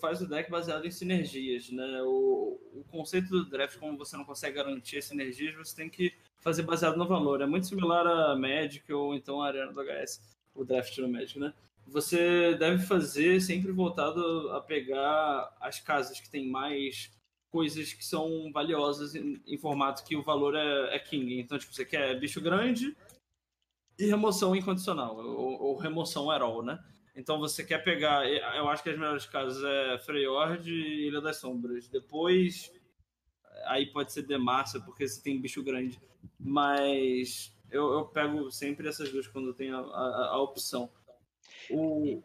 faz 0.00 0.20
o 0.20 0.28
deck 0.28 0.50
baseado 0.50 0.86
em 0.86 0.90
sinergias, 0.90 1.70
né? 1.70 2.02
O, 2.02 2.58
o 2.72 2.84
conceito 2.90 3.28
do 3.28 3.48
draft, 3.48 3.78
como 3.78 3.96
você 3.96 4.16
não 4.16 4.24
consegue 4.24 4.56
garantir 4.56 4.98
as 4.98 5.04
sinergias, 5.04 5.54
você 5.54 5.76
tem 5.76 5.88
que 5.88 6.12
fazer 6.40 6.62
baseado 6.62 6.96
no 6.96 7.06
valor. 7.06 7.40
É 7.40 7.46
muito 7.46 7.66
similar 7.66 8.06
a 8.06 8.36
Magic 8.36 8.90
ou 8.92 9.14
então 9.14 9.42
a 9.42 9.48
Arena 9.48 9.72
do 9.72 9.80
HS, 9.82 10.20
o 10.54 10.64
draft 10.64 10.96
no 10.98 11.08
Magic, 11.08 11.38
né? 11.38 11.52
Você 11.86 12.54
deve 12.56 12.84
fazer 12.84 13.40
sempre 13.40 13.72
voltado 13.72 14.50
a 14.52 14.60
pegar 14.60 15.56
as 15.60 15.80
casas 15.80 16.20
que 16.20 16.28
têm 16.28 16.50
mais 16.50 17.10
coisas 17.50 17.94
que 17.94 18.04
são 18.04 18.52
valiosas 18.52 19.14
em, 19.14 19.40
em 19.46 19.56
formato 19.56 20.04
que 20.04 20.14
o 20.14 20.22
valor 20.22 20.54
é, 20.54 20.94
é, 20.94 20.98
king. 20.98 21.40
Então, 21.40 21.58
tipo, 21.58 21.74
você 21.74 21.84
quer 21.84 22.18
bicho 22.20 22.40
grande 22.40 22.94
e 23.98 24.06
remoção 24.06 24.54
incondicional, 24.54 25.16
ou, 25.16 25.60
ou 25.60 25.76
remoção 25.76 26.30
at 26.30 26.42
né? 26.62 26.78
Então 27.16 27.38
você 27.40 27.64
quer 27.64 27.82
pegar, 27.82 28.28
eu 28.28 28.68
acho 28.68 28.82
que 28.82 28.90
as 28.90 28.96
melhores 28.96 29.26
casas 29.26 29.64
é 29.64 29.98
Freyord 29.98 30.70
e 30.70 31.08
Ilha 31.08 31.20
das 31.20 31.38
Sombras. 31.38 31.88
Depois, 31.88 32.70
aí 33.66 33.86
pode 33.86 34.12
ser 34.12 34.22
Demacia, 34.22 34.80
porque 34.80 35.06
você 35.06 35.20
tem 35.20 35.40
bicho 35.40 35.62
grande. 35.62 36.00
Mas 36.38 37.52
eu, 37.70 37.92
eu 37.92 38.06
pego 38.06 38.50
sempre 38.50 38.88
essas 38.88 39.10
duas 39.10 39.26
quando 39.26 39.54
tem 39.54 39.70
a, 39.70 39.78
a, 39.78 40.28
a 40.32 40.42
opção. 40.42 40.90
O... 41.70 42.22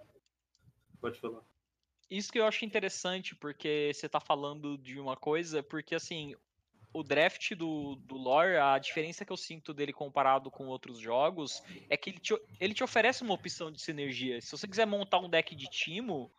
Pode 1.00 1.20
falar 1.20 1.42
isso 2.10 2.32
que 2.32 2.40
eu 2.40 2.46
acho 2.46 2.64
interessante, 2.64 3.36
porque 3.36 3.92
você 3.94 4.08
tá 4.08 4.20
falando 4.20 4.78
de 4.78 5.00
uma 5.00 5.18
coisa, 5.18 5.64
porque 5.64 5.96
assim, 5.96 6.36
o 6.94 7.02
draft 7.02 7.56
do, 7.56 7.96
do 7.96 8.16
lore, 8.16 8.58
a 8.58 8.78
diferença 8.78 9.26
que 9.26 9.32
eu 9.32 9.38
sinto 9.38 9.74
dele 9.74 9.92
comparado 9.92 10.52
com 10.52 10.68
outros 10.68 11.00
jogos 11.00 11.64
é 11.90 11.98
que 11.98 12.12
ele 12.12 12.20
te, 12.20 12.40
ele 12.60 12.74
te 12.74 12.84
oferece 12.84 13.24
uma 13.24 13.34
opção 13.34 13.72
de 13.72 13.82
sinergia. 13.82 14.40
Se 14.42 14.52
você 14.52 14.68
quiser 14.68 14.86
montar 14.86 15.18
um 15.20 15.30
deck 15.30 15.56
de 15.56 15.68
Timo, 15.68 16.32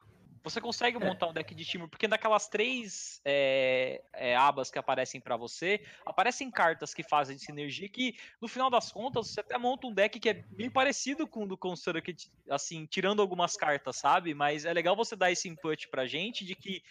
você 0.44 0.60
consegue 0.60 0.98
é. 0.98 1.00
montar 1.00 1.26
um 1.26 1.32
deck 1.32 1.54
de 1.54 1.64
time, 1.64 1.88
porque 1.88 2.06
naquelas 2.06 2.46
três 2.46 3.20
é, 3.24 4.04
é, 4.12 4.36
abas 4.36 4.70
que 4.70 4.78
aparecem 4.78 5.18
para 5.18 5.38
você, 5.38 5.82
aparecem 6.04 6.50
cartas 6.50 6.92
que 6.92 7.02
fazem 7.02 7.38
sinergia 7.38 7.88
que, 7.88 8.14
no 8.40 8.46
final 8.46 8.68
das 8.68 8.92
contas, 8.92 9.28
você 9.28 9.40
até 9.40 9.56
monta 9.56 9.86
um 9.86 9.94
deck 9.94 10.20
que 10.20 10.28
é 10.28 10.34
bem 10.34 10.68
parecido 10.68 11.26
com 11.26 11.44
o 11.44 11.48
do 11.48 11.56
Construct, 11.56 12.30
assim, 12.50 12.84
tirando 12.84 13.22
algumas 13.22 13.56
cartas, 13.56 13.96
sabe? 13.96 14.34
Mas 14.34 14.66
é 14.66 14.72
legal 14.74 14.94
você 14.94 15.16
dar 15.16 15.32
esse 15.32 15.48
input 15.48 15.88
pra 15.88 16.06
gente 16.06 16.44
de 16.44 16.54
que, 16.54 16.82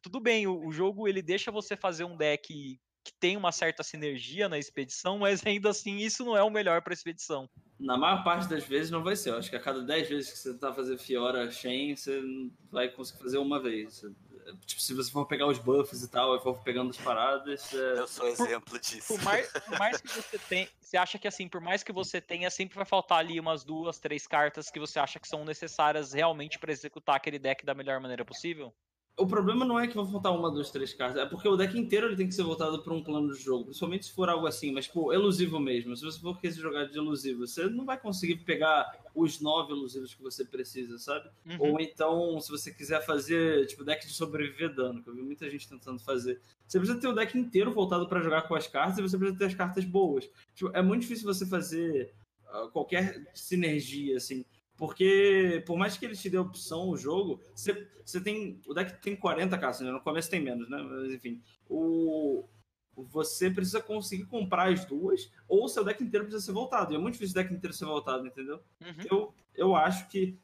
tudo 0.00 0.18
bem, 0.18 0.46
o, 0.46 0.66
o 0.66 0.72
jogo 0.72 1.06
ele 1.06 1.20
deixa 1.20 1.50
você 1.50 1.76
fazer 1.76 2.04
um 2.04 2.16
deck 2.16 2.80
que 3.04 3.12
tem 3.12 3.36
uma 3.36 3.52
certa 3.52 3.82
sinergia 3.82 4.48
na 4.48 4.58
expedição, 4.58 5.18
mas 5.18 5.44
ainda 5.46 5.70
assim 5.70 5.98
isso 5.98 6.24
não 6.24 6.36
é 6.36 6.42
o 6.42 6.50
melhor 6.50 6.80
para 6.82 6.94
expedição. 6.94 7.48
Na 7.78 7.96
maior 7.98 8.24
parte 8.24 8.48
das 8.48 8.64
vezes 8.64 8.90
não 8.90 9.02
vai 9.02 9.14
ser. 9.14 9.30
Eu 9.30 9.38
acho 9.38 9.50
que 9.50 9.56
a 9.56 9.60
cada 9.60 9.82
10 9.82 10.08
vezes 10.08 10.32
que 10.32 10.38
você 10.38 10.52
tentar 10.52 10.72
fazer 10.72 10.96
Fiora 10.96 11.50
Shen, 11.50 11.94
você 11.94 12.22
vai 12.70 12.88
conseguir 12.88 13.22
fazer 13.22 13.38
uma 13.38 13.60
vez. 13.60 14.04
Tipo, 14.64 14.80
se 14.80 14.94
você 14.94 15.10
for 15.10 15.26
pegar 15.26 15.46
os 15.46 15.58
buffs 15.58 16.02
e 16.02 16.08
tal, 16.08 16.36
e 16.36 16.40
for 16.40 16.58
pegando 16.62 16.90
as 16.90 16.96
paradas. 16.96 17.72
É... 17.72 17.98
Eu 17.98 18.06
sou 18.06 18.28
exemplo 18.28 18.78
disso. 18.78 19.08
Por 19.08 19.22
mais, 19.22 19.50
por 19.50 19.78
mais, 19.78 20.00
que 20.00 20.08
você 20.08 20.38
tenha. 20.38 20.68
Você 20.80 20.96
acha 20.96 21.18
que 21.18 21.26
assim, 21.26 21.48
por 21.48 21.60
mais 21.60 21.82
que 21.82 21.92
você 21.92 22.20
tenha, 22.20 22.50
sempre 22.50 22.76
vai 22.76 22.84
faltar 22.84 23.18
ali 23.18 23.40
umas 23.40 23.64
duas, 23.64 23.98
três 23.98 24.26
cartas 24.26 24.70
que 24.70 24.78
você 24.78 24.98
acha 24.98 25.18
que 25.18 25.26
são 25.26 25.44
necessárias 25.44 26.12
realmente 26.12 26.58
para 26.58 26.72
executar 26.72 27.16
aquele 27.16 27.38
deck 27.38 27.64
da 27.64 27.74
melhor 27.74 28.00
maneira 28.00 28.24
possível? 28.24 28.72
O 29.16 29.28
problema 29.28 29.64
não 29.64 29.78
é 29.78 29.86
que 29.86 29.94
vai 29.94 30.04
faltar 30.04 30.36
uma, 30.36 30.50
duas, 30.50 30.72
três 30.72 30.92
cartas, 30.92 31.22
é 31.22 31.26
porque 31.26 31.46
o 31.46 31.56
deck 31.56 31.78
inteiro 31.78 32.08
ele 32.08 32.16
tem 32.16 32.26
que 32.26 32.34
ser 32.34 32.42
voltado 32.42 32.82
para 32.82 32.92
um 32.92 33.02
plano 33.02 33.32
de 33.32 33.40
jogo, 33.40 33.66
principalmente 33.66 34.06
se 34.06 34.12
for 34.12 34.28
algo 34.28 34.44
assim, 34.44 34.72
mas 34.72 34.86
tipo, 34.86 35.12
elusivo 35.12 35.60
mesmo. 35.60 35.96
Se 35.96 36.04
você 36.04 36.18
for 36.18 36.40
querer 36.40 36.54
jogar 36.54 36.86
de 36.86 36.98
elusivo, 36.98 37.46
você 37.46 37.68
não 37.68 37.84
vai 37.84 37.96
conseguir 37.96 38.38
pegar 38.38 38.90
os 39.14 39.40
nove 39.40 39.72
elusivos 39.72 40.12
que 40.12 40.20
você 40.20 40.44
precisa, 40.44 40.98
sabe? 40.98 41.30
Uhum. 41.46 41.56
Ou 41.60 41.80
então, 41.80 42.40
se 42.40 42.50
você 42.50 42.72
quiser 42.72 43.06
fazer, 43.06 43.66
tipo, 43.68 43.84
deck 43.84 44.04
de 44.04 44.12
sobreviver 44.12 44.74
dano, 44.74 45.00
que 45.00 45.08
eu 45.08 45.14
vi 45.14 45.22
muita 45.22 45.48
gente 45.48 45.68
tentando 45.68 46.00
fazer, 46.00 46.40
você 46.66 46.78
precisa 46.80 47.00
ter 47.00 47.06
o 47.06 47.14
deck 47.14 47.38
inteiro 47.38 47.72
voltado 47.72 48.08
para 48.08 48.20
jogar 48.20 48.42
com 48.42 48.56
as 48.56 48.66
cartas 48.66 48.98
e 48.98 49.02
você 49.02 49.16
precisa 49.16 49.38
ter 49.38 49.44
as 49.44 49.54
cartas 49.54 49.84
boas. 49.84 50.28
Tipo, 50.56 50.72
é 50.74 50.82
muito 50.82 51.02
difícil 51.02 51.24
você 51.24 51.46
fazer 51.46 52.12
uh, 52.52 52.68
qualquer 52.70 53.30
sinergia, 53.32 54.16
assim. 54.16 54.44
Porque, 54.76 55.62
por 55.66 55.76
mais 55.76 55.96
que 55.96 56.04
ele 56.04 56.16
te 56.16 56.28
dê 56.28 56.36
opção 56.36 56.88
o 56.88 56.96
jogo, 56.96 57.40
você, 57.54 57.88
você 58.04 58.20
tem. 58.20 58.60
O 58.66 58.74
deck 58.74 59.00
tem 59.00 59.14
40 59.14 59.56
caças, 59.58 59.86
né? 59.86 59.92
no 59.92 60.00
começo 60.00 60.30
tem 60.30 60.40
menos, 60.40 60.68
né? 60.68 60.78
Mas 60.82 61.12
enfim. 61.12 61.40
O, 61.68 62.44
você 62.96 63.50
precisa 63.50 63.80
conseguir 63.80 64.26
comprar 64.26 64.72
as 64.72 64.84
duas, 64.84 65.30
ou 65.48 65.64
o 65.64 65.68
seu 65.68 65.84
deck 65.84 66.02
inteiro 66.02 66.26
precisa 66.26 66.44
ser 66.44 66.52
voltado. 66.52 66.92
E 66.92 66.96
é 66.96 66.98
muito 66.98 67.14
difícil 67.14 67.32
o 67.32 67.42
deck 67.42 67.54
inteiro 67.54 67.74
ser 67.74 67.84
voltado, 67.84 68.26
entendeu? 68.26 68.60
Uhum. 68.80 69.06
Eu, 69.10 69.34
eu 69.54 69.76
acho 69.76 70.08
que, 70.08 70.38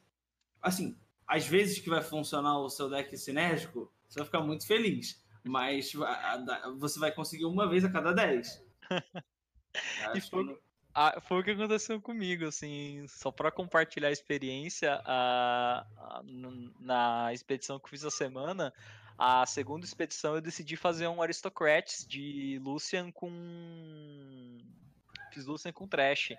assim, 0.63 0.97
às 1.27 1.47
vezes 1.47 1.79
que 1.79 1.91
vai 1.91 2.03
funcionar 2.03 2.59
o 2.59 2.69
seu 2.69 2.89
deck 2.89 3.17
sinérgico, 3.17 3.93
você 4.09 4.21
vai 4.21 4.27
ficar 4.27 4.41
muito 4.41 4.67
feliz. 4.67 5.23
Mas 5.43 5.93
você 6.79 6.99
vai 6.99 7.13
conseguir 7.13 7.47
uma 7.47 7.69
vez 7.69 7.85
a 7.85 7.91
cada 7.91 8.13
10. 8.13 8.65
e 10.15 10.21
foi, 10.21 10.59
ah, 10.95 11.21
foi 11.21 11.41
o 11.41 11.45
que 11.45 11.53
aconteceu 11.53 12.01
comigo, 12.01 12.47
assim, 12.47 13.07
só 13.07 13.31
para 13.31 13.51
compartilhar 13.51 14.09
a 14.09 14.13
experiência, 14.13 15.01
a, 15.05 15.87
a, 15.97 16.23
na 16.81 17.33
expedição 17.33 17.79
que 17.79 17.89
fiz 17.89 18.05
a 18.05 18.11
semana, 18.11 18.73
a 19.17 19.45
segunda 19.45 19.85
expedição 19.85 20.35
eu 20.35 20.41
decidi 20.41 20.77
fazer 20.77 21.07
um 21.07 21.21
Aristocrats 21.21 22.07
de 22.09 22.59
Lucian 22.65 23.13
com. 23.13 23.29
Fiz 25.31 25.45
Lucian 25.45 25.73
com 25.73 25.87
Trash. 25.87 26.31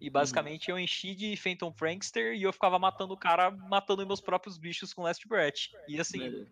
E 0.00 0.06
uhum. 0.06 0.12
basicamente 0.12 0.70
eu 0.70 0.78
enchi 0.78 1.14
de 1.14 1.34
Phantom 1.36 1.72
Prankster 1.72 2.34
e 2.34 2.42
eu 2.42 2.52
ficava 2.52 2.78
matando 2.78 3.14
o 3.14 3.16
cara, 3.16 3.50
matando 3.50 4.06
meus 4.06 4.20
próprios 4.20 4.58
bichos 4.58 4.92
com 4.92 5.02
Last 5.02 5.26
Breath. 5.26 5.70
E 5.88 5.98
assim, 5.98 6.46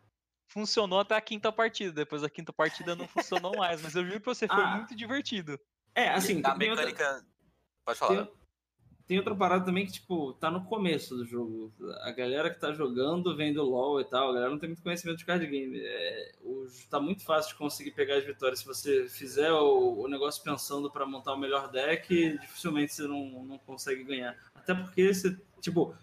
funcionou 0.48 0.98
até 0.98 1.14
a 1.14 1.20
quinta 1.20 1.52
partida. 1.52 1.92
Depois 1.92 2.22
da 2.22 2.30
quinta 2.30 2.54
partida 2.54 2.96
não 2.96 3.06
funcionou 3.06 3.54
mais, 3.56 3.82
mas 3.82 3.94
eu 3.94 4.04
juro 4.04 4.20
pra 4.20 4.32
você, 4.34 4.48
foi 4.48 4.64
ah. 4.64 4.76
muito 4.78 4.96
divertido. 4.96 5.60
É, 5.94 6.08
assim, 6.08 6.40
a 6.42 6.54
mecânica 6.54 7.24
Pode 7.86 7.98
falar. 8.00 8.24
Tem, 8.24 8.34
tem, 9.06 9.18
outra 9.18 9.36
parada 9.36 9.64
também 9.64 9.86
que, 9.86 9.92
tipo, 9.92 10.32
tá 10.34 10.50
no 10.50 10.64
começo 10.64 11.16
do 11.16 11.24
jogo. 11.24 11.72
A 12.02 12.10
galera 12.10 12.50
que 12.50 12.58
tá 12.58 12.72
jogando 12.72 13.36
vem 13.36 13.54
do 13.54 13.62
LoL 13.62 14.00
e 14.00 14.04
tal, 14.04 14.30
a 14.30 14.32
galera 14.32 14.50
não 14.50 14.58
tem 14.58 14.70
muito 14.70 14.82
conhecimento 14.82 15.18
de 15.18 15.24
card 15.24 15.46
game. 15.46 15.78
É, 15.80 16.32
o, 16.42 16.66
tá 16.90 16.98
muito 16.98 17.24
fácil 17.24 17.52
de 17.52 17.58
conseguir 17.58 17.92
pegar 17.92 18.16
as 18.16 18.24
vitórias. 18.24 18.58
Se 18.58 18.66
você 18.66 19.08
fizer 19.08 19.52
o, 19.52 20.00
o 20.00 20.08
negócio 20.08 20.42
pensando 20.42 20.90
para 20.90 21.06
montar 21.06 21.34
o 21.34 21.38
melhor 21.38 21.70
deck, 21.70 22.36
dificilmente 22.40 22.92
você 22.92 23.06
não, 23.06 23.44
não 23.44 23.58
consegue 23.58 24.02
ganhar. 24.02 24.36
Até 24.52 24.74
porque 24.74 25.14
você, 25.14 25.38
tipo, 25.60 25.94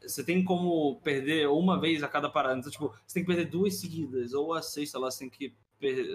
você 0.00 0.22
tem 0.22 0.44
como 0.44 1.00
perder 1.00 1.48
uma 1.48 1.80
vez 1.80 2.04
a 2.04 2.08
cada 2.08 2.30
parada. 2.30 2.60
Então, 2.60 2.70
tipo, 2.70 2.94
você 3.04 3.14
tem 3.14 3.24
que 3.24 3.34
perder 3.34 3.50
duas 3.50 3.74
seguidas, 3.74 4.32
ou 4.32 4.54
a 4.54 4.62
sexta 4.62 4.96
lá 5.00 5.10
você 5.10 5.18
tem 5.18 5.30
que 5.30 5.52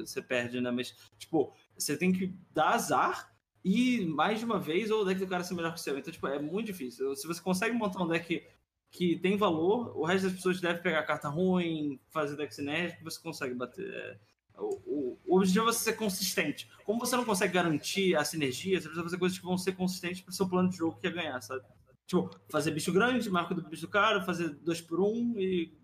você 0.05 0.21
perde, 0.21 0.61
né? 0.61 0.71
Mas, 0.71 0.95
tipo, 1.19 1.53
você 1.78 1.97
tem 1.97 2.13
que 2.13 2.34
dar 2.53 2.69
azar 2.69 3.36
e 3.68 4.05
mais 4.05 4.39
de 4.39 4.45
uma 4.45 4.57
vez, 4.57 4.89
ou 4.89 5.01
o 5.01 5.05
deck 5.05 5.20
do 5.20 5.28
cara 5.28 5.43
ser 5.43 5.53
melhor 5.53 5.74
que 5.74 5.80
o 5.80 5.84
seu. 5.84 5.97
Então, 5.97 6.13
tipo, 6.13 6.26
é 6.26 6.39
muito 6.39 6.68
difícil. 6.68 7.13
Se 7.18 7.28
você 7.28 7.41
consegue 7.41 7.76
montar 7.76 8.01
um 8.01 8.07
deck 8.07 8.41
que 8.89 9.18
tem 9.18 9.36
valor, 9.36 9.91
o 9.97 10.05
resto 10.05 10.24
das 10.28 10.38
pessoas 10.38 10.61
deve 10.61 10.80
pegar 10.80 11.03
carta 11.03 11.28
ruim, 11.28 11.99
fazer 12.07 12.38
deck 12.38 12.55
sinérgico, 12.55 13.03
você 13.03 13.22
consegue 13.22 13.53
bater. 13.53 13.86
É, 13.86 14.18
o, 14.57 15.20
o, 15.26 15.38
objetivo 15.38 15.68
é 15.68 15.74
você 15.74 15.84
ser 15.84 15.97
consistente. 15.97 16.70
Como 16.86 16.97
você 16.97 17.18
não 17.18 17.26
consegue 17.26 17.53
garantir 17.53 18.15
a 18.15 18.24
sinergia, 18.24 18.80
você 18.80 18.88
precisa 18.88 19.03
fazer 19.03 19.18
coisas 19.18 19.38
que 19.38 19.45
vão 19.45 19.57
ser 19.57 19.74
consistentes 19.74 20.22
para 20.22 20.32
o 20.32 20.34
seu 20.34 20.47
plano 20.47 20.70
de 20.70 20.78
jogo 20.78 20.97
que 20.97 21.07
é 21.07 21.11
ganhar, 21.11 21.41
sabe? 21.41 21.61
Tipo, 22.05 22.30
fazer 22.49 22.72
bicho 22.72 22.93
grande, 22.93 23.30
marca 23.30 23.53
do 23.53 23.68
bicho 23.68 23.82
do 23.82 23.89
cara, 23.89 24.24
fazer 24.24 24.47
dois 24.47 24.80
por 24.80 25.01
um 25.01 25.38
e 25.38 25.78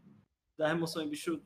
dar 0.57 0.69
remoção 0.69 1.03
em 1.03 1.09
bicho 1.09 1.41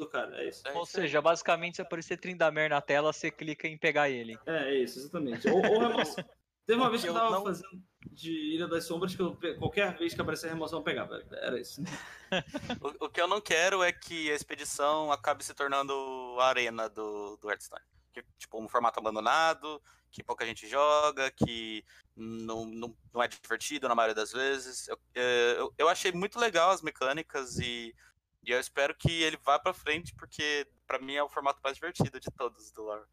do 0.00 0.08
cara. 0.08 0.42
É 0.42 0.48
isso. 0.48 0.62
Ou 0.74 0.84
seja, 0.84 1.22
basicamente, 1.22 1.76
se 1.76 1.82
aparecer 1.82 2.16
Trindamer 2.16 2.70
na 2.70 2.80
tela, 2.80 3.12
você 3.12 3.30
clica 3.30 3.68
em 3.68 3.78
pegar 3.78 4.10
ele. 4.10 4.38
É, 4.46 4.74
é 4.74 4.78
isso, 4.82 4.98
exatamente. 4.98 5.48
Ou, 5.48 5.64
ou 5.64 5.78
remoção. 5.78 6.24
Teve 6.66 6.80
uma 6.80 6.88
vez 6.90 7.02
que 7.02 7.08
eu 7.08 7.14
tava 7.14 7.30
não... 7.30 7.44
fazendo 7.44 7.82
de 8.10 8.32
Ilha 8.54 8.66
das 8.66 8.84
Sombras 8.84 9.14
que 9.14 9.22
eu, 9.22 9.36
qualquer 9.58 9.96
vez 9.96 10.14
que 10.14 10.20
aparecer 10.20 10.46
a 10.46 10.50
remoção 10.50 10.80
eu 10.80 10.84
pegava. 10.84 11.22
Era 11.30 11.60
isso. 11.60 11.82
o, 12.80 13.06
o, 13.06 13.08
que 13.08 13.20
eu 13.20 13.28
não 13.28 13.40
quero 13.40 13.82
é 13.82 13.92
que 13.92 14.30
a 14.30 14.34
expedição 14.34 15.12
acabe 15.12 15.44
se 15.44 15.54
tornando 15.54 15.92
a 16.40 16.46
arena 16.46 16.88
do, 16.88 17.36
do 17.36 17.50
Hearthstone. 17.50 17.84
Que, 18.12 18.24
tipo, 18.38 18.60
um 18.60 18.68
formato 18.68 18.98
abandonado, 18.98 19.80
que 20.10 20.24
pouca 20.24 20.44
gente 20.44 20.66
joga, 20.66 21.30
que 21.30 21.84
não, 22.16 22.66
não, 22.66 22.96
não 23.14 23.22
é 23.22 23.28
divertido 23.28 23.88
na 23.88 23.94
maioria 23.94 24.14
das 24.14 24.32
vezes. 24.32 24.88
Eu, 24.88 24.98
é, 25.14 25.54
eu, 25.58 25.74
eu 25.78 25.88
achei 25.88 26.10
muito 26.10 26.38
legal 26.38 26.70
as 26.70 26.82
mecânicas 26.82 27.58
e 27.58 27.94
e 28.42 28.50
eu 28.50 28.60
espero 28.60 28.94
que 28.94 29.22
ele 29.22 29.36
vá 29.38 29.58
para 29.58 29.74
frente, 29.74 30.14
porque 30.14 30.66
para 30.86 30.98
mim 30.98 31.14
é 31.14 31.22
o 31.22 31.28
formato 31.28 31.60
mais 31.62 31.76
divertido 31.76 32.18
de 32.18 32.30
todos 32.36 32.72
do 32.72 32.82
lore. 32.82 33.04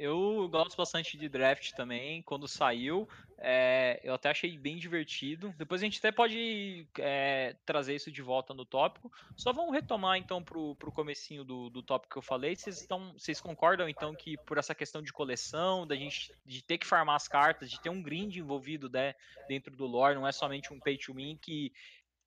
Eu 0.00 0.48
gosto 0.48 0.78
bastante 0.78 1.18
de 1.18 1.28
draft 1.28 1.72
também. 1.72 2.22
Quando 2.22 2.48
saiu, 2.48 3.06
é, 3.36 4.00
eu 4.02 4.14
até 4.14 4.30
achei 4.30 4.56
bem 4.56 4.78
divertido. 4.78 5.54
Depois 5.58 5.82
a 5.82 5.84
gente 5.84 5.98
até 5.98 6.10
pode 6.10 6.88
é, 6.98 7.54
trazer 7.66 7.96
isso 7.96 8.10
de 8.10 8.22
volta 8.22 8.54
no 8.54 8.64
tópico. 8.64 9.12
Só 9.36 9.52
vamos 9.52 9.74
retomar 9.74 10.16
então 10.16 10.42
pro, 10.42 10.74
pro 10.76 10.90
comecinho 10.90 11.44
do, 11.44 11.68
do 11.68 11.82
tópico 11.82 12.14
que 12.14 12.18
eu 12.18 12.22
falei. 12.22 12.56
Vocês, 12.56 12.80
estão, 12.80 13.12
vocês 13.12 13.42
concordam 13.42 13.90
então 13.90 14.14
que 14.14 14.38
por 14.38 14.56
essa 14.56 14.74
questão 14.74 15.02
de 15.02 15.12
coleção, 15.12 15.86
da 15.86 15.94
gente 15.94 16.32
de 16.46 16.64
ter 16.64 16.78
que 16.78 16.86
farmar 16.86 17.16
as 17.16 17.28
cartas, 17.28 17.70
de 17.70 17.78
ter 17.78 17.90
um 17.90 18.02
grind 18.02 18.34
envolvido 18.36 18.88
né, 18.88 19.14
dentro 19.48 19.76
do 19.76 19.84
lore, 19.86 20.14
não 20.14 20.26
é 20.26 20.32
somente 20.32 20.72
um 20.72 20.80
pay 20.80 20.96
to 20.96 21.12
win 21.12 21.36
que 21.36 21.74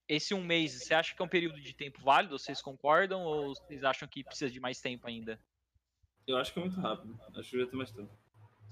esse 0.08 0.34
um 0.34 0.44
mês, 0.44 0.74
você 0.74 0.94
acha 0.94 1.16
que 1.16 1.22
é 1.22 1.26
um 1.26 1.30
período 1.30 1.60
de 1.60 1.74
tempo 1.74 2.02
válido? 2.02 2.38
Vocês 2.38 2.62
concordam 2.62 3.24
ou 3.24 3.56
vocês 3.56 3.84
acham 3.84 4.08
que 4.08 4.24
precisa 4.24 4.52
de 4.52 4.60
mais 4.60 4.80
tempo 4.80 5.08
ainda? 5.08 5.40
Eu 6.28 6.38
acho 6.38 6.54
que 6.54 6.60
é 6.60 6.62
muito 6.62 6.80
rápido. 6.80 7.20
Acho 7.36 7.50
que 7.50 7.58
devia 7.58 7.68
ter 7.68 7.76
mais 7.76 7.92
tempo. 7.92 8.12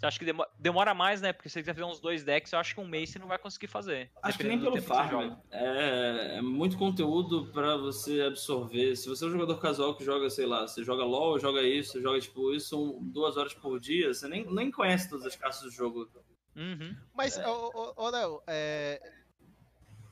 Você 0.02 0.06
acha 0.08 0.20
que 0.20 0.26
demora 0.58 0.96
mais, 0.96 1.22
né? 1.22 1.32
Porque 1.32 1.48
se 1.48 1.54
você 1.54 1.60
quiser 1.60 1.76
fazer 1.76 1.86
uns 1.86 2.00
dois 2.00 2.24
decks, 2.24 2.52
eu 2.52 2.58
acho 2.58 2.74
que 2.74 2.82
um 2.82 2.88
mês 2.88 3.12
você 3.12 3.20
não 3.20 3.28
vai 3.28 3.38
conseguir 3.38 3.68
fazer. 3.68 4.10
Acho 4.24 4.38
que 4.38 4.46
nem 4.46 4.60
pelo 4.60 4.82
farm. 4.82 5.38
É, 5.52 6.38
é, 6.38 6.42
muito 6.42 6.76
conteúdo 6.76 7.52
para 7.52 7.78
você 7.78 8.22
absorver. 8.22 8.96
Se 8.96 9.08
você 9.08 9.26
é 9.26 9.28
um 9.28 9.32
jogador 9.32 9.60
casual 9.60 9.96
que 9.96 10.04
joga, 10.04 10.28
sei 10.30 10.48
lá, 10.48 10.68
você 10.68 10.84
joga 10.84 11.04
LOL, 11.04 11.38
joga 11.40 11.62
isso, 11.62 12.02
joga 12.02 12.20
tipo 12.20 12.52
isso 12.52 12.98
duas 13.02 13.38
horas 13.38 13.54
por 13.54 13.80
dia, 13.80 14.12
você 14.12 14.28
nem, 14.28 14.44
nem 14.52 14.72
conhece 14.72 15.08
todas 15.08 15.26
as 15.26 15.36
caças 15.36 15.62
do 15.62 15.70
jogo. 15.70 16.10
Uhum. 16.56 16.98
Mas, 17.14 17.38
é. 17.38 17.48
ô, 17.48 17.72
ô, 17.72 18.06
ô 18.06 18.10
Léo, 18.10 18.42
é, 18.48 19.00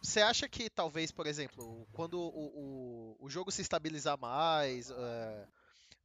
você 0.01 0.21
acha 0.21 0.47
que 0.47 0.69
talvez, 0.69 1.11
por 1.11 1.27
exemplo, 1.27 1.87
quando 1.93 2.19
o, 2.19 3.17
o, 3.19 3.25
o 3.25 3.29
jogo 3.29 3.51
se 3.51 3.61
estabilizar 3.61 4.19
mais, 4.19 4.91
é, 4.91 5.47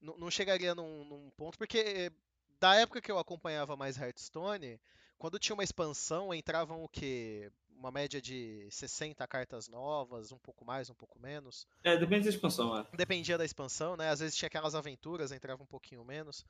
não, 0.01 0.19
não 0.19 0.31
chegaria 0.31 0.75
num, 0.75 1.05
num 1.05 1.31
ponto, 1.37 1.59
porque 1.59 2.13
da 2.61 2.75
época 2.75 3.01
que 3.01 3.11
eu 3.11 3.19
acompanhava 3.19 3.77
mais 3.77 3.97
Hearthstone, 3.97 4.81
quando 5.19 5.39
tinha 5.39 5.55
uma 5.55 5.65
expansão, 5.65 6.35
entravam 6.35 6.85
o 6.85 6.89
quê? 6.89 7.51
Uma 7.77 7.91
média 7.91 8.21
de 8.21 8.67
60 8.71 9.27
cartas 9.27 9.69
novas, 9.69 10.33
um 10.33 10.39
pouco 10.39 10.65
mais, 10.65 10.89
um 10.89 10.95
pouco 10.95 11.19
menos. 11.19 11.67
É, 11.83 11.97
depende 11.97 12.25
da 12.25 12.31
expansão, 12.31 12.79
é. 12.79 12.87
Dependia 12.95 13.37
da 13.37 13.45
expansão, 13.45 13.97
né? 13.97 14.09
Às 14.11 14.21
vezes 14.21 14.37
tinha 14.37 14.47
aquelas 14.47 14.75
aventuras, 14.75 15.33
entrava 15.33 15.63
um 15.63 15.67
pouquinho 15.67 16.05
menos. 16.05 16.45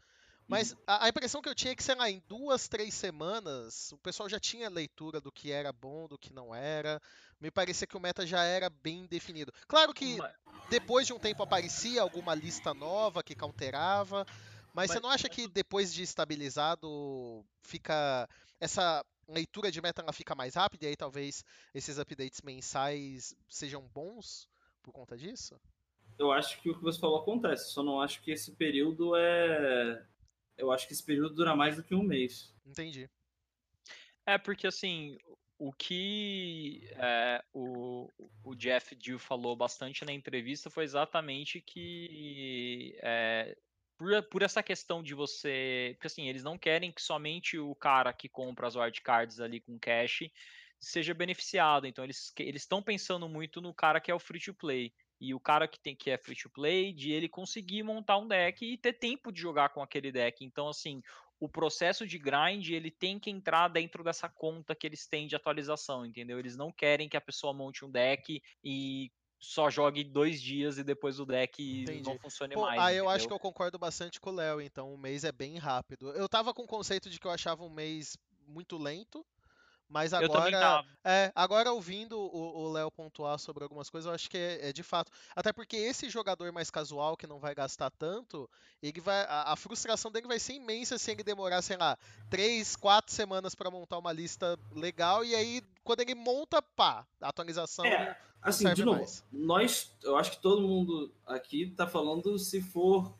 Mas 0.46 0.72
uhum. 0.72 0.78
a, 0.86 1.06
a, 1.06 1.08
impressão 1.08 1.40
que 1.40 1.48
eu 1.48 1.54
tinha 1.54 1.72
é 1.72 1.74
que, 1.74 1.82
sei 1.82 1.94
lá, 1.94 2.10
em 2.10 2.22
duas, 2.28 2.68
três 2.68 2.92
semanas, 2.92 3.92
o 3.92 3.98
pessoal 3.98 4.28
já 4.28 4.38
tinha 4.38 4.68
leitura 4.68 5.20
do 5.20 5.32
que 5.32 5.50
era 5.50 5.72
bom, 5.72 6.06
do 6.06 6.18
que 6.18 6.32
não 6.32 6.54
era. 6.54 7.00
Me 7.40 7.50
parecia 7.50 7.86
que 7.86 7.96
o 7.96 8.00
meta 8.00 8.26
já 8.26 8.42
era 8.44 8.68
bem 8.68 9.06
definido. 9.06 9.52
Claro 9.66 9.94
que 9.94 10.18
depois 10.68 11.06
de 11.06 11.12
um 11.12 11.18
tempo 11.18 11.42
aparecia 11.42 12.02
alguma 12.02 12.34
lista 12.34 12.74
nova 12.74 13.22
que 13.22 13.34
counterava, 13.34 14.26
mas, 14.74 14.88
Mas 14.88 14.90
você 14.90 15.00
não 15.00 15.08
acha 15.08 15.28
que 15.28 15.46
depois 15.46 15.94
de 15.94 16.02
estabilizado 16.02 17.44
fica 17.62 18.28
essa 18.60 19.04
leitura 19.28 19.70
de 19.70 19.80
meta 19.80 20.02
ela 20.02 20.12
fica 20.12 20.34
mais 20.34 20.56
rápida 20.56 20.84
e 20.84 20.88
aí 20.88 20.96
talvez 20.96 21.44
esses 21.72 21.96
updates 21.96 22.42
mensais 22.42 23.36
sejam 23.48 23.82
bons 23.94 24.48
por 24.82 24.92
conta 24.92 25.16
disso? 25.16 25.58
Eu 26.18 26.32
acho 26.32 26.60
que 26.60 26.70
o 26.70 26.76
que 26.76 26.82
você 26.82 26.98
falou 26.98 27.20
acontece, 27.20 27.72
só 27.72 27.82
não 27.82 28.00
acho 28.00 28.20
que 28.20 28.32
esse 28.32 28.52
período 28.52 29.14
é. 29.16 30.04
Eu 30.56 30.70
acho 30.70 30.86
que 30.86 30.92
esse 30.92 31.04
período 31.04 31.34
dura 31.34 31.54
mais 31.54 31.76
do 31.76 31.82
que 31.82 31.94
um 31.94 32.02
mês. 32.02 32.54
Entendi. 32.64 33.08
É, 34.26 34.38
porque 34.38 34.66
assim, 34.66 35.18
o 35.58 35.72
que 35.72 36.88
é, 36.92 37.44
o, 37.52 38.10
o 38.42 38.54
Jeff 38.54 38.94
Dill 38.94 39.18
falou 39.18 39.54
bastante 39.54 40.04
na 40.04 40.12
entrevista 40.12 40.70
foi 40.70 40.84
exatamente 40.84 41.60
que 41.60 42.96
é, 43.02 43.56
por, 43.96 44.22
por 44.24 44.42
essa 44.42 44.62
questão 44.62 45.02
de 45.02 45.14
você. 45.14 45.92
Porque 45.94 46.06
assim, 46.06 46.28
eles 46.28 46.42
não 46.42 46.58
querem 46.58 46.92
que 46.92 47.02
somente 47.02 47.58
o 47.58 47.74
cara 47.74 48.12
que 48.12 48.28
compra 48.28 48.66
as 48.66 48.76
wildcards 48.76 49.40
ali 49.40 49.60
com 49.60 49.78
cash 49.78 50.30
seja 50.80 51.14
beneficiado. 51.14 51.86
Então 51.86 52.04
eles 52.04 52.32
estão 52.54 52.82
pensando 52.82 53.28
muito 53.28 53.60
no 53.60 53.72
cara 53.72 54.00
que 54.00 54.10
é 54.10 54.14
o 54.14 54.20
free 54.20 54.40
to 54.40 54.54
play. 54.54 54.92
E 55.20 55.34
o 55.34 55.40
cara 55.40 55.66
que 55.68 55.80
tem 55.80 55.94
que 55.94 56.10
é 56.10 56.18
free 56.18 56.36
to 56.36 56.50
play, 56.50 56.92
de 56.92 57.12
ele 57.12 57.28
conseguir 57.28 57.82
montar 57.82 58.18
um 58.18 58.28
deck 58.28 58.64
e 58.64 58.76
ter 58.76 58.94
tempo 58.94 59.32
de 59.32 59.40
jogar 59.40 59.70
com 59.70 59.82
aquele 59.82 60.10
deck. 60.10 60.44
Então, 60.44 60.68
assim, 60.68 61.02
o 61.40 61.48
processo 61.48 62.06
de 62.06 62.18
grind 62.18 62.68
ele 62.70 62.90
tem 62.90 63.18
que 63.18 63.30
entrar 63.30 63.68
dentro 63.68 64.02
dessa 64.02 64.28
conta 64.28 64.74
que 64.74 64.86
eles 64.86 65.06
têm 65.06 65.26
de 65.26 65.36
atualização, 65.36 66.04
entendeu? 66.04 66.38
Eles 66.38 66.56
não 66.56 66.72
querem 66.72 67.08
que 67.08 67.16
a 67.16 67.20
pessoa 67.20 67.52
monte 67.52 67.84
um 67.84 67.90
deck 67.90 68.42
e 68.62 69.10
só 69.38 69.68
jogue 69.68 70.02
dois 70.02 70.40
dias 70.40 70.78
e 70.78 70.84
depois 70.84 71.20
o 71.20 71.26
deck 71.26 71.82
Entendi. 71.82 72.02
não 72.02 72.18
funcione 72.18 72.54
Pô, 72.54 72.62
mais. 72.62 72.80
Aí 72.80 72.96
eu 72.96 73.08
acho 73.08 73.26
que 73.26 73.32
eu 73.32 73.38
concordo 73.38 73.78
bastante 73.78 74.18
com 74.18 74.30
o 74.30 74.34
Léo, 74.34 74.60
então 74.60 74.92
o 74.94 74.98
mês 74.98 75.22
é 75.24 75.32
bem 75.32 75.58
rápido. 75.58 76.10
Eu 76.12 76.28
tava 76.28 76.54
com 76.54 76.62
o 76.62 76.66
conceito 76.66 77.10
de 77.10 77.20
que 77.20 77.26
eu 77.26 77.30
achava 77.30 77.62
um 77.62 77.70
mês 77.70 78.16
muito 78.46 78.78
lento, 78.78 79.24
mas 79.94 80.12
agora, 80.12 80.84
é, 81.04 81.30
agora 81.36 81.72
ouvindo 81.72 82.18
o 82.18 82.72
Léo 82.72 82.90
pontuar 82.90 83.38
sobre 83.38 83.62
algumas 83.62 83.88
coisas, 83.88 84.08
eu 84.08 84.12
acho 84.12 84.28
que 84.28 84.36
é, 84.36 84.70
é, 84.70 84.72
de 84.72 84.82
fato. 84.82 85.12
Até 85.36 85.52
porque 85.52 85.76
esse 85.76 86.10
jogador 86.10 86.50
mais 86.50 86.68
casual 86.68 87.16
que 87.16 87.28
não 87.28 87.38
vai 87.38 87.54
gastar 87.54 87.90
tanto, 87.92 88.50
ele 88.82 89.00
vai, 89.00 89.20
a, 89.20 89.52
a 89.52 89.56
frustração 89.56 90.10
dele 90.10 90.26
vai 90.26 90.40
ser 90.40 90.54
imensa 90.54 90.98
se 90.98 91.12
ele 91.12 91.22
demorar, 91.22 91.62
sei 91.62 91.76
lá, 91.76 91.96
três, 92.28 92.74
quatro 92.74 93.14
semanas 93.14 93.54
para 93.54 93.70
montar 93.70 93.96
uma 93.98 94.10
lista 94.10 94.58
legal 94.74 95.24
e 95.24 95.32
aí 95.32 95.62
quando 95.84 96.00
ele 96.00 96.16
monta, 96.16 96.60
pá, 96.60 97.06
a 97.20 97.28
atualização. 97.28 97.86
É, 97.86 98.18
assim, 98.42 98.74
de 98.74 98.84
novo, 98.84 98.98
mais. 98.98 99.24
nós, 99.30 99.96
eu 100.02 100.16
acho 100.16 100.32
que 100.32 100.42
todo 100.42 100.60
mundo 100.60 101.14
aqui 101.24 101.70
tá 101.70 101.86
falando 101.86 102.36
se 102.36 102.60
for 102.60 103.14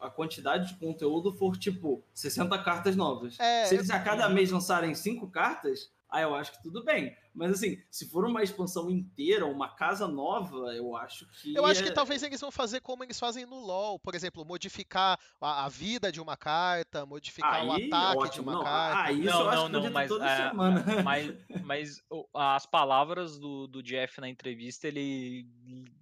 a 0.00 0.10
quantidade 0.10 0.68
de 0.68 0.78
conteúdo 0.78 1.32
for 1.32 1.56
tipo 1.56 2.04
60 2.14 2.62
cartas 2.62 2.96
novas. 2.96 3.38
É, 3.38 3.66
se 3.66 3.74
eles 3.74 3.90
a 3.90 4.00
cada 4.00 4.28
mês 4.28 4.50
lançarem 4.50 4.94
5 4.94 5.30
cartas, 5.30 5.90
aí 6.10 6.22
eu 6.22 6.34
acho 6.34 6.52
que 6.52 6.62
tudo 6.62 6.84
bem. 6.84 7.16
Mas 7.34 7.50
assim, 7.50 7.82
se 7.90 8.08
for 8.08 8.24
uma 8.24 8.44
expansão 8.44 8.88
inteira, 8.88 9.44
uma 9.44 9.68
casa 9.68 10.06
nova, 10.06 10.72
eu 10.72 10.96
acho 10.96 11.26
que. 11.26 11.52
Eu 11.52 11.66
acho 11.66 11.82
que 11.82 11.88
é 11.88 11.92
talvez 11.92 12.22
eles 12.22 12.40
vão 12.40 12.52
fazer 12.52 12.80
como 12.80 13.02
eles 13.02 13.18
fazem 13.18 13.44
no 13.44 13.58
LoL, 13.58 13.98
por 13.98 14.14
exemplo, 14.14 14.44
modificar 14.44 15.18
a, 15.40 15.64
a 15.64 15.68
vida 15.68 16.12
de 16.12 16.20
uma 16.20 16.36
carta, 16.36 17.04
modificar 17.04 17.54
aí, 17.54 17.66
o 17.66 17.72
ataque 17.72 18.18
ótimo. 18.18 18.32
de 18.32 18.40
uma 18.40 18.52
não, 18.52 18.62
carta. 18.62 19.02
Ah, 19.02 19.12
isso 19.12 19.24
não, 19.24 19.40
eu 19.40 19.48
acho 19.48 19.68
não, 19.68 19.80
que 19.80 19.86
não, 19.86 19.92
mas, 19.92 20.08
toda 20.08 20.30
é, 20.30 20.48
semana. 20.48 20.84
Mas, 21.02 21.34
mas 21.64 22.04
as 22.32 22.66
palavras 22.66 23.36
do, 23.36 23.66
do 23.66 23.82
Jeff 23.82 24.20
na 24.20 24.28
entrevista, 24.28 24.86
ele 24.86 25.48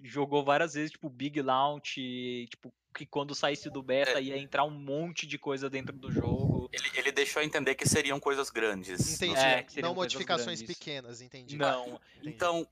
jogou 0.03 0.45
várias 0.45 0.75
vezes, 0.75 0.91
tipo, 0.91 1.09
Big 1.09 1.41
Launch, 1.41 2.47
tipo, 2.51 2.73
que 2.95 3.07
quando 3.07 3.35
saísse 3.35 3.71
do 3.71 3.83
beta 3.83 4.19
é. 4.19 4.23
ia 4.23 4.39
entrar 4.39 4.65
um 4.65 4.71
monte 4.71 5.27
de 5.27 5.39
coisa 5.39 5.69
dentro 5.69 5.97
do 5.97 6.11
jogo. 6.11 6.69
Ele, 6.73 6.91
ele 6.95 7.13
deixou 7.13 7.41
a 7.41 7.45
entender 7.45 7.75
que 7.75 7.89
seriam 7.89 8.21
coisas 8.21 8.51
grandes. 8.51 9.15
Entendi. 9.15 9.39
É, 9.39 9.67
não 9.81 9.95
modificações 9.95 10.61
grandes. 10.61 10.79
pequenas, 10.79 11.21
entendi. 11.21 11.57
Não. 11.57 12.01
Entendi. 12.17 12.35
Então, 12.35 12.69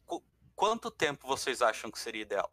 quanto 0.55 0.91
tempo 0.91 1.26
vocês 1.26 1.62
acham 1.62 1.91
que 1.91 1.99
seria 1.99 2.22
ideal? 2.22 2.53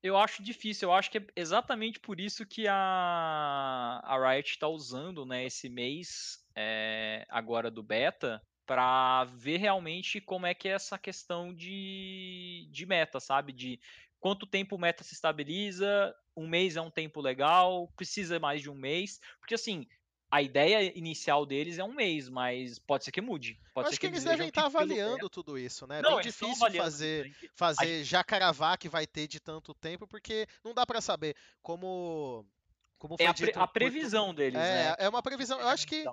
Eu 0.00 0.16
acho 0.16 0.42
difícil, 0.42 0.88
eu 0.88 0.92
acho 0.92 1.10
que 1.10 1.18
é 1.18 1.26
exatamente 1.34 1.98
por 1.98 2.20
isso 2.20 2.46
que 2.46 2.68
a, 2.68 4.00
a 4.04 4.30
Riot 4.30 4.50
está 4.50 4.68
usando 4.68 5.26
né, 5.26 5.44
esse 5.44 5.68
mês 5.68 6.44
é, 6.54 7.26
agora 7.28 7.68
do 7.68 7.82
beta 7.82 8.40
para 8.68 9.24
ver 9.24 9.56
realmente 9.56 10.20
como 10.20 10.46
é 10.46 10.52
que 10.52 10.68
é 10.68 10.72
essa 10.72 10.98
questão 10.98 11.54
de, 11.54 12.68
de 12.70 12.84
meta, 12.84 13.18
sabe? 13.18 13.50
De 13.50 13.80
quanto 14.20 14.46
tempo 14.46 14.76
o 14.76 14.78
meta 14.78 15.02
se 15.02 15.14
estabiliza, 15.14 16.14
um 16.36 16.46
mês 16.46 16.76
é 16.76 16.82
um 16.82 16.90
tempo 16.90 17.22
legal, 17.22 17.90
precisa 17.96 18.38
mais 18.38 18.60
de 18.60 18.68
um 18.68 18.74
mês, 18.74 19.22
porque 19.40 19.54
assim, 19.54 19.86
a 20.30 20.42
ideia 20.42 20.92
inicial 20.94 21.46
deles 21.46 21.78
é 21.78 21.84
um 21.84 21.94
mês, 21.94 22.28
mas 22.28 22.78
pode 22.78 23.04
ser 23.04 23.10
que 23.10 23.22
mude. 23.22 23.58
Pode 23.72 23.88
acho 23.88 23.98
que, 23.98 24.06
que 24.06 24.12
eles 24.12 24.24
devem 24.24 24.48
estar 24.48 24.66
avaliando 24.66 25.30
tudo 25.30 25.58
isso, 25.58 25.86
né? 25.86 26.00
É 26.00 26.02
não, 26.02 26.16
Bem 26.16 26.24
difícil 26.24 26.70
fazer, 26.70 27.34
fazer 27.54 28.04
já 28.04 28.22
cravar 28.22 28.76
que 28.76 28.90
vai 28.90 29.06
ter 29.06 29.26
de 29.26 29.40
tanto 29.40 29.72
tempo, 29.72 30.06
porque 30.06 30.46
não 30.62 30.74
dá 30.74 30.84
para 30.84 31.00
saber 31.00 31.34
como 31.62 32.46
como 32.98 33.14
é 33.18 33.26
a, 33.26 33.32
pre 33.32 33.52
a, 33.54 33.66
previsão 33.66 34.34
deles, 34.34 34.60
é, 34.60 34.88
né? 34.88 34.96
É 34.98 35.08
uma 35.08 35.22
previsão. 35.22 35.60
Eu 35.60 35.68
acho 35.68 35.86
que 35.86 36.04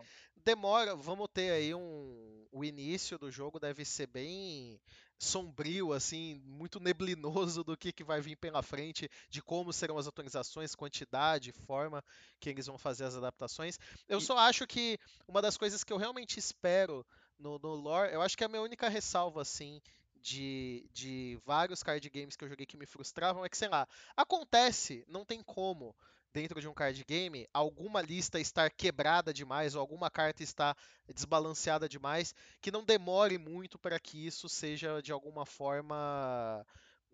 demora. 0.45 0.95
Vamos 0.95 1.27
ter 1.33 1.51
aí 1.51 1.73
um. 1.73 2.45
O 2.51 2.63
início 2.63 3.17
do 3.17 3.29
jogo 3.29 3.59
deve 3.59 3.83
ser 3.83 4.07
bem 4.07 4.79
sombrio, 5.17 5.91
assim, 5.91 6.41
muito 6.45 6.79
neblinoso 6.79 7.63
do 7.63 7.75
que, 7.75 7.91
que 7.91 8.03
vai 8.03 8.21
vir 8.21 8.37
pela 8.37 8.61
frente, 8.61 9.09
de 9.29 9.41
como 9.41 9.73
serão 9.73 9.97
as 9.97 10.07
atualizações, 10.07 10.75
quantidade, 10.75 11.51
forma 11.51 12.03
que 12.39 12.49
eles 12.49 12.67
vão 12.67 12.77
fazer 12.77 13.05
as 13.05 13.15
adaptações. 13.15 13.77
Eu 14.07 14.21
só 14.21 14.37
acho 14.37 14.65
que 14.67 14.97
uma 15.27 15.41
das 15.41 15.57
coisas 15.57 15.83
que 15.83 15.91
eu 15.91 15.97
realmente 15.97 16.37
espero 16.37 17.05
no, 17.37 17.59
no 17.59 17.75
lore, 17.75 18.13
eu 18.13 18.21
acho 18.21 18.37
que 18.37 18.43
é 18.43 18.47
a 18.47 18.49
minha 18.49 18.61
única 18.61 18.87
ressalva, 18.87 19.41
assim, 19.41 19.81
de, 20.21 20.89
de 20.93 21.39
vários 21.45 21.83
card 21.83 22.09
games 22.09 22.35
que 22.35 22.43
eu 22.43 22.49
joguei 22.49 22.65
que 22.65 22.77
me 22.77 22.85
frustravam 22.85 23.45
é 23.45 23.49
que, 23.49 23.57
sei 23.57 23.69
lá, 23.69 23.87
acontece, 24.15 25.05
não 25.07 25.25
tem 25.25 25.41
como 25.43 25.95
dentro 26.35 26.59
de 26.59 26.67
um 26.67 26.73
card 26.73 27.01
game 27.05 27.47
alguma 27.53 28.01
lista 28.01 28.37
estar 28.37 28.69
quebrada 28.69 29.33
demais 29.33 29.73
ou 29.73 29.79
alguma 29.79 30.11
carta 30.11 30.43
estar 30.43 30.75
desbalanceada 31.07 31.87
demais, 31.87 32.35
que 32.59 32.71
não 32.71 32.83
demore 32.83 33.37
muito 33.37 33.79
para 33.79 33.97
que 33.97 34.27
isso 34.27 34.49
seja 34.49 35.01
de 35.01 35.13
alguma 35.13 35.45
forma 35.45 36.65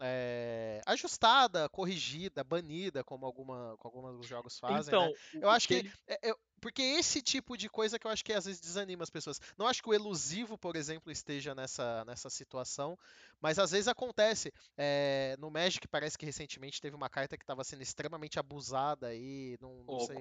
é, 0.02 0.82
ajustada, 0.86 1.69
corrigida, 1.69 2.44
banida, 2.44 3.03
como, 3.03 3.26
alguma, 3.26 3.76
como 3.78 3.99
alguns 3.99 4.19
dos 4.19 4.28
jogos 4.28 4.57
fazem. 4.57 4.78
Né? 4.78 4.84
Então, 4.88 5.06
né? 5.07 5.40
Eu 5.44 5.49
acho 5.49 5.68
que. 5.68 5.76
Ele... 5.76 5.94
É, 6.07 6.30
eu, 6.30 6.40
porque 6.60 6.82
esse 6.82 7.22
tipo 7.22 7.57
de 7.57 7.68
coisa 7.68 7.98
que 7.98 8.06
eu 8.06 8.11
acho 8.11 8.23
que 8.23 8.34
às 8.34 8.45
vezes 8.45 8.61
desanima 8.61 9.03
as 9.03 9.10
pessoas. 9.10 9.40
Não 9.57 9.68
acho 9.68 9.82
que 9.82 9.90
o 9.90 9.94
elusivo, 9.94 10.57
por 10.57 10.76
exemplo, 10.76 11.11
esteja 11.11 11.56
nessa, 11.56 12.06
nessa 12.06 12.30
situação, 12.30 12.98
mas 13.40 13.57
às 13.57 13.72
vezes 13.72 13.88
acontece. 13.88 14.53
É, 14.78 15.36
no 15.40 15.49
Magic 15.49 15.88
parece 15.88 16.18
que 16.18 16.26
recentemente 16.26 16.82
teve 16.82 16.95
uma 16.95 17.10
carta 17.10 17.38
que 17.38 17.44
estava 17.44 17.64
sendo 17.64 17.82
extremamente 17.82 18.40
abusada 18.40 19.07
aí, 19.07 19.57
não, 19.60 19.84
não 19.84 19.99
sei. 20.02 20.18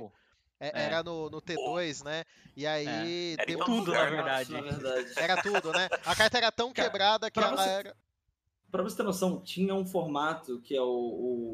É, 0.60 0.68
é. 0.68 0.84
Era 0.84 1.02
no, 1.02 1.30
no 1.30 1.40
T2, 1.40 2.04
né? 2.04 2.24
E 2.54 2.66
aí. 2.66 3.36
É. 3.38 3.52
Era 3.52 3.64
tudo, 3.64 3.92
na 3.92 4.04
verdade. 4.04 4.52
na 4.52 4.60
verdade. 4.60 5.12
Era 5.16 5.42
tudo, 5.42 5.72
né? 5.72 5.88
A 6.04 6.14
carta 6.14 6.36
era 6.36 6.52
tão 6.52 6.70
quebrada 6.70 7.30
que 7.30 7.38
ela 7.38 7.56
você, 7.56 7.68
era. 7.68 7.96
Pra 8.70 8.82
você 8.82 8.96
ter 8.96 9.02
noção, 9.02 9.40
tinha 9.40 9.74
um 9.74 9.84
formato 9.84 10.60
que 10.60 10.76
é 10.76 10.82
o, 10.82 10.86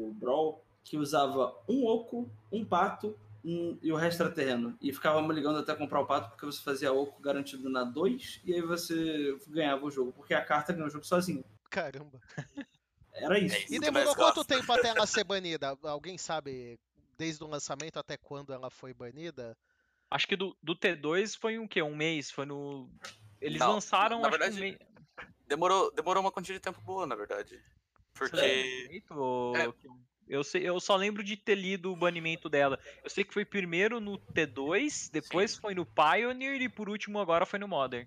o 0.09 0.15
Brawl 0.19 0.63
que 0.83 0.97
usava 0.97 1.53
um 1.67 1.85
oco, 1.85 2.29
um 2.51 2.63
pato 2.63 3.17
um, 3.43 3.77
e 3.81 3.91
o 3.91 3.95
resto 3.95 4.23
era 4.23 4.31
terreno. 4.31 4.77
E 4.81 4.93
ficava 4.93 5.21
me 5.21 5.33
ligando 5.33 5.59
até 5.59 5.75
comprar 5.75 6.01
o 6.01 6.05
pato 6.05 6.29
porque 6.29 6.45
você 6.45 6.61
fazia 6.61 6.91
oco 6.91 7.21
garantido 7.21 7.69
na 7.69 7.83
2 7.83 8.41
e 8.43 8.53
aí 8.53 8.61
você 8.61 9.37
ganhava 9.47 9.85
o 9.85 9.91
jogo, 9.91 10.11
porque 10.11 10.33
a 10.33 10.43
carta 10.43 10.73
ganhou 10.73 10.87
o 10.87 10.91
jogo 10.91 11.05
sozinho. 11.05 11.43
Caramba. 11.69 12.19
Era 13.13 13.39
isso. 13.39 13.55
É 13.55 13.65
e 13.69 13.79
demorou 13.79 14.15
quanto 14.15 14.45
tempo 14.45 14.71
até 14.71 14.89
ela 14.89 15.05
ser 15.07 15.23
banida? 15.23 15.77
Alguém 15.83 16.17
sabe 16.17 16.79
desde 17.17 17.43
o 17.43 17.47
lançamento 17.47 17.97
até 17.97 18.15
quando 18.15 18.53
ela 18.53 18.69
foi 18.69 18.93
banida? 18.93 19.57
Acho 20.09 20.27
que 20.27 20.35
do, 20.35 20.55
do 20.61 20.75
T2 20.75 21.37
foi 21.37 21.57
um 21.57 21.67
quê? 21.67 21.81
Um 21.81 21.95
mês? 21.95 22.31
Foi 22.31 22.45
no. 22.45 22.89
Eles 23.41 23.59
Não, 23.59 23.73
lançaram. 23.73 24.21
Na 24.21 24.29
verdade, 24.29 24.55
um 24.55 24.86
demorou, 25.47 25.91
demorou 25.91 26.21
uma 26.21 26.31
quantidade 26.31 26.59
de 26.59 26.63
tempo 26.63 26.81
boa, 26.81 27.05
na 27.07 27.15
verdade. 27.15 27.61
Porque. 28.13 28.39
É. 28.39 29.67
Eu, 30.27 30.43
sei, 30.43 30.67
eu 30.67 30.77
só 30.79 30.95
lembro 30.95 31.23
de 31.23 31.37
ter 31.37 31.55
lido 31.55 31.91
o 31.91 31.95
banimento 31.95 32.49
dela. 32.49 32.77
Eu 33.01 33.09
sei 33.09 33.23
que 33.23 33.33
foi 33.33 33.45
primeiro 33.45 34.01
no 34.01 34.19
T2, 34.19 35.09
depois 35.09 35.51
Sim. 35.51 35.61
foi 35.61 35.73
no 35.73 35.85
Pioneer 35.85 36.61
e 36.61 36.67
por 36.67 36.89
último 36.89 37.19
agora 37.19 37.45
foi 37.45 37.59
no 37.59 37.67
Modern. 37.67 38.05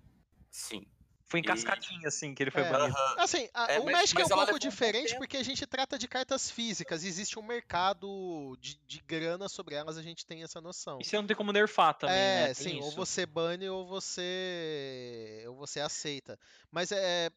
Sim. 0.51 0.85
Foi 1.31 1.39
em 1.39 1.43
cascadinha, 1.43 2.01
e... 2.03 2.07
assim, 2.07 2.35
que 2.35 2.43
ele 2.43 2.51
foi 2.51 2.63
é. 2.63 2.69
banido. 2.69 2.97
Assim, 3.17 3.47
a, 3.53 3.71
é, 3.71 3.79
o 3.79 3.85
Magic 3.85 4.21
é 4.21 4.25
um 4.25 4.27
pouco 4.27 4.59
diferente 4.59 5.15
porque 5.15 5.37
a 5.37 5.43
gente 5.43 5.65
trata 5.65 5.97
de 5.97 6.05
cartas 6.05 6.51
físicas. 6.51 7.05
Existe 7.05 7.39
um 7.39 7.41
mercado 7.41 8.57
de, 8.59 8.77
de 8.85 9.01
grana 9.07 9.47
sobre 9.47 9.75
elas, 9.75 9.97
a 9.97 10.01
gente 10.01 10.25
tem 10.25 10.43
essa 10.43 10.59
noção. 10.59 10.99
E 10.99 11.05
você 11.05 11.15
não 11.15 11.25
tem 11.25 11.35
como 11.35 11.53
nerfar 11.53 11.93
também, 11.93 12.17
é, 12.17 12.47
né? 12.49 12.53
sim, 12.53 12.79
isso. 12.79 12.87
ou 12.87 12.91
você 12.91 13.25
bane 13.25 13.69
ou 13.69 13.87
você 13.87 15.45
ou 15.47 15.55
você 15.55 15.79
aceita. 15.79 16.37
Mas 16.69 16.91
é 16.91 17.31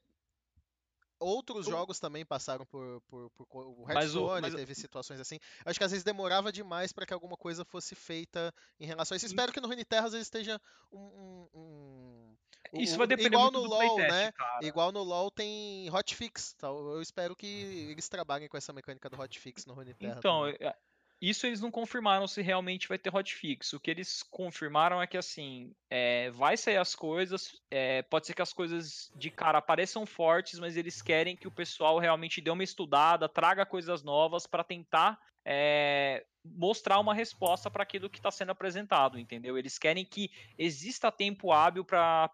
Outros 1.20 1.66
jogos 1.66 2.00
também 2.00 2.24
passaram 2.24 2.66
por. 2.66 3.00
por, 3.02 3.30
por 3.30 3.46
o 3.52 3.88
Hearthstone 3.88 4.42
mas... 4.42 4.54
teve 4.54 4.74
situações 4.74 5.20
assim. 5.20 5.38
Acho 5.64 5.78
que 5.78 5.84
às 5.84 5.92
vezes 5.92 6.04
demorava 6.04 6.50
demais 6.52 6.92
para 6.92 7.06
que 7.06 7.14
alguma 7.14 7.36
coisa 7.36 7.64
fosse 7.64 7.94
feita 7.94 8.52
em 8.78 8.86
relação 8.86 9.14
a 9.14 9.16
isso. 9.16 9.24
Espero 9.24 9.52
que 9.52 9.60
no 9.60 9.68
Runeterra 9.68 10.06
às 10.06 10.12
vezes 10.12 10.26
esteja 10.26 10.60
um. 10.92 10.98
um, 10.98 11.48
um 11.54 12.33
isso 12.82 12.98
vai 12.98 13.06
depender 13.06 13.36
igual 13.36 13.50
no 13.50 13.60
LoL, 13.60 13.96
playtest, 13.96 14.10
né? 14.10 14.32
Cara. 14.32 14.66
Igual 14.66 14.92
no 14.92 15.02
LoL 15.02 15.30
tem 15.30 15.88
hotfix. 15.90 16.54
Tá? 16.54 16.68
Eu 16.68 17.00
espero 17.00 17.36
que 17.36 17.46
eles 17.90 18.08
trabalhem 18.08 18.48
com 18.48 18.56
essa 18.56 18.72
mecânica 18.72 19.08
do 19.08 19.20
hotfix 19.20 19.66
no 19.66 19.74
Runeterra. 19.74 20.16
Então, 20.18 20.40
também. 20.42 20.56
É, 20.60 20.74
isso 21.20 21.46
eles 21.46 21.60
não 21.60 21.70
confirmaram 21.70 22.26
se 22.26 22.42
realmente 22.42 22.88
vai 22.88 22.98
ter 22.98 23.14
hotfix. 23.14 23.72
O 23.72 23.80
que 23.80 23.90
eles 23.90 24.22
confirmaram 24.22 25.00
é 25.00 25.06
que 25.06 25.16
assim, 25.16 25.74
é, 25.88 26.30
vai 26.30 26.56
sair 26.56 26.76
as 26.76 26.94
coisas. 26.94 27.60
É, 27.70 28.02
pode 28.02 28.26
ser 28.26 28.34
que 28.34 28.42
as 28.42 28.52
coisas 28.52 29.10
de 29.16 29.30
cara 29.30 29.62
pareçam 29.62 30.04
fortes, 30.04 30.58
mas 30.58 30.76
eles 30.76 31.00
querem 31.00 31.36
que 31.36 31.48
o 31.48 31.52
pessoal 31.52 31.98
realmente 31.98 32.40
dê 32.40 32.50
uma 32.50 32.64
estudada, 32.64 33.28
traga 33.28 33.64
coisas 33.64 34.02
novas 34.02 34.46
para 34.46 34.64
tentar 34.64 35.18
é, 35.44 36.24
mostrar 36.44 36.98
uma 36.98 37.14
resposta 37.14 37.70
para 37.70 37.82
aquilo 37.82 38.10
que 38.10 38.18
está 38.18 38.30
sendo 38.30 38.52
apresentado, 38.52 39.18
entendeu? 39.18 39.56
Eles 39.56 39.78
querem 39.78 40.04
que 40.04 40.30
exista 40.58 41.12
tempo 41.12 41.52
hábil 41.52 41.84
para 41.84 42.30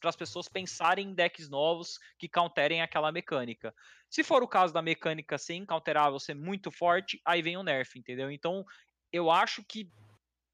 para 0.00 0.10
as 0.10 0.16
pessoas 0.16 0.48
pensarem 0.48 1.08
em 1.08 1.14
decks 1.14 1.48
novos 1.48 1.98
que 2.18 2.28
counterem 2.28 2.82
aquela 2.82 3.12
mecânica. 3.12 3.74
Se 4.08 4.24
for 4.24 4.42
o 4.42 4.48
caso 4.48 4.74
da 4.74 4.82
mecânica 4.82 5.38
ser 5.38 5.54
incounterável, 5.54 6.18
ser 6.18 6.34
muito 6.34 6.70
forte, 6.70 7.20
aí 7.24 7.40
vem 7.42 7.56
o 7.56 7.62
nerf, 7.62 7.98
entendeu? 7.98 8.30
Então, 8.30 8.64
eu 9.12 9.30
acho 9.30 9.64
que. 9.64 9.90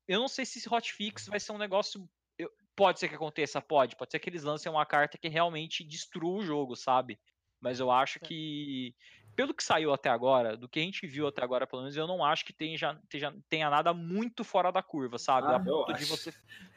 Eu 0.07 0.21
não 0.21 0.29
sei 0.29 0.45
se 0.45 0.59
esse 0.59 0.73
hotfix 0.73 1.27
vai 1.27 1.41
ser 1.41 1.53
um 1.53 1.59
negócio. 1.59 2.09
Eu, 2.39 2.51
pode 2.77 3.01
ser 3.01 3.09
que 3.09 3.15
aconteça, 3.15 3.61
pode. 3.61 3.97
Pode 3.97 4.11
ser 4.11 4.19
que 4.19 4.29
eles 4.29 4.45
lancem 4.45 4.71
uma 4.71 4.87
carta 4.87 5.19
que 5.19 5.29
realmente 5.29 5.83
destrua 5.83 6.39
o 6.39 6.45
jogo, 6.45 6.77
sabe? 6.77 7.19
Mas 7.61 7.81
eu 7.81 7.91
acho 7.91 8.19
é. 8.23 8.29
que 8.29 8.95
pelo 9.37 9.53
que 9.53 9.63
saiu 9.63 9.93
até 9.93 10.09
agora, 10.09 10.57
do 10.57 10.67
que 10.67 10.81
a 10.81 10.83
gente 10.83 11.07
viu 11.07 11.27
até 11.29 11.45
agora, 11.45 11.67
pelo 11.67 11.83
menos, 11.83 11.95
eu 11.95 12.07
não 12.07 12.25
acho 12.25 12.43
que 12.45 12.55
tenha, 12.55 12.99
tenha, 13.09 13.35
tenha 13.51 13.69
nada 13.69 13.93
muito 13.93 14.43
fora 14.43 14.73
da 14.73 14.83
curva, 14.83 15.19
sabe? 15.19 15.49
Ah, 15.49 15.57
a 15.57 15.61
ponto 15.61 15.93
de 15.93 16.07
você. 16.07 16.33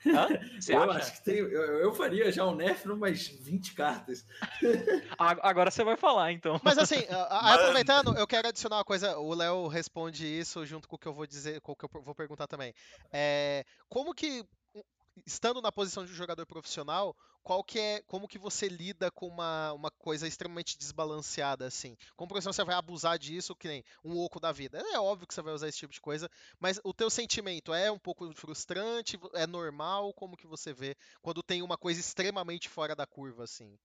Hã? 0.06 0.27
Você 0.60 0.76
eu 0.76 0.84
acha? 0.84 0.99
acho 0.99 1.14
que 1.14 1.23
tem. 1.23 1.38
Eu, 1.38 1.80
eu 1.80 1.94
faria 1.94 2.30
já 2.31 2.44
o 2.44 2.52
um 2.52 2.56
Nerf 2.56 2.86
umas 2.90 3.27
20 3.27 3.73
cartas. 3.73 4.26
agora 5.18 5.72
você 5.72 5.86
vai 5.86 5.95
falar, 5.95 6.34
então. 6.34 6.60
Mas 6.61 6.77
assim, 6.77 6.98
aproveitando, 7.30 8.18
eu 8.18 8.27
quero 8.27 8.49
adicionar 8.49 8.77
uma 8.77 8.86
coisa. 8.86 9.18
O 9.18 9.34
Léo 9.34 9.68
responde 9.68 10.26
isso 10.26 10.65
junto 10.65 10.88
com 10.88 10.98
o 10.98 10.99
que 10.99 11.07
eu 11.07 11.14
vou 11.14 11.26
dizer, 11.26 11.61
com 11.61 11.72
o 11.72 11.76
que 11.76 11.86
eu 11.86 11.90
vou 12.03 12.14
perguntar 12.14 12.48
também. 12.48 12.73
É, 13.11 13.64
como 13.88 14.14
que 14.14 14.45
estando 15.26 15.62
na 15.62 15.72
posição 15.72 16.06
de 16.06 16.12
um 16.12 16.16
jogador 16.16 16.46
profissional, 16.46 17.16
qual 17.44 17.64
que 17.64 17.80
é, 17.80 18.02
como 18.04 18.28
que 18.28 18.38
você 18.38 18.68
lida 18.68 19.10
com 19.10 19.28
uma, 19.28 19.74
uma 19.74 19.91
coisa 19.91 20.28
extremamente 20.28 20.78
desbalanceada 20.78 21.66
assim? 21.66 21.98
Como 22.16 22.30
profissional 22.30 22.54
você 22.54 22.64
vai 22.64 22.76
abusar 22.76 23.18
disso, 23.18 23.56
que 23.56 23.68
nem 23.68 23.84
um 24.04 24.18
oco 24.18 24.40
da 24.40 24.52
vida? 24.52 24.80
É 24.80 25.00
óbvio 25.00 25.28
que 25.28 25.34
você 25.34 25.41
vai 25.41 25.54
usar 25.54 25.68
esse 25.68 25.80
tipo 25.80 25.94
de 25.94 26.02
coisa, 26.02 26.30
mas 26.60 26.80
o 26.84 26.94
teu 26.94 27.10
sentimento 27.10 27.74
é 27.74 27.91
um 27.91 28.00
pouco 28.00 28.32
frustrante, 28.34 29.20
é 29.34 29.48
normal, 29.48 30.14
como 30.14 30.38
que 30.38 30.48
você 30.48 30.74
vê 30.74 30.96
quando 31.22 31.41
tem 31.41 31.62
uma 31.62 31.78
coisa 31.78 32.00
extremamente 32.00 32.70
fora 32.70 32.96
da 32.96 33.08
curva 33.08 33.44
assim? 33.44 33.78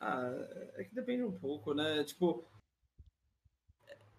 Ah, 0.00 0.30
é 0.74 0.84
que 0.84 0.94
depende 0.94 1.22
um 1.22 1.38
pouco, 1.38 1.72
né? 1.72 2.04
Tipo, 2.04 2.46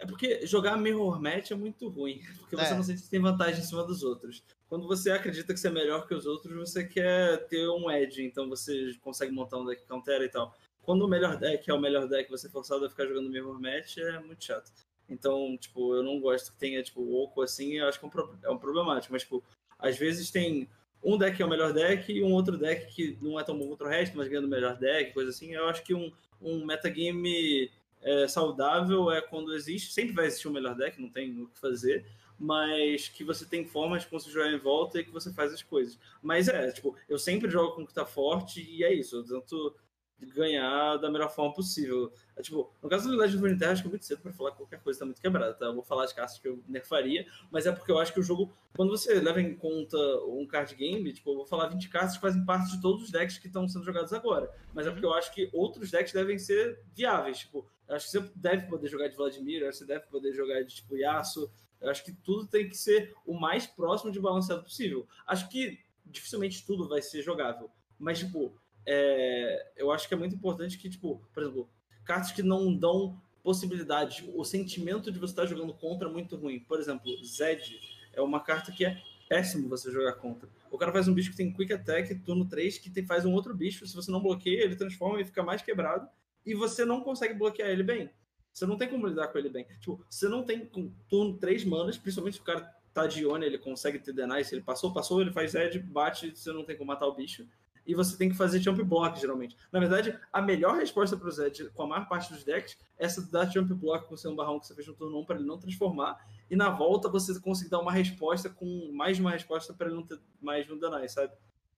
é 0.05 0.07
porque 0.07 0.45
jogar 0.45 0.77
mirror 0.77 1.21
match 1.21 1.51
é 1.51 1.55
muito 1.55 1.87
ruim, 1.89 2.21
porque 2.39 2.55
você 2.55 2.73
é. 2.73 2.75
não 2.75 2.83
sente 2.83 3.03
que 3.03 3.09
tem 3.09 3.19
vantagem 3.19 3.61
em 3.61 3.65
cima 3.65 3.83
dos 3.83 4.03
outros 4.03 4.43
quando 4.67 4.87
você 4.87 5.11
acredita 5.11 5.53
que 5.53 5.59
você 5.59 5.67
é 5.67 5.71
melhor 5.71 6.07
que 6.07 6.13
os 6.13 6.25
outros, 6.25 6.53
você 6.53 6.83
quer 6.83 7.47
ter 7.47 7.67
um 7.69 7.89
edge, 7.89 8.23
então 8.23 8.49
você 8.49 8.95
consegue 9.01 9.31
montar 9.31 9.57
um 9.57 9.65
deck 9.65 9.85
counter 9.85 10.21
e 10.21 10.29
tal. 10.29 10.53
Quando 10.81 11.03
o 11.03 11.07
melhor 11.07 11.37
deck 11.37 11.69
é 11.69 11.73
o 11.73 11.79
melhor 11.79 12.07
deck, 12.07 12.29
você 12.29 12.47
é 12.47 12.49
forçado 12.49 12.85
a 12.85 12.89
ficar 12.89 13.05
jogando 13.05 13.29
mirror 13.29 13.59
match, 13.59 13.97
é 13.97 14.19
muito 14.19 14.43
chato. 14.43 14.71
Então, 15.07 15.55
tipo, 15.57 15.95
eu 15.95 16.03
não 16.03 16.19
gosto 16.19 16.51
que 16.51 16.57
tenha, 16.57 16.81
tipo, 16.81 17.01
oco 17.15 17.41
assim, 17.41 17.73
eu 17.73 17.87
acho 17.87 17.99
que 17.99 18.05
é 18.05 18.09
um, 18.09 18.37
é 18.43 18.49
um 18.49 18.57
problemático, 18.57 19.13
mas, 19.13 19.21
tipo, 19.21 19.43
às 19.77 19.97
vezes 19.97 20.31
tem 20.31 20.67
um 21.03 21.17
deck 21.17 21.37
que 21.37 21.43
é 21.43 21.45
o 21.45 21.49
melhor 21.49 21.71
deck 21.71 22.11
e 22.11 22.23
um 22.23 22.33
outro 22.33 22.57
deck 22.57 22.93
que 22.93 23.17
não 23.21 23.39
é 23.39 23.43
tão 23.43 23.57
bom 23.57 23.69
contra 23.69 23.87
o 23.87 23.89
resto, 23.89 24.17
mas 24.17 24.27
ganhando 24.27 24.45
o 24.45 24.49
melhor 24.49 24.77
deck, 24.77 25.13
coisa 25.13 25.29
assim. 25.29 25.53
Eu 25.53 25.67
acho 25.67 25.83
que 25.83 25.93
um, 25.93 26.11
um 26.41 26.65
metagame 26.65 27.71
é, 28.05 28.27
saudável 28.27 29.11
é 29.11 29.19
quando 29.19 29.53
existe, 29.53 29.91
sempre 29.91 30.13
vai 30.13 30.27
existir 30.27 30.47
um 30.47 30.53
melhor 30.53 30.75
deck, 30.75 31.01
não 31.01 31.09
tem 31.09 31.41
o 31.41 31.47
que 31.47 31.59
fazer, 31.59 32.05
mas 32.37 33.09
que 33.09 33.23
você 33.23 33.45
tem 33.45 33.65
formas 33.65 34.03
de 34.03 34.09
conseguir 34.09 34.33
jogar 34.33 34.51
em 34.51 34.59
volta 34.59 34.99
e 34.99 35.03
que 35.03 35.11
você 35.11 35.33
faz 35.33 35.51
as 35.51 35.63
coisas. 35.63 35.97
Mas 36.21 36.47
é, 36.47 36.71
tipo, 36.71 36.95
eu 37.09 37.17
sempre 37.17 37.49
jogo 37.49 37.75
com 37.75 37.81
o 37.81 37.87
que 37.87 37.93
tá 37.93 38.05
forte 38.05 38.61
e 38.61 38.83
é 38.83 38.93
isso, 38.93 39.17
eu 39.17 39.41
tento 39.41 39.75
ganhar 40.21 40.97
da 40.97 41.09
melhor 41.09 41.29
forma 41.29 41.53
possível. 41.53 42.11
É, 42.35 42.41
tipo, 42.41 42.71
no 42.81 42.89
caso 42.89 43.09
do 43.09 43.15
Legend 43.15 43.37
of 43.37 43.45
Runeterra, 43.45 43.71
acho 43.73 43.81
que 43.81 43.87
é 43.87 43.89
muito 43.89 44.05
cedo 44.05 44.21
para 44.21 44.33
falar 44.33 44.51
que 44.51 44.57
qualquer 44.57 44.79
coisa 44.79 44.99
tá 44.99 45.05
muito 45.05 45.21
quebrada, 45.21 45.53
tá? 45.53 45.65
Eu 45.65 45.73
vou 45.73 45.83
falar 45.83 46.05
as 46.05 46.13
cartas 46.13 46.39
que 46.39 46.47
eu 46.47 46.63
nerfaria, 46.67 47.27
mas 47.51 47.65
é 47.65 47.71
porque 47.71 47.91
eu 47.91 47.99
acho 47.99 48.13
que 48.13 48.19
o 48.19 48.23
jogo, 48.23 48.53
quando 48.75 48.89
você 48.89 49.13
leva 49.19 49.41
em 49.41 49.55
conta 49.55 49.97
um 50.27 50.45
card 50.47 50.73
game, 50.75 51.11
tipo, 51.13 51.31
eu 51.31 51.35
vou 51.35 51.45
falar 51.45 51.67
20 51.67 51.89
cartas 51.89 52.15
que 52.15 52.21
fazem 52.21 52.45
parte 52.45 52.71
de 52.71 52.81
todos 52.81 53.03
os 53.03 53.11
decks 53.11 53.37
que 53.37 53.47
estão 53.47 53.67
sendo 53.67 53.83
jogados 53.83 54.13
agora, 54.13 54.49
mas 54.73 54.87
é 54.87 54.91
porque 54.91 55.05
eu 55.05 55.13
acho 55.13 55.33
que 55.33 55.49
outros 55.53 55.91
decks 55.91 56.13
devem 56.13 56.37
ser 56.37 56.79
viáveis, 56.93 57.39
tipo, 57.39 57.67
acho 57.89 58.05
que 58.05 58.11
você 58.11 58.31
deve 58.35 58.67
poder 58.67 58.87
jogar 58.87 59.07
de 59.07 59.15
Vladimir, 59.15 59.63
acho 59.63 59.79
que 59.79 59.85
você 59.85 59.85
deve 59.85 60.05
poder 60.07 60.33
jogar 60.33 60.61
de, 60.63 60.75
tipo, 60.75 60.97
Yasuo, 60.97 61.49
eu 61.81 61.89
acho 61.89 62.03
que 62.03 62.11
tudo 62.11 62.47
tem 62.47 62.67
que 62.67 62.75
ser 62.75 63.13
o 63.25 63.33
mais 63.33 63.67
próximo 63.67 64.11
de 64.11 64.19
balanceado 64.19 64.63
possível. 64.63 65.07
Acho 65.27 65.47
que 65.49 65.79
dificilmente 66.05 66.65
tudo 66.65 66.87
vai 66.87 67.01
ser 67.01 67.21
jogável. 67.21 67.69
Mas, 67.99 68.19
tipo, 68.19 68.57
é... 68.85 69.71
eu 69.75 69.91
acho 69.91 70.07
que 70.07 70.13
é 70.13 70.17
muito 70.17 70.35
importante 70.35 70.77
que, 70.77 70.89
tipo, 70.89 71.21
por 71.33 71.43
exemplo, 71.43 71.69
cartas 72.03 72.31
que 72.31 72.43
não 72.43 72.73
dão 72.73 73.19
possibilidade, 73.43 74.17
tipo, 74.17 74.39
o 74.39 74.43
sentimento 74.43 75.11
de 75.11 75.19
você 75.19 75.31
estar 75.31 75.45
jogando 75.45 75.73
contra 75.73 76.09
é 76.09 76.11
muito 76.11 76.35
ruim. 76.35 76.59
Por 76.59 76.79
exemplo, 76.79 77.11
Zed 77.23 77.79
é 78.13 78.21
uma 78.21 78.39
carta 78.39 78.71
que 78.71 78.83
é 78.85 79.01
péssimo 79.29 79.69
você 79.69 79.91
jogar 79.91 80.13
contra. 80.13 80.49
O 80.71 80.77
cara 80.77 80.91
faz 80.91 81.07
um 81.07 81.13
bicho 81.13 81.31
que 81.31 81.37
tem 81.37 81.51
Quick 81.51 81.73
Attack, 81.73 82.15
turno 82.19 82.47
3, 82.47 82.77
que 82.77 82.89
tem, 82.89 83.05
faz 83.05 83.25
um 83.25 83.33
outro 83.33 83.55
bicho, 83.55 83.85
se 83.85 83.95
você 83.95 84.11
não 84.11 84.21
bloqueia, 84.21 84.63
ele 84.63 84.75
transforma 84.75 85.21
e 85.21 85.25
fica 85.25 85.43
mais 85.43 85.61
quebrado, 85.61 86.07
e 86.45 86.53
você 86.53 86.85
não 86.85 87.01
consegue 87.01 87.33
bloquear 87.33 87.69
ele 87.69 87.83
bem. 87.83 88.09
Você 88.51 88.65
não 88.65 88.77
tem 88.77 88.87
como 88.87 89.05
lidar 89.07 89.27
com 89.27 89.37
ele 89.37 89.49
bem. 89.49 89.65
Tipo, 89.79 90.03
você 90.09 90.29
não 90.29 90.43
tem 90.43 90.65
com 90.65 90.91
turno 91.09 91.37
três 91.37 91.65
manas, 91.65 91.97
principalmente 91.97 92.35
se 92.35 92.41
o 92.41 92.43
cara 92.43 92.61
tá 92.93 93.05
de 93.05 93.21
Ione, 93.21 93.45
ele 93.45 93.57
consegue 93.57 93.99
ter 93.99 94.13
deny. 94.13 94.43
Se 94.43 94.55
ele 94.55 94.61
passou, 94.61 94.93
passou, 94.93 95.21
ele 95.21 95.31
faz 95.31 95.53
Ed, 95.53 95.77
bate, 95.79 96.33
você 96.33 96.53
não 96.53 96.63
tem 96.63 96.77
como 96.77 96.87
matar 96.87 97.05
o 97.07 97.15
bicho. 97.15 97.45
E 97.85 97.93
você 97.93 98.17
tem 98.17 98.29
que 98.29 98.35
fazer 98.35 98.59
jump 98.59 98.81
block, 98.83 99.19
geralmente. 99.19 99.55
Na 99.71 99.79
verdade, 99.79 100.17
a 100.33 100.41
melhor 100.41 100.75
resposta 100.75 101.15
para 101.15 101.27
o 101.27 101.31
Zed, 101.31 101.69
com 101.69 101.83
a 101.83 101.87
maior 101.87 102.07
parte 102.07 102.33
dos 102.33 102.43
decks, 102.43 102.77
é 102.97 103.05
essa 103.05 103.21
dar 103.31 103.49
jump 103.51 103.73
block 103.73 104.07
com 104.07 104.15
o 104.15 104.17
seu 104.17 104.33
barrão 104.35 104.59
que 104.59 104.67
você 104.67 104.73
fez 104.73 104.87
no 104.87 104.95
turno 104.95 105.19
1 105.19 105.25
para 105.25 105.35
ele 105.35 105.45
não 105.45 105.59
transformar. 105.59 106.17
E 106.49 106.55
na 106.55 106.69
volta 106.69 107.09
você 107.09 107.39
conseguir 107.39 107.69
dar 107.69 107.79
uma 107.79 107.91
resposta 107.91 108.49
com 108.49 108.91
mais 108.91 109.19
uma 109.19 109.31
resposta 109.31 109.73
para 109.73 109.87
ele 109.87 109.95
não 109.95 110.05
ter 110.05 110.19
mais 110.41 110.69
um 110.69 110.79
deny, 110.79 111.07
sabe? 111.07 111.33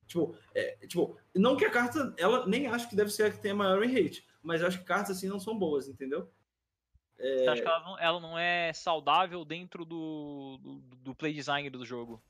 Tipo, 0.07 0.35
é, 0.55 0.77
tipo, 0.87 1.17
não 1.35 1.57
que 1.57 1.65
a 1.65 1.69
carta, 1.69 2.13
ela 2.17 2.47
nem 2.47 2.67
acho 2.67 2.89
que 2.89 2.95
deve 2.95 3.11
ser 3.11 3.23
a 3.23 3.31
que 3.31 3.41
tenha 3.41 3.53
maior 3.53 3.83
em 3.83 3.93
hate, 3.93 4.25
mas 4.41 4.63
acho 4.63 4.79
que 4.79 4.85
cartas 4.85 5.17
assim 5.17 5.27
não 5.27 5.39
são 5.39 5.57
boas, 5.57 5.89
entendeu? 5.89 6.31
É... 7.19 7.37
Você 7.39 7.49
acha 7.49 7.61
que 7.61 7.67
ela 7.67 7.83
não, 7.83 7.99
ela 7.99 8.19
não 8.19 8.39
é 8.39 8.71
saudável 8.73 9.43
dentro 9.43 9.83
do, 9.83 10.57
do, 10.61 10.81
do, 10.97 11.15
play 11.15 11.33
design 11.33 11.69
do 11.69 11.85
jogo? 11.85 12.21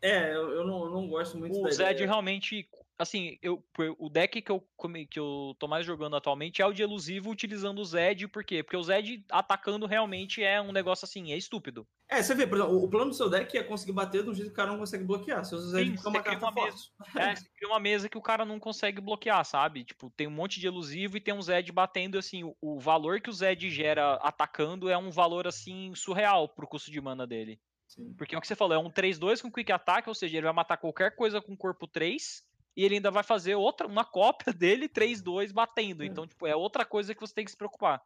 É, 0.00 0.34
eu, 0.34 0.50
eu, 0.50 0.66
não, 0.66 0.84
eu 0.84 0.90
não 0.90 1.08
gosto 1.08 1.36
muito 1.36 1.58
o 1.58 1.62
da 1.64 1.70
Zed 1.70 1.92
ideia. 1.92 2.06
realmente, 2.06 2.68
assim, 2.98 3.38
eu, 3.42 3.62
o 3.98 4.08
deck 4.08 4.40
que 4.40 4.50
eu, 4.50 4.64
que 5.10 5.18
eu 5.18 5.54
tô 5.58 5.66
mais 5.66 5.84
jogando 5.84 6.16
atualmente 6.16 6.62
é 6.62 6.66
o 6.66 6.72
de 6.72 6.82
elusivo 6.82 7.30
utilizando 7.30 7.80
o 7.80 7.84
Zed, 7.84 8.28
por 8.28 8.44
quê? 8.44 8.62
Porque 8.62 8.76
o 8.76 8.82
Zed 8.82 9.24
atacando 9.30 9.86
realmente 9.86 10.42
é 10.42 10.60
um 10.60 10.72
negócio 10.72 11.04
assim, 11.04 11.32
é 11.32 11.36
estúpido. 11.36 11.86
É, 12.08 12.22
você 12.22 12.34
vê, 12.34 12.46
por 12.46 12.58
exemplo, 12.58 12.82
o 12.82 12.88
plano 12.88 13.10
do 13.10 13.16
seu 13.16 13.28
deck 13.28 13.56
é 13.56 13.62
conseguir 13.62 13.92
bater 13.92 14.28
um 14.28 14.34
jeito 14.34 14.48
que 14.48 14.52
o 14.52 14.56
cara 14.56 14.70
não 14.70 14.78
consegue 14.78 15.04
bloquear. 15.04 15.44
Se 15.44 15.54
o 15.54 15.58
Zed 15.58 15.98
Sim, 15.98 16.08
uma 16.08 16.20
uma 16.20 16.52
forte. 16.52 16.92
Mesa, 17.00 17.20
é, 17.30 17.34
você 17.34 17.48
cria 17.56 17.68
uma 17.68 17.80
mesa 17.80 18.08
que 18.08 18.18
o 18.18 18.22
cara 18.22 18.44
não 18.44 18.60
consegue 18.60 19.00
bloquear, 19.00 19.44
sabe? 19.44 19.84
Tipo, 19.84 20.10
tem 20.10 20.26
um 20.26 20.30
monte 20.30 20.60
de 20.60 20.66
elusivo 20.66 21.16
e 21.16 21.20
tem 21.20 21.34
um 21.34 21.42
Zed 21.42 21.70
batendo, 21.72 22.18
assim, 22.18 22.44
o, 22.44 22.56
o 22.60 22.78
valor 22.78 23.20
que 23.20 23.30
o 23.30 23.32
Zed 23.32 23.68
gera 23.70 24.14
atacando 24.16 24.88
é 24.88 24.96
um 24.96 25.10
valor, 25.10 25.46
assim, 25.46 25.94
surreal 25.94 26.48
pro 26.48 26.68
custo 26.68 26.90
de 26.90 27.00
mana 27.00 27.26
dele. 27.26 27.58
Sim. 27.88 28.14
Porque 28.14 28.34
é 28.34 28.38
o 28.38 28.40
que 28.40 28.46
você 28.46 28.56
falou, 28.56 28.74
é 28.74 28.78
um 28.78 28.90
3-2 28.90 29.40
com 29.40 29.50
Quick 29.50 29.72
Attack, 29.72 30.08
ou 30.08 30.14
seja, 30.14 30.36
ele 30.36 30.44
vai 30.46 30.54
matar 30.54 30.76
qualquer 30.76 31.14
coisa 31.14 31.40
com 31.40 31.56
corpo 31.56 31.86
3 31.86 32.44
e 32.76 32.84
ele 32.84 32.96
ainda 32.96 33.10
vai 33.10 33.22
fazer 33.22 33.54
outra, 33.54 33.86
uma 33.86 34.04
cópia 34.04 34.52
dele 34.52 34.88
3-2 34.88 35.52
batendo. 35.52 36.02
É. 36.02 36.06
Então, 36.06 36.26
tipo, 36.26 36.46
é 36.46 36.56
outra 36.56 36.84
coisa 36.84 37.14
que 37.14 37.20
você 37.20 37.34
tem 37.34 37.44
que 37.44 37.50
se 37.50 37.56
preocupar. 37.56 38.02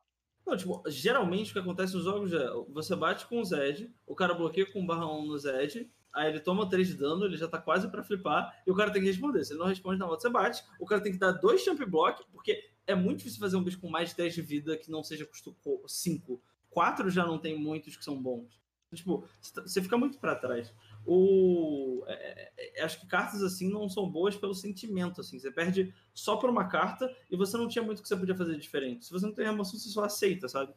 Não, 0.47 0.57
tipo, 0.57 0.82
geralmente 0.86 1.51
o 1.51 1.53
que 1.53 1.59
acontece 1.59 1.95
nos 1.95 2.05
jogos 2.05 2.32
é 2.32 2.49
você 2.70 2.97
bate 2.97 3.27
com 3.27 3.40
o 3.40 3.45
Zed, 3.45 3.93
o 4.07 4.15
cara 4.15 4.32
bloqueia 4.32 4.70
com 4.70 4.86
barra 4.86 5.07
1 5.07 5.27
no 5.27 5.39
Zed, 5.39 5.90
aí 6.15 6.28
ele 6.31 6.40
toma 6.40 6.69
3 6.69 6.89
de 6.89 6.95
dano, 6.95 7.27
ele 7.27 7.36
já 7.36 7.47
tá 7.47 7.59
quase 7.59 7.90
para 7.90 8.03
flipar, 8.03 8.62
e 8.66 8.70
o 8.70 8.74
cara 8.74 8.90
tem 8.90 9.03
que 9.03 9.09
responder. 9.09 9.45
Se 9.45 9.53
ele 9.53 9.61
não 9.61 9.66
responde 9.66 9.99
na 9.99 10.07
volta, 10.07 10.23
você 10.23 10.31
bate, 10.31 10.65
o 10.81 10.86
cara 10.86 11.03
tem 11.03 11.12
que 11.12 11.19
dar 11.19 11.32
dois 11.32 11.62
champ 11.62 11.78
block, 11.85 12.24
porque 12.32 12.65
é 12.86 12.95
muito 12.95 13.19
difícil 13.19 13.40
fazer 13.40 13.57
um 13.57 13.62
bicho 13.62 13.78
com 13.78 13.90
mais 13.90 14.11
de 14.11 14.16
10 14.16 14.35
de 14.35 14.43
vida 14.43 14.77
que 14.78 14.90
não 14.90 15.05
seja 15.05 15.27
custo 15.27 15.55
5. 15.86 16.43
4 16.70 17.11
já 17.11 17.27
não 17.27 17.39
tem 17.39 17.59
muitos 17.59 17.97
que 17.97 18.05
são 18.05 18.20
bons. 18.20 18.59
Tipo, 18.95 19.28
você 19.43 19.82
fica 19.82 19.99
muito 19.99 20.19
para 20.19 20.35
trás 20.35 20.73
o 21.10 22.05
é, 22.06 22.52
é, 22.56 22.80
é, 22.80 22.85
acho 22.85 23.01
que 23.01 23.06
cartas 23.06 23.43
assim 23.43 23.70
não 23.70 23.89
são 23.89 24.09
boas 24.09 24.36
pelo 24.36 24.55
sentimento 24.55 25.22
assim 25.22 25.39
você 25.39 25.51
perde 25.51 25.94
só 26.12 26.36
por 26.36 26.51
uma 26.51 26.68
carta 26.68 27.10
e 27.30 27.36
você 27.36 27.56
não 27.56 27.66
tinha 27.66 27.82
muito 27.82 28.02
que 28.02 28.09
você 28.09 28.16
podia 28.16 28.36
fazer 28.36 28.59
diferente 28.59 29.06
se 29.06 29.10
você 29.10 29.24
não 29.24 29.32
tem 29.32 29.47
emoção 29.47 29.78
você 29.78 29.89
só 29.89 30.05
aceita 30.05 30.48
sabe 30.48 30.74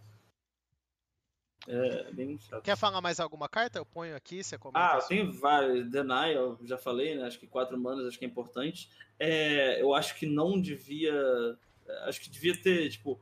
é 1.67 2.11
bem 2.11 2.39
chato. 2.39 2.63
Quer 2.63 2.75
falar 2.75 3.01
mais 3.01 3.19
alguma 3.19 3.47
carta? 3.47 3.77
Eu 3.77 3.85
ponho 3.85 4.15
aqui, 4.15 4.43
você 4.43 4.57
comenta. 4.57 4.79
Ah, 4.79 4.97
assim. 4.97 5.09
tem 5.09 5.31
vários. 5.31 5.89
Deny, 5.91 6.33
eu 6.33 6.57
já 6.63 6.77
falei, 6.77 7.15
né? 7.15 7.27
Acho 7.27 7.39
que 7.39 7.45
quatro 7.45 7.79
manas, 7.79 8.07
acho 8.07 8.17
que 8.17 8.25
é 8.25 8.27
importante. 8.27 8.89
É, 9.19 9.79
eu 9.79 9.93
acho 9.93 10.15
que 10.15 10.25
não 10.25 10.59
devia. 10.59 11.13
Acho 12.05 12.19
que 12.19 12.31
devia 12.31 12.59
ter, 12.59 12.89
tipo. 12.89 13.21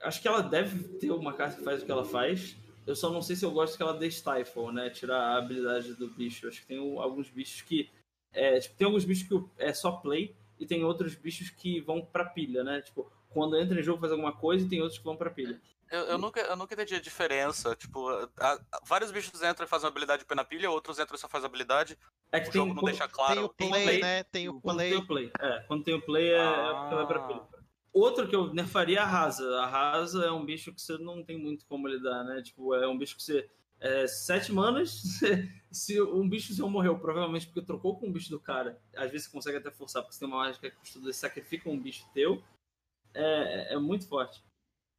Acho 0.00 0.22
que 0.22 0.28
ela 0.28 0.40
deve 0.40 0.96
ter 0.98 1.10
uma 1.10 1.34
carta 1.34 1.58
que 1.58 1.64
faz 1.64 1.82
o 1.82 1.84
que 1.84 1.92
ela 1.92 2.04
faz. 2.04 2.56
Eu 2.88 2.96
só 2.96 3.10
não 3.10 3.20
sei 3.20 3.36
se 3.36 3.44
eu 3.44 3.50
gosto 3.50 3.76
que 3.76 3.82
ela 3.82 3.92
dê 3.92 4.10
stifle, 4.10 4.72
né? 4.72 4.88
Tirar 4.88 5.18
a 5.18 5.36
habilidade 5.36 5.92
do 5.92 6.08
bicho. 6.08 6.48
Acho 6.48 6.62
que 6.62 6.66
tem 6.68 6.78
alguns 6.98 7.28
bichos 7.28 7.60
que. 7.60 7.90
É, 8.32 8.58
tipo, 8.58 8.76
tem 8.76 8.86
alguns 8.86 9.04
bichos 9.04 9.28
que 9.28 9.44
é 9.58 9.74
só 9.74 9.92
play 9.92 10.34
e 10.58 10.64
tem 10.64 10.82
outros 10.82 11.14
bichos 11.14 11.50
que 11.50 11.80
vão 11.82 12.00
pra 12.00 12.24
pilha, 12.24 12.64
né? 12.64 12.80
Tipo, 12.80 13.12
quando 13.28 13.58
entra 13.58 13.78
em 13.78 13.82
jogo 13.82 14.00
faz 14.00 14.10
alguma 14.10 14.32
coisa 14.32 14.64
e 14.64 14.68
tem 14.70 14.80
outros 14.80 14.98
que 14.98 15.04
vão 15.04 15.16
pra 15.16 15.30
pilha. 15.30 15.60
Eu, 15.90 16.00
eu, 16.04 16.18
nunca, 16.18 16.40
eu 16.40 16.56
nunca 16.56 16.72
entendi 16.72 16.94
a 16.94 17.00
diferença. 17.00 17.76
Tipo, 17.76 18.08
a, 18.08 18.52
a, 18.54 18.60
vários 18.86 19.10
bichos 19.10 19.42
entram 19.42 19.66
e 19.66 19.68
fazem 19.68 19.84
uma 19.84 19.90
habilidade 19.90 20.24
pé 20.24 20.34
na 20.34 20.44
pilha, 20.44 20.70
outros 20.70 20.98
entram 20.98 21.14
e 21.14 21.18
só 21.18 21.28
fazem 21.28 21.46
habilidade. 21.46 21.98
É 22.32 22.40
que 22.40 22.48
o 22.48 22.52
tem, 22.52 22.62
jogo 22.62 22.74
não 22.74 22.84
deixa 22.84 23.06
claro. 23.06 23.34
Tem 23.34 23.44
o 23.44 23.48
play, 23.50 23.70
tem 23.70 23.82
play 23.82 24.00
né? 24.00 24.22
Tem 24.24 24.48
o 24.48 24.60
play. 24.60 24.62
Quando 24.62 24.78
tem 24.78 24.96
o 24.96 25.06
play. 25.06 25.32
É, 25.40 25.64
quando 25.68 25.84
tem 25.84 25.94
o 25.94 26.00
play 26.00 26.30
é, 26.30 26.40
ah. 26.40 26.88
é 26.90 26.94
vai 26.94 27.06
pra 27.06 27.20
pilha. 27.20 27.57
Outro 27.92 28.28
que 28.28 28.36
eu 28.36 28.52
nerfaria 28.52 28.98
é 28.98 29.02
a 29.02 29.06
Rasa. 29.06 29.60
A 29.60 29.66
Rasa 29.66 30.26
é 30.26 30.30
um 30.30 30.44
bicho 30.44 30.72
que 30.72 30.80
você 30.80 30.98
não 30.98 31.22
tem 31.22 31.38
muito 31.38 31.66
como 31.66 31.88
lidar, 31.88 32.24
né? 32.24 32.42
Tipo, 32.42 32.74
é 32.74 32.86
um 32.86 32.98
bicho 32.98 33.16
que 33.16 33.22
você. 33.22 33.48
É, 33.80 34.08
sete 34.08 34.50
manas, 34.52 35.20
se 35.70 36.02
um 36.02 36.28
bicho 36.28 36.52
seu 36.52 36.68
morreu, 36.68 36.98
provavelmente 36.98 37.46
porque 37.46 37.62
trocou 37.62 37.96
com 37.96 38.08
um 38.08 38.12
bicho 38.12 38.28
do 38.28 38.40
cara. 38.40 38.76
Às 38.96 39.10
vezes 39.10 39.26
você 39.26 39.32
consegue 39.32 39.58
até 39.58 39.70
forçar, 39.70 40.02
porque 40.02 40.14
você 40.14 40.20
tem 40.20 40.28
uma 40.28 40.38
mágica 40.38 40.68
que 40.68 40.76
custa 40.76 41.12
sacrifica 41.12 41.70
um 41.70 41.78
bicho 41.78 42.04
teu. 42.12 42.42
É, 43.14 43.74
é 43.74 43.78
muito 43.78 44.08
forte. 44.08 44.42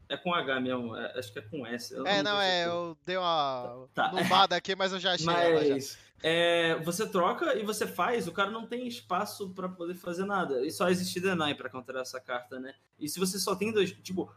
É 0.07 0.17
com 0.17 0.33
H 0.33 0.59
mesmo, 0.59 0.95
é, 0.95 1.19
acho 1.19 1.31
que 1.31 1.39
é 1.39 1.41
com 1.41 1.67
S. 1.67 1.93
é, 1.93 2.23
não, 2.23 2.31
não 2.31 2.41
é, 2.41 2.65
eu 2.65 2.97
dei 3.05 3.15
uma 3.15 3.87
tá. 3.93 4.11
aqui, 4.55 4.75
mas 4.75 4.91
eu 4.91 4.99
já 4.99 5.13
achei. 5.13 5.25
Mas, 5.25 5.99
é, 6.21 6.75
você 6.83 7.07
troca 7.07 7.57
e 7.57 7.63
você 7.63 7.87
faz, 7.87 8.27
o 8.27 8.31
cara 8.31 8.51
não 8.51 8.65
tem 8.65 8.87
espaço 8.87 9.49
para 9.51 9.69
poder 9.69 9.95
fazer 9.95 10.25
nada. 10.25 10.65
E 10.65 10.71
só 10.71 10.89
existe 10.89 11.19
Deny 11.19 11.55
para 11.55 11.69
counterar 11.69 12.01
essa 12.01 12.19
carta, 12.19 12.59
né? 12.59 12.73
E 12.99 13.07
se 13.07 13.19
você 13.19 13.39
só 13.39 13.55
tem 13.55 13.71
dois. 13.71 13.91
Tipo, 13.91 14.31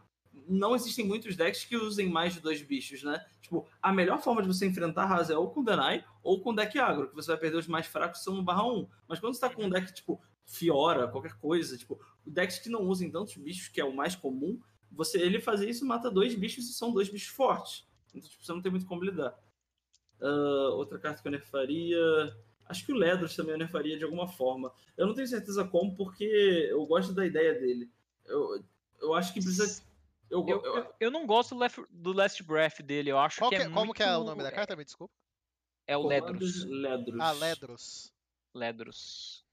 não 0.47 0.75
existem 0.75 1.05
muitos 1.05 1.35
decks 1.35 1.65
que 1.65 1.75
usem 1.75 2.09
mais 2.09 2.33
de 2.33 2.39
dois 2.39 2.61
bichos, 2.61 3.03
né? 3.03 3.23
Tipo, 3.41 3.67
a 3.81 3.91
melhor 3.91 4.21
forma 4.21 4.41
de 4.41 4.47
você 4.47 4.65
enfrentar 4.65 5.05
Raza 5.05 5.33
é 5.33 5.37
ou 5.37 5.49
com 5.49 5.63
Deny 5.63 6.03
ou 6.21 6.41
com 6.41 6.53
deck 6.53 6.77
agro, 6.79 7.09
que 7.09 7.15
você 7.15 7.27
vai 7.27 7.37
perder 7.37 7.57
os 7.57 7.67
mais 7.67 7.85
fracos 7.85 8.23
são 8.23 8.35
no 8.35 8.43
barra 8.43 8.65
1. 8.65 8.87
Mas 9.07 9.19
quando 9.19 9.33
você 9.33 9.41
tá 9.41 9.49
com 9.49 9.63
um 9.63 9.69
deck, 9.69 9.93
tipo, 9.93 10.21
Fiora, 10.45 11.07
qualquer 11.07 11.33
coisa, 11.35 11.77
tipo, 11.77 11.99
decks 12.25 12.59
que 12.59 12.69
não 12.69 12.81
usem 12.81 13.09
tantos 13.09 13.35
bichos, 13.35 13.67
que 13.67 13.79
é 13.79 13.85
o 13.85 13.95
mais 13.95 14.15
comum, 14.15 14.59
você 14.91 15.19
ele 15.19 15.39
fazer 15.39 15.69
isso 15.69 15.85
mata 15.85 16.11
dois 16.11 16.35
bichos 16.35 16.69
e 16.69 16.73
são 16.73 16.91
dois 16.91 17.09
bichos 17.09 17.29
fortes. 17.29 17.87
Então, 18.13 18.29
tipo, 18.29 18.45
você 18.45 18.53
não 18.53 18.61
tem 18.61 18.71
muito 18.71 18.85
como 18.85 19.03
lidar. 19.03 19.35
Uh, 20.23 20.71
outra 20.77 20.97
carta 20.97 21.21
que 21.21 21.27
eu 21.27 21.31
nerfaria. 21.33 21.99
Acho 22.65 22.85
que 22.85 22.93
o 22.93 22.95
Ledros 22.95 23.35
também 23.35 23.51
eu 23.51 23.57
nerfaria 23.57 23.97
de 23.97 24.05
alguma 24.05 24.25
forma. 24.25 24.71
Eu 24.95 25.05
não 25.05 25.13
tenho 25.13 25.27
certeza 25.27 25.65
como, 25.65 25.93
porque 25.95 26.23
eu 26.23 26.85
gosto 26.85 27.13
da 27.13 27.25
ideia 27.25 27.53
dele. 27.59 27.91
Eu, 28.25 28.63
eu 29.01 29.13
acho 29.13 29.33
que 29.33 29.41
precisa. 29.41 29.83
Eu, 30.29 30.47
eu, 30.47 30.63
eu, 30.63 30.95
eu 30.97 31.11
não 31.11 31.27
gosto 31.27 31.53
do 31.53 31.59
last, 31.59 31.81
do 31.89 32.13
last 32.13 32.41
Breath 32.41 32.81
dele. 32.81 33.11
Eu 33.11 33.19
acho 33.19 33.37
que, 33.37 33.55
é 33.55 33.57
que 33.59 33.63
é 33.63 33.65
Como 33.65 33.85
muito... 33.87 33.97
que 33.97 34.03
é 34.03 34.17
o 34.17 34.23
nome 34.23 34.41
da 34.41 34.51
carta? 34.51 34.77
Me 34.77 34.85
desculpa. 34.85 35.13
É 35.85 35.97
o 35.97 36.07
Ledros. 36.07 36.63
Ledros. 36.63 37.19
Ah, 37.19 37.31
Ledros. 37.33 38.13
Ledros. 38.53 39.45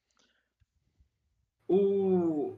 O, 1.66 2.56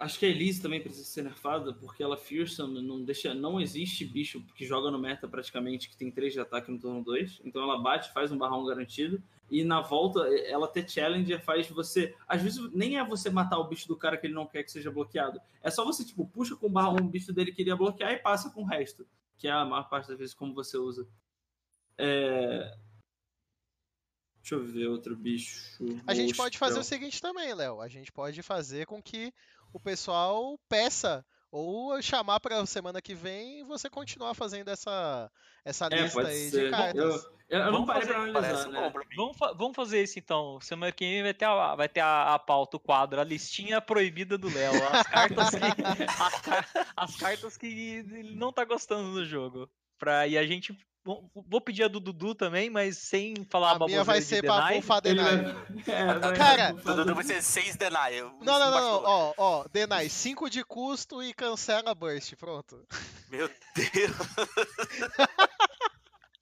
Acho 0.00 0.18
que 0.18 0.24
a 0.24 0.30
Elise 0.30 0.62
também 0.62 0.80
precisa 0.80 1.04
ser 1.04 1.20
nerfada, 1.20 1.74
porque 1.74 2.02
ela 2.02 2.16
fearsome 2.16 2.80
não 2.80 3.04
deixa. 3.04 3.34
Não 3.34 3.60
existe 3.60 4.02
bicho 4.02 4.42
que 4.54 4.64
joga 4.64 4.90
no 4.90 4.98
meta 4.98 5.28
praticamente 5.28 5.90
que 5.90 5.96
tem 5.96 6.10
3 6.10 6.32
de 6.32 6.40
ataque 6.40 6.70
no 6.70 6.78
turno 6.78 7.04
2. 7.04 7.42
Então 7.44 7.62
ela 7.62 7.78
bate, 7.78 8.10
faz 8.10 8.32
um 8.32 8.38
barrão 8.38 8.64
garantido. 8.64 9.22
E 9.50 9.62
na 9.62 9.82
volta, 9.82 10.20
ela 10.46 10.66
ter 10.66 10.88
challenger 10.88 11.44
faz 11.44 11.68
você. 11.68 12.16
Às 12.26 12.40
vezes 12.40 12.72
nem 12.72 12.96
é 12.96 13.04
você 13.04 13.28
matar 13.28 13.58
o 13.58 13.68
bicho 13.68 13.86
do 13.86 13.96
cara 13.96 14.16
que 14.16 14.26
ele 14.26 14.32
não 14.32 14.46
quer 14.46 14.62
que 14.62 14.72
seja 14.72 14.90
bloqueado. 14.90 15.38
É 15.62 15.70
só 15.70 15.84
você, 15.84 16.02
tipo, 16.02 16.26
puxa 16.26 16.56
com 16.56 16.68
o 16.68 16.70
barrão 16.70 16.96
o 16.96 17.10
bicho 17.10 17.30
dele 17.30 17.52
queria 17.52 17.76
bloquear 17.76 18.12
e 18.12 18.18
passa 18.18 18.48
com 18.48 18.62
o 18.62 18.66
resto. 18.66 19.06
Que 19.36 19.48
é 19.48 19.52
a 19.52 19.66
maior 19.66 19.86
parte 19.90 20.08
das 20.08 20.18
vezes 20.18 20.34
como 20.34 20.54
você 20.54 20.78
usa. 20.78 21.06
É... 21.98 22.74
Deixa 24.40 24.54
eu 24.54 24.64
ver 24.64 24.86
outro 24.86 25.14
bicho. 25.14 25.84
A 26.06 26.14
gente 26.14 26.34
pode 26.34 26.56
fazer 26.56 26.78
o 26.78 26.84
seguinte 26.84 27.20
também, 27.20 27.52
Léo. 27.52 27.82
A 27.82 27.88
gente 27.88 28.10
pode 28.10 28.42
fazer 28.42 28.86
com 28.86 29.02
que 29.02 29.30
o 29.72 29.80
pessoal 29.80 30.58
peça 30.68 31.24
ou 31.50 32.00
chamar 32.00 32.38
para 32.38 32.64
semana 32.64 33.02
que 33.02 33.14
vem 33.14 33.64
você 33.64 33.90
continuar 33.90 34.34
fazendo 34.34 34.68
essa, 34.68 35.30
essa 35.64 35.86
é, 35.86 36.02
lista 36.02 36.20
aí 36.20 36.50
ser. 36.50 36.64
de 36.66 36.70
cartas. 36.70 37.24
Eu, 37.48 37.58
eu 37.58 37.72
não 37.72 37.84
parei 37.84 38.06
para 38.06 38.22
analisar, 38.22 38.68
né? 38.68 38.92
vamos, 39.16 39.36
vamos 39.56 39.74
fazer 39.74 40.02
isso 40.02 40.18
então. 40.18 40.60
Semana 40.60 40.92
que 40.92 41.04
vem 41.04 41.22
vai 41.24 41.34
ter 41.34 41.46
a, 41.46 41.74
vai 41.74 41.88
ter 41.88 42.00
a, 42.00 42.34
a 42.34 42.38
pauta, 42.38 42.76
o 42.76 42.80
quadro, 42.80 43.20
a 43.20 43.24
listinha 43.24 43.80
proibida 43.80 44.38
do 44.38 44.52
Léo. 44.52 44.72
As 44.88 45.06
cartas 45.08 45.50
que, 45.50 46.04
as, 46.04 46.86
as, 46.96 47.16
cartas 47.16 47.56
que 47.56 47.66
ele 47.66 48.36
não 48.36 48.52
tá 48.52 48.64
gostando 48.64 49.12
do 49.12 49.24
jogo. 49.24 49.68
Pra, 49.98 50.26
e 50.26 50.38
a 50.38 50.46
gente 50.46 50.74
Vou 51.02 51.60
pedir 51.60 51.84
a 51.84 51.88
do 51.88 51.98
Dudu 51.98 52.34
também, 52.34 52.68
mas 52.68 52.98
sem 52.98 53.34
falar 53.48 53.76
a 53.76 53.86
minha 53.86 54.04
vai 54.04 54.20
ser 54.20 54.42
pra 54.42 54.72
bufar 54.74 55.00
Denai. 55.00 55.56
É, 55.88 56.36
Cara, 56.36 56.74
o 56.74 56.94
Dudu 56.94 57.14
vai 57.14 57.24
ser 57.24 57.42
6 57.42 57.76
Denai. 57.76 58.20
Não, 58.20 58.38
não, 58.42 58.58
não, 58.58 58.70
não. 58.70 59.02
Ó, 59.04 59.34
ó, 59.36 59.64
Denai, 59.72 60.08
5 60.10 60.50
de 60.50 60.62
custo 60.62 61.22
e 61.22 61.32
cancela 61.32 61.94
Burst. 61.94 62.34
Pronto. 62.36 62.86
Meu 63.30 63.48
Deus. 63.74 64.16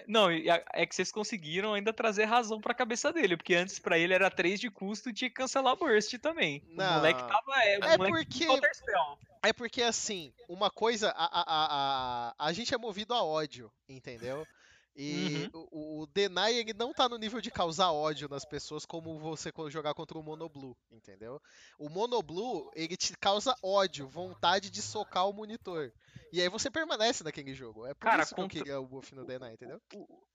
Não, 0.08 0.28
é 0.30 0.86
que 0.86 0.94
vocês 0.94 1.12
conseguiram 1.12 1.72
ainda 1.72 1.92
trazer 1.92 2.24
razão 2.24 2.60
pra 2.60 2.74
cabeça 2.74 3.12
dele, 3.12 3.36
porque 3.36 3.54
antes 3.54 3.78
pra 3.78 3.96
ele 3.96 4.12
era 4.12 4.28
3 4.28 4.58
de 4.60 4.68
custo 4.68 5.08
e 5.08 5.12
tinha 5.12 5.30
que 5.30 5.36
cancelar 5.36 5.76
Burst 5.76 6.12
também. 6.18 6.62
Não. 6.68 6.90
O 6.90 6.94
moleque 6.94 7.20
tava. 7.20 7.62
É, 7.62 7.74
é 7.74 7.96
porque. 7.96 8.46
É 9.44 9.52
porque 9.52 9.82
assim, 9.82 10.32
uma 10.48 10.70
coisa, 10.70 11.10
a, 11.10 11.24
a, 11.24 11.44
a, 11.46 12.34
a, 12.38 12.52
gente 12.52 12.72
é 12.72 12.78
movido 12.78 13.12
a 13.12 13.24
ódio, 13.24 13.72
entendeu? 13.88 14.46
E 14.94 15.48
uhum. 15.54 15.66
o, 15.70 16.02
o 16.02 16.06
Deny 16.06 16.58
ele 16.58 16.74
não 16.74 16.92
tá 16.92 17.08
no 17.08 17.16
nível 17.16 17.40
de 17.40 17.50
causar 17.50 17.92
ódio 17.92 18.28
nas 18.28 18.44
pessoas 18.44 18.84
como 18.84 19.18
você 19.18 19.50
jogar 19.70 19.94
contra 19.94 20.18
o 20.18 20.22
Monoblue, 20.22 20.76
entendeu? 20.90 21.40
O 21.78 21.88
Monoblue, 21.88 22.70
ele 22.74 22.94
te 22.96 23.16
causa 23.16 23.56
ódio, 23.62 24.06
vontade 24.06 24.70
de 24.70 24.82
socar 24.82 25.26
o 25.28 25.32
monitor. 25.32 25.90
E 26.30 26.40
aí 26.40 26.48
você 26.48 26.70
permanece 26.70 27.24
naquele 27.24 27.54
jogo. 27.54 27.86
É 27.86 27.94
por 27.94 28.00
Cara, 28.00 28.22
isso 28.22 28.34
que 28.34 28.40
eu 28.40 28.48
queria 28.48 28.80
o 28.80 28.86
buff 28.86 29.14
no 29.14 29.24
Deny, 29.24 29.54
entendeu? 29.54 29.80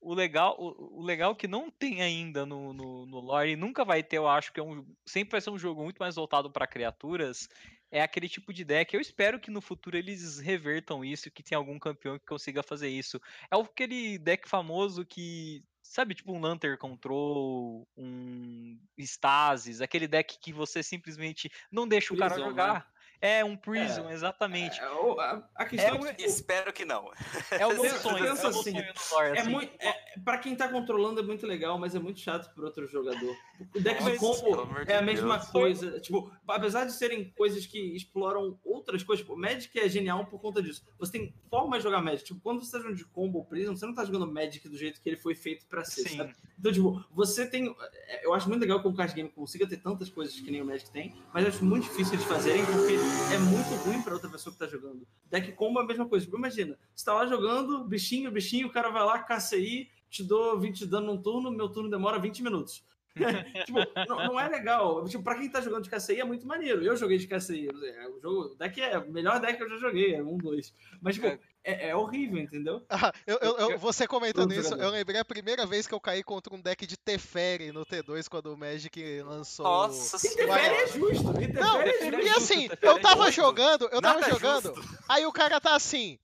O, 0.02 0.14
legal, 0.14 0.56
o, 0.60 1.00
o, 1.00 1.04
legal 1.04 1.36
que 1.36 1.48
não 1.48 1.70
tem 1.70 2.02
ainda 2.02 2.46
no, 2.46 2.74
no, 2.74 3.06
no 3.06 3.20
lore, 3.20 3.52
e 3.52 3.56
nunca 3.56 3.86
vai 3.86 4.02
ter, 4.02 4.18
eu 4.18 4.28
acho 4.28 4.52
que 4.52 4.60
é 4.60 4.64
um, 4.64 4.86
sempre 5.06 5.34
vai 5.34 5.42
ser 5.42 5.52
um 5.52 5.58
jogo 5.58 5.84
muito 5.84 6.00
mais 6.00 6.16
voltado 6.16 6.52
para 6.52 6.68
criaturas, 6.68 7.48
é 7.92 8.02
aquele 8.02 8.28
tipo 8.28 8.54
de 8.54 8.64
deck. 8.64 8.94
Eu 8.94 9.02
espero 9.02 9.40
que 9.40 9.52
no 9.52 9.62
futuro 9.62 9.98
eles 9.98 10.40
revertam 10.40 11.04
isso, 11.04 11.32
que 11.32 11.44
tenha 11.44 11.58
algum 11.58 11.80
campeão 11.80 12.20
que 12.20 12.26
consiga 12.26 12.62
fazer 12.64 12.90
isso. 12.90 13.20
É 13.52 13.56
aquele 13.56 14.18
deck 14.18 14.48
famoso 14.48 15.06
que 15.06 15.64
Sabe, 15.90 16.14
tipo 16.14 16.34
um 16.34 16.40
Lantern 16.42 16.78
Control, 16.78 17.88
um 17.96 18.78
Stasis, 18.98 19.80
aquele 19.80 20.08
deck 20.08 20.38
que 20.38 20.52
você 20.52 20.84
simplesmente 20.84 21.50
não 21.72 21.88
deixa 21.88 22.14
o 22.14 22.18
cara 22.18 22.34
Prison, 22.34 22.50
jogar. 22.50 22.74
né? 22.74 22.84
É, 23.19 23.44
um 23.44 23.56
Prison, 23.57 24.10
exatamente. 24.10 24.80
É, 24.80 24.89
o- 24.91 25.19
a, 25.19 25.44
a 25.56 25.65
questão 25.65 25.95
É 25.95 26.10
é, 26.10 26.14
que, 26.14 26.18
tipo, 26.18 26.30
Espero 26.30 26.72
que 26.72 26.85
não. 26.85 27.11
É 27.52 27.65
o 27.65 27.81
meu 27.81 27.95
sonho, 27.95 28.23
pensa 28.23 28.48
é 28.48 28.49
o 28.49 28.52
meu 28.52 28.60
assim, 28.61 28.72
sonho 28.72 28.85
no 28.94 29.15
lore, 29.15 29.38
é 29.38 29.41
assim. 29.41 29.49
muito, 29.49 29.72
é, 29.80 29.94
pra 30.23 30.38
quem 30.38 30.56
tá 30.56 30.68
controlando 30.69 31.19
é 31.19 31.23
muito 31.23 31.45
legal, 31.48 31.80
mas 31.80 31.95
é 31.95 31.99
muito 31.99 32.19
chato 32.19 32.53
pro 32.53 32.65
outro 32.65 32.88
jogador. 32.88 33.35
O 33.76 33.80
deck 33.81 34.03
de 34.03 34.10
Nossa, 34.11 34.19
combo 34.19 34.85
de 34.85 34.91
é 34.91 34.98
a 34.98 35.02
mesma 35.02 35.38
Deus. 35.38 35.49
coisa. 35.49 35.99
Tipo, 35.99 36.31
apesar 36.48 36.85
de 36.85 36.94
serem 36.94 37.31
coisas 37.31 37.65
que 37.65 37.80
exploram 37.95 38.60
outras 38.64 39.02
coisas, 39.03 39.26
tipo, 39.26 39.35
Magic 39.38 39.80
é 39.80 39.89
genial 39.89 40.26
por 40.27 40.39
conta 40.39 40.61
disso. 40.61 40.85
Você 40.99 41.14
tem 41.14 41.34
formas 41.49 41.80
de 41.80 41.84
jogar 41.84 42.02
Magic. 42.02 42.23
Tipo, 42.26 42.39
quando 42.41 42.64
você 42.64 42.72
tá 42.73 42.77
jogando 42.80 42.98
de 42.98 43.06
combo 43.06 43.39
ou 43.39 43.45
Prism, 43.45 43.73
você 43.76 43.85
não 43.85 43.95
tá 43.95 44.06
jogando 44.06 44.31
Magic 44.31 44.68
do 44.69 44.77
jeito 44.77 45.02
que 45.02 45.10
ele 45.10 45.18
foi 45.18 45.34
feito 45.34 45.65
pra 45.65 45.84
ser, 45.84 46.07
Sim. 46.07 46.18
sabe? 46.18 46.35
Então, 46.60 46.72
tipo, 46.72 47.03
você 47.11 47.48
tem. 47.48 47.76
é, 48.07 48.26
Eu 48.26 48.34
acho 48.34 48.48
muito 48.48 48.61
legal 48.61 48.80
que 48.81 48.88
o 48.88 48.94
card 48.94 49.14
game 49.14 49.30
consiga 49.30 49.68
ter 49.68 49.77
tantas 49.77 50.10
coisas 50.10 50.39
que 50.39 50.52
nem 50.52 50.61
o 50.61 50.65
Magic 50.65 50.91
tem, 50.91 51.15
mas 51.34 51.44
eu 51.44 51.49
acho 51.49 51.65
muito 51.65 51.84
difícil 51.84 52.18
de 52.18 52.26
fazerem 52.26 52.64
porque 52.65 52.94
é 53.34 53.38
muito 53.38 53.76
ruim 53.86 54.02
pra 54.02 54.14
outra 54.14 54.30
pessoa 54.30 54.54
que 54.54 54.60
tá 54.60 54.68
jogando. 54.68 55.08
Deck 55.26 55.52
combo 55.54 55.80
é 55.80 55.84
a 55.84 55.86
mesma 55.86 56.08
coisa. 56.08 56.26
Tipo, 56.26 56.38
imagina, 56.38 56.78
você 56.96 57.06
tá 57.06 57.14
lá 57.14 57.26
jogando, 57.28 57.84
bichinho, 57.84 58.32
bichinho, 58.32 58.68
o 58.68 58.72
cara 58.72 58.90
vai 58.90 59.04
lá, 59.04 59.20
aí, 59.56 59.90
te 60.10 60.24
dou 60.24 60.60
20 60.60 60.80
de 60.80 60.86
dano 60.88 61.08
num 61.08 61.22
turno, 61.22 61.52
meu 61.52 61.70
turno 61.70 61.90
demora 61.90 62.20
20 62.20 62.42
minutos. 62.44 62.84
tipo, 63.65 63.80
não, 64.07 64.18
não 64.27 64.39
é 64.39 64.48
legal. 64.48 65.03
Tipo, 65.06 65.23
pra 65.23 65.35
quem 65.35 65.49
tá 65.49 65.61
jogando 65.61 65.84
de 65.84 65.89
KCI 65.89 66.19
é 66.22 66.23
muito 66.26 66.45
maneiro. 66.48 66.84
Eu 66.84 66.95
joguei 66.95 67.18
de 67.18 67.27
KCI. 67.27 67.68
é, 67.69 68.07
O, 68.07 68.19
jogo, 68.19 68.41
o 68.53 68.56
deck 68.56 68.81
é 68.81 68.98
o 68.98 69.11
melhor 69.11 69.39
deck 69.39 69.57
que 69.57 69.64
eu 69.64 69.69
já 69.69 69.77
joguei, 69.77 70.15
é 70.15 70.23
um, 70.23 70.38
dois. 70.38 70.73
Mas, 71.02 71.15
tipo, 71.15 71.27
é, 71.27 71.89
é 71.89 71.95
horrível, 71.95 72.38
entendeu? 72.39 72.81
Ah, 72.89 73.11
eu, 73.26 73.38
eu- 73.41 73.57
eu- 73.72 73.77
você 73.80 74.07
comentando 74.07 74.53
isso, 74.53 74.73
eu 74.76 74.89
lembrei 74.89 75.19
a 75.19 75.26
primeira 75.26 75.65
vez 75.65 75.85
que 75.88 75.94
eu 75.94 75.99
caí 75.99 76.23
contra 76.23 76.53
um 76.56 76.61
deck 76.61 76.85
de 76.88 76.98
Teferi 76.98 77.72
no 77.72 77.85
T2 77.85 78.27
quando 78.30 78.53
o 78.53 78.57
Magic 78.57 79.22
lançou. 79.23 79.65
Nossa 79.65 80.18
Interfere 80.27 80.45
senhora. 80.45 80.61
é 80.84 80.88
justo. 80.88 81.30
Interfere 81.31 81.53
Não, 81.53 81.81
é 81.81 81.84
Teferi 81.91 82.15
justo. 82.18 82.22
é 82.22 82.26
E 82.26 82.30
assim, 82.38 82.68
Teferi 82.69 82.80
eu 82.88 82.98
é 82.98 82.99
tava 83.02 83.31
jogando, 83.31 83.84
eu 83.91 84.02
tava 84.02 84.19
Nada 84.22 84.34
jogando, 84.34 84.76
justo. 84.76 84.98
aí 85.10 85.26
o 85.26 85.31
cara 85.31 85.60
tá 85.60 85.76
assim. 85.76 86.18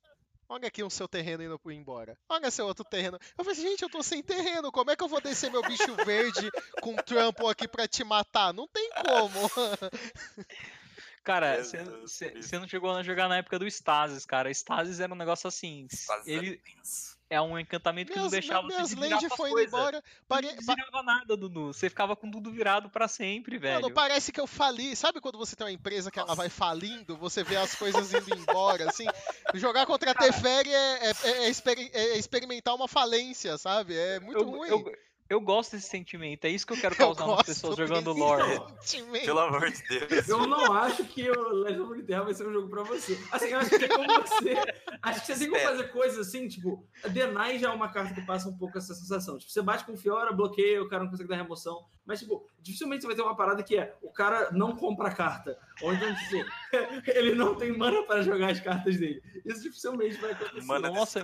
Olha 0.53 0.67
aqui 0.67 0.83
o 0.83 0.89
seu 0.89 1.07
terreno 1.07 1.41
indo 1.41 1.59
embora. 1.71 2.15
Olha 2.29 2.51
seu 2.51 2.67
outro 2.67 2.85
terreno. 2.85 3.17
Eu 3.35 3.43
falei 3.43 3.59
assim, 3.59 3.69
gente, 3.69 3.81
eu 3.81 3.89
tô 3.89 4.03
sem 4.03 4.21
terreno. 4.21 4.71
Como 4.71 4.91
é 4.91 4.95
que 4.95 5.03
eu 5.03 5.07
vou 5.07 5.19
descer 5.19 5.49
meu 5.49 5.63
bicho 5.63 5.95
verde 6.05 6.47
com 6.79 6.95
trampo 6.95 7.47
aqui 7.47 7.67
pra 7.67 7.87
te 7.87 8.03
matar? 8.03 8.53
Não 8.53 8.67
tem 8.67 8.87
como. 8.91 9.49
Cara, 11.23 11.63
você 11.63 12.59
não 12.59 12.67
chegou 12.67 12.91
a 12.91 13.01
jogar 13.01 13.27
na 13.27 13.37
época 13.37 13.57
do 13.57 13.65
Stasis, 13.65 14.25
cara. 14.25 14.51
Stasis 14.51 14.99
era 14.99 15.11
um 15.11 15.17
negócio 15.17 15.47
assim. 15.47 15.87
Faz 16.05 16.27
Ele 16.27 16.57
tenso. 16.57 17.17
É 17.33 17.41
um 17.41 17.57
encantamento 17.57 18.11
que 18.11 18.17
não 18.19 18.29
deixava 18.29 18.67
minhas 18.67 18.89
você 18.89 18.95
suas 18.95 19.35
foi 19.35 19.49
indo 19.49 19.55
coisas. 19.55 19.73
embora. 19.73 20.03
Pare- 20.27 20.47
não 20.47 20.55
desvirava 20.55 21.03
nada, 21.03 21.35
Dudu. 21.37 21.73
Você 21.73 21.89
ficava 21.89 22.15
com 22.15 22.29
tudo 22.29 22.51
virado 22.51 22.89
pra 22.89 23.07
sempre, 23.07 23.57
velho. 23.57 23.81
Mano, 23.81 23.93
parece 23.93 24.31
que 24.31 24.39
eu 24.39 24.47
fali. 24.47 24.95
Sabe 24.95 25.19
quando 25.19 25.37
você 25.37 25.55
tem 25.55 25.65
uma 25.65 25.71
empresa 25.73 26.11
que 26.11 26.19
ela 26.19 26.27
Nossa. 26.27 26.37
vai 26.37 26.49
falindo, 26.49 27.17
você 27.17 27.43
vê 27.43 27.55
as 27.55 27.75
coisas 27.75 28.13
indo 28.13 28.35
embora, 28.35 28.89
assim? 28.89 29.05
Jogar 29.55 29.85
contra 29.85 30.11
a 30.11 30.15
Teferi 30.15 30.73
é, 30.73 31.09
é- 31.09 31.13
é 31.23 31.49
é 31.93 32.17
experimentar 32.17 32.75
uma 32.75 32.87
falência, 32.87 33.57
sabe? 33.57 33.95
É 33.97 34.19
muito 34.19 34.39
eu, 34.39 34.49
ruim. 34.49 34.69
eu, 34.69 34.83
eu 35.29 35.39
gosto 35.41 35.71
desse 35.75 35.87
sentimento. 35.89 36.45
É 36.45 36.49
isso 36.49 36.65
que 36.67 36.73
eu 36.73 36.77
quero 36.77 36.93
Eu 36.93 36.97
causar 36.97 37.21
nas 37.25 37.35
gosto 37.37 37.45
pessoas 37.45 37.77
jogando 37.77 38.13
lore. 38.13 38.61
sentimento. 38.81 39.25
Pelo 39.25 39.39
amor 39.39 39.71
de 39.71 39.81
Deus. 39.87 40.27
Eu 40.29 40.45
não 40.47 40.73
acho 40.73 41.03
que 41.05 41.29
o 41.29 41.49
Legend 41.53 41.81
of 41.81 41.89
Runeterra 41.89 42.23
vai 42.23 42.33
ser 42.33 42.47
um 42.47 42.53
jogo 42.53 42.69
pra 42.69 42.83
você. 42.83 43.17
Assim, 43.31 43.47
eu 43.47 43.59
acho 43.59 43.69
que 43.69 43.85
é 43.85 43.87
como 43.87 44.07
você. 44.21 44.55
Acho 45.01 45.19
que 45.21 45.25
você 45.27 45.37
tem 45.39 45.47
como 45.47 45.57
Espero. 45.57 45.77
fazer 45.77 45.91
coisas 45.91 46.27
assim, 46.27 46.47
tipo, 46.47 46.85
a 47.03 47.07
Deny 47.07 47.59
já 47.59 47.69
é 47.69 47.73
uma 47.73 47.89
carta 47.91 48.13
que 48.13 48.21
passa 48.25 48.47
um 48.49 48.57
pouco 48.57 48.77
essa 48.77 48.93
sensação. 48.93 49.37
Tipo, 49.37 49.51
você 49.51 49.61
bate 49.61 49.85
com 49.85 49.97
Fiora, 49.97 50.31
bloqueia, 50.31 50.81
o 50.81 50.87
cara 50.89 51.03
não 51.03 51.09
consegue 51.11 51.29
dar 51.29 51.35
remoção. 51.37 51.83
Mas, 52.05 52.19
tipo, 52.19 52.47
dificilmente 52.61 53.01
você 53.01 53.07
vai 53.07 53.15
ter 53.15 53.21
uma 53.21 53.35
parada 53.35 53.63
que 53.63 53.77
é 53.77 53.95
o 54.01 54.11
cara 54.11 54.51
não 54.51 54.75
compra 54.75 55.07
a 55.07 55.15
carta. 55.15 55.57
Ou 55.81 55.93
então, 55.93 56.13
tipo, 56.15 56.45
ele 57.09 57.33
não 57.33 57.55
tem 57.55 57.75
mana 57.75 58.03
para 58.03 58.21
jogar 58.21 58.51
as 58.51 58.59
cartas 58.59 58.97
dele. 58.97 59.21
Isso 59.45 59.61
dificilmente 59.63 60.17
vai 60.17 60.31
acontecer. 60.31 60.65
Mana 60.65 60.89
Nossa. 60.89 61.23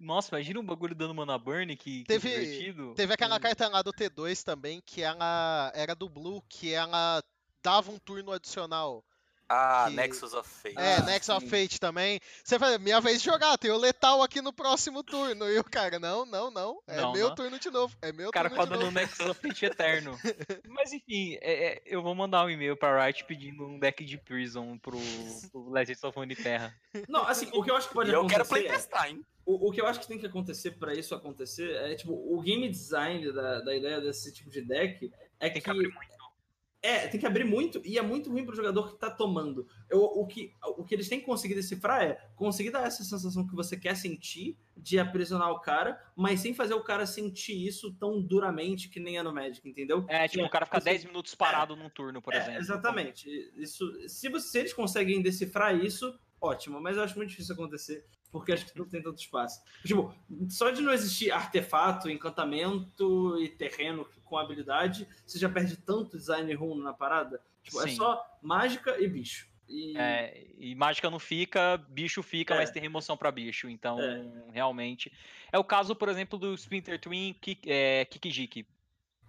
Nossa, 0.00 0.34
imagina 0.34 0.58
um 0.58 0.64
bagulho 0.64 0.94
dando 0.94 1.14
mana 1.14 1.38
burn, 1.38 1.76
que, 1.76 2.00
que 2.00 2.04
Teve- 2.04 2.30
divertido. 2.30 2.94
Teve 2.96 3.12
aquela 3.12 3.36
Hum. 3.36 3.40
carta 3.40 3.68
lá 3.68 3.82
do 3.82 3.92
T2 3.92 4.42
também, 4.42 4.80
que 4.80 5.02
ela 5.02 5.70
era 5.74 5.94
do 5.94 6.08
Blue, 6.08 6.42
que 6.48 6.72
ela 6.72 7.22
dava 7.62 7.90
um 7.92 7.98
turno 7.98 8.32
adicional. 8.32 9.04
Ah, 9.52 9.86
que- 9.88 9.96
Nexus 9.96 10.32
of 10.32 10.48
Fate. 10.48 10.78
É, 10.78 10.96
Ah, 10.98 11.02
Next 11.02 11.30
of 11.32 11.40
sim. 11.44 11.50
Fate 11.50 11.80
também. 11.80 12.20
Você 12.44 12.56
fala, 12.56 12.78
minha 12.78 13.00
vez 13.00 13.20
de 13.20 13.24
jogar, 13.28 13.58
tem 13.58 13.70
o 13.72 13.76
Letal 13.76 14.22
aqui 14.22 14.40
no 14.40 14.52
próximo 14.52 15.02
turno. 15.02 15.48
E 15.50 15.58
o 15.58 15.64
cara, 15.64 15.98
não, 15.98 16.24
não, 16.24 16.50
não. 16.52 16.80
É 16.86 17.00
Não, 17.00 17.12
meu 17.12 17.28
não. 17.30 17.34
turno 17.34 17.58
de 17.58 17.68
novo. 17.70 17.96
É 18.00 18.12
meu 18.12 18.28
O 18.28 18.30
cara 18.32 18.48
turno 18.48 18.56
com 18.56 18.62
a 18.62 18.64
de 18.66 18.70
dando 18.70 18.80
novo. 18.84 18.94
Nexus 18.94 19.26
of 19.26 19.40
Fate 19.40 19.64
eterno. 19.66 20.16
Mas 20.68 20.92
enfim, 20.92 21.36
é- 21.40 21.64
é, 21.78 21.82
eu 21.84 22.00
vou 22.00 22.14
mandar 22.14 22.44
um 22.44 22.50
e-mail 22.50 22.76
pra 22.76 23.04
Riot 23.04 23.24
pedindo 23.24 23.64
um 23.66 23.78
deck 23.78 24.04
de 24.04 24.16
Prison 24.18 24.78
pro, 24.78 24.98
pro 25.50 25.68
Legends 25.70 26.04
of 26.04 26.16
Runeterra. 26.16 26.72
Não, 27.08 27.26
assim, 27.26 27.48
o 27.52 27.62
que 27.64 27.70
eu 27.72 27.76
acho 27.76 27.88
que 27.88 27.94
pode 27.94 28.08
E 28.10 28.14
eu 28.14 28.26
quero 28.28 28.42
acontecer. 28.44 28.66
é- 28.66 28.68
playtestar, 28.68 29.08
hein? 29.08 29.20
O, 29.44 29.68
o 29.68 29.72
que 29.72 29.80
eu 29.80 29.86
acho 29.86 29.98
que 29.98 30.06
tem 30.06 30.18
que 30.18 30.26
acontecer 30.26 30.72
pra 30.72 30.94
isso 30.94 31.12
acontecer 31.12 31.74
é, 31.74 31.94
tipo, 31.96 32.12
o 32.12 32.40
game 32.40 32.68
design 32.68 33.32
da, 33.32 33.60
da 33.62 33.74
ideia 33.74 34.00
desse 34.00 34.32
tipo 34.32 34.48
de 34.48 34.60
deck 34.62 35.10
é 35.40 35.48
Tem 35.48 35.54
que. 35.54 35.60
que 35.62 35.70
abrir 35.70 35.92
muito. 35.92 36.19
É, 36.82 37.06
tem 37.08 37.20
que 37.20 37.26
abrir 37.26 37.44
muito 37.44 37.82
e 37.84 37.98
é 37.98 38.02
muito 38.02 38.30
ruim 38.30 38.44
pro 38.46 38.56
jogador 38.56 38.90
que 38.92 38.98
tá 38.98 39.10
tomando. 39.10 39.66
Eu, 39.90 40.00
o, 40.02 40.26
que, 40.26 40.54
o 40.78 40.82
que 40.82 40.94
eles 40.94 41.08
têm 41.10 41.20
que 41.20 41.26
conseguir 41.26 41.54
decifrar 41.54 42.02
é 42.02 42.14
conseguir 42.34 42.70
dar 42.70 42.86
essa 42.86 43.04
sensação 43.04 43.46
que 43.46 43.54
você 43.54 43.76
quer 43.76 43.94
sentir 43.94 44.56
de 44.74 44.98
aprisionar 44.98 45.50
o 45.50 45.60
cara, 45.60 46.00
mas 46.16 46.40
sem 46.40 46.54
fazer 46.54 46.72
o 46.72 46.82
cara 46.82 47.04
sentir 47.04 47.66
isso 47.66 47.92
tão 47.96 48.22
duramente 48.22 48.88
que 48.88 48.98
nem 48.98 49.18
é 49.18 49.22
no 49.22 49.30
Magic, 49.32 49.68
entendeu? 49.68 50.06
É, 50.08 50.26
tipo, 50.26 50.42
É, 50.42 50.46
o 50.46 50.50
cara 50.50 50.64
fica 50.64 50.80
você- 50.80 50.84
10 50.86 51.04
minutos 51.04 51.34
parado 51.34 51.76
num 51.76 51.90
turno, 51.90 52.22
por 52.22 52.32
É, 52.32 52.38
exemplo. 52.38 52.60
exatamente. 52.60 53.28
Isso, 53.56 53.84
se, 54.08 54.30
você- 54.30 54.48
se 54.48 54.58
eles 54.60 54.72
conseguem 54.72 55.20
decifrar 55.20 55.76
isso, 55.76 56.18
ótimo, 56.40 56.80
mas 56.80 56.96
eu 56.96 57.02
acho 57.02 57.14
muito 57.18 57.28
difícil 57.28 57.52
acontecer, 57.54 58.06
porque 58.30 58.52
acho 58.52 58.66
que 58.66 58.78
não 58.78 58.86
tem 58.88 59.02
tanto 59.02 59.18
espaço. 59.18 59.62
Tipo, 59.84 60.14
só 60.48 60.70
de 60.70 60.80
não 60.82 60.92
existir 60.92 61.30
artefato, 61.32 62.08
encantamento 62.08 63.36
e 63.40 63.48
terreno 63.48 64.06
com 64.24 64.38
habilidade, 64.38 65.06
você 65.26 65.38
já 65.38 65.48
perde 65.48 65.76
tanto 65.76 66.16
design 66.16 66.52
rune 66.54 66.82
na 66.82 66.92
parada. 66.92 67.40
Tipo, 67.62 67.80
é 67.82 67.88
Sim. 67.88 67.96
só 67.96 68.24
mágica 68.40 69.00
e 69.00 69.08
bicho. 69.08 69.48
E 69.68 69.96
É, 69.96 70.46
e 70.58 70.74
mágica 70.74 71.08
não 71.10 71.18
fica, 71.18 71.76
bicho 71.88 72.22
fica, 72.22 72.54
É. 72.54 72.58
mas 72.58 72.70
tem 72.70 72.82
remoção 72.82 73.16
pra 73.16 73.30
bicho. 73.30 73.68
Então, 73.68 74.00
É. 74.00 74.50
realmente. 74.52 75.12
É 75.52 75.58
o 75.58 75.64
caso, 75.64 75.94
por 75.94 76.08
exemplo, 76.08 76.38
do 76.38 76.54
Splinter 76.54 77.00
Twin 77.00 77.36
é, 77.66 78.04
Kikijiki. 78.04 78.66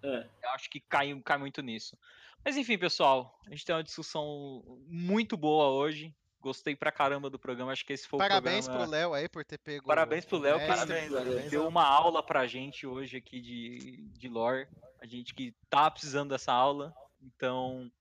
É. 0.04 0.28
Eu 0.44 0.50
acho 0.52 0.70
que 0.70 0.80
cai, 0.80 1.20
cai 1.24 1.38
muito 1.38 1.62
nisso. 1.62 1.98
Mas 2.44 2.58
enfim, 2.58 2.76
pessoal, 2.78 3.40
a 3.46 3.52
gente 3.52 3.64
tem 3.66 3.76
uma 3.76 3.84
discussão 3.84 4.64
muito 4.88 5.38
boa 5.38 5.68
hoje. 5.70 6.14
Gostei 6.42 6.76
pra 6.76 6.92
caramba 6.92 7.30
do 7.30 7.38
programa. 7.38 7.72
Acho 7.72 7.86
que 7.86 7.94
esse 7.94 8.08
foi 8.08 8.18
Parabéns 8.20 8.66
o 8.66 8.70
programa. 8.70 8.90
pro 8.90 8.98
Léo 9.00 9.14
aí 9.14 9.30
por 9.30 9.46
ter 9.46 9.60
pego. 9.60 9.86
Parabéns 9.86 10.26
pro 10.26 10.40
Léo, 10.40 10.60
que. 10.60 10.68
Parabéns, 10.68 11.12
Léo. 11.12 11.50
Deu 11.50 11.68
uma 11.68 11.86
aula 11.86 12.24
pra 12.24 12.48
gente 12.48 12.88
hoje 12.88 13.18
aqui 13.18 13.40
de, 13.40 14.10
de 14.18 14.28
lore. 14.28 14.68
A 15.00 15.06
gente 15.06 15.34
que 15.34 15.54
tá 15.70 15.90
precisando 15.90 16.30
dessa 16.30 16.52
aula. 16.52 16.94
Então, 17.22 17.92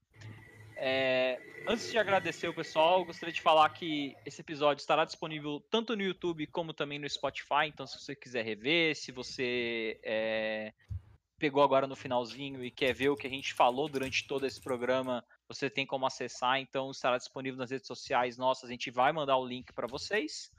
é, 0.75 1.39
antes 1.67 1.91
de 1.91 1.97
agradecer 1.99 2.47
o 2.47 2.53
pessoal, 2.55 3.05
gostaria 3.05 3.31
de 3.31 3.39
falar 3.39 3.69
que 3.69 4.15
esse 4.25 4.41
episódio 4.41 4.81
estará 4.81 5.05
disponível 5.05 5.63
tanto 5.69 5.95
no 5.95 6.01
YouTube 6.01 6.47
como 6.47 6.73
também 6.73 6.97
no 6.97 7.07
Spotify. 7.07 7.67
Então, 7.67 7.85
se 7.85 7.99
você 7.99 8.15
quiser 8.15 8.43
rever, 8.43 8.95
se 8.95 9.11
você 9.11 9.99
é, 10.03 10.73
pegou 11.37 11.61
agora 11.61 11.85
no 11.85 11.95
finalzinho 11.95 12.65
e 12.65 12.71
quer 12.71 12.93
ver 12.93 13.09
o 13.09 13.15
que 13.15 13.27
a 13.27 13.29
gente 13.29 13.53
falou 13.53 13.87
durante 13.87 14.25
todo 14.25 14.45
esse 14.47 14.59
programa, 14.59 15.23
você 15.53 15.69
tem 15.69 15.85
como 15.85 16.05
acessar. 16.05 16.59
Então, 16.59 16.91
estará 16.91 17.17
disponível 17.17 17.57
nas 17.57 17.71
redes 17.71 17.87
sociais 17.87 18.37
nossas. 18.37 18.69
A 18.69 18.71
gente 18.71 18.89
vai 18.91 19.11
mandar 19.11 19.37
o 19.37 19.45
link 19.45 19.71
para 19.73 19.87
vocês. 19.87 20.51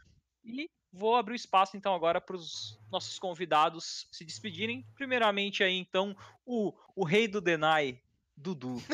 E 0.44 0.68
vou 0.92 1.16
abrir 1.16 1.34
o 1.34 1.36
espaço 1.36 1.76
então 1.76 1.94
agora 1.94 2.20
para 2.20 2.36
os 2.36 2.78
nossos 2.90 3.18
convidados 3.18 4.06
se 4.10 4.24
despedirem. 4.24 4.84
Primeiramente 4.94 5.62
aí 5.62 5.76
então 5.78 6.16
o, 6.44 6.72
o 6.96 7.04
rei 7.04 7.26
do 7.28 7.40
Denai, 7.40 8.00
Dudu. 8.36 8.76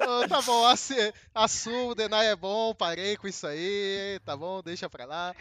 Ô, 0.00 0.28
tá 0.28 0.40
bom, 0.42 0.64
assu- 0.66 0.94
assumo, 1.34 1.90
o 1.90 1.94
Denai 1.94 2.28
é 2.28 2.36
bom, 2.36 2.74
parei 2.74 3.16
com 3.16 3.26
isso 3.26 3.46
aí, 3.46 4.20
tá 4.24 4.36
bom, 4.36 4.62
deixa 4.62 4.88
pra 4.88 5.04
lá. 5.04 5.34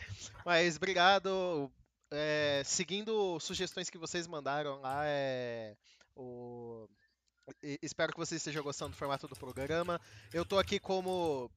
Mas 0.45 0.75
obrigado. 0.77 1.71
é, 2.11 2.61
seguindo 2.65 3.39
sugestões 3.39 3.89
que 3.89 3.97
vocês 3.97 4.27
mandaram 4.27 4.79
lá, 4.81 5.01
é, 5.05 5.75
o- 6.15 6.87
espero 7.81 8.11
que 8.11 8.19
vocês 8.19 8.39
estejam 8.41 8.63
gostando 8.63 8.91
do 8.91 8.97
formato 8.97 9.27
do 9.27 9.35
programa. 9.35 9.99
Eu 10.34 10.45
tô 10.45 10.57
aqui 10.57 10.80
como 10.80 11.49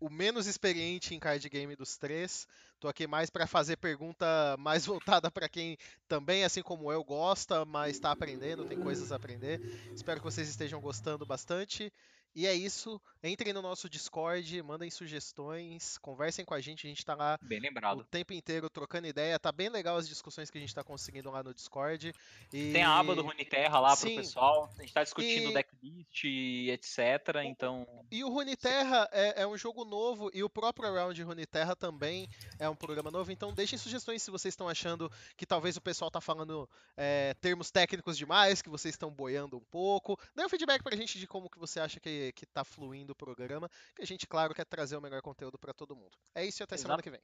o 0.00 0.08
menos 0.08 0.46
experiente 0.46 1.14
em 1.14 1.18
card 1.18 1.48
game 1.48 1.74
dos 1.74 1.96
três. 1.96 2.46
Tô 2.78 2.88
aqui 2.88 3.06
mais 3.06 3.30
para 3.30 3.46
fazer 3.46 3.76
pergunta 3.76 4.56
mais 4.58 4.86
voltada 4.86 5.30
para 5.30 5.48
quem 5.48 5.76
também, 6.06 6.44
assim 6.44 6.62
como 6.62 6.92
eu, 6.92 7.02
gosta, 7.02 7.64
mas 7.64 7.96
está 7.96 8.12
aprendendo, 8.12 8.64
tem 8.64 8.78
coisas 8.78 9.10
a 9.10 9.16
aprender. 9.16 9.60
Espero 9.94 10.20
que 10.20 10.26
vocês 10.26 10.48
estejam 10.48 10.80
gostando 10.80 11.26
bastante. 11.26 11.92
E 12.38 12.46
é 12.46 12.54
isso. 12.54 13.00
Entrem 13.20 13.52
no 13.52 13.60
nosso 13.60 13.88
Discord, 13.88 14.62
mandem 14.62 14.88
sugestões, 14.92 15.98
conversem 15.98 16.44
com 16.44 16.54
a 16.54 16.60
gente. 16.60 16.86
A 16.86 16.88
gente 16.88 17.04
tá 17.04 17.16
lá 17.16 17.36
bem 17.42 17.58
lembrado. 17.58 17.98
o 17.98 18.04
tempo 18.04 18.32
inteiro 18.32 18.70
trocando 18.70 19.08
ideia. 19.08 19.36
Tá 19.40 19.50
bem 19.50 19.68
legal 19.68 19.96
as 19.96 20.08
discussões 20.08 20.48
que 20.48 20.56
a 20.56 20.60
gente 20.60 20.72
tá 20.72 20.84
conseguindo 20.84 21.32
lá 21.32 21.42
no 21.42 21.52
Discord. 21.52 22.14
E... 22.52 22.72
Tem 22.72 22.84
a 22.84 22.96
aba 22.96 23.16
do 23.16 23.22
Runeterra 23.22 23.80
lá 23.80 23.96
Sim. 23.96 24.14
pro 24.14 24.22
pessoal. 24.22 24.70
A 24.78 24.82
gente 24.82 24.94
tá 24.94 25.02
discutindo 25.02 25.50
e... 25.50 25.52
decklist 25.52 26.24
e 26.26 26.70
etc. 26.70 27.42
Então. 27.44 27.84
E 28.08 28.22
o 28.22 28.28
Runeterra 28.28 29.08
é, 29.10 29.42
é 29.42 29.46
um 29.46 29.58
jogo 29.58 29.84
novo 29.84 30.30
e 30.32 30.44
o 30.44 30.48
próprio 30.48 30.94
Round 30.94 31.20
Runeterra 31.20 31.74
também 31.74 32.28
é 32.56 32.68
um 32.68 32.76
programa 32.76 33.10
novo. 33.10 33.32
Então 33.32 33.52
deixem 33.52 33.76
sugestões 33.76 34.22
se 34.22 34.30
vocês 34.30 34.52
estão 34.52 34.68
achando 34.68 35.10
que 35.36 35.44
talvez 35.44 35.76
o 35.76 35.80
pessoal 35.80 36.08
tá 36.08 36.20
falando 36.20 36.70
é, 36.96 37.34
termos 37.40 37.72
técnicos 37.72 38.16
demais, 38.16 38.62
que 38.62 38.70
vocês 38.70 38.94
estão 38.94 39.10
boiando 39.10 39.56
um 39.56 39.64
pouco. 39.72 40.16
Dê 40.36 40.44
um 40.44 40.48
feedback 40.48 40.84
pra 40.84 40.94
gente 40.94 41.18
de 41.18 41.26
como 41.26 41.50
que 41.50 41.58
você 41.58 41.80
acha 41.80 41.98
que, 41.98 42.27
que 42.32 42.46
tá 42.46 42.64
fluindo 42.64 43.12
o 43.12 43.16
programa, 43.16 43.68
que 43.94 44.02
a 44.02 44.06
gente, 44.06 44.26
claro, 44.26 44.54
quer 44.54 44.64
trazer 44.64 44.96
o 44.96 45.00
melhor 45.00 45.22
conteúdo 45.22 45.58
para 45.58 45.72
todo 45.72 45.96
mundo. 45.96 46.16
É 46.34 46.44
isso 46.44 46.62
e 46.62 46.64
até 46.64 46.74
Exato. 46.74 46.82
semana 46.82 47.02
que 47.02 47.10
vem. 47.10 47.20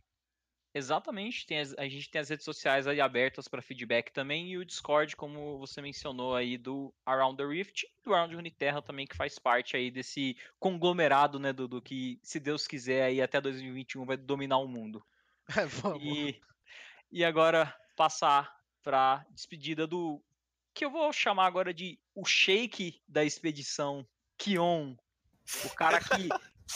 Exatamente, 0.77 1.47
tem 1.47 1.61
as, 1.61 1.73
a 1.79 1.89
gente 1.89 2.11
tem 2.11 2.21
as 2.21 2.29
redes 2.29 2.45
sociais 2.45 2.89
aí 2.89 3.01
abertas 3.01 3.47
para 3.47 3.63
feedback 3.63 4.11
também 4.11 4.51
e 4.51 4.59
o 4.59 4.65
Discord, 4.65 5.15
como 5.15 5.57
você 5.57 5.81
mencionou 5.81 6.35
aí, 6.35 6.59
do 6.59 6.93
Around 7.07 7.37
the 7.37 7.47
Rift, 7.47 7.87
do 8.03 8.13
Around 8.13 8.35
Uniterra 8.35 8.83
também, 8.83 9.07
que 9.07 9.17
faz 9.17 9.39
parte 9.39 9.77
aí 9.77 9.89
desse 9.89 10.37
conglomerado, 10.59 11.39
né, 11.39 11.53
do, 11.53 11.69
do 11.69 11.81
que, 11.81 12.19
se 12.25 12.41
Deus 12.41 12.67
quiser, 12.67 13.05
aí 13.05 13.23
até 13.23 13.41
2021 13.41 14.05
vai 14.05 14.17
dominar 14.17 14.59
o 14.59 14.67
mundo. 14.67 15.05
É, 15.57 15.67
vamos. 15.67 16.03
E, 16.03 16.41
e 17.13 17.23
agora 17.23 17.73
passar 17.95 18.51
para 18.83 19.27
despedida 19.31 19.87
do 19.87 20.25
que 20.73 20.87
eu 20.87 20.91
vou 20.91 21.13
chamar 21.13 21.47
agora 21.47 21.73
de 21.73 22.01
o 22.15 22.25
shake 22.25 23.01
da 23.07 23.23
expedição 23.23 24.07
Kion 24.37 24.95
o 25.65 25.71
cara 25.71 26.01
que 26.01 26.29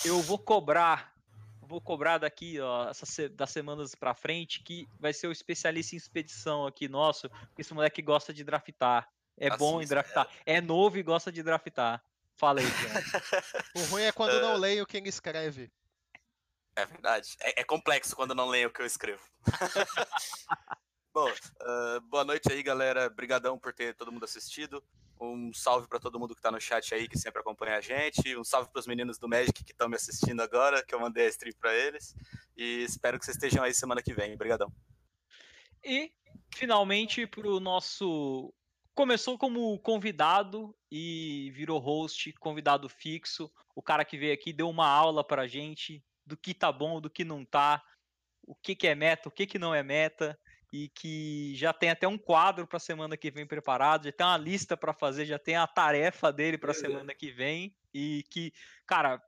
eu 0.04 0.20
vou 0.22 0.38
cobrar, 0.38 1.14
vou 1.62 1.80
cobrar 1.80 2.18
daqui, 2.18 2.60
ó, 2.60 2.90
essa, 2.90 3.28
das 3.28 3.50
semanas 3.50 3.94
pra 3.94 4.14
frente, 4.14 4.62
que 4.62 4.86
vai 4.98 5.12
ser 5.12 5.26
o 5.26 5.32
especialista 5.32 5.94
em 5.94 5.98
expedição 5.98 6.66
aqui 6.66 6.88
nosso, 6.88 7.30
esse 7.56 7.72
moleque 7.72 8.02
gosta 8.02 8.32
de 8.32 8.44
draftar. 8.44 9.08
É 9.36 9.48
assim, 9.48 9.58
bom 9.58 9.80
em 9.80 9.86
draftar. 9.86 10.28
É. 10.44 10.56
é 10.56 10.60
novo 10.60 10.98
e 10.98 11.02
gosta 11.02 11.30
de 11.30 11.42
draftar. 11.42 12.02
Fala 12.36 12.60
aí, 12.60 12.66
O 13.74 13.84
ruim 13.90 14.02
é 14.02 14.12
quando 14.12 14.40
não 14.40 14.56
leio 14.56 14.86
quem 14.86 15.06
escreve. 15.06 15.70
É 16.76 16.86
verdade. 16.86 17.36
É, 17.40 17.60
é 17.60 17.64
complexo 17.64 18.14
quando 18.14 18.34
não 18.34 18.48
leio 18.48 18.68
o 18.68 18.72
que 18.72 18.80
eu 18.80 18.86
escrevo. 18.86 19.22
Bom, 21.12 21.28
uh, 21.28 22.00
boa 22.02 22.24
noite 22.24 22.52
aí, 22.52 22.62
galera. 22.62 23.06
Obrigadão 23.06 23.58
por 23.58 23.72
ter 23.72 23.94
todo 23.94 24.12
mundo 24.12 24.24
assistido. 24.24 24.84
Um 25.20 25.52
salve 25.52 25.88
para 25.88 25.98
todo 25.98 26.18
mundo 26.18 26.34
que 26.34 26.38
está 26.38 26.50
no 26.50 26.60
chat 26.60 26.94
aí, 26.94 27.08
que 27.08 27.18
sempre 27.18 27.40
acompanha 27.40 27.76
a 27.76 27.80
gente. 27.80 28.36
Um 28.36 28.44
salve 28.44 28.70
para 28.70 28.80
os 28.80 28.86
meninos 28.86 29.18
do 29.18 29.28
Magic 29.28 29.64
que 29.64 29.72
estão 29.72 29.88
me 29.88 29.96
assistindo 29.96 30.40
agora, 30.40 30.84
que 30.84 30.94
eu 30.94 31.00
mandei 31.00 31.26
a 31.26 31.28
stream 31.28 31.54
para 31.58 31.74
eles. 31.74 32.14
E 32.56 32.82
espero 32.84 33.18
que 33.18 33.24
vocês 33.24 33.36
estejam 33.36 33.62
aí 33.62 33.74
semana 33.74 34.02
que 34.02 34.14
vem. 34.14 34.34
Obrigadão. 34.34 34.72
E, 35.84 36.12
finalmente, 36.54 37.26
para 37.26 37.48
o 37.48 37.60
nosso. 37.60 38.52
Começou 38.94 39.38
como 39.38 39.78
convidado 39.78 40.76
e 40.90 41.52
virou 41.54 41.78
host, 41.78 42.32
convidado 42.34 42.88
fixo. 42.88 43.50
O 43.74 43.82
cara 43.82 44.04
que 44.04 44.18
veio 44.18 44.34
aqui 44.34 44.52
deu 44.52 44.68
uma 44.68 44.88
aula 44.88 45.22
para 45.22 45.42
a 45.42 45.46
gente 45.46 46.04
do 46.26 46.36
que 46.36 46.52
tá 46.52 46.72
bom, 46.72 47.00
do 47.00 47.08
que 47.08 47.24
não 47.24 47.44
tá, 47.44 47.82
o 48.42 48.54
que, 48.54 48.74
que 48.74 48.86
é 48.86 48.94
meta, 48.94 49.28
o 49.28 49.32
que, 49.32 49.46
que 49.46 49.58
não 49.58 49.74
é 49.74 49.82
meta 49.82 50.38
e 50.72 50.88
que 50.88 51.54
já 51.54 51.72
tem 51.72 51.90
até 51.90 52.06
um 52.06 52.18
quadro 52.18 52.66
para 52.66 52.76
a 52.76 52.80
semana 52.80 53.16
que 53.16 53.30
vem 53.30 53.46
preparado, 53.46 54.04
já 54.04 54.12
tem 54.12 54.26
uma 54.26 54.36
lista 54.36 54.76
para 54.76 54.92
fazer, 54.92 55.24
já 55.24 55.38
tem 55.38 55.56
a 55.56 55.66
tarefa 55.66 56.32
dele 56.32 56.58
para 56.58 56.72
a 56.72 56.74
semana 56.74 57.14
que 57.14 57.30
vem 57.30 57.74
e 57.92 58.24
que, 58.30 58.52
cara, 58.86 59.22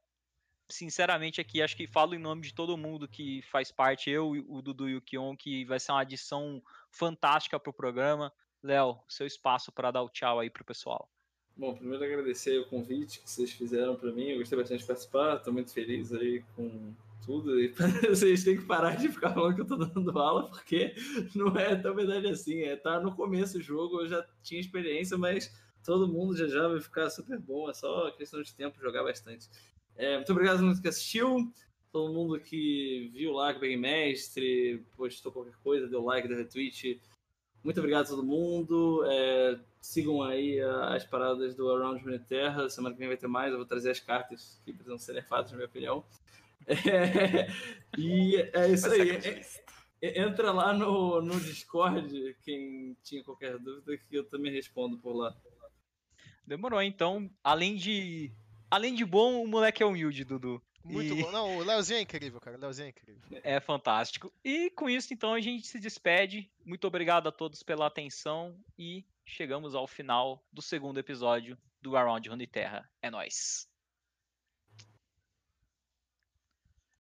sinceramente 0.68 1.40
aqui 1.40 1.62
acho 1.62 1.76
que 1.76 1.86
falo 1.86 2.14
em 2.14 2.18
nome 2.18 2.42
de 2.42 2.54
todo 2.54 2.76
mundo 2.76 3.08
que 3.08 3.42
faz 3.42 3.72
parte, 3.72 4.10
eu, 4.10 4.30
o 4.48 4.62
Dudu 4.62 4.88
e 4.88 4.96
o 4.96 5.02
Kion, 5.02 5.36
que 5.36 5.64
vai 5.64 5.80
ser 5.80 5.92
uma 5.92 6.02
adição 6.02 6.62
fantástica 6.90 7.58
para 7.58 7.70
o 7.70 7.74
programa. 7.74 8.32
Léo, 8.62 9.00
seu 9.08 9.26
espaço 9.26 9.72
para 9.72 9.90
dar 9.90 10.02
o 10.02 10.10
tchau 10.10 10.38
aí 10.38 10.50
pro 10.50 10.64
pessoal. 10.64 11.10
Bom, 11.56 11.74
primeiro 11.74 12.04
agradecer 12.04 12.58
o 12.58 12.66
convite 12.66 13.20
que 13.20 13.30
vocês 13.30 13.50
fizeram 13.50 13.96
para 13.96 14.12
mim, 14.12 14.28
eu 14.28 14.38
gostei 14.38 14.58
bastante 14.58 14.80
de 14.80 14.86
participar, 14.86 15.36
estou 15.36 15.52
muito 15.52 15.72
feliz 15.72 16.12
aí 16.12 16.42
com 16.54 16.94
tudo. 17.24 17.60
E 17.60 17.68
vocês 18.08 18.44
têm 18.44 18.56
que 18.56 18.64
parar 18.64 18.96
de 18.96 19.08
ficar 19.08 19.32
falando 19.32 19.54
que 19.54 19.60
eu 19.60 19.66
tô 19.66 19.76
dando 19.76 20.18
aula, 20.18 20.48
porque 20.50 20.94
não 21.34 21.56
é 21.56 21.76
tão 21.76 21.94
verdade 21.94 22.28
assim. 22.28 22.62
É, 22.62 22.76
tá 22.76 23.00
no 23.00 23.14
começo 23.14 23.58
do 23.58 23.62
jogo, 23.62 24.00
eu 24.00 24.08
já 24.08 24.26
tinha 24.42 24.60
experiência, 24.60 25.16
mas 25.16 25.52
todo 25.84 26.08
mundo 26.08 26.36
já 26.36 26.46
já 26.46 26.68
vai 26.68 26.80
ficar 26.80 27.10
super 27.10 27.38
bom. 27.38 27.70
É 27.70 27.74
só 27.74 28.10
questão 28.12 28.42
de 28.42 28.54
tempo 28.54 28.80
jogar 28.80 29.02
bastante. 29.02 29.48
É, 29.96 30.16
muito 30.16 30.32
obrigado 30.32 30.54
a 30.54 30.58
todo 30.58 30.68
mundo 30.68 30.82
que 30.82 30.88
assistiu. 30.88 31.52
Todo 31.92 32.12
mundo 32.12 32.38
que 32.38 33.10
viu 33.12 33.32
lá, 33.32 33.52
que 33.52 33.60
peguei 33.60 33.76
mestre, 33.76 34.84
postou 34.96 35.32
qualquer 35.32 35.56
coisa, 35.62 35.88
deu 35.88 36.04
like, 36.04 36.28
deu 36.28 36.36
retweet. 36.36 37.00
Muito 37.62 37.78
obrigado 37.78 38.06
a 38.06 38.08
todo 38.08 38.22
mundo. 38.22 39.04
É, 39.06 39.58
sigam 39.80 40.22
aí 40.22 40.60
as 40.60 41.04
paradas 41.04 41.54
do 41.54 41.70
Around 41.70 42.18
Terra. 42.20 42.70
Semana 42.70 42.94
que 42.94 42.98
vem 42.98 43.08
vai 43.08 43.16
ter 43.16 43.26
mais. 43.26 43.50
Eu 43.50 43.58
vou 43.58 43.66
trazer 43.66 43.90
as 43.90 44.00
cartas 44.00 44.60
que 44.64 44.72
precisam 44.72 44.98
ser 44.98 45.14
nerfadas, 45.14 45.50
na 45.50 45.56
minha 45.56 45.68
opinião. 45.68 46.04
É, 46.66 47.46
e 47.98 48.36
é 48.36 48.68
isso 48.68 48.90
aí. 48.90 49.10
É, 49.10 49.42
é, 50.02 50.22
entra 50.22 50.52
lá 50.52 50.72
no, 50.72 51.20
no 51.20 51.40
Discord, 51.40 52.36
quem 52.42 52.96
tinha 53.02 53.22
qualquer 53.24 53.58
dúvida, 53.58 53.96
que 53.96 54.16
eu 54.16 54.24
também 54.24 54.52
respondo 54.52 54.98
por 54.98 55.14
lá. 55.14 55.36
Demorou, 56.46 56.82
então. 56.82 57.30
Além 57.42 57.76
de. 57.76 58.32
Além 58.70 58.94
de 58.94 59.04
bom, 59.04 59.42
o 59.42 59.48
moleque 59.48 59.82
é 59.82 59.86
humilde, 59.86 60.24
Dudu. 60.24 60.62
Muito 60.84 61.14
e... 61.14 61.22
bom. 61.22 61.30
Não, 61.30 61.58
o 61.58 61.62
Leozinho 61.62 61.98
é 61.98 62.02
incrível, 62.02 62.40
cara. 62.40 62.56
O 62.56 62.60
Leozinho 62.60 62.86
é 62.86 62.88
incrível. 62.90 63.22
É 63.42 63.60
fantástico. 63.60 64.32
E 64.44 64.70
com 64.70 64.88
isso, 64.88 65.12
então, 65.12 65.34
a 65.34 65.40
gente 65.40 65.66
se 65.66 65.78
despede. 65.78 66.50
Muito 66.64 66.86
obrigado 66.86 67.28
a 67.28 67.32
todos 67.32 67.62
pela 67.62 67.86
atenção 67.86 68.58
e 68.78 69.04
chegamos 69.24 69.74
ao 69.74 69.86
final 69.86 70.44
do 70.52 70.62
segundo 70.62 70.98
episódio 70.98 71.58
do 71.80 71.96
Around 71.96 72.28
Terra. 72.46 72.88
É 73.02 73.10
nóis. 73.10 73.69